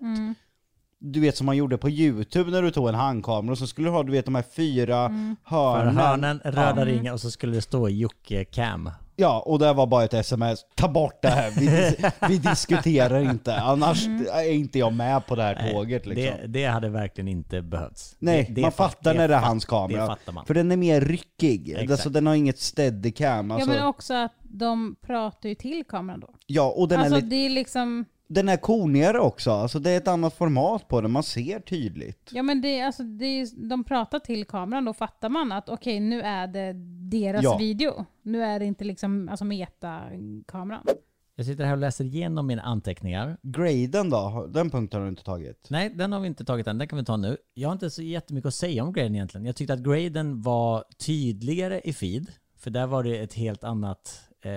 Du 0.99 1.21
vet 1.21 1.37
som 1.37 1.47
man 1.47 1.57
gjorde 1.57 1.79
på 1.79 1.91
youtube 1.91 2.51
när 2.51 2.63
du 2.63 2.71
tog 2.71 2.89
en 2.89 2.95
handkamera 2.95 3.53
och 3.53 3.59
så 3.59 3.67
skulle 3.67 3.89
du 3.89 3.93
ha 3.93 4.03
du 4.03 4.13
vet 4.13 4.25
de 4.25 4.35
här 4.35 4.45
fyra 4.57 5.09
För 5.09 5.57
hörnen. 5.57 5.97
hörnen, 5.97 6.41
röda 6.45 6.85
ringen 6.85 7.15
och 7.15 7.21
så 7.21 7.31
skulle 7.31 7.55
det 7.55 7.63
stå 7.63 7.89
Jocke 7.89 8.45
Cam. 8.45 8.91
Ja, 9.17 9.41
och 9.47 9.59
det 9.59 9.73
var 9.73 9.87
bara 9.87 10.05
ett 10.05 10.15
sms. 10.15 10.61
Ta 10.75 10.89
bort 10.89 11.23
det 11.23 11.29
här, 11.29 11.51
vi, 11.51 11.67
dis- 11.69 12.13
vi 12.29 12.39
diskuterar 12.39 13.21
inte. 13.31 13.55
Annars 13.57 14.07
är 14.33 14.53
inte 14.53 14.79
jag 14.79 14.93
med 14.93 15.27
på 15.27 15.35
det 15.35 15.43
här 15.43 15.73
tåget 15.73 16.07
liksom. 16.07 16.37
det, 16.43 16.47
det 16.47 16.65
hade 16.67 16.89
verkligen 16.89 17.29
inte 17.29 17.63
behövts. 17.63 18.17
Nej, 18.19 18.45
det, 18.49 18.55
det 18.55 18.61
man 18.63 18.71
fa- 18.71 18.75
fattar 18.75 19.15
när 19.15 19.29
det 19.29 19.35
är 19.35 19.39
hans 19.41 19.65
kamera. 19.65 20.01
Det 20.01 20.07
fattar 20.07 20.33
man. 20.33 20.47
För 20.47 20.55
den 20.55 20.73
är 20.73 20.77
mer 20.77 21.01
ryckig. 21.01 21.71
Exakt. 21.71 21.91
Alltså, 21.91 22.11
den 22.11 22.27
har 22.27 22.35
inget 22.35 22.59
steadicam. 22.59 23.51
Alltså, 23.51 23.69
Ja 23.71 23.75
ja, 23.75 23.81
men 23.81 23.89
också 23.89 24.15
att 24.15 24.33
de 24.43 24.97
pratar 25.07 25.49
ju 25.49 25.55
till 25.55 25.85
kameran 25.89 26.21
då. 26.21 26.29
och 26.65 26.89
den, 26.89 26.99
alltså 27.01 27.15
är 27.15 27.17
lite, 27.17 27.27
det 27.29 27.47
är 27.47 27.51
liksom, 27.51 28.05
den 28.35 28.49
är 28.49 28.57
konigare 28.57 29.18
också. 29.18 29.51
Alltså, 29.51 29.78
det 29.78 29.91
är 29.91 29.97
ett 29.97 30.09
annat 30.09 30.35
format 30.35 30.89
på 30.89 31.01
den, 31.01 31.11
man 31.11 31.22
ser 31.22 31.61
tydligt. 31.61 32.30
ja 32.33 32.43
men 32.43 32.61
det, 32.61 32.80
alltså, 32.80 33.03
det 33.03 33.24
är, 33.24 33.68
de 33.68 33.85
pratar 33.85 34.18
till 34.18 34.45
kameran, 34.45 34.85
då 34.85 34.93
fattar 34.93 35.28
man 35.28 35.53
att 35.53 35.68
okej 35.68 36.01
nu 36.01 36.20
är 36.22 36.47
det 36.47 36.72
deras 37.11 37.43
Ja. 37.43 37.57
video. 37.57 38.05
Nu 38.22 38.43
är 38.43 38.59
det 38.59 38.64
inte 38.64 38.85
liksom 38.85 39.28
alltså 39.28 39.45
metakameran. 39.45 40.87
Jag 41.35 41.47
sitter 41.47 41.64
här 41.64 41.72
och 41.72 41.78
läser 41.78 42.05
igenom 42.05 42.47
mina 42.47 42.62
anteckningar. 42.62 43.37
Graden 43.43 44.11
då? 44.11 44.47
Den 44.55 44.70
punkten 44.70 45.01
har 45.01 45.05
du 45.07 45.11
inte 45.11 45.24
tagit? 45.24 45.66
Nej, 45.70 45.91
den 45.91 46.12
har 46.12 46.20
vi 46.20 46.26
inte 46.26 46.45
tagit 46.45 46.66
än. 46.66 46.78
Den 46.78 46.89
kan 46.89 46.99
vi 46.99 47.05
ta 47.05 47.16
nu. 47.16 47.37
Jag 47.55 47.68
har 47.68 47.72
inte 47.72 47.91
så 47.91 48.03
jättemycket 48.03 48.49
att 48.49 48.55
säga 48.55 48.85
om 48.85 48.93
graden 48.93 49.14
egentligen. 49.14 49.47
Jag 49.47 49.57
tyckte 49.57 49.74
att 49.74 49.80
graden 49.80 50.43
var 50.43 50.85
tydligare 51.07 51.80
i 51.85 51.93
feed. 51.93 52.26
För 52.59 52.70
där 52.70 52.87
var 52.87 53.03
det 53.03 53.18
ett 53.18 53.35
helt 53.35 53.64
annat... 53.64 54.20
Eh, 54.43 54.53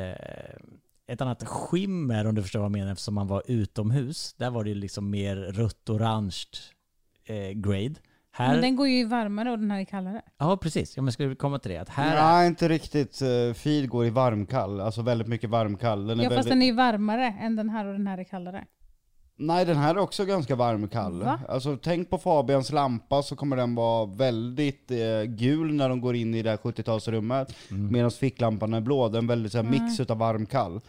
ett 1.08 1.22
annat 1.22 1.44
skimmer 1.44 2.28
om 2.28 2.36
du 2.36 2.42
förstår 2.42 2.60
vad 2.60 2.66
jag 2.66 2.72
menar 2.72 2.92
eftersom 2.92 3.14
man 3.14 3.28
var 3.28 3.44
utomhus. 3.48 4.34
Där 4.34 4.50
var 4.50 4.64
det 4.64 4.74
liksom 4.74 5.10
mer 5.10 5.36
rött-orange 5.36 6.46
eh, 7.26 7.52
grade. 7.52 7.96
Här... 8.32 8.52
Men 8.52 8.62
den 8.62 8.76
går 8.76 8.88
ju 8.88 9.06
varmare 9.06 9.52
och 9.52 9.60
den 9.60 9.72
här 9.72 9.80
är 9.80 9.86
kallare. 9.86 10.22
Ja, 10.38 10.58
precis. 10.58 10.98
Ja, 10.98 11.02
men 11.02 11.08
jag 11.08 11.14
skulle 11.14 11.36
komma 11.36 11.60
till 11.60 11.72
det. 11.72 11.78
Att 11.78 11.90
här... 11.90 12.16
Nej, 12.16 12.48
inte 12.48 12.70
riktigt. 12.70 13.22
Eh, 13.22 13.54
Feed 13.54 13.90
går 13.90 14.06
i 14.06 14.10
varmkall, 14.10 14.82
alltså 14.82 15.02
väldigt 15.02 15.28
mycket 15.28 15.50
varmkall. 15.50 16.08
Den 16.08 16.20
är 16.20 16.24
Ja 16.24 16.30
fast 16.30 16.38
väldigt... 16.38 16.52
den 16.52 16.62
är 16.62 16.66
ju 16.66 16.76
varmare 16.76 17.38
än 17.42 17.56
den 17.56 17.70
här 17.70 17.86
och 17.86 17.94
den 17.94 18.08
här 18.08 18.18
är 18.18 18.24
kallare. 18.24 18.66
Nej, 19.38 19.66
den 19.66 19.78
här 19.78 19.96
är 19.96 20.00
också 20.00 20.26
ganska 20.26 20.56
varmkall. 20.56 21.24
Va? 21.24 21.40
Alltså 21.50 21.78
tänk 21.84 22.10
på 22.10 22.18
Fabians 22.18 22.72
lampa 22.72 23.24
så 23.24 23.36
kommer 23.36 23.56
den 23.58 23.76
vara 23.76 24.06
väldigt 24.06 24.92
eh, 24.92 25.24
gul 25.24 25.74
när 25.74 25.90
de 25.90 26.02
går 26.02 26.16
in 26.16 26.36
i 26.36 26.42
det 26.42 26.50
här 26.50 26.58
70-talsrummet. 26.58 27.54
Medan 27.70 28.12
ficklampan 28.12 28.74
är 28.74 28.82
blå, 28.82 29.08
den 29.08 29.16
är 29.16 29.20
en 29.20 29.28
väldigt 29.28 29.52
så 29.52 29.58
här, 29.58 29.66
mix 29.70 30.00
utav 30.00 30.18
varmkall. 30.18 30.82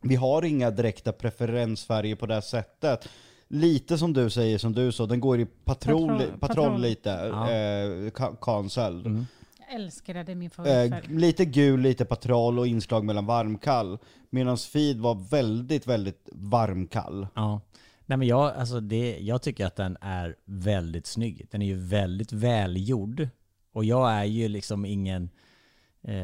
Vi 0.00 0.14
har 0.16 0.42
inga 0.44 0.70
direkta 0.70 1.12
preferensfärger 1.12 2.16
på 2.16 2.26
det 2.26 2.34
här 2.34 2.40
sättet. 2.40 3.08
Lite 3.48 3.98
som 3.98 4.12
du 4.12 4.30
säger, 4.30 4.58
som 4.58 4.72
du 4.72 4.92
sa, 4.92 5.06
den 5.06 5.20
går 5.20 5.40
i 5.40 5.46
patrol. 5.46 6.80
lite, 6.80 7.10
Ja. 7.32 7.50
eh, 7.50 8.34
cancelled. 8.40 9.06
Jag 9.06 9.24
älskar 9.74 10.14
det, 10.14 10.22
det 10.22 10.32
är 10.32 10.36
min 10.36 10.46
Eh, 10.46 10.52
favoritfärg. 10.52 11.14
lite 11.18 11.44
gul, 11.44 11.80
lite 11.80 12.04
patrol 12.04 12.58
och 12.58 12.66
inslag 12.66 13.04
mellan 13.04 13.26
varmkall. 13.26 13.98
Medan 14.30 14.58
feed 14.58 14.98
var 15.00 15.14
väldigt, 15.30 15.86
väldigt 15.86 16.28
varmkall. 16.32 17.26
Ja. 17.34 17.60
Nej 18.06 18.18
men 18.18 18.28
jag, 18.28 18.54
alltså 18.56 18.80
det, 18.80 19.18
jag 19.20 19.42
tycker 19.42 19.66
att 19.66 19.76
den 19.76 19.96
är 20.00 20.36
väldigt 20.44 21.06
snygg. 21.06 21.46
Den 21.50 21.62
är 21.62 21.66
ju 21.66 21.76
väldigt 21.78 22.32
välgjord. 22.32 23.28
Och 23.72 23.84
jag 23.84 24.12
är 24.12 24.24
ju 24.24 24.48
liksom 24.48 24.84
ingen... 24.84 25.30
Eh, 26.08 26.14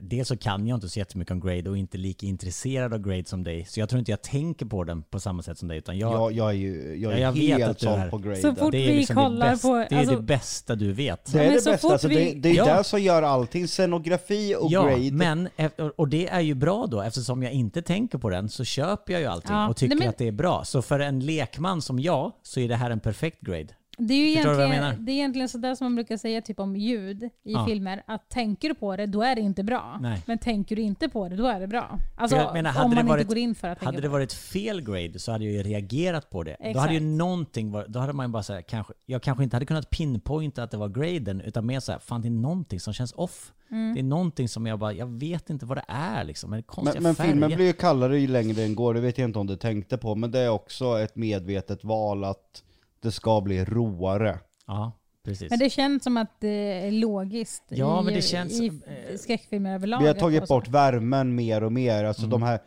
dels 0.00 0.28
så 0.28 0.36
kan 0.36 0.66
jag 0.66 0.76
inte 0.76 0.88
så 0.88 0.98
jättemycket 0.98 1.32
om 1.32 1.40
grade 1.40 1.70
och 1.70 1.76
inte 1.78 1.98
lika 1.98 2.26
intresserad 2.26 2.92
av 2.94 2.98
grade 3.02 3.24
som 3.24 3.44
dig. 3.44 3.64
Så 3.64 3.80
jag 3.80 3.88
tror 3.88 3.98
inte 3.98 4.10
jag 4.10 4.22
tänker 4.22 4.66
på 4.66 4.84
den 4.84 5.02
på 5.02 5.20
samma 5.20 5.42
sätt 5.42 5.58
som 5.58 5.68
dig. 5.68 5.78
Utan 5.78 5.98
jag, 5.98 6.12
Jag, 6.14 6.32
jag 6.32 6.48
är 6.48 6.52
ju 6.52 6.96
jag 7.02 7.12
är 7.12 7.16
Ja, 7.18 7.22
jag 7.22 7.32
vet 7.32 7.42
helt 7.58 7.70
att 7.70 7.78
du 7.78 7.86
är. 7.88 7.98
såld 7.98 8.10
på 8.10 8.18
grade. 8.18 8.36
Så 8.40 8.54
fort 8.54 8.72
det 8.72 8.78
är 8.86 8.90
vi 8.92 8.96
liksom 8.96 9.16
kollar 9.16 9.46
det 9.46 9.52
bästa, 9.52 9.68
på- 9.68 9.74
Det 9.74 9.94
är 9.94 9.98
alltså- 9.98 10.16
det 10.16 10.22
bästa 10.22 10.74
du 10.74 10.92
vet. 10.92 11.32
det 11.32 11.38
är 11.38 11.44
men 11.44 11.52
det 11.54 11.60
så 11.60 11.70
bästa, 11.70 11.88
alltså, 11.92 12.08
det, 12.08 12.14
vi- 12.16 12.34
det 12.34 12.48
är 12.50 12.54
Ja. 12.54 12.76
det 12.78 12.84
som 12.84 13.00
gör 13.02 13.22
allting. 13.22 13.68
Scenografi 13.68 14.56
och 14.60 14.72
Ja, 14.72 14.82
grade. 14.88 15.12
men, 15.12 15.48
och 15.96 16.08
det 16.08 16.28
är 16.28 16.40
ju 16.40 16.54
bra 16.54 16.86
då, 16.86 17.00
eftersom 17.02 17.42
jag 17.42 17.52
inte 17.52 17.82
tänker 17.82 18.18
på 18.18 18.30
den 18.30 18.48
så 18.48 18.64
köper 18.64 19.12
jag 19.12 19.22
ju 19.22 19.26
allting 19.28 19.52
Ja, 19.56 19.68
och 19.68 19.76
tycker 19.76 19.94
nej, 19.94 19.98
men- 19.98 20.08
att 20.08 20.18
det 20.18 20.28
är 20.28 20.32
bra. 20.32 20.64
Så 20.64 20.82
för 20.82 21.00
en 21.00 21.20
lekman 21.20 21.82
som 21.82 21.98
jag 21.98 22.32
så 22.42 22.60
är 22.60 22.68
det 22.68 22.76
här 22.76 22.90
en 22.90 23.00
perfekt 23.00 23.40
grade. 23.40 23.66
Det 23.98 24.14
är 24.14 24.18
ju 24.18 24.28
egentligen, 24.30 25.04
det 25.04 25.12
är 25.12 25.14
egentligen 25.14 25.48
sådär 25.48 25.74
som 25.74 25.84
man 25.84 25.94
brukar 25.94 26.16
säga 26.16 26.40
typ 26.40 26.60
om 26.60 26.76
ljud 26.76 27.22
i 27.22 27.30
Ja. 27.42 27.66
filmer. 27.66 28.02
Att 28.06 28.28
tänker 28.28 28.68
du 28.68 28.74
på 28.74 28.96
det, 28.96 29.06
då 29.06 29.22
är 29.22 29.34
det 29.34 29.40
inte 29.40 29.62
bra. 29.64 29.98
Nej. 30.00 30.22
Men 30.26 30.38
tänker 30.38 30.76
du 30.76 30.82
inte 30.82 31.08
på 31.08 31.28
det, 31.28 31.36
då 31.36 31.46
är 31.46 31.60
det 31.60 31.66
bra. 31.66 31.98
Alltså 32.16 32.36
jag 32.36 32.52
menar, 32.52 32.70
hade 32.70 32.84
om 32.84 32.90
det 32.90 32.96
man 32.96 33.06
varit- 33.06 33.20
inte 33.20 33.28
går 33.34 33.38
in 33.38 33.54
för 33.54 33.68
att 33.68 33.78
tänka 33.78 33.86
Hade 33.88 34.00
det 34.00 34.08
på 34.08 34.12
varit 34.12 34.32
fel 34.32 34.80
grade 34.80 35.18
så 35.18 35.32
hade 35.32 35.44
jag 35.44 35.52
ju 35.52 35.62
reagerat 35.62 36.30
på 36.30 36.42
det. 36.42 36.56
Då 36.74 36.78
hade 36.78 36.92
ju 36.92 36.96
Exakt. 36.98 37.18
någonting 37.18 37.70
varit, 37.70 37.88
då 37.88 37.98
hade 37.98 38.12
man 38.12 38.26
ju 38.26 38.32
bara 38.32 38.42
såhär, 38.42 38.62
kanske, 38.62 38.92
jag 39.06 39.22
kanske 39.22 39.44
inte 39.44 39.56
hade 39.56 39.66
kunnat 39.66 39.90
pinpointa 39.90 40.62
att 40.62 40.70
det 40.70 40.76
var 40.76 40.88
graden, 40.88 41.40
utan 41.40 41.66
mer 41.66 41.80
såhär, 41.80 41.98
fan 41.98 42.22
det 42.22 42.28
är 42.28 42.30
någonting 42.30 42.80
som 42.80 42.92
känns 42.92 43.12
off. 43.16 43.52
Mm. 43.70 43.94
Det 43.94 44.00
är 44.00 44.04
någonting 44.04 44.48
som 44.48 44.66
jag 44.66 44.78
bara, 44.78 44.92
jag 44.92 45.06
vet 45.06 45.50
inte 45.50 45.66
vad 45.66 45.76
det 45.78 45.84
är 45.88 46.24
liksom. 46.24 46.50
Men 46.50 46.62
det 46.66 46.80
är 46.80 46.84
Men, 46.94 47.02
men 47.02 47.14
filmen 47.14 47.50
blir 47.56 47.66
ju 47.66 47.72
kallare 47.72 48.20
ju 48.20 48.26
längre 48.26 48.52
den 48.54 48.74
går, 48.74 48.94
det 48.94 49.00
vet 49.00 49.18
jag 49.18 49.28
inte 49.28 49.38
om 49.38 49.46
du 49.46 49.56
tänkte 49.56 49.98
på, 49.98 50.14
men 50.14 50.30
det 50.30 50.38
är 50.40 50.48
också 50.48 50.98
ett 51.00 51.16
medvetet 51.16 51.84
val 51.84 52.24
att 52.24 52.62
det 53.04 53.12
ska 53.12 53.40
bli 53.40 53.64
roare. 53.64 54.38
Ja, 54.66 54.92
precis. 55.24 55.50
Men 55.50 55.58
det 55.58 55.70
känns 55.70 56.02
som 56.04 56.16
att 56.16 56.40
det 56.40 56.86
är 56.86 56.90
logiskt 56.90 57.62
Ja, 57.68 58.00
i, 58.00 58.04
men 58.04 58.14
det 58.14 58.22
känns- 58.22 58.60
i 58.60 58.66
eh, 58.66 59.16
skräckfilmer 59.16 59.74
överlag. 59.74 60.00
Vi 60.00 60.06
har 60.06 60.14
tagit 60.14 60.48
bort 60.48 60.68
värmen 60.68 61.34
mer 61.34 61.62
och 61.64 61.72
mer, 61.72 62.04
alltså 62.04 62.26
de 62.26 62.42
här 62.42 62.60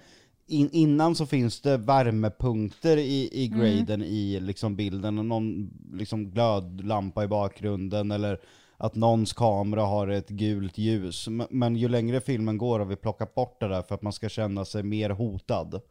in, 0.48 0.70
innan 0.72 1.16
så 1.16 1.26
finns 1.26 1.62
det 1.62 1.78
värmepunkter 1.78 2.98
i, 2.98 3.30
i 3.32 3.48
graden 3.48 4.02
i 4.04 4.40
liksom 4.40 4.76
bilden, 4.76 5.18
och 5.20 5.26
någon 5.26 5.70
liksom 5.94 6.32
glödlampa 6.32 7.24
i 7.24 7.28
bakgrunden 7.28 8.12
eller 8.12 8.40
att 8.78 8.95
någons 8.95 9.34
kamera 9.34 9.82
har 9.82 10.08
ett 10.08 10.30
gult 10.30 10.78
ljus. 10.78 11.28
Men, 11.49 11.76
ju 11.76 11.88
längre 11.88 12.22
filmen 12.22 12.58
går 12.58 12.80
har 12.80 12.86
vi 12.86 12.95
plockat 12.95 13.36
bort 13.36 13.60
det 13.60 13.68
där 13.68 13.82
för 13.82 13.95
att 13.95 14.02
man 14.02 14.14
ska 14.14 14.30
känna 14.30 14.66
sig 14.66 14.84
mer 14.84 15.10
hotad. 15.10 15.82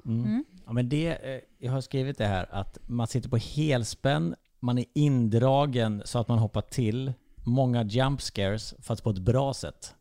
Ja, 0.66 0.72
men 0.72 0.88
det, 0.88 1.06
eh, 1.06 1.40
jag 1.58 1.72
har 1.72 1.80
skrivit 1.80 2.18
det 2.18 2.26
här 2.26 2.48
att 2.50 2.78
man 2.86 3.06
sitter 3.06 3.28
på 3.28 3.36
helspänn, 3.36 4.34
man 4.60 4.78
är 4.78 4.84
indragen 4.94 6.02
så 6.04 6.18
att 6.18 6.28
man 6.28 6.38
hoppar 6.38 6.62
till, 6.62 7.12
många 7.44 7.84
jump 7.84 8.22
scares 8.22 8.74
fast 8.80 9.02
på 9.02 9.10
ett 9.10 9.18
bra 9.18 9.54
sätt. 9.54 9.94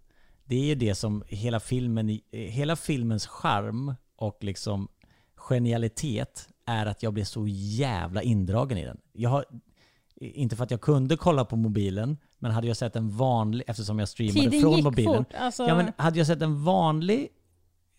Det 0.46 0.56
är 0.56 0.66
ju 0.66 0.76
det 0.76 0.96
som 0.96 1.24
hela 1.28 1.60
filmen, 1.60 2.10
eh, 2.10 2.20
hela 2.32 2.76
filmens 2.76 3.28
charm 3.28 3.96
och 4.16 4.44
liksom 4.44 4.88
genialitet 5.36 6.50
är 6.66 6.86
att 6.86 7.04
jag 7.04 7.14
blir 7.14 7.24
så 7.24 7.48
jävla 7.48 8.22
indragen 8.22 8.78
i 8.78 8.86
den. 8.86 8.98
Jag 9.14 9.30
har, 9.30 9.46
inte 10.16 10.56
för 10.56 10.64
att 10.64 10.72
jag 10.72 10.82
kunde 10.82 11.18
kolla 11.18 11.46
på 11.46 11.56
mobilen, 11.56 12.18
men 12.46 12.56
hade 12.56 12.68
jag 12.68 12.78
sett 12.78 12.96
en 12.96 13.10
vanlig, 13.10 13.64
eftersom 13.68 14.00
jag 14.00 14.08
streamade 14.10 14.40
Tiden 14.50 14.62
från 14.62 14.74
gick 14.76 14.84
mobilen. 14.84 15.18
fort. 15.18 15.34
Alltså, 15.40 15.64
Ja 15.68 15.76
men 15.76 15.92
hade 15.98 16.18
jag 16.18 16.28
sett 16.28 16.42
en 16.42 16.64
vanlig 16.64 17.28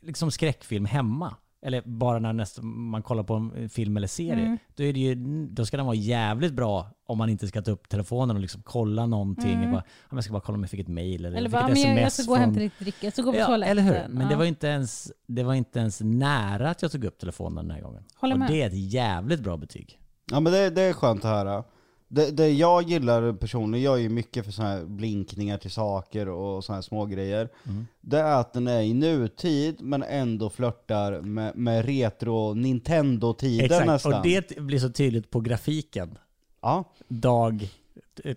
liksom 0.02 0.30
skräckfilm 0.30 0.84
hemma, 0.84 1.34
eller 1.62 1.82
bara 1.84 2.18
när 2.18 2.32
nästa, 2.32 2.62
man 2.62 3.02
kollar 3.02 3.22
på 3.22 3.34
en 3.34 3.68
film 3.68 3.96
eller 3.96 4.06
serie, 4.08 4.44
Mm. 4.44 4.58
då, 4.76 4.82
är 4.82 4.92
det 4.92 5.00
ju, 5.00 5.14
då 5.50 5.66
ska 5.66 5.76
den 5.76 5.86
vara 5.86 5.96
jävligt 5.96 6.52
bra 6.52 6.90
om 7.06 7.18
man 7.18 7.28
inte 7.28 7.48
ska 7.48 7.62
ta 7.62 7.70
upp 7.70 7.88
telefonen 7.88 8.36
och 8.36 8.42
liksom 8.42 8.62
kolla 8.64 9.06
någonting. 9.06 9.60
Bara, 9.60 9.72
ja, 9.76 9.82
men 10.10 10.16
jag 10.16 10.24
ska 10.24 10.32
bara 10.32 10.40
kolla 10.42 10.56
om 10.56 10.62
jag 10.62 10.70
fick 10.70 10.80
ett 10.80 10.88
mail 10.88 11.24
eller, 11.24 11.28
Mm. 11.28 11.38
eller 11.38 11.50
bara, 11.50 11.68
fick 11.68 11.78
ett 11.78 11.84
men 11.88 11.98
sms 11.98 12.02
jag, 12.02 12.12
ska 12.12 12.22
gå 12.22 12.32
och 12.32 12.36
från... 12.36 12.44
hämta 12.44 12.60
lite 12.60 12.84
dricka, 12.84 12.98
jag 13.06 13.12
ska 13.12 13.22
gå 13.22 13.32
på 13.32 13.38
Ja, 13.38 13.46
toaletten. 13.46 13.70
eller 13.78 13.82
hur? 13.82 14.08
Men 14.14 14.26
det 14.28 14.32
Ja. 14.34 14.38
var 14.38 14.44
inte 14.44 14.66
ens, 14.66 15.12
det 15.26 15.42
var 15.42 15.54
inte 15.54 15.78
ens 15.78 16.00
nära 16.00 16.70
att 16.70 16.82
jag 16.82 16.92
tog 16.92 17.04
upp 17.04 17.18
telefonen 17.18 17.68
den 17.68 17.76
här 17.76 17.82
gången. 17.82 18.02
Håller 18.16 18.34
och 18.34 18.38
med. 18.38 18.50
det 18.50 18.62
är 18.62 18.66
ett 18.66 18.92
jävligt 18.92 19.40
bra 19.40 19.56
betyg. 19.56 20.00
Ja 20.30 20.40
men 20.40 20.52
det, 20.52 20.70
det 20.70 20.82
är 20.82 20.92
skönt 20.92 21.24
att 21.24 21.30
höra. 21.30 21.64
Det, 22.08 22.30
det 22.30 22.48
jag 22.48 22.82
gillar 22.82 23.32
personligen, 23.32 23.84
jag 23.84 23.94
är 23.94 24.02
ju 24.02 24.08
mycket 24.08 24.44
för 24.44 24.52
sådana 24.52 24.74
här 24.74 24.84
blinkningar 24.84 25.58
till 25.58 25.70
saker 25.70 26.28
och 26.28 26.64
sådana 26.64 26.76
här 26.76 26.82
små 26.82 27.06
grejer. 27.06 27.48
Mm. 27.66 27.86
Det 28.00 28.18
är 28.18 28.40
att 28.40 28.52
den 28.52 28.66
är 28.66 28.80
i 28.80 28.94
nutid 28.94 29.76
men 29.80 30.02
ändå 30.02 30.50
flörtar 30.50 31.20
med, 31.20 31.56
med 31.56 31.84
retro 31.84 32.54
Nintendo-tiden 32.54 33.64
Exakt, 33.66 33.86
nästan. 33.86 34.14
och 34.14 34.22
det 34.22 34.58
blir 34.58 34.78
så 34.78 34.90
tydligt 34.90 35.30
på 35.30 35.40
grafiken. 35.40 36.18
Ja, 36.60 36.84
Dag, 37.08 37.68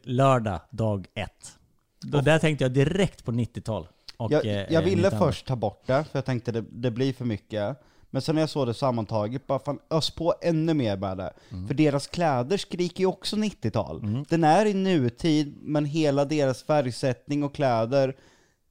lördag, 0.04 0.60
dag 0.70 1.08
ett. 1.14 1.56
Då 2.02 2.22
där 2.22 2.40
tänkte 2.40 2.64
jag 2.64 2.72
direkt 2.72 3.26
på 3.26 3.32
90-tal. 3.32 3.88
Och, 4.18 4.32
jag, 4.32 4.46
eh, 4.46 4.74
jag 4.74 4.82
ville 4.82 5.02
Nintendo. 5.02 5.26
först 5.26 5.46
ta 5.46 5.56
bort 5.56 5.84
det, 5.86 6.04
för 6.04 6.18
jag 6.18 6.26
tänkte 6.26 6.52
det, 6.52 6.64
det 6.72 6.92
blir 6.92 7.14
för 7.14 7.26
mycket. 7.26 7.78
Men 8.12 8.22
sen 8.22 8.36
när 8.36 8.42
jag 8.42 8.50
såg 8.50 8.68
det 8.68 8.74
sammantaget, 8.74 9.48
bara 9.48 9.60
fan 9.60 9.80
ös 9.90 10.12
på 10.12 10.34
ännu 10.42 10.74
mer 10.74 10.98
med 10.98 11.18
det. 11.18 11.34
Mm. 11.52 11.68
För 11.68 11.74
deras 11.74 12.08
kläder 12.08 12.58
skriker 12.58 13.00
ju 13.00 13.06
också 13.06 13.36
90-tal. 13.36 14.26
Den 14.30 14.44
är 14.44 14.66
i 14.66 14.74
nutid, 14.74 15.58
men 15.62 15.86
hela 15.86 16.26
deras 16.26 16.64
färgsättning 16.64 17.44
och 17.44 17.56
kläder, 17.56 18.16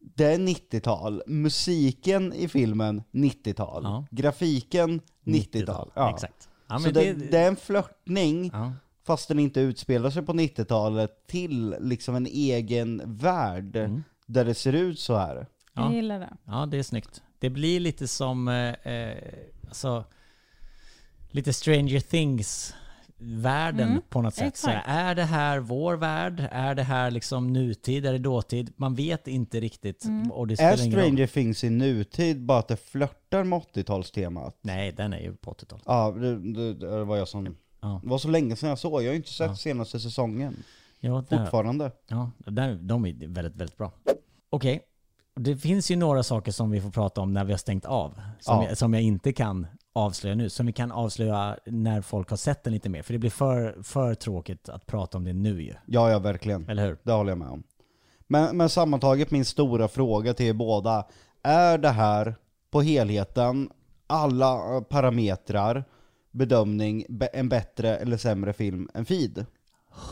det 0.01 0.25
är 0.25 0.39
90-tal. 0.39 1.23
Musiken 1.27 2.33
i 2.33 2.49
filmen, 2.49 3.03
90-tal. 3.13 3.83
Ja. 3.85 4.07
Grafiken, 4.11 5.01
90-tal. 5.25 5.91
Ja. 5.95 6.11
Exakt. 6.15 6.49
Ja, 6.69 6.79
Så 6.79 6.91
det, 6.91 7.13
det 7.13 7.39
är 7.39 7.49
en 7.49 7.57
flörtning, 7.57 8.51
ja. 8.53 8.73
fast 9.07 9.29
den 9.29 9.39
inte 9.39 9.61
utspelar 9.61 10.11
sig 10.11 10.23
på 10.23 10.33
90-talet, 10.33 11.27
till 11.27 11.77
liksom 11.81 12.15
en 12.15 12.27
egen 12.27 13.03
värld, 13.05 13.77
Mm. 13.77 14.03
där 14.27 14.45
det 14.45 14.55
ser 14.55 14.73
ut 14.73 14.99
så 15.01 15.17
här. 15.17 15.47
Ja. 15.75 15.83
Jag 15.85 15.93
gillar 15.95 16.19
det. 16.21 16.37
Ja, 16.45 16.67
det 16.67 16.79
är 16.79 16.83
snyggt. 16.83 17.23
Det 17.39 17.51
blir 17.51 17.81
lite 17.81 18.09
som, 18.09 18.49
eh, 18.49 18.93
eh, 18.93 19.19
alltså, 19.69 20.05
lite 21.31 21.53
Stranger 21.53 22.01
Things-världen 22.01 23.89
Mm, 23.89 24.03
på 24.09 24.23
något 24.23 24.35
sätt. 24.35 24.57
Så 24.57 24.71
är 24.85 25.15
det 25.15 25.25
här 25.25 25.59
vår 25.59 25.95
värld? 25.95 26.49
Är 26.53 26.75
det 26.75 26.83
här 26.83 27.11
liksom 27.11 27.53
nutid? 27.53 28.07
Är 28.07 28.13
det 28.13 28.19
dåtid? 28.19 28.73
Man 28.77 28.95
vet 28.95 29.29
inte 29.29 29.61
riktigt. 29.61 30.05
Mm. 30.05 30.33
Och 30.33 30.47
det 30.47 30.61
Är 30.61 30.77
spelar. 30.77 30.93
Stranger 30.93 31.27
Things 31.27 31.65
i 31.65 31.71
nutid 31.71 32.41
bara 32.45 32.59
att 32.59 32.69
det 32.69 32.77
flörtar 32.77 33.45
med 33.45 33.59
80-talstemat? 33.59 34.59
Nej, 34.61 34.93
den 34.93 35.13
är 35.13 35.21
ju 35.21 35.37
på 35.37 35.53
80-talet. 35.53 35.85
Ja, 35.87 36.11
det, 36.11 36.53
det, 36.53 36.75
det 36.75 37.05
var 37.05 37.17
jag 37.17 37.29
som... 37.29 37.57
Ja. 37.81 38.01
Det 38.03 38.09
var 38.11 38.19
så 38.19 38.29
länge 38.29 38.57
sedan 38.57 38.69
jag 38.69 38.79
såg, 38.79 38.93
jag 39.03 39.07
har 39.09 39.13
ju 39.13 39.17
inte 39.17 39.33
sett 39.33 39.47
Ja. 39.49 39.57
senaste 39.57 40.01
säsongen. 40.01 40.57
Ja, 41.01 41.25
Fortfarande. 41.31 41.93
ja 42.09 42.31
där, 42.47 42.75
de 42.75 43.05
är 43.07 43.13
väldigt, 43.13 43.57
väldigt 43.57 43.77
bra. 43.77 43.93
Okej. 44.51 44.81
Det 45.39 45.57
finns 45.57 45.91
ju 45.91 45.97
några 45.97 46.23
saker 46.23 46.53
som 46.53 46.71
vi 46.71 46.81
får 46.81 46.91
prata 46.91 47.21
om 47.21 47.33
när 47.33 47.45
vi 47.45 47.53
har 47.53 47.59
stängt 47.59 47.85
av. 47.85 48.21
Som, 48.41 48.63
Ja. 48.63 48.69
jag, 48.69 48.79
som 48.79 48.95
jag 48.95 49.03
inte 49.03 49.33
kan 49.33 49.67
avslöja 49.93 50.35
nu. 50.35 50.51
Som 50.51 50.67
vi 50.67 50.73
kan 50.73 50.93
avslöja 50.93 51.57
när 51.67 52.01
folk 52.03 52.31
har 52.31 52.37
sett 52.37 52.65
den 52.65 52.73
lite 52.73 52.89
mer. 52.89 53.03
För 53.03 53.13
det 53.13 53.19
blir 53.19 53.31
för, 53.31 53.83
för 53.83 54.15
tråkigt 54.15 54.69
att 54.69 54.87
prata 54.87 55.19
om 55.19 55.25
det 55.25 55.33
nu 55.33 55.63
ju. 55.63 55.75
Ja, 55.87 56.11
ja 56.11 56.19
verkligen. 56.19 56.69
Eller 56.69 56.87
hur? 56.87 56.99
Det 57.03 57.13
håller 57.13 57.31
jag 57.31 57.39
med 57.39 57.49
om. 57.49 57.63
Men, 58.27 58.57
men 58.57 58.69
sammantaget, 58.69 59.31
min 59.31 59.45
stora 59.45 59.89
fråga 59.89 60.35
till 60.35 60.47
er 60.47 60.53
båda. 60.53 61.07
Är 61.43 61.79
det 61.79 61.89
här, 61.89 62.35
på 62.71 62.81
helheten, 62.83 63.71
alla 64.07 64.77
eh, 64.77 64.81
parametrar, 64.83 65.85
bedömning, 66.31 67.05
be, 67.09 67.27
en 67.27 67.49
bättre 67.49 67.97
eller 67.97 68.17
sämre 68.17 68.53
film 68.53 68.89
än 68.95 69.05
Feed? 69.05 69.47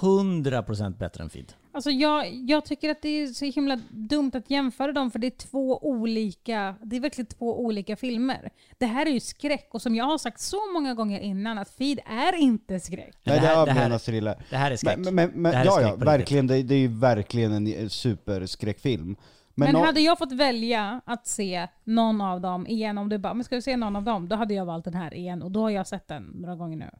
100% 0.00 0.98
bättre 0.98 1.22
än 1.24 1.30
feed. 1.30 1.52
Alltså 1.76 1.90
jag, 1.90 2.34
jag 2.34 2.64
tycker 2.64 2.90
att 2.90 3.02
det 3.02 3.08
är 3.08 3.26
så 3.26 3.44
himla 3.44 3.78
dumt 3.90 4.30
att 4.34 4.50
jämföra 4.50 4.92
dem 4.92 5.10
för 5.10 5.18
det 5.18 5.26
är 5.26 5.30
två 5.48 5.78
olika, 5.86 6.74
det 6.82 6.96
är 6.96 7.00
verkligen 7.00 7.26
två 7.26 7.60
olika 7.60 7.96
filmer. 7.96 8.50
Det 8.78 8.86
här 8.86 9.06
är 9.06 9.10
ju 9.10 9.20
skräck 9.20 9.68
och 9.72 9.82
som 9.82 9.94
jag 9.94 10.04
har 10.04 10.18
sagt 10.18 10.40
så 10.40 10.72
många 10.74 10.94
gånger 10.94 11.20
innan 11.20 11.58
att 11.58 11.70
Feed 11.70 11.98
är 12.06 12.36
inte 12.36 12.80
skräck. 12.80 13.16
Men 13.24 13.34
Nej, 13.34 13.40
det 13.40 13.46
det, 13.46 13.46
här- 13.46 13.62
är 13.62 13.66
det 13.66 13.72
här- 13.72 13.80
avmenas 13.84 14.04
till 14.04 14.24
det. 14.24 14.38
Det 14.50 14.56
här 14.56 14.70
är 14.70 14.76
skräck. 14.76 14.98
Men, 14.98 15.14
men, 15.14 15.30
men, 15.34 15.42
Det 15.52 15.56
här 15.58 15.64
är 15.64 15.66
ja, 15.66 15.72
skräck 15.72 15.92
ja, 16.00 16.04
verkligen. 16.04 16.46
Det, 16.46 16.62
det 16.62 16.74
är 16.74 16.78
ju 16.78 16.88
verkligen 16.98 17.52
en 17.66 17.90
superskräckfilm. 17.90 19.16
Men, 19.54 19.72
nå- 19.72 19.84
hade 19.84 20.00
jag 20.00 20.18
fått 20.18 20.32
välja 20.32 21.00
att 21.06 21.26
se 21.26 21.68
någon 21.84 22.20
av 22.20 22.40
dem 22.40 22.66
igen, 22.66 22.98
om 22.98 23.08
du 23.08 23.18
bara 23.18 23.34
men 23.34 23.44
ska 23.44 23.54
du 23.56 23.62
se 23.62 23.76
någon 23.76 23.96
av 23.96 24.02
dem? 24.02 24.28
Då 24.28 24.36
hade 24.36 24.54
jag 24.54 24.64
valt 24.64 24.84
den 24.84 24.94
här 24.94 25.14
igen 25.14 25.42
och 25.42 25.50
då 25.50 25.60
har 25.60 25.70
jag 25.70 25.86
sett 25.86 26.08
den 26.08 26.22
några 26.22 26.56
gånger 26.56 26.76
nu. 26.76 26.90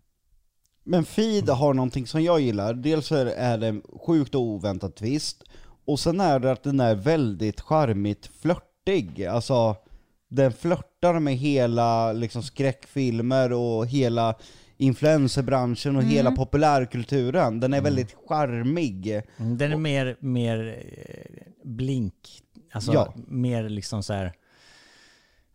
Men 0.86 1.04
Feed 1.04 1.48
har 1.48 1.74
någonting 1.74 2.06
som 2.06 2.22
jag 2.22 2.40
gillar. 2.40 2.74
Dels 2.74 3.12
är 3.12 3.58
det 3.58 3.66
en 3.68 3.82
sjukt 4.06 4.34
och 4.34 4.40
oväntad 4.40 4.94
twist, 4.94 5.44
och 5.84 6.00
sen 6.00 6.20
är 6.20 6.38
det 6.38 6.52
att 6.52 6.62
den 6.62 6.80
är 6.80 6.94
väldigt 6.94 7.60
charmigt 7.60 8.26
flörtig. 8.40 9.24
Alltså, 9.24 9.76
den 10.28 10.52
flörtar 10.52 11.18
med 11.20 11.34
hela 11.36 12.12
liksom, 12.12 12.42
skräckfilmer 12.42 13.52
och 13.52 13.86
hela 13.86 14.34
influencerbranschen 14.76 15.96
och 15.96 16.02
hela 16.02 16.30
populärkulturen. 16.30 17.60
Den 17.60 17.74
är 17.74 17.80
väldigt 17.80 18.16
charmig. 18.26 19.22
Mm, 19.36 19.58
Den 19.58 19.72
är 19.72 19.76
mer, 19.76 20.16
mer 20.20 20.76
eh, 20.78 21.52
blink. 21.64 22.42
Alltså 22.72 22.92
Ja. 22.92 23.14
mer 23.28 23.68
liksom 23.68 24.02
så 24.02 24.12
här. 24.12 24.32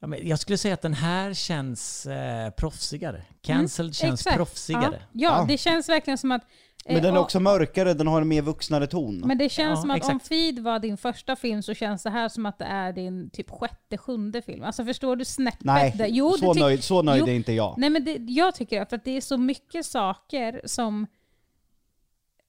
Ja, 0.03 0.07
men 0.07 0.27
jag 0.27 0.39
skulle 0.39 0.57
säga 0.57 0.73
att 0.73 0.81
den 0.81 0.93
här 0.93 1.33
känns 1.33 2.05
eh, 2.05 2.49
proffsigare. 2.49 3.21
Cancelled 3.41 3.95
känns 3.95 4.03
Mm, 4.03 4.13
Exakt. 4.13 4.35
proffsigare. 4.35 4.83
Ja, 4.93 4.99
ja, 5.11 5.37
Ja. 5.39 5.45
det 5.47 5.57
känns 5.57 5.89
verkligen 5.89 6.17
som 6.17 6.31
att... 6.31 6.41
eh, 6.85 6.93
Men 6.93 7.03
den 7.03 7.13
är 7.13 7.17
och- 7.17 7.23
också 7.23 7.39
mörkare, 7.39 7.93
den 7.93 8.07
har 8.07 8.21
en 8.21 8.27
mer 8.27 8.41
vuxnare 8.41 8.87
ton. 8.87 9.19
Men 9.25 9.37
det 9.37 9.49
känns 9.49 9.77
Ja, 9.77 9.81
som 9.81 9.91
att 9.91 10.03
om 10.03 10.09
exakt. 10.15 10.27
Feed 10.27 10.59
var 10.59 10.79
din 10.79 10.97
första 10.97 11.35
film 11.35 11.61
så 11.63 11.73
känns 11.73 12.03
det 12.03 12.09
här 12.09 12.29
som 12.29 12.45
att 12.45 12.59
det 12.59 12.65
är 12.65 12.93
din 12.93 13.29
typ 13.29 13.49
sjätte, 13.49 13.97
sjunde 13.97 14.41
film. 14.41 14.63
Alltså 14.63 14.85
förstår 14.85 15.15
du 15.15 15.25
snäppet? 15.25 15.63
Nej, 15.63 15.93
där? 15.97 16.07
Jo, 16.07 16.31
så, 16.31 16.53
det 16.53 16.59
tyck- 16.59 16.63
nöjd, 16.63 16.83
så 16.83 17.01
nöjd 17.01 17.19
Jo. 17.21 17.27
är 17.27 17.33
inte 17.35 17.53
jag. 17.53 17.75
Nej 17.77 17.89
men 17.89 18.05
det, 18.05 18.17
jag 18.17 18.55
tycker 18.55 18.81
att 18.81 19.03
det 19.03 19.17
är 19.17 19.21
så 19.21 19.37
mycket 19.37 19.85
saker 19.85 20.61
som... 20.65 21.07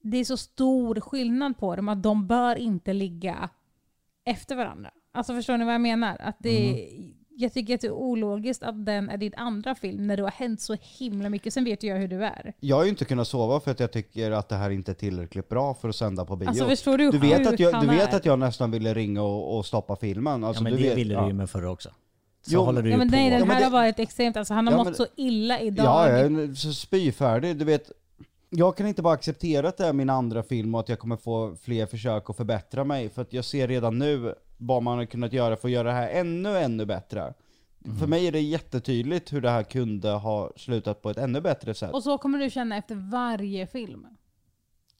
Det 0.04 0.16
är 0.18 0.24
så 0.24 0.36
stor 0.36 1.00
skillnad 1.00 1.58
på 1.58 1.76
dem 1.76 1.88
att 1.88 2.02
de 2.02 2.26
bör 2.26 2.56
inte 2.56 2.92
ligga 2.92 3.48
efter 4.24 4.56
varandra. 4.56 4.90
Alltså 5.14 5.34
förstår 5.34 5.56
ni 5.56 5.64
vad 5.64 5.74
jag 5.74 5.80
menar? 5.80 6.16
Att 6.20 6.36
det, 6.38 6.88
Jag 7.42 7.52
tycker 7.52 7.74
att 7.74 7.80
det 7.80 7.86
är 7.86 7.92
ologiskt 7.92 8.62
att 8.62 8.86
den 8.86 9.10
är 9.10 9.16
din 9.16 9.32
andra 9.36 9.74
film 9.74 10.06
när 10.06 10.16
det 10.16 10.22
har 10.22 10.30
hänt 10.30 10.60
så 10.60 10.76
himla 10.80 11.28
mycket. 11.28 11.54
Sen 11.54 11.64
vet 11.64 11.82
ju 11.82 11.88
jag 11.88 11.96
hur 11.96 12.08
du 12.08 12.24
är. 12.24 12.52
Jag 12.60 12.76
har 12.76 12.84
ju 12.84 12.88
inte 12.90 13.04
kunnat 13.04 13.28
sova 13.28 13.60
för 13.60 13.70
att 13.70 13.80
jag 13.80 13.92
tycker 13.92 14.30
att 14.30 14.48
det 14.48 14.56
här 14.56 14.70
inte 14.70 14.92
är 14.92 14.94
tillräckligt 14.94 15.48
bra 15.48 15.74
för 15.74 15.88
att 15.88 15.96
sända 15.96 16.24
på 16.24 16.36
bio. 16.36 16.48
Alltså 16.48 16.68
förstår 16.68 16.98
du 16.98 17.10
du 17.10 17.18
vet, 17.18 17.46
att 17.46 17.60
jag, 17.60 17.80
du 17.80 17.86
vet 17.86 18.14
att 18.14 18.24
jag 18.24 18.38
nästan 18.38 18.70
ville 18.70 18.94
ringa 18.94 19.22
och, 19.22 19.56
och 19.58 19.66
stoppa 19.66 19.96
filmen. 19.96 20.44
Alltså, 20.44 20.60
ja, 20.60 20.64
men 20.64 20.72
du 20.72 20.78
det 20.82 20.88
vet, 20.88 20.98
ville 20.98 21.14
ja. 21.14 21.20
du 21.20 21.26
ju 21.26 21.32
med 21.32 21.50
förra 21.50 21.70
också. 21.70 21.88
Så 21.88 21.94
Jo, 22.54 22.60
håller 22.60 22.82
du 22.82 22.88
Ja, 22.88 22.92
ju 22.94 22.98
men 22.98 23.08
på. 23.10 23.16
nej, 23.16 23.30
den 23.30 23.38
Ja, 23.38 23.44
men 23.44 23.54
här 23.54 23.60
det- 23.60 23.64
har 23.66 23.72
varit 23.72 23.98
extremt. 23.98 24.36
Alltså, 24.36 24.54
han 24.54 24.66
har 24.66 24.74
Ja, 24.74 24.78
mått 24.78 24.86
men- 24.86 24.94
så 24.94 25.06
illa 25.16 25.60
idag. 25.60 25.86
Ja, 25.86 26.08
jag 26.10 26.20
är 26.20 26.54
så 26.54 26.72
spyfärdig. 26.72 27.56
Du 27.56 27.64
vet, 27.64 27.90
jag 28.50 28.76
kan 28.76 28.86
inte 28.86 29.02
bara 29.02 29.14
acceptera 29.14 29.68
att 29.68 29.76
det 29.76 29.86
är 29.86 29.92
min 29.92 30.10
andra 30.10 30.42
film 30.42 30.74
och 30.74 30.80
att 30.80 30.88
jag 30.88 30.98
kommer 30.98 31.16
få 31.16 31.56
fler 31.62 31.86
försök 31.86 32.30
att 32.30 32.36
förbättra 32.36 32.84
mig. 32.84 33.08
För 33.08 33.22
att 33.22 33.32
jag 33.32 33.44
ser 33.44 33.68
redan 33.68 33.98
nu 33.98 34.34
vad 34.66 34.82
man 34.82 34.98
har 34.98 35.04
kunnat 35.04 35.32
göra 35.32 35.56
för 35.56 35.68
att 35.68 35.72
göra 35.72 35.88
det 35.88 35.94
här 35.94 36.08
ännu, 36.10 36.58
ännu 36.58 36.86
bättre. 36.86 37.34
Mm. 37.84 37.98
För 37.98 38.06
mig 38.06 38.26
är 38.26 38.32
det 38.32 38.40
jättetydligt 38.40 39.32
hur 39.32 39.40
det 39.40 39.50
här 39.50 39.62
kunde 39.62 40.10
ha 40.10 40.50
slutat 40.56 41.02
på 41.02 41.10
ett 41.10 41.16
ännu 41.18 41.40
bättre 41.40 41.74
sätt. 41.74 41.92
Och 41.92 42.02
så 42.02 42.18
kommer 42.18 42.38
du 42.38 42.50
känna 42.50 42.76
efter 42.76 42.94
varje 43.10 43.66
film. 43.66 44.06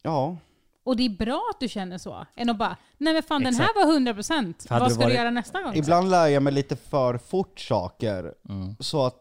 Ja, 0.03 0.37
Och 0.85 0.97
det 0.97 1.03
är 1.07 1.11
bra 1.11 1.43
att 1.55 1.61
du 1.61 1.69
känner 1.69 1.99
så. 1.99 2.27
Än 2.37 2.51
att 2.51 2.59
bara, 2.59 2.77
nej 2.99 3.13
men 3.15 3.23
fan 3.23 3.43
den 3.43 3.53
Exakt. 3.55 3.71
här 3.77 3.87
var 3.87 3.93
100%. 3.93 4.69
Hade 4.69 4.81
Vad 4.85 4.93
ska 4.93 5.01
varit- 5.03 5.13
du 5.13 5.19
göra 5.19 5.31
nästa 5.31 5.63
gång? 5.63 5.75
ibland 5.75 6.11
lär 6.11 6.27
jag 6.27 6.43
mig 6.43 6.53
lite 6.53 6.77
för 6.77 7.19
fort 7.19 7.61
saker. 7.61 8.35
Mm. 8.49 8.77
Så 8.81 9.07
att 9.07 9.19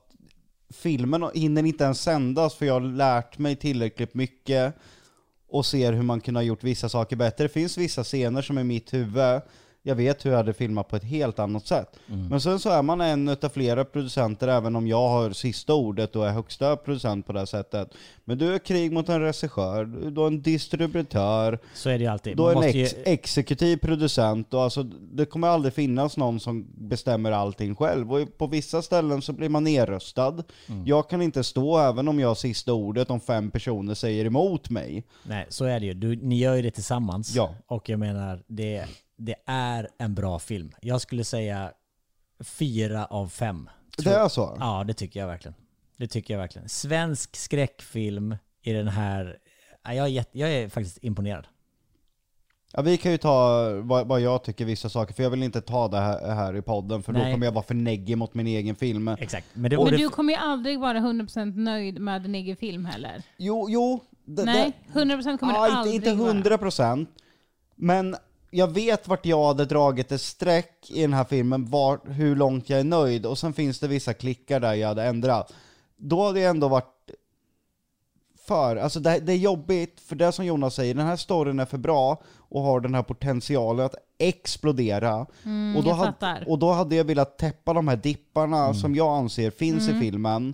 filmen 0.74 1.30
hinner 1.34 1.64
inte 1.66 1.84
ens 1.84 2.02
sändas 2.02 2.56
för 2.56 2.66
jag 2.66 2.74
har 2.74 2.82
lärt 2.82 3.38
mig 3.38 3.56
tillräckligt 3.56 4.14
mycket 4.14 4.76
och 5.48 5.66
ser 5.66 5.94
hur 5.94 6.04
man 6.04 6.22
kunde 6.22 6.40
ha 6.40 6.44
gjort 6.44 6.64
vissa 6.64 6.90
saker 6.90 7.16
bättre. 7.16 7.44
Det 7.46 7.50
finns 7.50 7.78
vissa 7.78 8.04
scener 8.04 8.42
som 8.42 8.58
är 8.58 8.62
i 8.62 8.64
mitt 8.64 8.94
huvud, 8.94 9.42
jag 9.84 9.96
vet 9.96 10.26
hur 10.26 10.30
jag 10.30 10.38
hade 10.38 10.54
filmat 10.54 10.88
på 10.88 10.96
ett 10.96 11.04
helt 11.04 11.40
annat 11.40 11.68
sätt. 11.68 12.00
Men 12.30 12.42
sen 12.42 12.60
så 12.60 12.70
är 12.70 12.82
man 12.82 13.02
en 13.02 13.30
utav 13.30 13.50
flera 13.50 13.86
producenter, 13.86 14.48
även 14.48 14.76
om 14.76 14.88
jag 14.88 15.10
har 15.10 15.32
sista 15.32 15.74
ordet 15.74 16.16
och 16.16 16.28
är 16.28 16.32
högsta 16.32 16.76
producent 16.76 17.28
på 17.28 17.34
det 17.34 17.48
sättet. 17.48 17.94
Men 18.26 18.38
du 18.38 18.54
är 18.56 18.60
krig 18.60 18.92
mot 18.92 19.10
en 19.10 19.22
regissör, 19.22 19.86
du 19.86 20.22
är 20.22 20.28
en 20.28 20.42
distributör, 20.42 21.60
Så 21.74 21.90
är 21.90 22.00
det 22.00 22.08
alltid. 22.08 22.38
Man 22.38 22.48
är 22.48 22.52
en 22.52 22.56
måste 22.56 22.78
ju, 22.78 22.86
ex 23.06 23.32
exekutiv 23.42 23.78
producent 23.78 24.54
och 24.54 24.62
alltså, 24.62 24.84
det 24.84 25.26
kommer 25.26 25.48
aldrig 25.48 25.74
finnas 25.74 26.18
någon 26.18 26.40
som 26.40 26.68
bestämmer 26.78 27.32
allting 27.32 27.76
själv. 27.76 28.14
Och 28.14 28.38
på 28.38 28.48
vissa 28.48 28.82
ställen 28.82 29.22
så 29.22 29.34
blir 29.34 29.50
man 29.50 29.64
nerröstad. 29.64 30.44
Mm. 30.68 30.86
Jag 30.86 31.10
kan 31.10 31.22
inte 31.22 31.44
stå 31.44 31.78
även 31.78 32.08
om 32.08 32.20
jag 32.20 32.28
har 32.28 32.36
sista 32.36 32.74
ordet 32.74 33.10
om 33.10 33.20
fem 33.20 33.52
personer 33.52 33.94
säger 33.94 34.26
emot 34.26 34.70
mig. 34.70 35.04
nej, 35.24 35.46
så 35.50 35.66
är 35.66 35.80
det 35.80 35.86
ju. 35.86 35.94
Du, 35.94 36.16
ni 36.16 36.38
gör 36.38 36.56
ju 36.56 36.62
det 36.62 36.72
tillsammans. 36.72 37.36
Ja. 37.36 37.56
Och 37.68 37.90
jag 37.90 38.00
menar, 38.00 38.44
det, 38.48 38.86
det 39.26 39.36
är 39.46 39.90
en 39.98 40.16
bra 40.16 40.40
film. 40.40 40.72
Jag 40.82 41.02
skulle 41.02 41.24
säga 41.24 41.72
fyra 42.40 43.06
av 43.06 43.28
fem. 43.28 43.70
Det 43.98 44.10
är 44.10 44.28
så? 44.28 44.58
Ja, 44.60 44.84
det 44.88 44.94
tycker 44.94 45.20
jag 45.20 45.28
verkligen. 45.28 45.56
Det 45.98 46.08
tycker 46.08 46.34
jag 46.34 46.42
verkligen. 46.42 46.70
Svensk 46.70 47.36
skräckfilm 47.36 48.36
i 48.62 48.74
den 48.74 48.88
här... 48.88 49.38
Ja, 49.84 49.94
Jag 49.94 50.06
är, 50.06 50.10
jätte, 50.10 50.40
jag 50.40 50.52
är 50.52 50.70
faktiskt 50.70 50.98
imponerad. 51.02 51.48
Ja, 52.74 52.82
vi 52.82 52.98
kan 52.98 53.12
ju 53.12 53.18
ta 53.18 53.70
vad, 53.82 54.08
vad 54.08 54.22
jag 54.22 54.44
tycker 54.44 54.66
vissa 54.66 54.90
saker, 54.90 55.14
för 55.14 55.24
jag 55.24 55.30
vill 55.30 55.44
inte 55.44 55.62
ta 55.62 55.88
det 55.88 56.00
här, 56.00 56.36
här 56.36 56.56
i 56.56 56.62
podden, 56.62 57.04
för 57.04 57.14
då 57.14 57.20
Nej. 57.20 57.34
kommer 57.34 57.46
jag 57.46 57.54
vara 57.54 57.64
för 57.64 57.74
neggig 57.74 58.18
mot 58.18 58.34
min 58.34 58.48
egen 58.48 58.76
film. 58.76 59.08
Exakt. 59.08 59.48
Men 59.54 59.72
det, 59.72 59.78
Men 59.78 59.86
det, 59.86 59.98
du 59.98 60.10
kommer 60.10 60.34
ju 60.34 60.40
aldrig 60.40 60.80
vara 60.80 60.98
100% 61.00 61.56
nöjd 61.56 62.00
med 62.00 62.22
din 62.22 62.36
egen 62.36 62.58
film 62.58 62.86
heller. 62.86 63.24
Jo, 63.38 63.68
jo. 63.70 64.04
Det, 64.26 64.46
Nej, 64.46 64.78
det, 64.94 65.00
100% 65.00 65.38
kommer 65.38 65.54
ja, 65.54 65.62
du 65.62 65.68
inte, 65.68 65.78
aldrig 65.78 65.96
inte 65.96 66.14
vara. 66.14 66.30
100 66.30 66.58
procent. 66.58 67.10
Men 67.76 68.16
jag 68.52 68.68
vet 68.68 69.08
vart 69.08 69.26
jag 69.26 69.48
hade 69.48 69.66
dragit 69.66 70.12
ett 70.12 70.22
streck 70.22 70.92
i 70.92 71.02
den 71.02 71.14
här 71.14 71.24
filmen, 71.24 71.66
var, 71.70 72.00
hur 72.06 72.36
långt 72.36 72.70
jag 72.70 72.80
är 72.80 72.84
nöjd. 72.84 73.26
Och 73.26 73.38
sen 73.38 73.54
finns 73.54 73.80
det 73.80 73.88
vissa 73.88 74.14
klickar 74.14 74.60
där 74.60 74.74
jag 74.74 74.88
hade 74.88 75.04
ändrat. 75.04 75.54
Då 75.98 76.26
hade 76.26 76.40
jag 76.40 76.50
ändå 76.50 76.68
varit 76.68 77.12
för, 78.48 78.76
alltså 78.76 79.00
det, 79.00 79.20
det 79.20 79.34
är 79.34 79.38
jobbigt, 79.38 80.00
för 80.00 80.16
det 80.16 80.32
som 80.32 80.46
Jonas 80.46 80.76
säger, 80.76 80.94
den 80.94 81.06
här 81.06 81.16
storyn 81.16 81.60
är 81.60 81.66
för 81.66 81.78
bra 81.78 82.22
och 82.38 82.62
har 82.62 82.80
den 82.80 82.96
här 82.96 83.04
potentialen 83.04 83.86
att 83.86 83.96
explodera. 84.18 85.26
Mm, 85.46 85.76
och, 85.76 85.84
då 85.84 85.92
hade, 85.92 86.46
och 86.48 86.60
då 86.60 86.72
hade 86.72 86.96
jag 86.96 87.04
velat 87.04 87.38
täppa 87.38 87.74
de 87.74 87.88
här 87.88 87.96
dipparna 87.96 88.74
som 88.74 88.96
jag 88.96 89.18
anser 89.18 89.52
finns 89.52 89.88
Mm. 89.88 89.98
i 89.98 90.00
filmen 90.06 90.54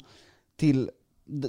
till... 0.55 0.89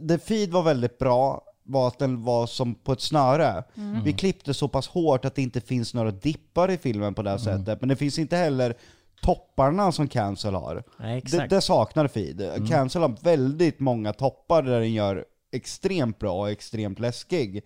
The 0.09 0.19
Feed 0.19 0.51
var 0.51 0.63
väldigt 0.63 0.99
bra, 0.99 1.43
var 1.69 1.89
att 1.89 1.99
den 1.99 2.25
var 2.25 2.47
som 2.47 2.75
på 2.75 2.93
ett 2.93 3.01
snöre. 3.01 3.65
Mm. 3.77 4.05
Vi 4.05 4.13
klippte 4.13 4.55
så 4.55 4.69
pass 4.69 4.89
hårt 4.89 5.25
att 5.25 5.35
det 5.35 5.43
inte 5.43 5.61
finns 5.61 5.95
några 5.95 6.11
dippar 6.11 6.71
i 6.71 6.77
filmen 6.77 7.15
på 7.15 7.23
det 7.23 7.31
här 7.31 7.39
sättet, 7.39 7.81
men 7.81 7.89
det 7.89 7.97
finns 7.97 8.19
inte 8.19 8.37
heller 8.37 8.75
topparna 9.23 9.93
som 9.93 10.09
Cancel 10.09 10.55
har. 10.55 10.83
nej, 10.97 11.23
Det, 11.31 11.47
det 11.47 11.61
saknar 11.61 12.09
Feed. 12.09 12.69
Cancel 12.69 13.03
har 13.03 13.17
väldigt 13.23 13.81
många 13.81 14.13
toppar 14.13 14.63
där 14.63 14.81
den 14.81 14.93
gör 14.93 15.25
extremt 15.53 16.19
bra 16.19 16.41
och 16.41 16.51
extremt 16.51 16.99
läskig. 16.99 17.63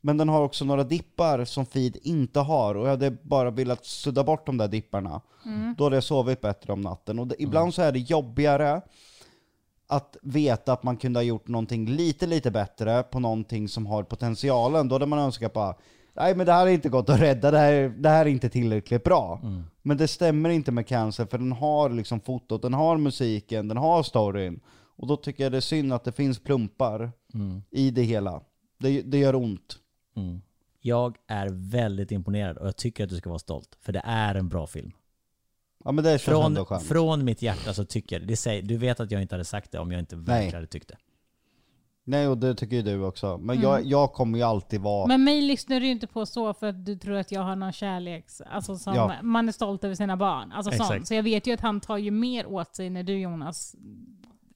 Men 0.00 0.16
den 0.16 0.28
har 0.28 0.42
också 0.42 0.64
några 0.64 0.84
dippar 0.84 1.44
som 1.44 1.66
Feed 1.66 1.96
inte 2.02 2.40
har 2.40 2.74
och 2.74 2.86
jag 2.86 2.90
hade 2.90 3.10
bara 3.10 3.50
velat 3.50 3.84
sudda 3.84 4.24
bort 4.24 4.46
de 4.46 4.56
där 4.58 4.68
dipparna. 4.68 5.20
Då 5.78 5.84
hade 5.84 5.96
jag 5.96 6.04
sovit 6.04 6.40
bättre 6.40 6.72
om 6.72 6.80
natten. 6.80 7.18
Och 7.18 7.26
det, 7.26 7.34
ibland 7.38 7.74
så 7.74 7.82
är 7.82 7.92
det 7.92 7.98
jobbigare 7.98 8.80
att 9.96 10.16
veta 10.22 10.72
att 10.72 10.82
man 10.82 10.96
kunde 10.96 11.18
ha 11.18 11.24
gjort 11.24 11.48
någonting 11.48 11.86
lite, 11.86 12.26
lite 12.26 12.50
bättre 12.50 13.02
på 13.02 13.20
någonting 13.20 13.68
som 13.68 13.86
har 13.86 14.02
potentialen. 14.02 14.88
Då 14.88 14.94
hade 14.94 15.06
man 15.06 15.18
önskat 15.18 15.52
bara 15.52 15.74
Nej 16.16 16.36
men 16.36 16.46
det 16.46 16.52
här 16.52 16.66
är 16.66 16.70
inte 16.70 16.88
gått 16.88 17.08
att 17.08 17.20
rädda, 17.20 17.50
det 17.50 17.58
här, 17.58 17.94
det 17.98 18.08
här 18.08 18.26
är 18.26 18.30
inte 18.30 18.48
tillräckligt 18.48 19.04
bra. 19.04 19.40
Men 19.82 19.96
det 19.96 20.08
stämmer 20.08 20.50
inte 20.50 20.72
med 20.72 20.86
Cancer 20.86 21.26
för 21.26 21.38
den 21.38 21.52
har 21.52 21.90
liksom 21.90 22.20
fotot, 22.20 22.62
den 22.62 22.74
har 22.74 22.96
musiken, 22.96 23.68
den 23.68 23.76
har 23.76 24.02
storyn. 24.02 24.60
Och 24.96 25.06
då 25.06 25.16
tycker 25.16 25.42
jag 25.42 25.52
det 25.52 25.58
är 25.58 25.60
synd 25.60 25.92
att 25.92 26.04
det 26.04 26.12
finns 26.12 26.38
plumpar 26.38 27.12
i 27.70 27.90
det 27.90 28.02
hela. 28.02 28.42
Det, 28.78 29.02
det 29.02 29.18
gör 29.18 29.34
ont. 29.34 29.78
Mm. 30.16 30.40
Jag 30.80 31.16
är 31.26 31.48
väldigt 31.70 32.12
imponerad 32.12 32.58
och 32.58 32.66
jag 32.66 32.76
tycker 32.76 33.04
att 33.04 33.10
du 33.10 33.16
ska 33.16 33.30
vara 33.30 33.38
stolt. 33.38 33.78
För 33.80 33.92
det 33.92 34.02
är 34.04 34.34
en 34.34 34.48
bra 34.48 34.66
film. 34.66 34.92
Ja 35.84 35.92
men 35.92 36.04
det 36.04 36.10
känns 36.10 36.22
Från, 36.22 36.44
ändå 36.44 36.64
skönt. 36.64 36.82
från 36.82 37.24
mitt 37.24 37.42
hjärta 37.42 37.74
så 37.74 37.84
tycker 37.84 38.18
jag 38.18 38.28
det. 38.28 38.36
säger, 38.36 38.62
Du 38.62 38.76
vet 38.76 39.00
att 39.00 39.10
jag 39.10 39.22
inte 39.22 39.34
hade 39.34 39.44
sagt 39.44 39.72
det 39.72 39.78
om 39.78 39.92
jag 39.92 39.98
inte 39.98 40.16
verkligen 40.16 40.54
hade 40.54 40.66
tyckt 40.66 40.88
det. 40.88 40.96
Nej 42.06 42.28
och 42.28 42.38
det 42.38 42.54
tycker 42.54 42.76
ju 42.76 42.82
du 42.82 43.04
också. 43.04 43.38
Men 43.38 43.60
jag, 43.60 43.84
jag 43.84 44.12
kommer 44.12 44.38
ju 44.38 44.44
alltid 44.44 44.80
vara... 44.80 45.06
Men 45.06 45.24
mig 45.24 45.42
lyssnar 45.42 45.80
du 45.80 45.86
ju 45.86 45.92
inte 45.92 46.06
på 46.06 46.26
så 46.26 46.54
för 46.54 46.66
att 46.66 46.86
du 46.86 46.96
tror 46.98 47.16
att 47.16 47.32
jag 47.32 47.40
har 47.40 47.56
någon 47.56 47.72
kärleks... 47.72 48.40
Alltså 48.50 48.76
som 48.76 48.94
Ja. 48.94 49.12
man 49.22 49.48
är 49.48 49.52
stolt 49.52 49.84
över 49.84 49.94
sina 49.94 50.16
barn. 50.16 50.52
Alltså 50.52 50.72
sånt. 50.84 51.08
Så 51.08 51.14
jag 51.14 51.22
vet 51.22 51.46
ju 51.46 51.52
att 51.54 51.60
han 51.60 51.80
tar 51.80 51.98
ju 51.98 52.10
mer 52.10 52.46
åt 52.46 52.76
sig 52.76 52.90
när 52.90 53.02
du 53.02 53.18
Jonas... 53.18 53.76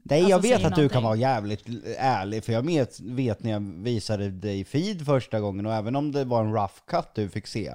Nej 0.02 0.18
Alltså, 0.20 0.30
jag 0.30 0.42
vet 0.42 0.56
säg 0.60 0.64
att 0.64 0.76
du 0.76 0.88
kan 0.88 1.02
någonting. 1.02 1.04
vara 1.04 1.16
jävligt 1.34 1.64
ärlig, 1.98 2.44
för 2.44 2.52
jag 2.52 2.62
vet, 2.66 3.00
vet 3.00 3.42
när 3.42 3.50
jag 3.50 3.60
visade 3.60 4.30
dig 4.30 4.64
feed 4.64 5.04
första 5.06 5.40
gången, 5.40 5.66
och 5.66 5.72
även 5.74 5.96
om 5.96 6.12
det 6.12 6.24
var 6.24 6.44
en 6.44 6.52
rough 6.52 6.74
cut 6.86 7.14
du 7.14 7.28
fick 7.28 7.46
se, 7.46 7.72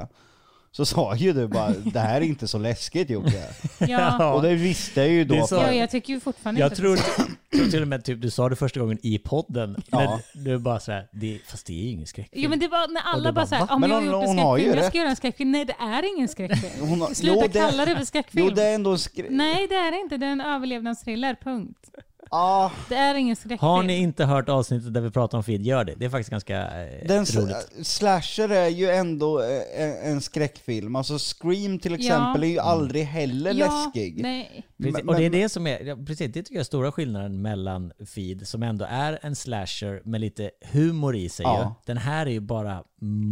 så 0.76 0.86
sa 0.86 1.16
ju 1.16 1.34
du 1.34 1.48
bara 1.48 1.70
det 1.70 2.00
här 2.00 2.22
är 2.22 2.26
inte 2.26 2.48
så 2.48 2.58
läskigt 2.58 3.10
Jocke. 3.10 3.44
Ja, 3.88 4.34
Och 4.34 4.42
det 4.42 4.56
visste 4.56 5.02
jag 5.02 5.10
ju 5.10 5.24
då. 5.26 5.48
Så. 5.48 5.60
för- 5.60 5.68
ja 5.68 5.74
jag 5.74 5.90
tycker 5.90 6.14
ju 6.14 6.20
fortfarande 6.20 6.62
Jag 6.62 6.68
inte 6.68 6.76
tror, 6.76 6.96
tror 6.96 7.70
till 7.72 7.82
och 7.82 7.88
med 7.88 8.04
typ 8.04 8.22
du 8.22 8.30
sa 8.32 8.50
det 8.50 8.56
första 8.56 8.80
gången 8.80 8.98
i 9.04 9.18
podden. 9.20 9.84
Ja. 9.92 10.20
Men 10.36 10.44
du 10.44 10.58
bara 10.58 10.80
såhär, 10.80 11.08
det, 11.12 11.40
fast 11.48 11.66
det 11.66 11.74
är 11.74 11.84
ju 11.84 11.90
ingen 11.90 12.08
skräckfilm. 12.08 12.44
Jo 12.44 12.50
men 12.50 12.60
det 12.60 12.68
var 12.68 12.88
när 12.94 13.02
alla 13.02 13.24
bara, 13.24 13.34
bara, 13.34 13.46
såhär, 13.48 13.72
om 13.72 13.82
Men 13.82 13.90
jag 13.90 13.98
har 13.98 14.04
gjort 14.04 14.14
en 14.14 14.28
skräckfilm, 14.38 14.68
jag 14.70 14.78
rätt. 14.78 14.86
ska 14.88 14.98
göra 14.98 15.10
en 15.10 15.16
skräckfilm. 15.16 15.52
Nej 15.52 15.66
det 15.66 15.74
är 15.80 16.16
ingen 16.18 16.28
skräckfilm. 16.28 16.90
Hon 16.90 17.02
har- 17.02 17.14
Sluta 17.14 17.36
jo, 17.36 17.48
det- 17.54 17.60
kalla 17.60 17.86
det 17.86 17.96
för 17.98 18.06
skräckfilm. 18.06 18.46
Jo 18.48 18.54
det 18.56 18.64
är 18.64 18.76
ändå 18.76 18.92
en 18.92 19.00
skri... 19.00 19.28
Nej 19.30 19.68
det 19.70 19.76
är 19.76 19.92
det 19.92 19.98
inte, 20.00 20.18
det 20.18 20.26
är 20.26 20.32
en 20.32 20.42
överlevnadsthriller, 20.42 21.36
punkt. 21.44 21.90
Ah, 22.36 22.72
Det 22.90 22.96
är 22.96 23.16
ingen 23.16 23.36
skräckfilm. 23.36 23.60
Har 23.60 23.84
ni 23.84 23.98
inte 23.98 24.26
hört 24.26 24.50
avsnittet 24.50 24.94
där 24.94 25.02
vi 25.02 25.12
pratar 25.12 25.38
om 25.38 25.44
feed, 25.44 25.62
gör 25.62 25.84
det. 25.84 25.94
Det 25.98 26.06
är 26.06 26.10
faktiskt 26.10 26.30
ganska 26.30 26.58
eh, 26.84 27.08
den 27.08 27.26
roligt. 27.26 27.56
s- 27.80 27.88
slasher 27.90 28.50
är 28.50 28.68
ju 28.68 28.90
ändå 28.90 29.40
eh, 29.42 29.82
en, 29.84 30.12
en 30.12 30.22
skräckfilm. 30.22 30.96
Alltså 30.96 31.18
Scream 31.20 31.80
till 31.80 31.94
exempel 31.96 32.44
är 32.44 32.48
ju 32.48 32.60
aldrig 32.60 33.04
heller 33.04 33.54
ja, 33.54 33.86
läskig. 33.86 34.22
Nej. 34.22 34.64
Precis, 34.84 35.04
och 35.08 35.16
det 35.16 35.26
är 35.26 35.30
det 35.30 35.50
som 35.50 35.68
är, 35.68 35.80
ja, 35.84 35.96
precis, 35.96 36.34
det 36.34 36.44
tycker 36.44 36.56
jag 36.56 36.60
är 36.60 36.66
stora 36.66 36.92
skillnaden 36.92 37.42
mellan 37.42 37.92
Feed, 38.16 38.48
som 38.48 38.64
ändå 38.64 38.86
är 38.90 39.20
en 39.22 39.36
slasher 39.36 40.02
med 40.06 40.22
lite 40.22 40.52
humor 40.72 41.16
i 41.16 41.30
sig 41.30 41.44
Ja. 41.44 41.60
ju. 41.64 41.94
Den 41.94 41.98
här 41.98 42.26
är 42.26 42.32
ju 42.32 42.40
bara 42.40 42.84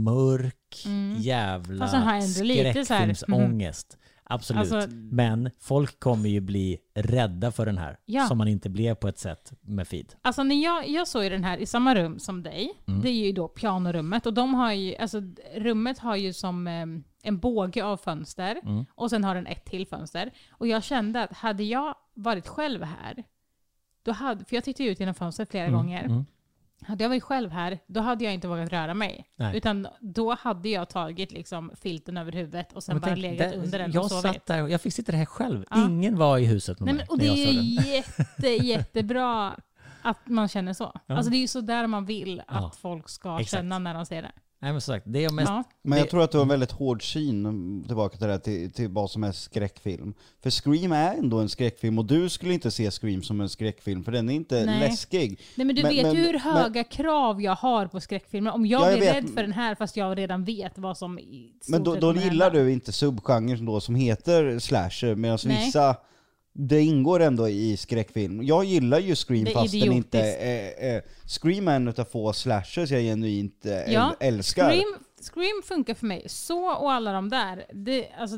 mörk, 0.03 0.85
jävla 1.17 1.87
Mm. 1.89 2.07
Här, 2.07 2.17
mhm. 2.21 2.27
skräckfilmsångest. 2.27 3.97
Absolut. 4.33 4.73
Alltså- 4.73 4.89
Men 4.95 5.49
folk 5.59 5.99
kommer 5.99 6.29
ju 6.29 6.39
bli 6.39 6.77
rädda 6.93 7.51
för 7.51 7.65
den 7.65 7.77
här. 7.77 7.97
Ja. 8.05 8.27
Som 8.27 8.37
man 8.37 8.47
inte 8.47 8.69
blev 8.69 8.95
på 8.95 9.07
ett 9.07 9.19
sätt 9.19 9.53
med 9.61 9.87
feed. 9.87 10.13
Alltså 10.21 10.43
när 10.43 10.63
jag, 10.63 10.89
jag 10.89 11.07
såg 11.07 11.23
ju 11.23 11.29
den 11.29 11.43
här 11.43 11.57
i 11.57 11.65
samma 11.65 11.95
rum 11.95 12.19
som 12.19 12.43
dig, 12.43 12.71
Mm. 12.87 13.01
det 13.01 13.09
är 13.09 13.25
ju 13.25 13.31
då 13.31 13.47
pianorummet 13.47 14.25
och 14.25 14.33
de 14.33 14.53
har 14.53 14.71
ju, 14.73 14.95
alltså 14.95 15.21
rummet 15.55 15.99
har 15.99 16.15
ju 16.15 16.33
som 16.33 16.67
eh, 16.67 16.85
en 17.23 17.37
båge 17.39 17.83
av 17.83 17.97
fönster 17.97 18.59
Mm. 18.63 18.85
och 18.95 19.09
sen 19.09 19.23
har 19.23 19.35
den 19.35 19.47
ett 19.47 19.65
till 19.65 19.87
fönster. 19.87 20.31
Och 20.51 20.67
jag 20.67 20.83
kände 20.83 21.23
att 21.23 21.33
hade 21.33 21.63
jag 21.63 21.95
varit 22.13 22.47
själv 22.47 22.83
här, 22.83 23.23
då 24.03 24.11
hade, 24.11 24.45
för 24.45 24.55
jag 24.55 24.63
tittade 24.63 24.83
ju 24.83 24.89
ut 24.91 24.99
genom 24.99 25.15
fönstret 25.15 25.51
flera 25.51 25.69
gånger, 25.69 26.03
mm. 26.03 26.25
Hade 26.87 27.03
jag 27.03 27.09
varit 27.09 27.23
själv 27.23 27.51
här, 27.51 27.79
då 27.87 27.99
hade 28.01 28.23
jag 28.23 28.33
inte 28.33 28.47
vågat 28.47 28.69
röra 28.71 28.93
mig. 28.93 29.25
Nej. 29.35 29.57
Utan 29.57 29.87
då 29.99 30.33
hade 30.35 30.69
jag 30.69 30.89
tagit 30.89 31.31
liksom 31.31 31.71
filten 31.81 32.17
över 32.17 32.31
huvudet 32.31 32.73
och 32.73 32.83
sen 32.83 32.95
Men 32.95 33.01
bara 33.01 33.07
tänk, 33.07 33.17
legat 33.21 33.51
där- 33.51 33.57
under 33.57 33.79
den 33.79 33.91
jag 33.91 34.03
och 34.03 34.09
sovit. 34.09 34.23
satt 34.23 34.45
där 34.45 34.63
och 34.63 34.69
jag 34.69 34.81
fick 34.81 34.93
sitta 34.93 35.11
här 35.11 35.25
själv. 35.25 35.65
Ja. 35.69 35.85
Ingen 35.85 36.17
var 36.17 36.37
i 36.37 36.45
huset 36.45 36.79
med 36.79 36.85
Nej, 36.85 36.93
mig 36.95 37.05
men, 37.09 37.13
och 37.13 37.17
när 37.17 37.25
det 37.35 37.41
jag 37.41 37.49
är 37.49 37.61
ju 37.61 37.91
jätte, 37.95 38.47
jättebra 38.67 39.55
att 40.01 40.27
man 40.27 40.47
känner 40.47 40.73
så. 40.73 40.91
Ja. 41.07 41.15
Alltså 41.15 41.31
det 41.31 41.37
är 41.37 41.41
ju 41.41 41.47
så 41.47 41.61
där 41.61 41.87
man 41.87 42.05
vill 42.05 42.39
att 42.39 42.45
Ja. 42.49 42.71
folk 42.81 43.09
ska 43.09 43.39
Exakt. 43.39 43.51
känna 43.51 43.79
när 43.79 43.93
de 43.93 44.05
ser 44.05 44.21
det. 44.21 44.31
Nej 44.63 44.71
men 44.71 44.81
som 44.81 44.93
sagt, 44.93 45.05
det 45.09 45.19
är 45.19 45.23
jag 45.23 45.33
mest... 45.33 45.49
Ja. 45.49 45.63
Men 45.81 45.99
jag 45.99 46.09
tror 46.09 46.23
att 46.23 46.31
du 46.31 46.37
har 46.37 46.41
en 46.43 46.49
väldigt 46.49 46.71
hård 46.71 47.11
syn, 47.13 47.45
mm, 47.45 47.83
tillbaka 47.87 48.17
till 48.17 48.27
det 48.27 48.33
här, 48.33 48.39
till, 48.39 48.71
till 48.71 48.89
vad 48.89 49.11
som 49.11 49.23
är 49.23 49.31
skräckfilm. 49.31 50.13
För 50.43 50.49
Scream 50.49 50.91
är 50.91 51.13
ändå 51.13 51.39
en 51.39 51.49
skräckfilm, 51.49 51.99
och 51.99 52.05
du 52.05 52.29
skulle 52.29 52.53
inte 52.53 52.71
se 52.71 52.91
Scream 52.91 53.23
som 53.23 53.41
en 53.41 53.49
skräckfilm, 53.49 54.03
för 54.03 54.11
den 54.11 54.29
är 54.29 54.33
inte 54.33 54.65
Nej. 54.65 54.79
läskig. 54.79 55.39
Nej 55.55 55.65
men 55.67 55.75
du 55.75 55.81
Men- 55.83 55.91
vet 55.91 56.03
men- 56.05 56.15
ju 56.15 56.21
hur 56.21 56.31
men- 56.33 56.41
höga 56.41 56.83
krav 56.83 57.41
jag 57.41 57.55
har 57.55 57.85
på 57.87 57.99
skräckfilmer. 57.99 58.51
Om 58.53 58.65
jag 58.65 58.81
Ja, 58.81 58.89
jag 58.89 58.99
blir 58.99 59.07
vet. 59.07 59.15
rädd 59.23 59.29
för 59.29 59.41
den 59.41 59.51
här 59.53 59.75
fast 59.75 59.97
jag 59.97 60.17
redan 60.17 60.43
vet 60.43 60.77
vad 60.77 60.97
som 60.97 61.19
Men 61.67 61.83
då, 61.83 61.95
då 61.95 62.13
gillar 62.15 62.45
hända. 62.51 62.63
du 62.63 62.71
inte 62.71 62.91
subgenren 62.91 63.65
då 63.65 63.79
som 63.79 63.95
heter 63.95 64.59
slasher, 64.59 65.15
medan 65.15 65.37
Nej. 65.45 65.65
vissa, 65.65 65.95
det 66.53 66.81
ingår 66.81 67.19
ändå 67.19 67.49
i 67.49 67.77
skräckfilm. 67.77 68.43
Jag 68.43 68.65
gillar 68.65 68.99
ju 68.99 69.15
Scream 69.15 69.43
Det 69.43 69.51
fast 69.51 69.71
den 69.71 69.91
inte 69.91 70.19
är... 70.19 71.01
Scream 71.27 71.67
är 71.67 71.75
en 71.75 71.87
utav 71.87 72.05
få 72.05 72.33
slashers 72.33 72.91
jag 72.91 73.01
genuint 73.01 73.65
eh, 73.65 73.93
Ja, 73.93 74.15
älskar. 74.19 74.69
Scream, 74.69 74.95
Scream 75.33 75.61
funkar 75.63 75.93
för 75.93 76.05
mig. 76.05 76.23
Så 76.29 76.65
och 76.65 76.91
alla 76.91 77.11
de 77.13 77.29
där, 77.29 77.65
det, 77.73 78.07
alltså, 78.19 78.37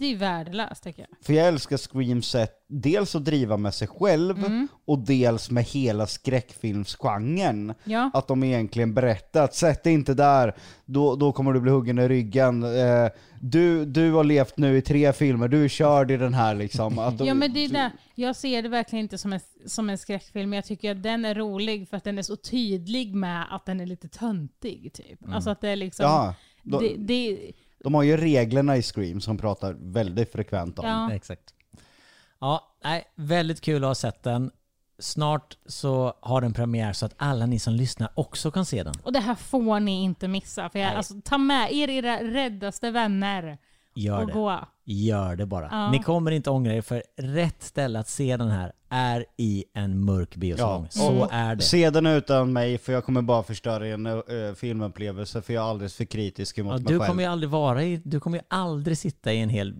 det 0.00 0.06
är 0.12 0.16
värdelöst 0.16 0.82
tycker 0.84 1.02
jag. 1.08 1.24
För 1.26 1.32
jag 1.32 1.48
älskar 1.48 1.76
Scream 1.76 2.22
sätt, 2.22 2.52
dels 2.68 3.14
att 3.14 3.24
driva 3.24 3.56
med 3.56 3.74
sig 3.74 3.88
själv, 3.88 4.38
Mm. 4.44 4.68
och 4.86 4.98
dels 4.98 5.50
med 5.50 5.64
hela 5.64 6.06
skräckfilmsgenren. 6.06 7.74
Ja. 7.84 8.10
Att 8.14 8.28
de 8.28 8.44
egentligen 8.44 8.94
berättar 8.94 9.44
att 9.44 9.54
sätt 9.54 9.84
dig 9.84 9.92
inte 9.92 10.14
där, 10.14 10.54
då, 10.84 11.16
då 11.16 11.32
kommer 11.32 11.52
du 11.52 11.60
bli 11.60 11.70
huggen 11.70 11.98
i 11.98 12.08
ryggen. 12.08 12.62
Eh, 12.62 13.08
du, 13.40 13.84
du 13.84 14.12
har 14.12 14.24
levt 14.24 14.56
nu 14.56 14.76
i 14.76 14.82
tre 14.82 15.12
filmer, 15.12 15.48
du 15.48 15.64
är 15.64 15.68
körd 15.68 16.10
i 16.10 16.16
den 16.16 16.34
här 16.34 16.54
liksom. 16.54 16.98
Att 16.98 17.20
Ja 17.20 17.34
men 17.34 17.52
det 17.52 17.64
är 17.64 17.68
där, 17.68 17.90
jag 18.14 18.36
ser 18.36 18.62
det 18.62 18.68
verkligen 18.68 19.02
inte 19.04 19.18
som 19.18 19.32
en, 19.32 19.40
som 19.66 19.90
en 19.90 19.98
skräckfilm, 19.98 20.52
jag 20.52 20.64
tycker 20.64 20.90
att 20.90 21.02
den 21.02 21.24
är 21.24 21.34
rolig 21.34 21.88
för 21.88 21.96
att 21.96 22.04
den 22.04 22.18
är 22.18 22.22
så 22.22 22.36
tydlig 22.36 23.14
med 23.14 23.44
att 23.50 23.66
den 23.66 23.80
är 23.80 23.86
lite 23.86 24.08
töntig 24.08 24.92
typ. 24.92 25.18
Alltså 25.28 25.50
att 25.50 25.60
det 25.60 25.68
är 25.68 25.76
liksom... 25.76 26.04
Ja, 26.06 26.34
då- 26.62 26.80
det, 26.80 26.94
det, 26.98 27.38
De 27.84 27.94
har 27.94 28.02
ju 28.02 28.16
reglerna 28.16 28.76
i 28.76 28.82
Scream 28.82 29.20
som 29.20 29.38
pratar 29.38 29.76
väldigt 29.80 30.32
frekvent 30.32 30.78
om. 30.78 30.86
ja. 30.86 31.12
Exakt. 31.12 31.54
Ja, 32.40 32.76
nej, 32.84 33.04
väldigt 33.14 33.60
kul 33.60 33.84
att 33.84 33.88
ha 33.88 33.94
sett 33.94 34.22
den. 34.22 34.50
Snart 34.98 35.56
så 35.66 36.14
har 36.20 36.40
den 36.40 36.52
premiär 36.52 36.92
så 36.92 37.06
att 37.06 37.14
alla 37.16 37.46
ni 37.46 37.58
som 37.58 37.74
lyssnar 37.74 38.10
också 38.14 38.50
kan 38.50 38.64
se 38.64 38.82
den. 38.82 38.94
Och 39.02 39.12
det 39.12 39.20
här 39.20 39.34
får 39.34 39.80
ni 39.80 40.02
inte 40.02 40.28
missa. 40.28 40.70
För 40.70 40.78
jag, 40.78 40.94
alltså, 40.94 41.14
ta 41.24 41.38
med 41.38 41.72
er 41.72 41.90
era 41.90 42.22
räddaste 42.22 42.90
vänner 42.90 43.58
Gör 43.94 44.20
och 44.20 44.26
det. 44.26 44.32
gå. 44.32 44.60
Gör 44.84 45.36
det 45.36 45.46
bara. 45.46 45.68
Ja. 45.70 45.90
Ni 45.90 45.98
kommer 45.98 46.30
inte 46.30 46.50
ångra 46.50 46.74
er 46.74 46.82
för 46.82 47.02
rätt 47.16 47.62
ställe 47.62 47.98
att 47.98 48.08
se 48.08 48.36
den 48.36 48.50
här 48.50 48.72
är 48.90 49.24
i 49.36 49.64
en 49.74 50.04
mörk 50.04 50.36
biosalong. 50.36 50.82
Ja. 50.82 50.88
Så 50.90 51.28
är 51.30 51.54
det. 51.54 51.62
Se 51.62 51.90
den 51.90 52.06
utan 52.06 52.52
mig 52.52 52.78
för 52.78 52.92
jag 52.92 53.04
kommer 53.04 53.22
bara 53.22 53.42
förstöra 53.42 53.86
en 53.86 54.06
uh, 54.06 54.20
filmupplevelse 54.56 55.42
för 55.42 55.52
jag 55.52 55.64
är 55.64 55.68
alldeles 55.70 55.94
för 55.94 56.04
kritisk 56.04 56.56
mot 56.58 56.66
Ja, 56.66 56.72
mig 56.72 56.82
du 56.82 56.98
själv. 56.98 57.08
kommer 57.08 57.22
ju 57.22 57.28
aldrig 57.28 57.50
vara 57.50 57.84
i, 57.84 58.00
du 58.04 58.20
kommer 58.20 58.38
ju 58.38 58.44
aldrig 58.48 58.98
sitta 58.98 59.32
i 59.32 59.40
en 59.40 59.48
hel 59.48 59.74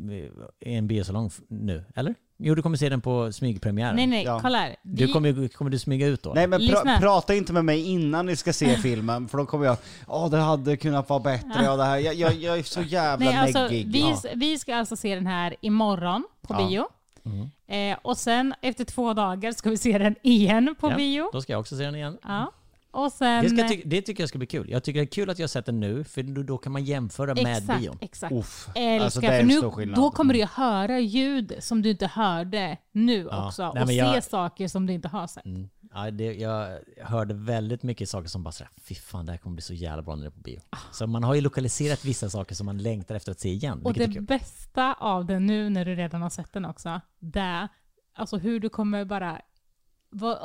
i 0.61 0.75
en 0.75 0.87
biosalong 0.89 1.31
nu, 1.49 1.85
eller? 1.95 2.15
Jo, 2.43 2.55
du 2.55 2.63
kommer 2.63 2.77
se 2.77 2.89
den 2.89 3.01
på 3.01 3.33
smygpremiären. 3.33 3.97
Nej 3.97 4.07
nej, 4.07 4.25
Ja. 4.25 4.39
kolla 4.43 4.59
här. 4.59 4.77
Du 4.83 5.09
kommer, 5.13 5.49
kommer 5.49 5.71
du 5.71 5.79
smyga 5.79 6.07
ut 6.07 6.23
då? 6.23 6.33
Nej 6.35 6.47
men 6.47 6.61
Lyssna. 6.61 6.99
prata 6.99 7.35
inte 7.35 7.53
med 7.53 7.65
mig 7.65 7.81
innan 7.89 8.27
ni 8.27 8.37
ska 8.37 8.53
se 8.53 8.77
filmen, 8.83 9.29
för 9.29 9.39
då 9.39 9.47
kommer 9.47 9.67
jag 9.67 9.77
ja 10.09 10.29
det 10.31 10.37
hade 10.37 10.77
kunnat 10.77 11.09
vara 11.09 11.21
bättre, 11.21 11.65
ja 11.65 11.77
det 11.77 11.85
här, 11.85 11.99
jag, 11.99 12.15
jag, 12.15 12.33
jag 12.35 12.59
är 12.59 12.63
så 12.63 12.83
jävla 12.83 13.27
Nej, 13.31 13.37
alltså, 13.39 13.69
vi, 13.71 14.01
Ja. 14.25 14.31
vi 14.35 14.59
ska 14.59 14.77
alltså 14.77 14.97
se 14.97 15.15
den 15.15 15.27
här 15.27 15.57
imorgon 15.61 16.25
på 16.43 16.55
Ja. 16.55 16.69
bio. 16.69 16.85
Mm. 17.25 17.51
Eh, 17.71 17.99
och 18.03 18.17
sen 18.19 18.55
efter 18.63 18.85
två 18.85 19.15
dagar 19.15 19.53
ska 19.53 19.71
vi 19.71 19.77
se 19.77 19.99
den 19.99 20.15
igen 20.23 20.75
på 20.81 20.91
Ja, 20.91 20.97
bio. 20.97 21.31
Då 21.33 21.41
ska 21.43 21.53
jag 21.53 21.61
också 21.61 21.77
se 21.77 21.83
den 21.85 21.95
igen. 21.95 22.19
Ja. 22.23 22.53
Och 22.93 23.13
sen... 23.13 23.45
Det, 23.45 23.51
ska 23.51 23.69
ty- 23.69 23.83
det 23.85 24.03
tycker 24.03 24.23
jag 24.23 24.29
ska 24.29 24.39
bli 24.39 24.47
kul. 24.47 24.71
Jag 24.71 24.85
tycker 24.85 25.01
det 25.01 25.05
är 25.05 25.07
kul 25.07 25.31
att 25.31 25.39
jag 25.39 25.43
har 25.43 25.49
sett 25.49 25.67
den 25.67 25.81
nu, 25.81 26.05
för 26.05 26.23
då, 26.23 26.43
då 26.43 26.59
kan 26.59 26.73
man 26.73 26.85
jämföra 26.85 27.35
med 27.35 27.57
exakt, 27.59 27.81
bion. 27.81 27.99
exakt. 28.01 28.33
Uff. 28.33 28.69
Älskar, 28.75 29.05
Alltså, 29.05 29.21
det 29.21 29.27
är 29.27 29.31
för 29.31 29.41
en 29.41 29.47
nu, 29.47 29.59
stor 29.59 29.71
skillnad. 29.71 29.97
då 29.99 30.11
kommer 30.11 30.35
du 30.35 30.45
höra 30.45 30.99
ljud 30.99 31.55
som 31.61 31.83
du 31.83 31.91
inte 31.91 32.07
hörde 32.07 32.77
nu 32.93 33.29
Ja. 33.31 33.47
också. 33.47 33.73
Nej, 33.75 33.83
och 33.83 33.89
se 33.89 33.95
jag- 33.95 34.25
saker 34.25 34.69
som 34.69 34.87
du 34.87 34.93
inte 34.93 35.09
har 35.09 35.27
sett. 35.27 35.45
Mm. 35.45 35.69
Ja, 35.95 36.11
det, 36.11 36.25
jag 36.35 36.79
hörde 37.03 37.35
väldigt 37.35 37.83
mycket 37.83 38.09
saker 38.09 38.29
som 38.29 38.43
bara 38.43 38.53
sådär, 38.53 38.71
fy 38.83 38.95
fan 38.95 39.27
det 39.27 39.33
här 39.33 39.39
kommer 39.39 39.55
bli 39.55 39.63
så 39.63 39.75
jävla 39.75 40.03
bra 40.03 40.17
när 40.17 40.23
det 40.23 40.29
är 40.29 40.31
på 40.31 40.41
bio. 40.41 40.61
Så 40.93 41.07
man 41.07 41.25
har 41.25 41.35
ju 41.35 41.41
lokaliserat 41.41 42.05
vissa 42.05 42.31
saker 42.31 42.55
som 42.55 42.67
man 42.67 42.79
längtar 42.79 43.15
efter 43.15 43.33
att 43.33 43.41
se 43.41 43.49
igen, 43.49 43.83
Och 43.85 43.93
det 43.95 44.21
bästa 44.21 44.95
av 44.95 45.27
den 45.27 45.47
nu 45.47 45.71
när 45.71 45.85
du 45.85 45.95
redan 45.95 46.23
har 46.23 46.31
sett 46.31 46.53
den 46.53 46.65
också, 46.65 47.01
det 47.19 47.69
alltså 48.15 48.37
hur 48.37 48.61
du 48.61 48.69
kommer 48.69 49.05
bara 49.05 49.41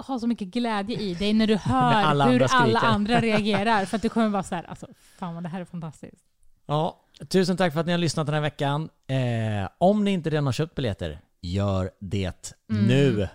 ha 0.07 0.19
så 0.19 0.27
mycket 0.27 0.47
glädje 0.47 0.99
i 0.99 1.13
dig 1.13 1.33
när 1.33 1.47
du 1.47 1.55
hör 1.63 1.93
alla 1.93 2.25
hur 2.25 2.33
andra 2.33 2.45
alla 2.57 2.79
skriker. 2.79 2.93
andra 2.93 3.19
reagerar. 3.21 3.85
För 3.85 3.95
att 3.95 4.01
du 4.01 4.09
kommer 4.09 4.29
vara 4.29 4.43
så 4.43 4.55
här, 4.55 4.63
alltså 4.63 4.87
fan 5.19 5.33
vad 5.33 5.43
det 5.43 5.49
här 5.49 5.61
är 5.61 5.65
fantastiskt. 5.65 6.25
Ja, 6.65 7.05
tusen 7.29 7.57
tack 7.57 7.73
för 7.73 7.79
att 7.79 7.85
ni 7.85 7.91
har 7.91 7.99
lyssnat 7.99 8.25
den 8.25 8.33
här 8.33 8.41
veckan. 8.41 8.89
Eh, 9.07 9.69
om 9.77 10.03
ni 10.03 10.11
inte 10.11 10.29
redan 10.29 10.45
har 10.45 10.53
köpt 10.53 10.75
biljetter, 10.75 11.19
gör 11.41 11.91
det 11.99 12.53
Mm. 12.69 12.85
nu. 12.85 13.27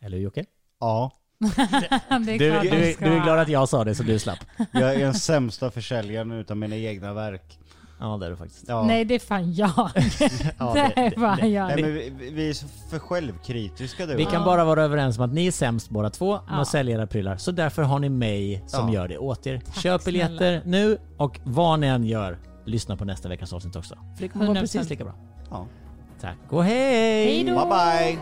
Eller 0.00 0.16
hur 0.16 0.24
Jocke? 0.24 0.44
Ja, 0.80 1.12
det 1.12 1.27
Du, 1.40 1.48
du, 2.38 2.50
de 2.50 2.96
du 3.00 3.06
är 3.06 3.22
glad 3.22 3.38
att 3.38 3.48
jag 3.48 3.68
sa 3.68 3.84
det 3.84 3.94
så 3.94 4.02
du 4.02 4.18
slapp? 4.18 4.38
jag 4.72 4.94
är 4.94 4.98
den 4.98 5.14
sämsta 5.14 5.70
försäljaren 5.70 6.32
utav 6.32 6.56
mina 6.56 6.76
egna 6.76 7.12
verk. 7.14 7.58
Ja, 8.00 8.16
det 8.16 8.26
är 8.26 8.30
du 8.30 8.36
faktiskt. 8.36 8.64
Ja. 8.68 8.82
Nej, 8.86 9.04
det 9.04 9.14
är 9.14 9.18
fan 9.18 9.54
jag. 9.54 9.70
Ja, 10.58 10.72
det 10.74 10.80
är 10.80 11.10
det- 11.10 11.20
fan 11.20 11.52
jag. 11.52 11.66
Nej 11.66 11.82
men 11.82 11.94
vi, 11.94 12.30
vi 12.32 12.48
är 12.48 12.52
så 12.52 12.66
för 12.90 12.98
självkritiska 12.98 14.06
du 14.06 14.14
Vi 14.14 14.24
kan 14.24 14.44
bara 14.44 14.64
vara 14.64 14.82
överens 14.82 15.18
om 15.18 15.24
att 15.24 15.32
ni 15.32 15.46
är 15.46 15.52
sämst 15.52 15.90
båda 15.90 16.10
två 16.10 16.38
med 16.50 16.60
att 16.60 16.68
sälja 16.68 16.94
era 16.96 17.06
prylar. 17.06 17.36
Så 17.36 17.50
därför 17.52 17.82
har 17.82 17.98
ni 17.98 18.08
mig 18.08 18.64
som 18.66 18.88
Ja. 18.88 18.94
gör 18.94 19.08
det 19.08 19.18
åt 19.18 19.46
er. 19.46 19.60
Köp 19.82 20.04
biljetter 20.04 20.62
nu 20.64 20.98
och 21.16 21.40
vad 21.44 21.80
ni 21.80 21.86
än 21.86 22.04
gör, 22.04 22.38
lyssna 22.64 22.96
på 22.96 23.04
nästa 23.04 23.28
veckas 23.28 23.52
avsnitt 23.52 23.76
också. 23.76 23.94
För 24.16 24.22
det 24.22 24.28
kommer 24.28 24.46
vara 24.46 24.56
100%. 24.56 24.60
precis 24.60 24.90
lika 24.90 25.04
bra. 25.04 25.14
Ja. 25.50 25.66
Tack 26.20 26.36
och 26.48 26.64
hej! 26.64 27.24
Hej 27.24 27.44
då! 27.44 27.54
Bye 27.54 27.64
bye! 27.68 28.18